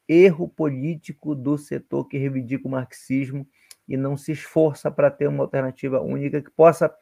erro 0.08 0.50
político 0.50 1.36
do 1.36 1.58
setor 1.58 2.08
que 2.08 2.18
reivindica 2.18 2.68
o 2.68 2.72
marxismo 2.72 3.48
e 3.88 3.98
não 3.98 4.16
se 4.16 4.32
esforça 4.32 4.90
para 4.90 5.10
ter 5.12 5.28
uma 5.28 5.44
alternativa 5.44 6.02
única 6.02 6.42
que 6.42 6.52
possa 6.52 6.94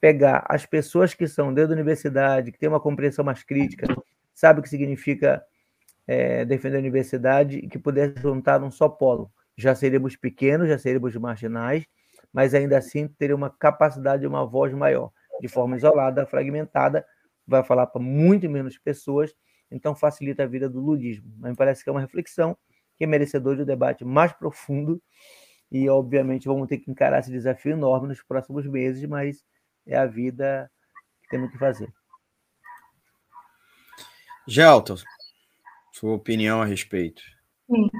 pegar 0.00 0.44
as 0.48 0.66
pessoas 0.66 1.14
que 1.14 1.26
são 1.26 1.52
dentro 1.52 1.70
da 1.70 1.74
universidade, 1.74 2.52
que 2.52 2.58
têm 2.58 2.68
uma 2.68 2.80
compreensão 2.80 3.24
mais 3.24 3.42
crítica, 3.42 3.86
sabe 4.34 4.60
o 4.60 4.62
que 4.62 4.68
significa 4.68 5.42
é, 6.06 6.44
defender 6.44 6.76
a 6.76 6.80
universidade 6.80 7.58
e 7.58 7.68
que 7.68 7.78
pudesse 7.78 8.20
juntar 8.20 8.60
num 8.60 8.70
só 8.70 8.88
polo. 8.88 9.32
Já 9.56 9.74
seríamos 9.74 10.16
pequenos, 10.16 10.68
já 10.68 10.78
seríamos 10.78 11.16
marginais, 11.16 11.86
mas 12.32 12.54
ainda 12.54 12.76
assim 12.76 13.08
teria 13.08 13.36
uma 13.36 13.48
capacidade 13.48 14.22
de 14.22 14.26
uma 14.26 14.44
voz 14.44 14.72
maior. 14.74 15.10
De 15.40 15.48
forma 15.48 15.76
isolada, 15.76 16.26
fragmentada, 16.26 17.04
vai 17.46 17.64
falar 17.64 17.86
para 17.86 18.02
muito 18.02 18.48
menos 18.50 18.76
pessoas 18.78 19.34
então 19.74 19.94
facilita 19.94 20.44
a 20.44 20.46
vida 20.46 20.68
do 20.68 20.80
ludismo. 20.80 21.32
Mas 21.38 21.50
me 21.50 21.56
parece 21.56 21.82
que 21.82 21.90
é 21.90 21.92
uma 21.92 22.00
reflexão 22.00 22.56
que 22.96 23.04
é 23.04 23.06
merecedor 23.06 23.56
de 23.56 23.62
um 23.62 23.66
debate 23.66 24.04
mais 24.04 24.32
profundo 24.32 25.02
e, 25.74 25.88
obviamente, 25.88 26.46
vamos 26.46 26.68
ter 26.68 26.78
que 26.78 26.88
encarar 26.88 27.18
esse 27.18 27.32
desafio 27.32 27.72
enorme 27.72 28.06
nos 28.06 28.22
próximos 28.22 28.64
meses, 28.64 29.04
mas 29.08 29.44
é 29.84 29.96
a 29.96 30.06
vida 30.06 30.70
que 31.20 31.28
temos 31.30 31.50
que 31.50 31.58
fazer. 31.58 31.92
Gelton, 34.46 34.94
sua 35.90 36.14
opinião 36.14 36.62
a 36.62 36.64
respeito. 36.64 37.20
Sim. 37.68 37.90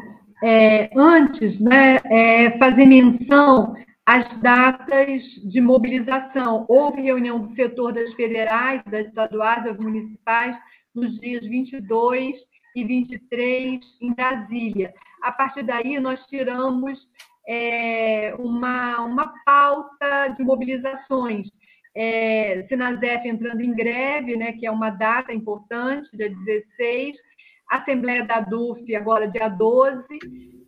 É, 0.41 0.89
antes, 0.97 1.59
né, 1.59 1.97
é, 2.05 2.57
fazer 2.59 2.87
menção 2.87 3.75
às 4.07 4.41
datas 4.41 5.23
de 5.43 5.61
mobilização. 5.61 6.67
Houve 6.69 7.03
reunião 7.03 7.41
do 7.41 7.57
setor 7.57 7.93
das 7.93 8.15
federais, 8.15 8.85
das 8.85 9.09
estaduais, 9.09 9.65
das 9.65 9.77
municipais, 9.79 10.57
nos 10.95 11.19
dias 11.19 11.45
22 11.45 12.37
e 12.77 12.85
23 12.85 13.81
em 14.01 14.13
Brasília. 14.13 14.95
A 15.25 15.33
partir 15.33 15.65
daí, 15.65 15.99
nós 15.99 16.25
tiramos 16.27 17.01
é, 17.47 18.35
uma, 18.39 19.01
uma 19.01 19.35
pauta 19.45 20.29
de 20.37 20.43
mobilizações. 20.43 21.49
É, 21.95 22.65
Sinazef 22.69 23.29
entrando 23.29 23.61
em 23.61 23.73
greve, 23.73 24.37
né, 24.37 24.53
que 24.53 24.67
é 24.67 24.71
uma 24.71 24.91
data 24.91 25.33
importante, 25.33 26.09
dia 26.17 26.29
16, 26.29 27.17
Assembleia 27.71 28.25
da 28.25 28.41
DUF 28.41 28.95
agora 28.95 29.29
dia 29.29 29.49
12, 29.49 30.05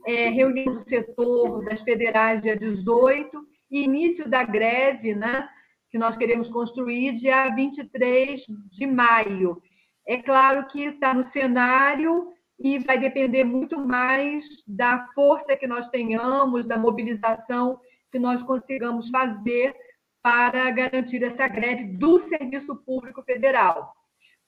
é, 0.07 0.28
reunião 0.31 0.77
do 0.77 0.89
setor 0.89 1.65
das 1.65 1.81
federais 1.82 2.40
dia 2.43 2.57
18, 2.57 3.47
e 3.70 3.82
início 3.82 4.28
da 4.31 4.44
greve, 4.44 5.15
né, 5.15 5.48
que 5.90 5.98
nós 5.98 6.16
queremos 6.16 6.48
construir 6.48 7.19
dia 7.19 7.48
23 7.51 8.40
de 8.73 8.86
maio. 8.86 9.61
É 10.07 10.19
claro 10.19 10.66
que 10.69 10.85
está 10.85 11.12
no 11.12 11.28
cenário 11.32 12.28
e 12.59 12.78
vai 12.78 12.99
depender 12.99 13.45
muito 13.45 13.78
mais 13.78 14.45
da 14.66 15.07
força 15.15 15.57
que 15.57 15.66
nós 15.66 15.89
tenhamos, 15.91 16.66
da 16.66 16.78
mobilização 16.78 17.78
que 18.11 18.19
nós 18.19 18.43
consigamos 18.43 19.09
fazer 19.11 19.74
para 20.23 20.70
garantir 20.70 21.23
essa 21.23 21.47
greve 21.47 21.85
do 21.99 22.28
Serviço 22.28 22.74
Público 22.77 23.23
Federal. 23.23 23.93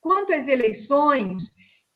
Quanto 0.01 0.33
às 0.33 0.47
eleições, 0.49 1.43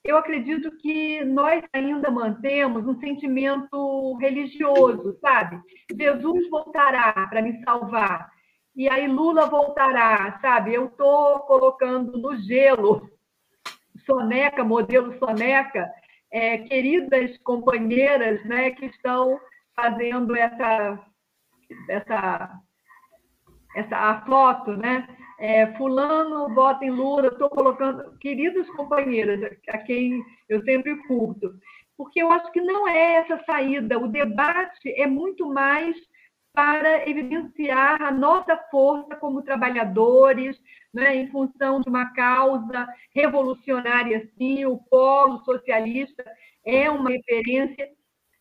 eu 0.05 0.17
acredito 0.17 0.71
que 0.79 1.25
nós 1.25 1.63
ainda 1.73 2.11
mantemos 2.11 2.87
um 2.87 2.99
sentimento 3.01 4.17
religioso, 4.17 5.17
sabe? 5.21 5.61
Jesus 5.97 6.51
voltará 6.51 7.13
para 7.29 7.41
me 7.41 7.63
salvar. 7.65 8.31
E 8.75 8.89
aí 8.89 9.07
Lula 9.07 9.47
voltará, 9.47 10.39
sabe? 10.41 10.75
Eu 10.75 10.87
estou 10.87 11.41
colocando 11.41 12.19
no 12.19 12.37
gelo 12.37 13.09
soneca, 14.05 14.65
modelo 14.65 15.17
soneca, 15.19 15.91
é, 16.33 16.59
queridas 16.59 17.37
companheiras 17.39 18.43
né, 18.45 18.71
que 18.71 18.87
estão 18.87 19.39
fazendo 19.77 20.35
essa, 20.35 20.99
essa, 21.89 22.61
essa 23.77 23.97
a 23.97 24.25
foto, 24.25 24.77
né? 24.77 25.07
É, 25.39 25.67
fulano 25.77 26.55
vota 26.55 26.85
em 26.85 26.91
Lula, 26.91 27.29
estou 27.29 27.51
colocando 27.51 28.17
queridas 28.19 28.69
companheiras, 28.71 29.41
a 29.69 29.79
quem 29.79 30.25
eu 30.49 30.63
sempre 30.63 30.97
curto, 31.09 31.53
porque 31.97 32.23
eu 32.23 32.31
acho 32.31 32.51
que 32.53 32.61
não 32.61 32.87
é 32.87 33.15
essa 33.15 33.43
saída. 33.45 33.99
O 33.99 34.07
debate 34.07 34.89
é 34.97 35.07
muito 35.07 35.49
mais 35.49 35.97
para 36.53 37.09
evidenciar 37.09 38.03
a 38.03 38.11
nossa 38.11 38.57
força 38.71 39.17
como 39.17 39.43
trabalhadores, 39.43 40.61
né, 40.93 41.17
em 41.17 41.31
função 41.31 41.81
de 41.81 41.89
uma 41.89 42.13
causa 42.13 42.87
revolucionária, 43.15 44.29
sim, 44.37 44.65
o 44.67 44.77
polo 44.77 45.39
socialista 45.45 46.25
é 46.65 46.91
uma 46.91 47.11
referência. 47.11 47.89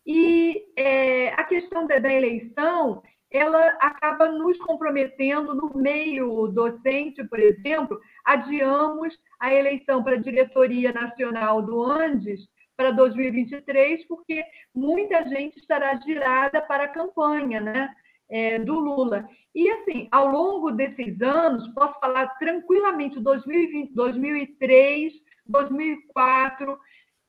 E 0.05 0.61
é, 0.75 1.29
a 1.33 1.43
questão 1.45 1.87
da, 1.87 1.95
eleição, 1.95 3.01
ela 3.29 3.65
acaba 3.79 4.27
nos 4.27 4.57
comprometendo 4.57 5.55
no 5.55 5.71
meio 5.75 6.47
docente, 6.47 7.23
por 7.23 7.39
exemplo, 7.39 7.99
adiamos 8.25 9.17
a 9.39 9.53
eleição 9.53 10.03
para 10.03 10.15
a 10.15 10.21
diretoria 10.21 10.91
nacional 10.91 11.61
do 11.61 11.83
Andes 11.83 12.41
para 12.75 12.91
2023, 12.91 14.05
porque 14.07 14.43
muita 14.73 15.23
gente 15.29 15.57
estará 15.59 15.95
girada 15.97 16.61
para 16.61 16.85
a 16.85 16.89
campanha, 16.89 17.61
né? 17.61 17.93
É, 18.31 18.57
do 18.57 18.79
Lula. 18.79 19.27
E, 19.53 19.69
assim, 19.69 20.07
ao 20.09 20.27
longo 20.27 20.71
desses 20.71 21.21
anos, 21.21 21.67
posso 21.73 21.99
falar 21.99 22.27
tranquilamente, 22.39 23.19
2020, 23.19 23.93
2003, 23.93 25.13
2004, 25.45 26.79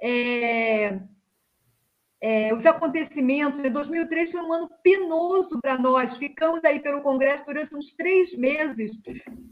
é, 0.01 1.01
é, 2.21 2.55
os 2.55 2.65
acontecimentos. 2.65 3.63
Em 3.65 3.71
2003 3.71 4.31
foi 4.31 4.41
um 4.41 4.53
ano 4.53 4.71
penoso 4.83 5.61
para 5.61 5.77
nós. 5.77 6.17
Ficamos 6.19 6.65
aí 6.65 6.79
pelo 6.79 7.03
Congresso 7.03 7.45
durante 7.45 7.75
uns 7.75 7.93
três 7.97 8.33
meses 8.39 8.93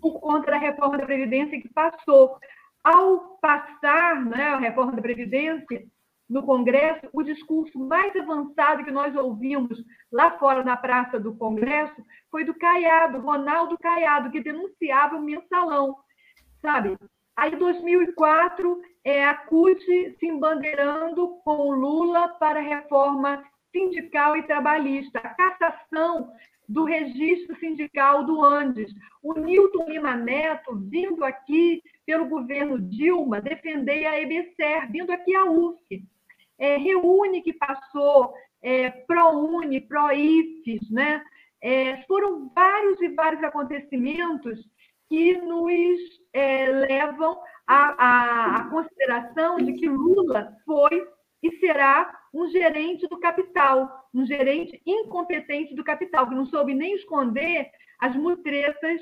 por 0.01 0.21
conta 0.21 0.53
da 0.53 0.59
reforma 0.59 0.97
da 0.97 1.05
Previdência 1.05 1.61
que 1.61 1.69
passou. 1.69 2.39
Ao 2.85 3.39
passar 3.43 4.25
né, 4.25 4.45
a 4.45 4.59
reforma 4.59 4.93
da 4.93 5.03
Previdência, 5.03 5.85
no 6.31 6.45
Congresso, 6.45 7.09
o 7.13 7.25
discurso 7.25 7.77
mais 7.77 8.15
avançado 8.15 8.85
que 8.85 8.93
nós 8.93 9.15
ouvimos 9.17 9.85
lá 10.13 10.39
fora 10.39 10.63
na 10.63 10.77
Praça 10.77 11.19
do 11.19 11.35
Congresso 11.35 12.01
foi 12.31 12.45
do 12.45 12.55
Caiado, 12.55 13.19
Ronaldo 13.19 13.77
Caiado, 13.77 14.31
que 14.31 14.41
denunciava 14.41 15.17
o 15.17 15.23
mensalão, 15.23 15.97
sabe? 16.63 16.97
Aí, 17.37 17.53
em 17.53 17.59
2004, 17.59 18.81
é 19.03 19.25
a 19.25 19.35
CUT 19.35 19.85
se 20.21 20.27
embandeirando 20.27 21.41
com 21.45 21.57
o 21.57 21.73
Lula 21.73 22.29
para 22.39 22.61
a 22.61 22.63
reforma 22.63 23.43
sindical 23.73 24.37
e 24.37 24.45
trabalhista, 24.45 25.19
a 25.19 25.31
cassação 25.31 26.31
do 26.69 26.85
registro 26.85 27.59
sindical 27.59 28.25
do 28.25 28.45
Andes. 28.45 28.93
O 29.21 29.35
Newton 29.35 29.89
Lima 29.89 30.15
Neto 30.15 30.77
vindo 30.77 31.25
aqui 31.25 31.83
pelo 32.07 32.29
governo 32.29 32.79
Dilma 32.79 33.41
defender 33.41 34.07
a 34.07 34.21
EBSER, 34.21 34.93
vindo 34.93 35.11
aqui 35.11 35.35
à 35.35 35.45
UF 35.45 36.09
é, 36.61 36.77
Reúne, 36.77 37.43
que 37.43 37.55
passou, 37.55 38.35
é, 38.63 38.91
ProUni, 38.91 39.81
ProIFES, 39.81 40.91
né? 40.91 41.25
É, 41.63 42.03
foram 42.03 42.51
vários 42.55 43.01
e 43.01 43.09
vários 43.09 43.43
acontecimentos 43.43 44.61
que 45.09 45.37
nos 45.39 46.01
é, 46.33 46.67
levam 46.67 47.39
à, 47.67 48.69
consideração 48.71 49.57
de 49.57 49.73
que 49.73 49.89
Lula 49.89 50.55
foi 50.65 51.07
e 51.43 51.51
será 51.59 52.15
um 52.33 52.49
gerente 52.49 53.09
do 53.09 53.19
capital, 53.19 54.09
um 54.15 54.25
gerente 54.25 54.81
incompetente 54.87 55.75
do 55.75 55.83
capital, 55.83 56.29
que 56.29 56.35
não 56.35 56.47
soube 56.47 56.75
nem 56.75 56.95
esconder 56.95 57.71
as 57.99 58.15
mutretas 58.15 59.01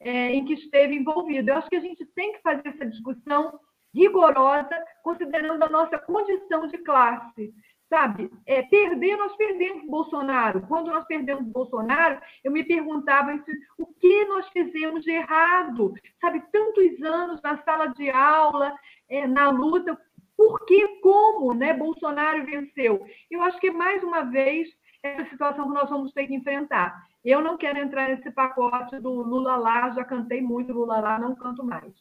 é, 0.00 0.32
em 0.32 0.44
que 0.44 0.54
esteve 0.54 0.94
envolvido. 0.94 1.50
Eu 1.50 1.56
acho 1.56 1.68
que 1.68 1.76
a 1.76 1.80
gente 1.80 2.04
tem 2.14 2.32
que 2.32 2.42
fazer 2.42 2.68
essa 2.68 2.86
discussão 2.86 3.58
rigorosa, 3.94 4.76
considerando 5.02 5.62
a 5.62 5.68
nossa 5.68 5.98
condição 5.98 6.66
de 6.66 6.78
classe. 6.78 7.52
Sabe, 7.88 8.30
é, 8.46 8.62
perder, 8.62 9.16
nós 9.18 9.36
perdemos 9.36 9.84
Bolsonaro. 9.86 10.62
Quando 10.66 10.90
nós 10.90 11.04
perdemos 11.04 11.44
Bolsonaro, 11.44 12.18
eu 12.42 12.50
me 12.50 12.64
perguntava 12.64 13.38
o 13.78 13.86
que 13.86 14.24
nós 14.24 14.48
fizemos 14.48 15.04
de 15.04 15.10
errado. 15.10 15.92
Sabe, 16.18 16.42
tantos 16.50 17.02
anos 17.02 17.42
na 17.42 17.62
sala 17.64 17.88
de 17.88 18.08
aula, 18.08 18.74
é, 19.10 19.26
na 19.26 19.50
luta, 19.50 19.98
por 20.34 20.64
que, 20.64 20.88
como 21.02 21.52
né, 21.52 21.74
Bolsonaro 21.74 22.46
venceu? 22.46 23.04
Eu 23.30 23.42
acho 23.42 23.60
que, 23.60 23.70
mais 23.70 24.02
uma 24.02 24.22
vez, 24.22 24.70
essa 25.02 25.28
situação 25.28 25.68
que 25.68 25.74
nós 25.74 25.90
vamos 25.90 26.12
ter 26.12 26.26
que 26.26 26.34
enfrentar. 26.34 26.98
Eu 27.22 27.42
não 27.42 27.58
quero 27.58 27.78
entrar 27.78 28.08
nesse 28.08 28.30
pacote 28.30 28.98
do 29.00 29.10
Lula 29.10 29.56
lá, 29.56 29.90
já 29.90 30.04
cantei 30.04 30.40
muito 30.40 30.72
Lula 30.72 30.98
lá, 30.98 31.18
não 31.18 31.34
canto 31.34 31.62
mais. 31.62 31.92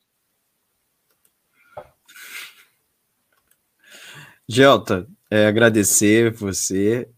Gelta, 4.47 5.07
é, 5.30 5.45
agradecer 5.45 6.31
você 6.31 7.09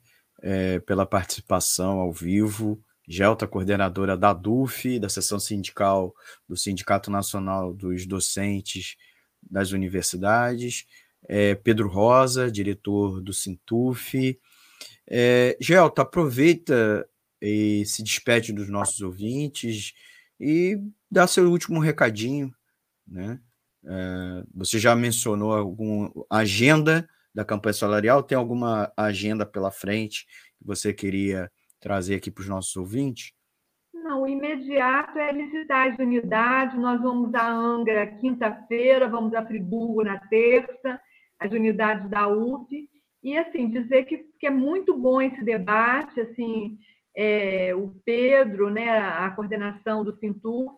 é, 0.42 0.80
pela 0.80 1.06
participação 1.06 2.00
ao 2.00 2.12
vivo. 2.12 2.84
Gelta, 3.08 3.48
coordenadora 3.48 4.16
da 4.16 4.34
DUF, 4.34 5.00
da 5.00 5.10
seção 5.10 5.40
sindical 5.40 6.14
do 6.48 6.56
Sindicato 6.56 7.10
Nacional 7.10 7.74
dos 7.74 8.06
Docentes 8.06 8.96
das 9.42 9.72
Universidades. 9.72 10.86
É, 11.28 11.56
Pedro 11.56 11.90
Rosa, 11.90 12.52
diretor 12.52 13.22
do 13.22 13.34
Sintuf. 13.34 14.40
É, 15.10 15.58
Gelta, 15.60 16.04
aproveita 16.04 17.08
e 17.42 17.86
se 17.86 18.04
despede 18.04 18.54
dos 18.54 18.70
nossos 18.70 19.02
ouvintes 19.02 19.94
e 20.40 20.78
dá 21.12 21.28
seu 21.28 21.50
último 21.50 21.80
recadinho. 21.80 22.54
Né? 23.06 23.40
É, 23.86 24.44
você 24.54 24.80
já 24.80 24.96
mencionou 24.96 25.54
alguma 25.54 26.12
agenda 26.30 27.08
da 27.34 27.44
campanha 27.44 27.74
salarial? 27.74 28.24
Tem 28.24 28.38
alguma 28.38 28.92
agenda 28.96 29.46
pela 29.46 29.72
frente 29.72 30.26
que 30.58 30.66
você 30.66 30.94
queria 30.94 31.52
trazer 31.80 32.16
aqui 32.16 32.32
para 32.32 32.42
os 32.42 32.48
nossos 32.48 32.76
ouvintes? 32.76 33.34
Não, 33.94 34.24
o 34.24 34.28
imediato 34.28 35.18
é 35.18 35.34
visitar 35.34 35.92
as 35.92 36.00
unidades. 36.00 36.78
Nós 36.80 37.02
vamos 37.02 37.34
a 37.34 37.50
Angra 37.50 38.08
quinta-feira, 38.18 39.08
vamos 39.08 39.34
a 39.34 39.46
Friburgo 39.46 40.04
na 40.04 40.20
terça, 40.28 41.00
as 41.40 41.52
unidades 41.52 42.10
da 42.10 42.28
UF. 42.28 42.68
E, 43.24 43.38
assim, 43.38 43.70
dizer 43.70 44.06
que, 44.06 44.18
que 44.40 44.48
é 44.48 44.50
muito 44.50 44.98
bom 44.98 45.22
esse 45.22 45.42
debate, 45.44 46.20
assim, 46.20 46.78
é, 47.16 47.74
o 47.74 47.96
Pedro, 48.06 48.70
né, 48.70 48.90
a 48.90 49.30
coordenação 49.32 50.04
do 50.04 50.18
Sintuf, 50.18 50.78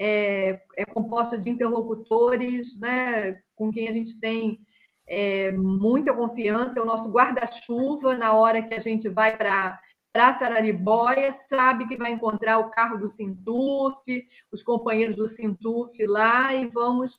é, 0.00 0.60
é 0.76 0.84
composta 0.84 1.38
de 1.38 1.50
interlocutores 1.50 2.78
né, 2.78 3.40
com 3.54 3.72
quem 3.72 3.88
a 3.88 3.92
gente 3.92 4.18
tem 4.20 4.60
é, 5.06 5.52
muita 5.52 6.12
confiança, 6.12 6.78
é 6.78 6.82
o 6.82 6.86
nosso 6.86 7.08
guarda-chuva 7.10 8.16
na 8.16 8.32
hora 8.32 8.62
que 8.62 8.74
a 8.74 8.80
gente 8.80 9.08
vai 9.08 9.36
para 9.36 9.80
para 10.12 10.38
Sararibóia, 10.38 11.38
sabe 11.46 11.86
que 11.86 11.96
vai 11.98 12.10
encontrar 12.10 12.58
o 12.58 12.70
carro 12.70 12.96
do 12.96 13.14
Sintuf, 13.16 14.26
os 14.50 14.62
companheiros 14.62 15.14
do 15.14 15.28
Sintuf 15.36 16.06
lá 16.06 16.54
e 16.54 16.66
vamos 16.68 17.12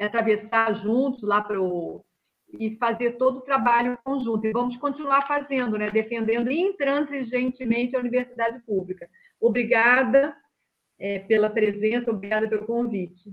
atravessar 0.00 0.72
juntos 0.76 1.22
lá 1.22 1.42
para 1.42 1.60
o 1.60 2.02
e 2.58 2.74
fazer 2.76 3.18
todo 3.18 3.40
o 3.40 3.42
trabalho 3.42 3.98
conjunto. 4.02 4.46
E 4.46 4.52
vamos 4.52 4.78
continuar 4.78 5.26
fazendo, 5.26 5.76
né? 5.76 5.90
defendendo 5.90 6.50
intransigentemente 6.50 7.94
a 7.94 8.00
universidade 8.00 8.60
pública. 8.60 9.06
Obrigada 9.38 10.34
é, 10.98 11.18
pela 11.20 11.48
presença, 11.50 12.10
obrigada 12.10 12.48
pelo 12.48 12.66
convite. 12.66 13.32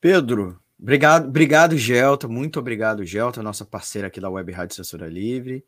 Pedro, 0.00 0.60
Obrigado, 0.78 1.28
obrigado, 1.28 1.78
Gelta. 1.78 2.28
Muito 2.28 2.58
obrigado, 2.58 3.04
Gelta, 3.04 3.42
nossa 3.42 3.64
parceira 3.64 4.08
aqui 4.08 4.20
da 4.20 4.28
Web 4.28 4.52
Rádio 4.52 4.76
Censura 4.76 5.08
Livre. 5.08 5.64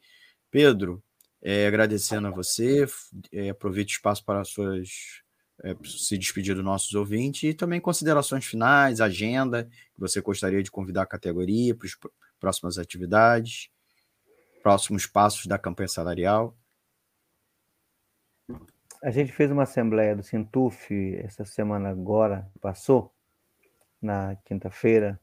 Pedro, 0.50 1.02
é, 1.40 1.66
agradecendo 1.66 2.26
a 2.26 2.30
você, 2.30 2.84
é, 3.32 3.50
aproveite 3.50 3.94
o 3.94 3.96
espaço 3.96 4.24
para 4.24 4.44
suas 4.44 5.22
é, 5.64 5.74
se 5.84 6.18
despedir 6.18 6.54
dos 6.54 6.64
nossos 6.64 6.92
ouvintes 6.94 7.44
e 7.44 7.54
também 7.54 7.80
considerações 7.80 8.44
finais, 8.44 9.00
agenda 9.00 9.64
que 9.64 10.00
você 10.00 10.20
gostaria 10.20 10.62
de 10.62 10.70
convidar 10.70 11.02
a 11.02 11.06
categoria 11.06 11.74
para 11.74 11.86
as 11.86 11.96
próximas 12.38 12.78
atividades, 12.78 13.70
próximos 14.62 15.06
passos 15.06 15.46
da 15.46 15.56
campanha 15.56 15.88
salarial. 15.88 16.54
A 19.06 19.10
gente 19.12 19.30
fez 19.30 19.52
uma 19.52 19.62
assembleia 19.62 20.16
do 20.16 20.22
Sintuf 20.24 20.92
essa 21.22 21.44
semana 21.44 21.90
agora, 21.90 22.44
passou, 22.60 23.14
na 24.02 24.34
quinta-feira, 24.44 25.20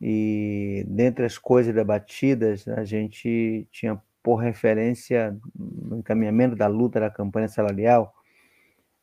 e 0.00 0.84
dentre 0.88 1.24
as 1.24 1.38
coisas 1.38 1.72
debatidas, 1.72 2.66
a 2.66 2.82
gente 2.82 3.64
tinha 3.70 4.02
por 4.24 4.38
referência 4.38 5.38
no 5.54 5.98
encaminhamento 5.98 6.56
da 6.56 6.66
luta 6.66 6.98
da 6.98 7.08
campanha 7.08 7.46
salarial, 7.46 8.12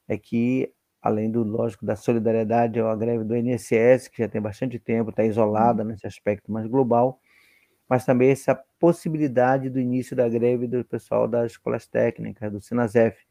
é 0.06 0.18
que 0.18 0.70
além 1.02 1.32
do, 1.32 1.42
lógico, 1.42 1.86
da 1.86 1.96
solidariedade, 1.96 2.78
a 2.82 2.94
greve 2.98 3.24
do 3.24 3.38
INSS, 3.38 4.10
que 4.10 4.22
já 4.22 4.28
tem 4.28 4.42
bastante 4.42 4.78
tempo, 4.78 5.12
está 5.12 5.24
isolada 5.24 5.82
nesse 5.82 6.06
aspecto 6.06 6.52
mais 6.52 6.68
global, 6.68 7.22
mas 7.88 8.04
também 8.04 8.32
essa 8.32 8.54
possibilidade 8.54 9.70
do 9.70 9.80
início 9.80 10.14
da 10.14 10.28
greve 10.28 10.68
do 10.68 10.84
pessoal 10.84 11.26
das 11.26 11.54
escolas 11.54 11.88
técnicas, 11.88 12.52
do 12.52 12.60
Sinazef. 12.60 13.29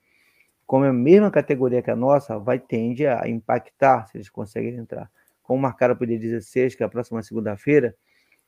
Como 0.68 0.84
é 0.84 0.90
a 0.90 0.92
mesma 0.92 1.30
categoria 1.30 1.80
que 1.80 1.90
a 1.90 1.96
nossa, 1.96 2.38
vai 2.38 2.58
tende 2.58 3.06
a 3.06 3.26
impactar 3.26 4.06
se 4.06 4.18
eles 4.18 4.28
conseguirem 4.28 4.78
entrar. 4.78 5.10
Como 5.42 5.58
marcaram 5.62 5.96
para 5.96 6.04
o 6.04 6.06
dia 6.06 6.18
16, 6.18 6.74
que 6.74 6.82
é 6.82 6.86
a 6.86 6.90
próxima 6.90 7.22
segunda-feira, 7.22 7.96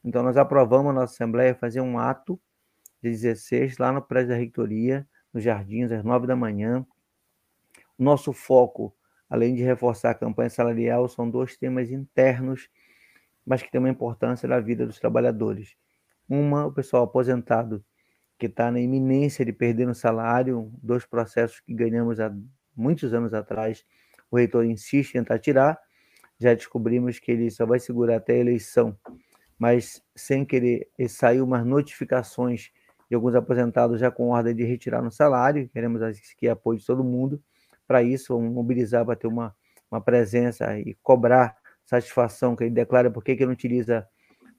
então 0.05 0.23
nós 0.23 0.37
aprovamos 0.37 0.91
a 0.91 0.93
nossa 0.93 1.15
Assembleia 1.15 1.55
fazer 1.55 1.81
um 1.81 1.99
ato 1.99 2.39
de 3.03 3.09
16 3.09 3.79
lá 3.79 3.91
no 3.91 4.03
prédio 4.03 4.29
da 4.29 4.35
reitoria, 4.35 5.09
nos 5.33 5.43
Jardins, 5.43 5.91
às 5.91 6.05
9 6.05 6.27
da 6.27 6.37
manhã. 6.37 6.87
O 7.99 8.05
nosso 8.05 8.35
foco, 8.35 8.95
além 9.27 9.55
de 9.55 9.63
reforçar 9.63 10.11
a 10.11 10.15
campanha 10.15 10.51
salarial, 10.51 11.09
são 11.09 11.31
dois 11.31 11.57
temas 11.57 11.91
internos, 11.91 12.69
mas 13.47 13.63
que 13.63 13.71
têm 13.71 13.79
uma 13.79 13.89
importância 13.89 14.47
na 14.47 14.61
vida 14.61 14.85
dos 14.85 15.01
trabalhadores. 15.01 15.75
Uma, 16.29 16.67
o 16.67 16.73
pessoal 16.73 17.05
aposentado, 17.05 17.83
que 18.41 18.47
está 18.47 18.73
na 18.73 18.81
iminência 18.81 19.45
de 19.45 19.53
perder 19.53 19.87
o 19.87 19.95
salário, 19.95 20.73
dois 20.83 21.05
processos 21.05 21.61
que 21.61 21.75
ganhamos 21.75 22.19
há 22.19 22.35
muitos 22.75 23.13
anos 23.13 23.35
atrás, 23.35 23.85
o 24.31 24.39
reitor 24.39 24.65
insiste 24.65 25.15
em 25.15 25.19
tentar 25.19 25.39
tirar, 25.39 25.79
já 26.39 26.55
descobrimos 26.55 27.19
que 27.19 27.31
ele 27.31 27.51
só 27.51 27.67
vai 27.67 27.79
segurar 27.79 28.17
até 28.17 28.33
a 28.33 28.39
eleição, 28.39 28.99
mas 29.59 30.03
sem 30.17 30.43
querer, 30.43 30.89
saiu 31.07 31.45
umas 31.45 31.67
notificações 31.67 32.71
de 33.11 33.15
alguns 33.15 33.35
aposentados 33.35 34.01
já 34.01 34.11
com 34.11 34.31
ordem 34.31 34.55
de 34.55 34.65
retirar 34.65 35.03
no 35.03 35.11
salário, 35.11 35.69
queremos 35.69 36.01
aqui 36.01 36.49
apoio 36.49 36.79
de 36.79 36.87
todo 36.87 37.05
mundo. 37.05 37.43
Para 37.87 38.03
isso, 38.03 38.35
vamos 38.35 38.55
mobilizar 38.55 39.05
para 39.05 39.17
ter 39.17 39.27
uma, 39.27 39.55
uma 39.91 40.01
presença 40.01 40.79
e 40.79 40.97
cobrar 41.03 41.55
satisfação 41.85 42.57
que 42.57 42.65
ele 42.65 42.71
declara 42.71 43.11
por 43.11 43.23
que 43.23 43.33
ele 43.33 43.45
não 43.45 43.53
utiliza 43.53 44.09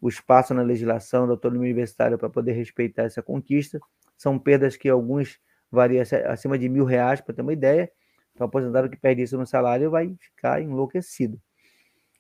o 0.02 0.10
espaço 0.10 0.54
na 0.54 0.64
legislação 0.64 1.28
da 1.28 1.34
autonomia 1.34 1.68
universitária 1.68 2.18
para 2.18 2.30
poder 2.30 2.54
respeitar 2.54 3.04
essa 3.04 3.22
conquista. 3.22 3.80
São 4.18 4.40
perdas 4.40 4.76
que 4.76 4.90
alguns 4.90 5.40
variam 5.72 6.04
acima 6.28 6.58
de 6.58 6.68
mil 6.68 6.84
reais, 6.84 7.22
para 7.22 7.36
ter 7.36 7.42
uma 7.44 7.54
ideia. 7.54 7.90
Então, 8.34 8.46
o 8.46 8.50
aposentado 8.50 8.90
que 8.90 8.98
perde 8.98 9.22
isso 9.22 9.38
no 9.38 9.46
salário 9.46 9.92
vai 9.92 10.14
ficar 10.20 10.62
enlouquecido. 10.62 11.40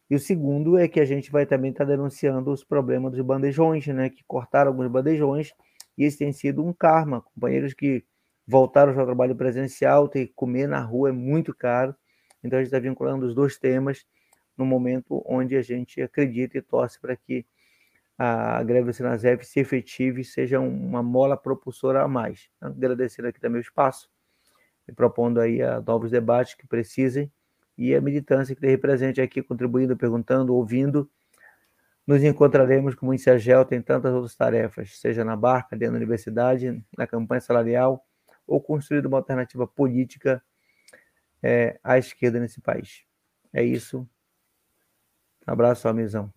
E 0.09 0.15
o 0.15 0.19
segundo 0.19 0.77
é 0.77 0.87
que 0.87 0.99
a 0.99 1.05
gente 1.05 1.31
vai 1.31 1.45
também 1.45 1.71
estar 1.71 1.85
denunciando 1.85 2.51
os 2.51 2.63
problemas 2.63 3.13
dos 3.13 3.21
bandejões, 3.21 3.87
né, 3.87 4.09
que 4.09 4.23
cortaram 4.25 4.69
alguns 4.69 4.87
bandejões 4.87 5.53
e 5.97 6.03
esse 6.03 6.17
tem 6.17 6.31
sido 6.33 6.65
um 6.65 6.73
karma. 6.73 7.21
Companheiros 7.21 7.73
que 7.73 8.03
voltaram 8.45 8.97
ao 8.97 9.05
trabalho 9.05 9.35
presencial, 9.35 10.07
ter 10.07 10.27
que 10.27 10.33
comer 10.33 10.67
na 10.67 10.81
rua 10.81 11.09
é 11.09 11.11
muito 11.11 11.55
caro. 11.55 11.95
Então 12.43 12.59
a 12.59 12.61
gente 12.61 12.73
está 12.73 12.79
vinculando 12.79 13.25
os 13.25 13.33
dois 13.33 13.57
temas 13.57 14.05
no 14.57 14.65
momento 14.65 15.23
onde 15.25 15.55
a 15.55 15.61
gente 15.61 16.01
acredita 16.01 16.57
e 16.57 16.61
torce 16.61 16.99
para 16.99 17.15
que 17.15 17.45
a 18.23 18.61
greve 18.61 18.85
do 18.85 18.93
Sinasef 18.93 19.43
se 19.43 19.59
efetive 19.59 20.21
e 20.21 20.23
seja 20.23 20.59
uma 20.59 21.01
mola 21.01 21.35
propulsora 21.35 22.03
a 22.03 22.07
mais. 22.07 22.49
Agradecer 22.61 23.25
aqui 23.25 23.39
também 23.39 23.59
o 23.59 23.61
espaço 23.63 24.07
e 24.87 24.91
propondo 24.91 25.39
aí 25.39 25.59
a 25.59 25.81
novos 25.81 26.11
debates 26.11 26.53
que 26.53 26.67
precisem 26.67 27.31
e 27.75 27.95
a 27.95 27.99
militância 27.99 28.53
que 28.53 28.59
esteja 28.59 28.77
presente 28.77 29.19
aqui, 29.19 29.41
contribuindo, 29.41 29.97
perguntando, 29.97 30.53
ouvindo 30.53 31.09
nos 32.05 32.23
encontraremos, 32.23 32.93
como 32.93 33.15
disse 33.15 33.29
a 33.31 33.39
Gel, 33.39 33.65
tem 33.65 33.81
tantas 33.81 34.13
outras 34.13 34.35
tarefas, 34.35 34.99
seja 34.99 35.23
na 35.23 35.35
barca, 35.35 35.75
dentro 35.75 35.93
da 35.93 35.97
universidade, 35.97 36.83
na 36.95 37.07
campanha 37.07 37.41
salarial, 37.41 38.05
ou 38.45 38.61
construir 38.61 39.05
uma 39.07 39.17
alternativa 39.17 39.65
política 39.65 40.43
é, 41.41 41.79
à 41.83 41.97
esquerda 41.97 42.39
nesse 42.39 42.61
país. 42.61 43.03
É 43.51 43.63
isso. 43.63 44.07
Abraço, 45.47 45.87
amizão. 45.87 46.31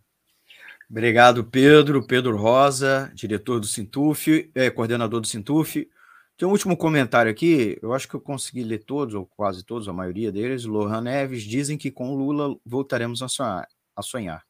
Obrigado, 0.91 1.45
Pedro. 1.45 2.07
Pedro 2.07 2.37
Rosa, 2.37 3.11
diretor 3.15 3.61
do 3.61 3.67
Sintuf, 3.67 4.51
é, 4.55 4.71
coordenador 4.71 5.21
do 5.21 5.27
Sintuf. 5.27 5.89
Tem 6.37 6.49
um 6.49 6.51
último 6.51 6.77
comentário 6.77 7.31
aqui, 7.31 7.79
eu 7.81 7.95
acho 7.95 8.09
que 8.09 8.15
eu 8.15 8.21
consegui 8.21 8.65
ler 8.65 8.85
todos, 8.85 9.15
ou 9.15 9.25
quase 9.25 9.65
todos, 9.65 9.89
a 9.89 9.93
maioria 9.93 10.33
deles. 10.33 10.65
Lohan 10.65 11.01
Neves 11.03 11.45
dizem 11.45 11.79
que 11.79 11.93
com 11.93 12.15
Lula 12.17 12.57
voltaremos 12.67 13.23
a 13.23 13.29
sonhar. 13.29 13.69
A 13.95 14.03
sonhar. 14.03 14.45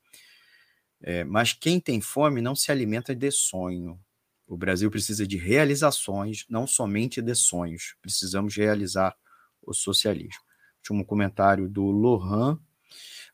É, 1.03 1.23
mas 1.25 1.53
quem 1.53 1.79
tem 1.79 2.01
fome 2.01 2.41
não 2.41 2.55
se 2.55 2.73
alimenta 2.73 3.15
de 3.15 3.31
sonho. 3.31 4.01
O 4.47 4.57
Brasil 4.57 4.91
precisa 4.91 5.27
de 5.27 5.37
realizações, 5.37 6.47
não 6.49 6.67
somente 6.67 7.21
de 7.21 7.35
sonhos. 7.35 7.97
Precisamos 8.01 8.57
realizar 8.57 9.15
o 9.63 9.75
socialismo. 9.75 10.43
Último 10.79 11.05
comentário 11.05 11.69
do 11.69 11.85
Lohan. 11.85 12.59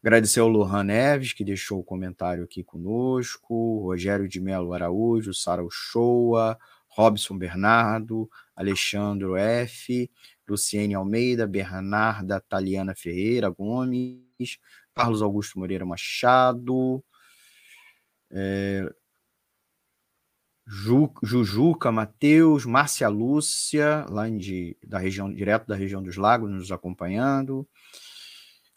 Agradecer 0.02 0.40
ao 0.40 0.48
Lohan 0.48 0.84
Neves, 0.84 1.34
que 1.34 1.44
deixou 1.44 1.80
o 1.80 1.84
comentário 1.84 2.44
aqui 2.44 2.64
conosco, 2.64 3.80
Rogério 3.82 4.26
de 4.26 4.40
Melo 4.40 4.72
Araújo, 4.72 5.34
Sara 5.34 5.62
Uchoa, 5.62 6.58
Robson 6.88 7.36
Bernardo, 7.36 8.28
Alexandre 8.56 9.38
F., 9.38 10.10
Luciene 10.48 10.94
Almeida, 10.94 11.46
Bernarda 11.46 12.40
Taliana 12.40 12.94
Ferreira 12.96 13.50
Gomes, 13.50 14.58
Carlos 14.94 15.22
Augusto 15.22 15.58
Moreira 15.58 15.84
Machado, 15.84 17.04
é, 18.30 18.90
Ju, 20.66 21.12
Jujuca, 21.22 21.90
Matheus, 21.92 22.64
Márcia 22.64 23.08
Lúcia, 23.08 24.06
lá 24.08 24.28
de, 24.28 24.76
da 24.86 24.98
região, 24.98 25.32
direto 25.32 25.66
da 25.66 25.74
região 25.74 26.02
dos 26.02 26.16
lagos, 26.16 26.50
nos 26.50 26.70
acompanhando. 26.72 27.68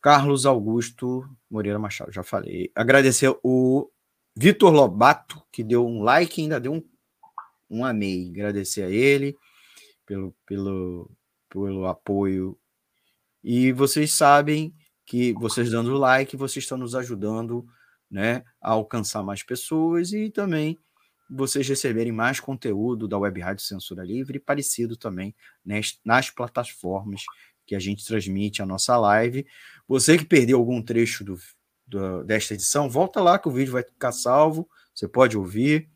Carlos 0.03 0.45
Augusto 0.45 1.25
Moreira 1.49 1.79
Machado, 1.79 2.11
já 2.11 2.23
falei. 2.23 2.69
Agradecer 2.75 3.33
o 3.41 3.89
Vitor 4.35 4.69
Lobato, 4.69 5.41
que 5.49 5.63
deu 5.63 5.87
um 5.87 6.03
like 6.03 6.41
e 6.41 6.43
ainda 6.43 6.59
deu 6.59 6.73
um, 6.73 6.83
um 7.69 7.85
amei. 7.85 8.29
Agradecer 8.31 8.83
a 8.83 8.89
ele 8.89 9.33
pelo, 10.05 10.35
pelo, 10.45 11.09
pelo 11.49 11.87
apoio. 11.87 12.59
E 13.41 13.71
vocês 13.71 14.11
sabem 14.11 14.75
que 15.05 15.31
vocês 15.35 15.71
dando 15.71 15.97
like, 15.97 16.35
vocês 16.35 16.65
estão 16.65 16.77
nos 16.77 16.95
ajudando 16.95 17.65
né, 18.11 18.43
a 18.61 18.71
alcançar 18.71 19.23
mais 19.23 19.41
pessoas 19.41 20.11
e 20.11 20.29
também 20.29 20.77
vocês 21.29 21.65
receberem 21.65 22.11
mais 22.11 22.41
conteúdo 22.41 23.07
da 23.07 23.17
Web 23.17 23.39
Rádio 23.39 23.63
Censura 23.63 24.03
Livre 24.03 24.37
parecido 24.37 24.97
também 24.97 25.33
nas, 25.65 25.97
nas 26.03 26.29
plataformas 26.29 27.23
que 27.65 27.75
a 27.75 27.79
gente 27.79 28.05
transmite 28.05 28.61
a 28.61 28.65
nossa 28.65 28.97
live. 28.97 29.45
Você 29.87 30.17
que 30.17 30.25
perdeu 30.25 30.57
algum 30.57 30.81
trecho 30.81 31.23
do, 31.23 31.37
do, 31.85 32.23
desta 32.23 32.53
edição, 32.53 32.89
volta 32.89 33.21
lá 33.21 33.37
que 33.37 33.47
o 33.47 33.51
vídeo 33.51 33.73
vai 33.73 33.83
ficar 33.83 34.11
salvo, 34.11 34.69
você 34.93 35.07
pode 35.07 35.37
ouvir, 35.37 35.89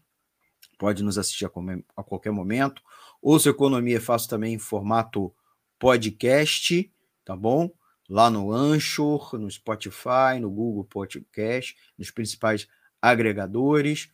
pode 0.77 1.03
nos 1.03 1.17
assistir 1.17 1.45
a, 1.45 1.51
a 1.95 2.03
qualquer 2.03 2.31
momento. 2.31 2.81
Ouça 3.21 3.49
Economia 3.49 3.99
Fácil 3.99 4.29
também 4.29 4.53
em 4.53 4.59
formato 4.59 5.33
podcast, 5.79 6.91
tá 7.23 7.35
bom? 7.35 7.71
lá 8.09 8.29
no 8.29 8.51
Anchor, 8.51 9.37
no 9.37 9.49
Spotify, 9.51 10.39
no 10.39 10.49
Google 10.49 10.85
Podcast, 10.85 11.75
nos 11.97 12.09
principais 12.09 12.67
agregadores. 13.01 14.09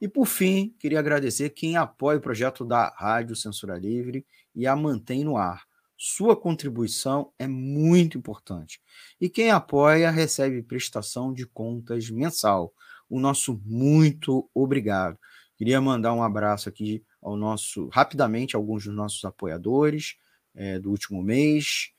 E 0.00 0.08
por 0.08 0.26
fim, 0.26 0.74
queria 0.78 0.98
agradecer 0.98 1.50
quem 1.50 1.76
apoia 1.76 2.18
o 2.18 2.22
projeto 2.22 2.64
da 2.64 2.88
Rádio 2.96 3.36
Censura 3.36 3.76
Livre 3.78 4.24
e 4.54 4.66
a 4.66 4.76
mantém 4.76 5.24
no 5.24 5.36
ar. 5.36 5.64
Sua 6.04 6.34
contribuição 6.34 7.32
é 7.38 7.46
muito 7.46 8.18
importante. 8.18 8.80
E 9.20 9.30
quem 9.30 9.52
apoia 9.52 10.10
recebe 10.10 10.60
prestação 10.60 11.32
de 11.32 11.46
contas 11.46 12.10
mensal. 12.10 12.74
O 13.08 13.20
nosso 13.20 13.62
muito 13.64 14.50
obrigado. 14.52 15.16
Queria 15.56 15.80
mandar 15.80 16.12
um 16.12 16.20
abraço 16.20 16.68
aqui 16.68 17.04
ao 17.22 17.36
nosso, 17.36 17.86
rapidamente, 17.86 18.56
alguns 18.56 18.84
dos 18.84 18.92
nossos 18.92 19.24
apoiadores 19.24 20.16
é, 20.56 20.76
do 20.80 20.90
último 20.90 21.22
mês. 21.22 21.92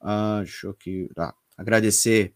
Ah, 0.00 0.40
deixa 0.42 0.66
eu 0.66 0.72
aqui, 0.72 1.08
tá. 1.14 1.32
agradecer 1.56 2.34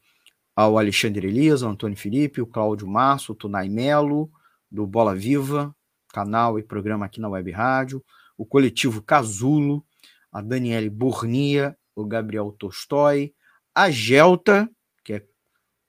ao 0.55 0.79
Alexandre 0.79 1.27
Elias, 1.27 1.65
ao 1.65 1.73
Antônio 1.73 1.99
Felipe, 1.99 2.41
o 2.41 2.47
Cláudio 2.47 2.87
Março, 2.87 3.33
o 3.33 3.35
Tunai 3.35 3.69
Melo, 3.69 4.31
do 4.71 4.87
Bola 4.87 5.17
Viva, 5.17 5.75
canal 6.11 6.61
e 6.61 6.63
programa 6.63 7.07
aqui 7.07 7.21
na 7.21 7.29
Web 7.29 7.51
Rádio, 7.51 8.05
o 8.39 8.47
coletivo 8.47 9.03
Casulo, 9.03 9.85
a 10.33 10.41
Daniele 10.41 10.89
Burnia, 10.89 11.77
o 11.95 12.07
Gabriel 12.07 12.51
Tolstói, 12.59 13.35
a 13.75 13.91
Gelta, 13.91 14.69
que 15.05 15.13
é 15.13 15.27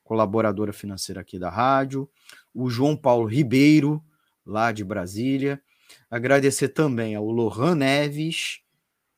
colaboradora 0.04 0.74
financeira 0.74 1.22
aqui 1.22 1.40
da 1.40 1.50
rádio, 1.50 2.10
o 2.54 2.70
João 2.70 2.96
Paulo 2.96 3.26
Ribeiro, 3.26 4.04
lá 4.46 4.72
de 4.72 4.84
Brasília. 4.84 5.62
Agradecer 6.10 6.70
também 6.70 7.16
ao 7.16 7.26
Lohan 7.30 7.76
Neves, 7.76 8.60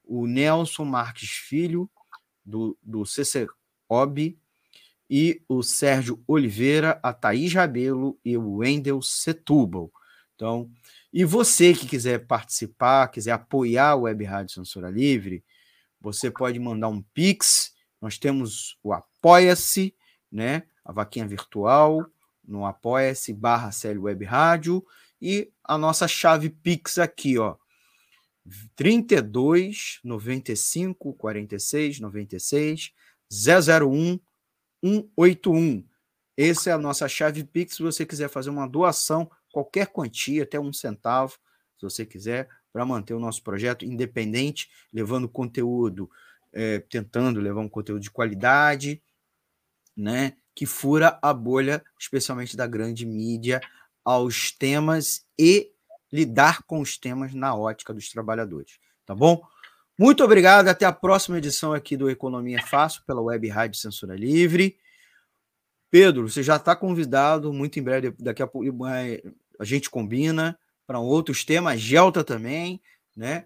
o 0.03 0.27
Nelson 0.27 0.85
Marques 0.85 1.31
Filho, 1.31 1.89
do, 2.45 2.77
do 2.83 3.03
CCOB, 3.03 4.37
e 5.09 5.41
o 5.47 5.61
Sérgio 5.61 6.23
Oliveira, 6.27 6.99
a 7.03 7.13
Thaís 7.13 7.53
Rabelo 7.53 8.19
e 8.23 8.37
o 8.37 8.57
Wendel 8.57 9.01
Setúbal. 9.01 9.91
Então, 10.35 10.69
e 11.17 11.23
você 11.23 11.73
que 11.73 11.87
quiser 11.87 12.27
participar, 12.27 13.07
quiser 13.07 13.31
apoiar 13.31 13.95
o 13.95 14.01
Web 14.01 14.21
Rádio 14.25 14.53
Censura 14.53 14.89
Livre, 14.89 15.45
você 16.01 16.29
pode 16.29 16.59
mandar 16.59 16.89
um 16.89 17.01
Pix. 17.01 17.73
nós 18.01 18.17
temos 18.17 18.77
o 18.83 18.91
Apoia-se, 18.91 19.95
né? 20.29 20.63
A 20.83 20.91
vaquinha 20.91 21.25
virtual, 21.25 22.05
no 22.45 22.65
Apoia-se 22.65 23.31
barra 23.31 23.69
Web 23.97 24.25
Rádio, 24.25 24.85
e 25.21 25.49
a 25.63 25.77
nossa 25.77 26.05
chave 26.05 26.49
Pix 26.49 26.99
aqui, 26.99 27.37
ó. 27.37 27.55
32 28.75 30.01
95 30.03 31.13
46 31.13 32.01
96 32.01 32.91
001 33.31 34.19
181. 34.83 35.87
Essa 36.35 36.71
é 36.71 36.73
a 36.73 36.77
nossa 36.77 37.07
chave 37.07 37.45
Pix. 37.45 37.77
Se 37.77 37.83
você 37.83 38.05
quiser 38.05 38.27
fazer 38.27 38.49
uma 38.49 38.67
doação, 38.67 39.31
qualquer 39.55 39.87
quantia, 39.87 40.43
até 40.43 40.59
um 40.59 40.73
centavo, 40.73 41.37
se 41.77 41.83
você 41.83 42.05
quiser, 42.05 42.49
para 42.73 42.85
manter 42.85 43.13
o 43.13 43.19
nosso 43.21 43.41
projeto 43.41 43.85
independente, 43.85 44.69
levando 44.91 45.29
conteúdo, 45.29 46.09
é, 46.51 46.79
tentando 46.79 47.39
levar 47.39 47.61
um 47.61 47.69
conteúdo 47.69 48.01
de 48.01 48.11
qualidade, 48.11 49.01
né? 49.95 50.35
Que 50.53 50.65
fura 50.65 51.17
a 51.21 51.33
bolha, 51.33 51.81
especialmente 51.97 52.57
da 52.57 52.67
grande 52.67 53.05
mídia, 53.05 53.61
aos 54.03 54.51
temas 54.51 55.25
e 55.39 55.71
lidar 56.11 56.63
com 56.63 56.81
os 56.81 56.97
temas 56.97 57.33
na 57.33 57.55
ótica 57.55 57.93
dos 57.93 58.09
trabalhadores. 58.09 58.77
Tá 59.05 59.15
bom? 59.15 59.41
Muito 59.97 60.21
obrigado. 60.21 60.67
Até 60.67 60.85
a 60.85 60.91
próxima 60.91 61.37
edição 61.37 61.71
aqui 61.71 61.95
do 61.95 62.09
Economia 62.09 62.61
Fácil 62.61 63.03
pela 63.07 63.21
Web 63.21 63.47
Rádio 63.47 63.79
Censura 63.79 64.17
Livre. 64.17 64.77
Pedro, 65.89 66.27
você 66.27 66.43
já 66.43 66.57
está 66.57 66.75
convidado. 66.75 67.53
Muito 67.53 67.79
em 67.79 67.83
breve, 67.83 68.13
daqui 68.19 68.43
a 68.43 68.47
pouco 68.47 68.67
a 69.59 69.63
gente 69.63 69.89
combina 69.89 70.57
para 70.85 70.99
outros 70.99 71.43
temas, 71.43 71.79
Gelta 71.79 72.23
também, 72.23 72.81
né? 73.15 73.45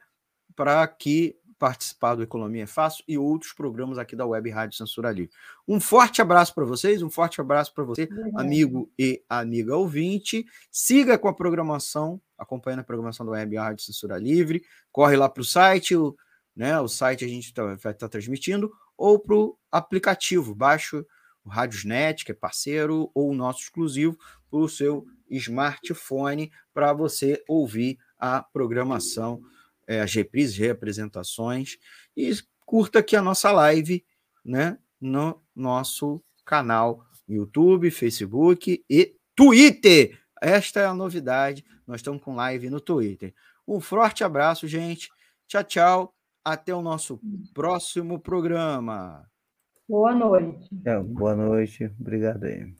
Para 0.55 0.87
que 0.87 1.39
participar 1.59 2.15
do 2.15 2.23
Economia 2.23 2.63
é 2.63 2.67
Fácil 2.67 3.03
e 3.05 3.17
outros 3.17 3.51
programas 3.51 3.97
aqui 3.97 4.15
da 4.15 4.25
Web 4.25 4.49
Rádio 4.49 4.77
Censura 4.77 5.11
Livre. 5.11 5.31
Um 5.67 5.79
forte 5.79 6.21
abraço 6.21 6.55
para 6.55 6.63
vocês, 6.63 7.01
um 7.01 7.09
forte 7.09 7.41
abraço 7.41 7.73
para 7.73 7.83
você, 7.83 8.07
amigo 8.35 8.89
e 8.97 9.21
amiga 9.27 9.75
ouvinte. 9.75 10.45
Siga 10.71 11.17
com 11.17 11.27
a 11.27 11.33
programação, 11.33 12.19
acompanhando 12.37 12.79
a 12.79 12.85
programação 12.85 13.25
da 13.25 13.33
Web 13.33 13.57
Rádio 13.57 13.83
Censura 13.83 14.17
Livre. 14.17 14.63
Corre 14.89 15.17
lá 15.17 15.27
para 15.27 15.41
o 15.41 15.45
site, 15.45 15.95
né? 16.55 16.79
O 16.79 16.87
site 16.87 17.25
a 17.25 17.27
gente 17.27 17.53
tá, 17.53 17.63
vai 17.63 17.75
estar 17.75 17.93
tá 17.93 18.09
transmitindo, 18.09 18.71
ou 18.97 19.19
para 19.19 19.35
o 19.35 19.57
aplicativo. 19.69 20.55
Baixe 20.55 20.95
o 21.43 21.49
Radiosnet, 21.49 22.23
que 22.23 22.31
é 22.31 22.35
parceiro, 22.35 23.11
ou 23.13 23.29
o 23.31 23.35
nosso 23.35 23.59
exclusivo, 23.59 24.17
para 24.49 24.59
o 24.59 24.69
seu 24.69 25.05
smartphone, 25.29 26.51
para 26.73 26.93
você 26.93 27.43
ouvir 27.47 27.97
a 28.17 28.41
programação 28.41 29.41
é, 29.89 30.01
as 30.01 30.13
reprises, 30.13 30.55
reapresentações, 30.55 31.77
e 32.15 32.31
curta 32.63 32.99
aqui 32.99 33.15
a 33.15 33.21
nossa 33.23 33.51
live 33.51 34.05
né, 34.45 34.77
no 35.01 35.41
nosso 35.55 36.23
canal 36.45 37.03
YouTube, 37.27 37.89
Facebook 37.89 38.83
e 38.87 39.15
Twitter. 39.35 40.19
Esta 40.39 40.81
é 40.81 40.85
a 40.85 40.93
novidade. 40.93 41.65
Nós 41.87 41.97
estamos 41.97 42.21
com 42.21 42.35
live 42.35 42.69
no 42.69 42.79
Twitter. 42.79 43.33
Um 43.67 43.79
forte 43.79 44.23
abraço, 44.23 44.67
gente. 44.67 45.09
Tchau, 45.47 45.63
tchau. 45.63 46.15
Até 46.45 46.73
o 46.73 46.81
nosso 46.81 47.19
próximo 47.53 48.19
programa. 48.19 49.27
Boa 49.87 50.13
noite. 50.13 50.69
É, 50.85 50.99
boa 50.99 51.35
noite. 51.35 51.91
Obrigado 51.99 52.43
aí. 52.43 52.78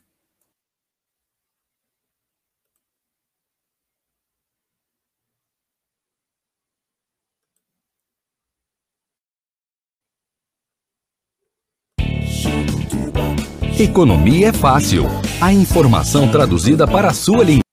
Economia 13.82 14.50
é 14.50 14.52
fácil. 14.52 15.06
A 15.40 15.54
informação 15.54 16.30
traduzida 16.30 16.86
para 16.86 17.12
a 17.12 17.14
sua 17.14 17.46
língua. 17.46 17.64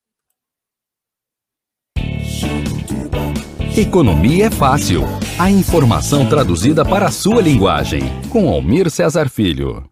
Economia 3.76 4.46
é 4.46 4.50
fácil. 4.50 5.02
A 5.36 5.50
informação 5.50 6.28
traduzida 6.28 6.84
para 6.84 7.06
a 7.06 7.10
sua 7.10 7.42
linguagem. 7.42 8.02
Com 8.30 8.48
Almir 8.48 8.88
Cesar 8.88 9.28
Filho. 9.28 9.82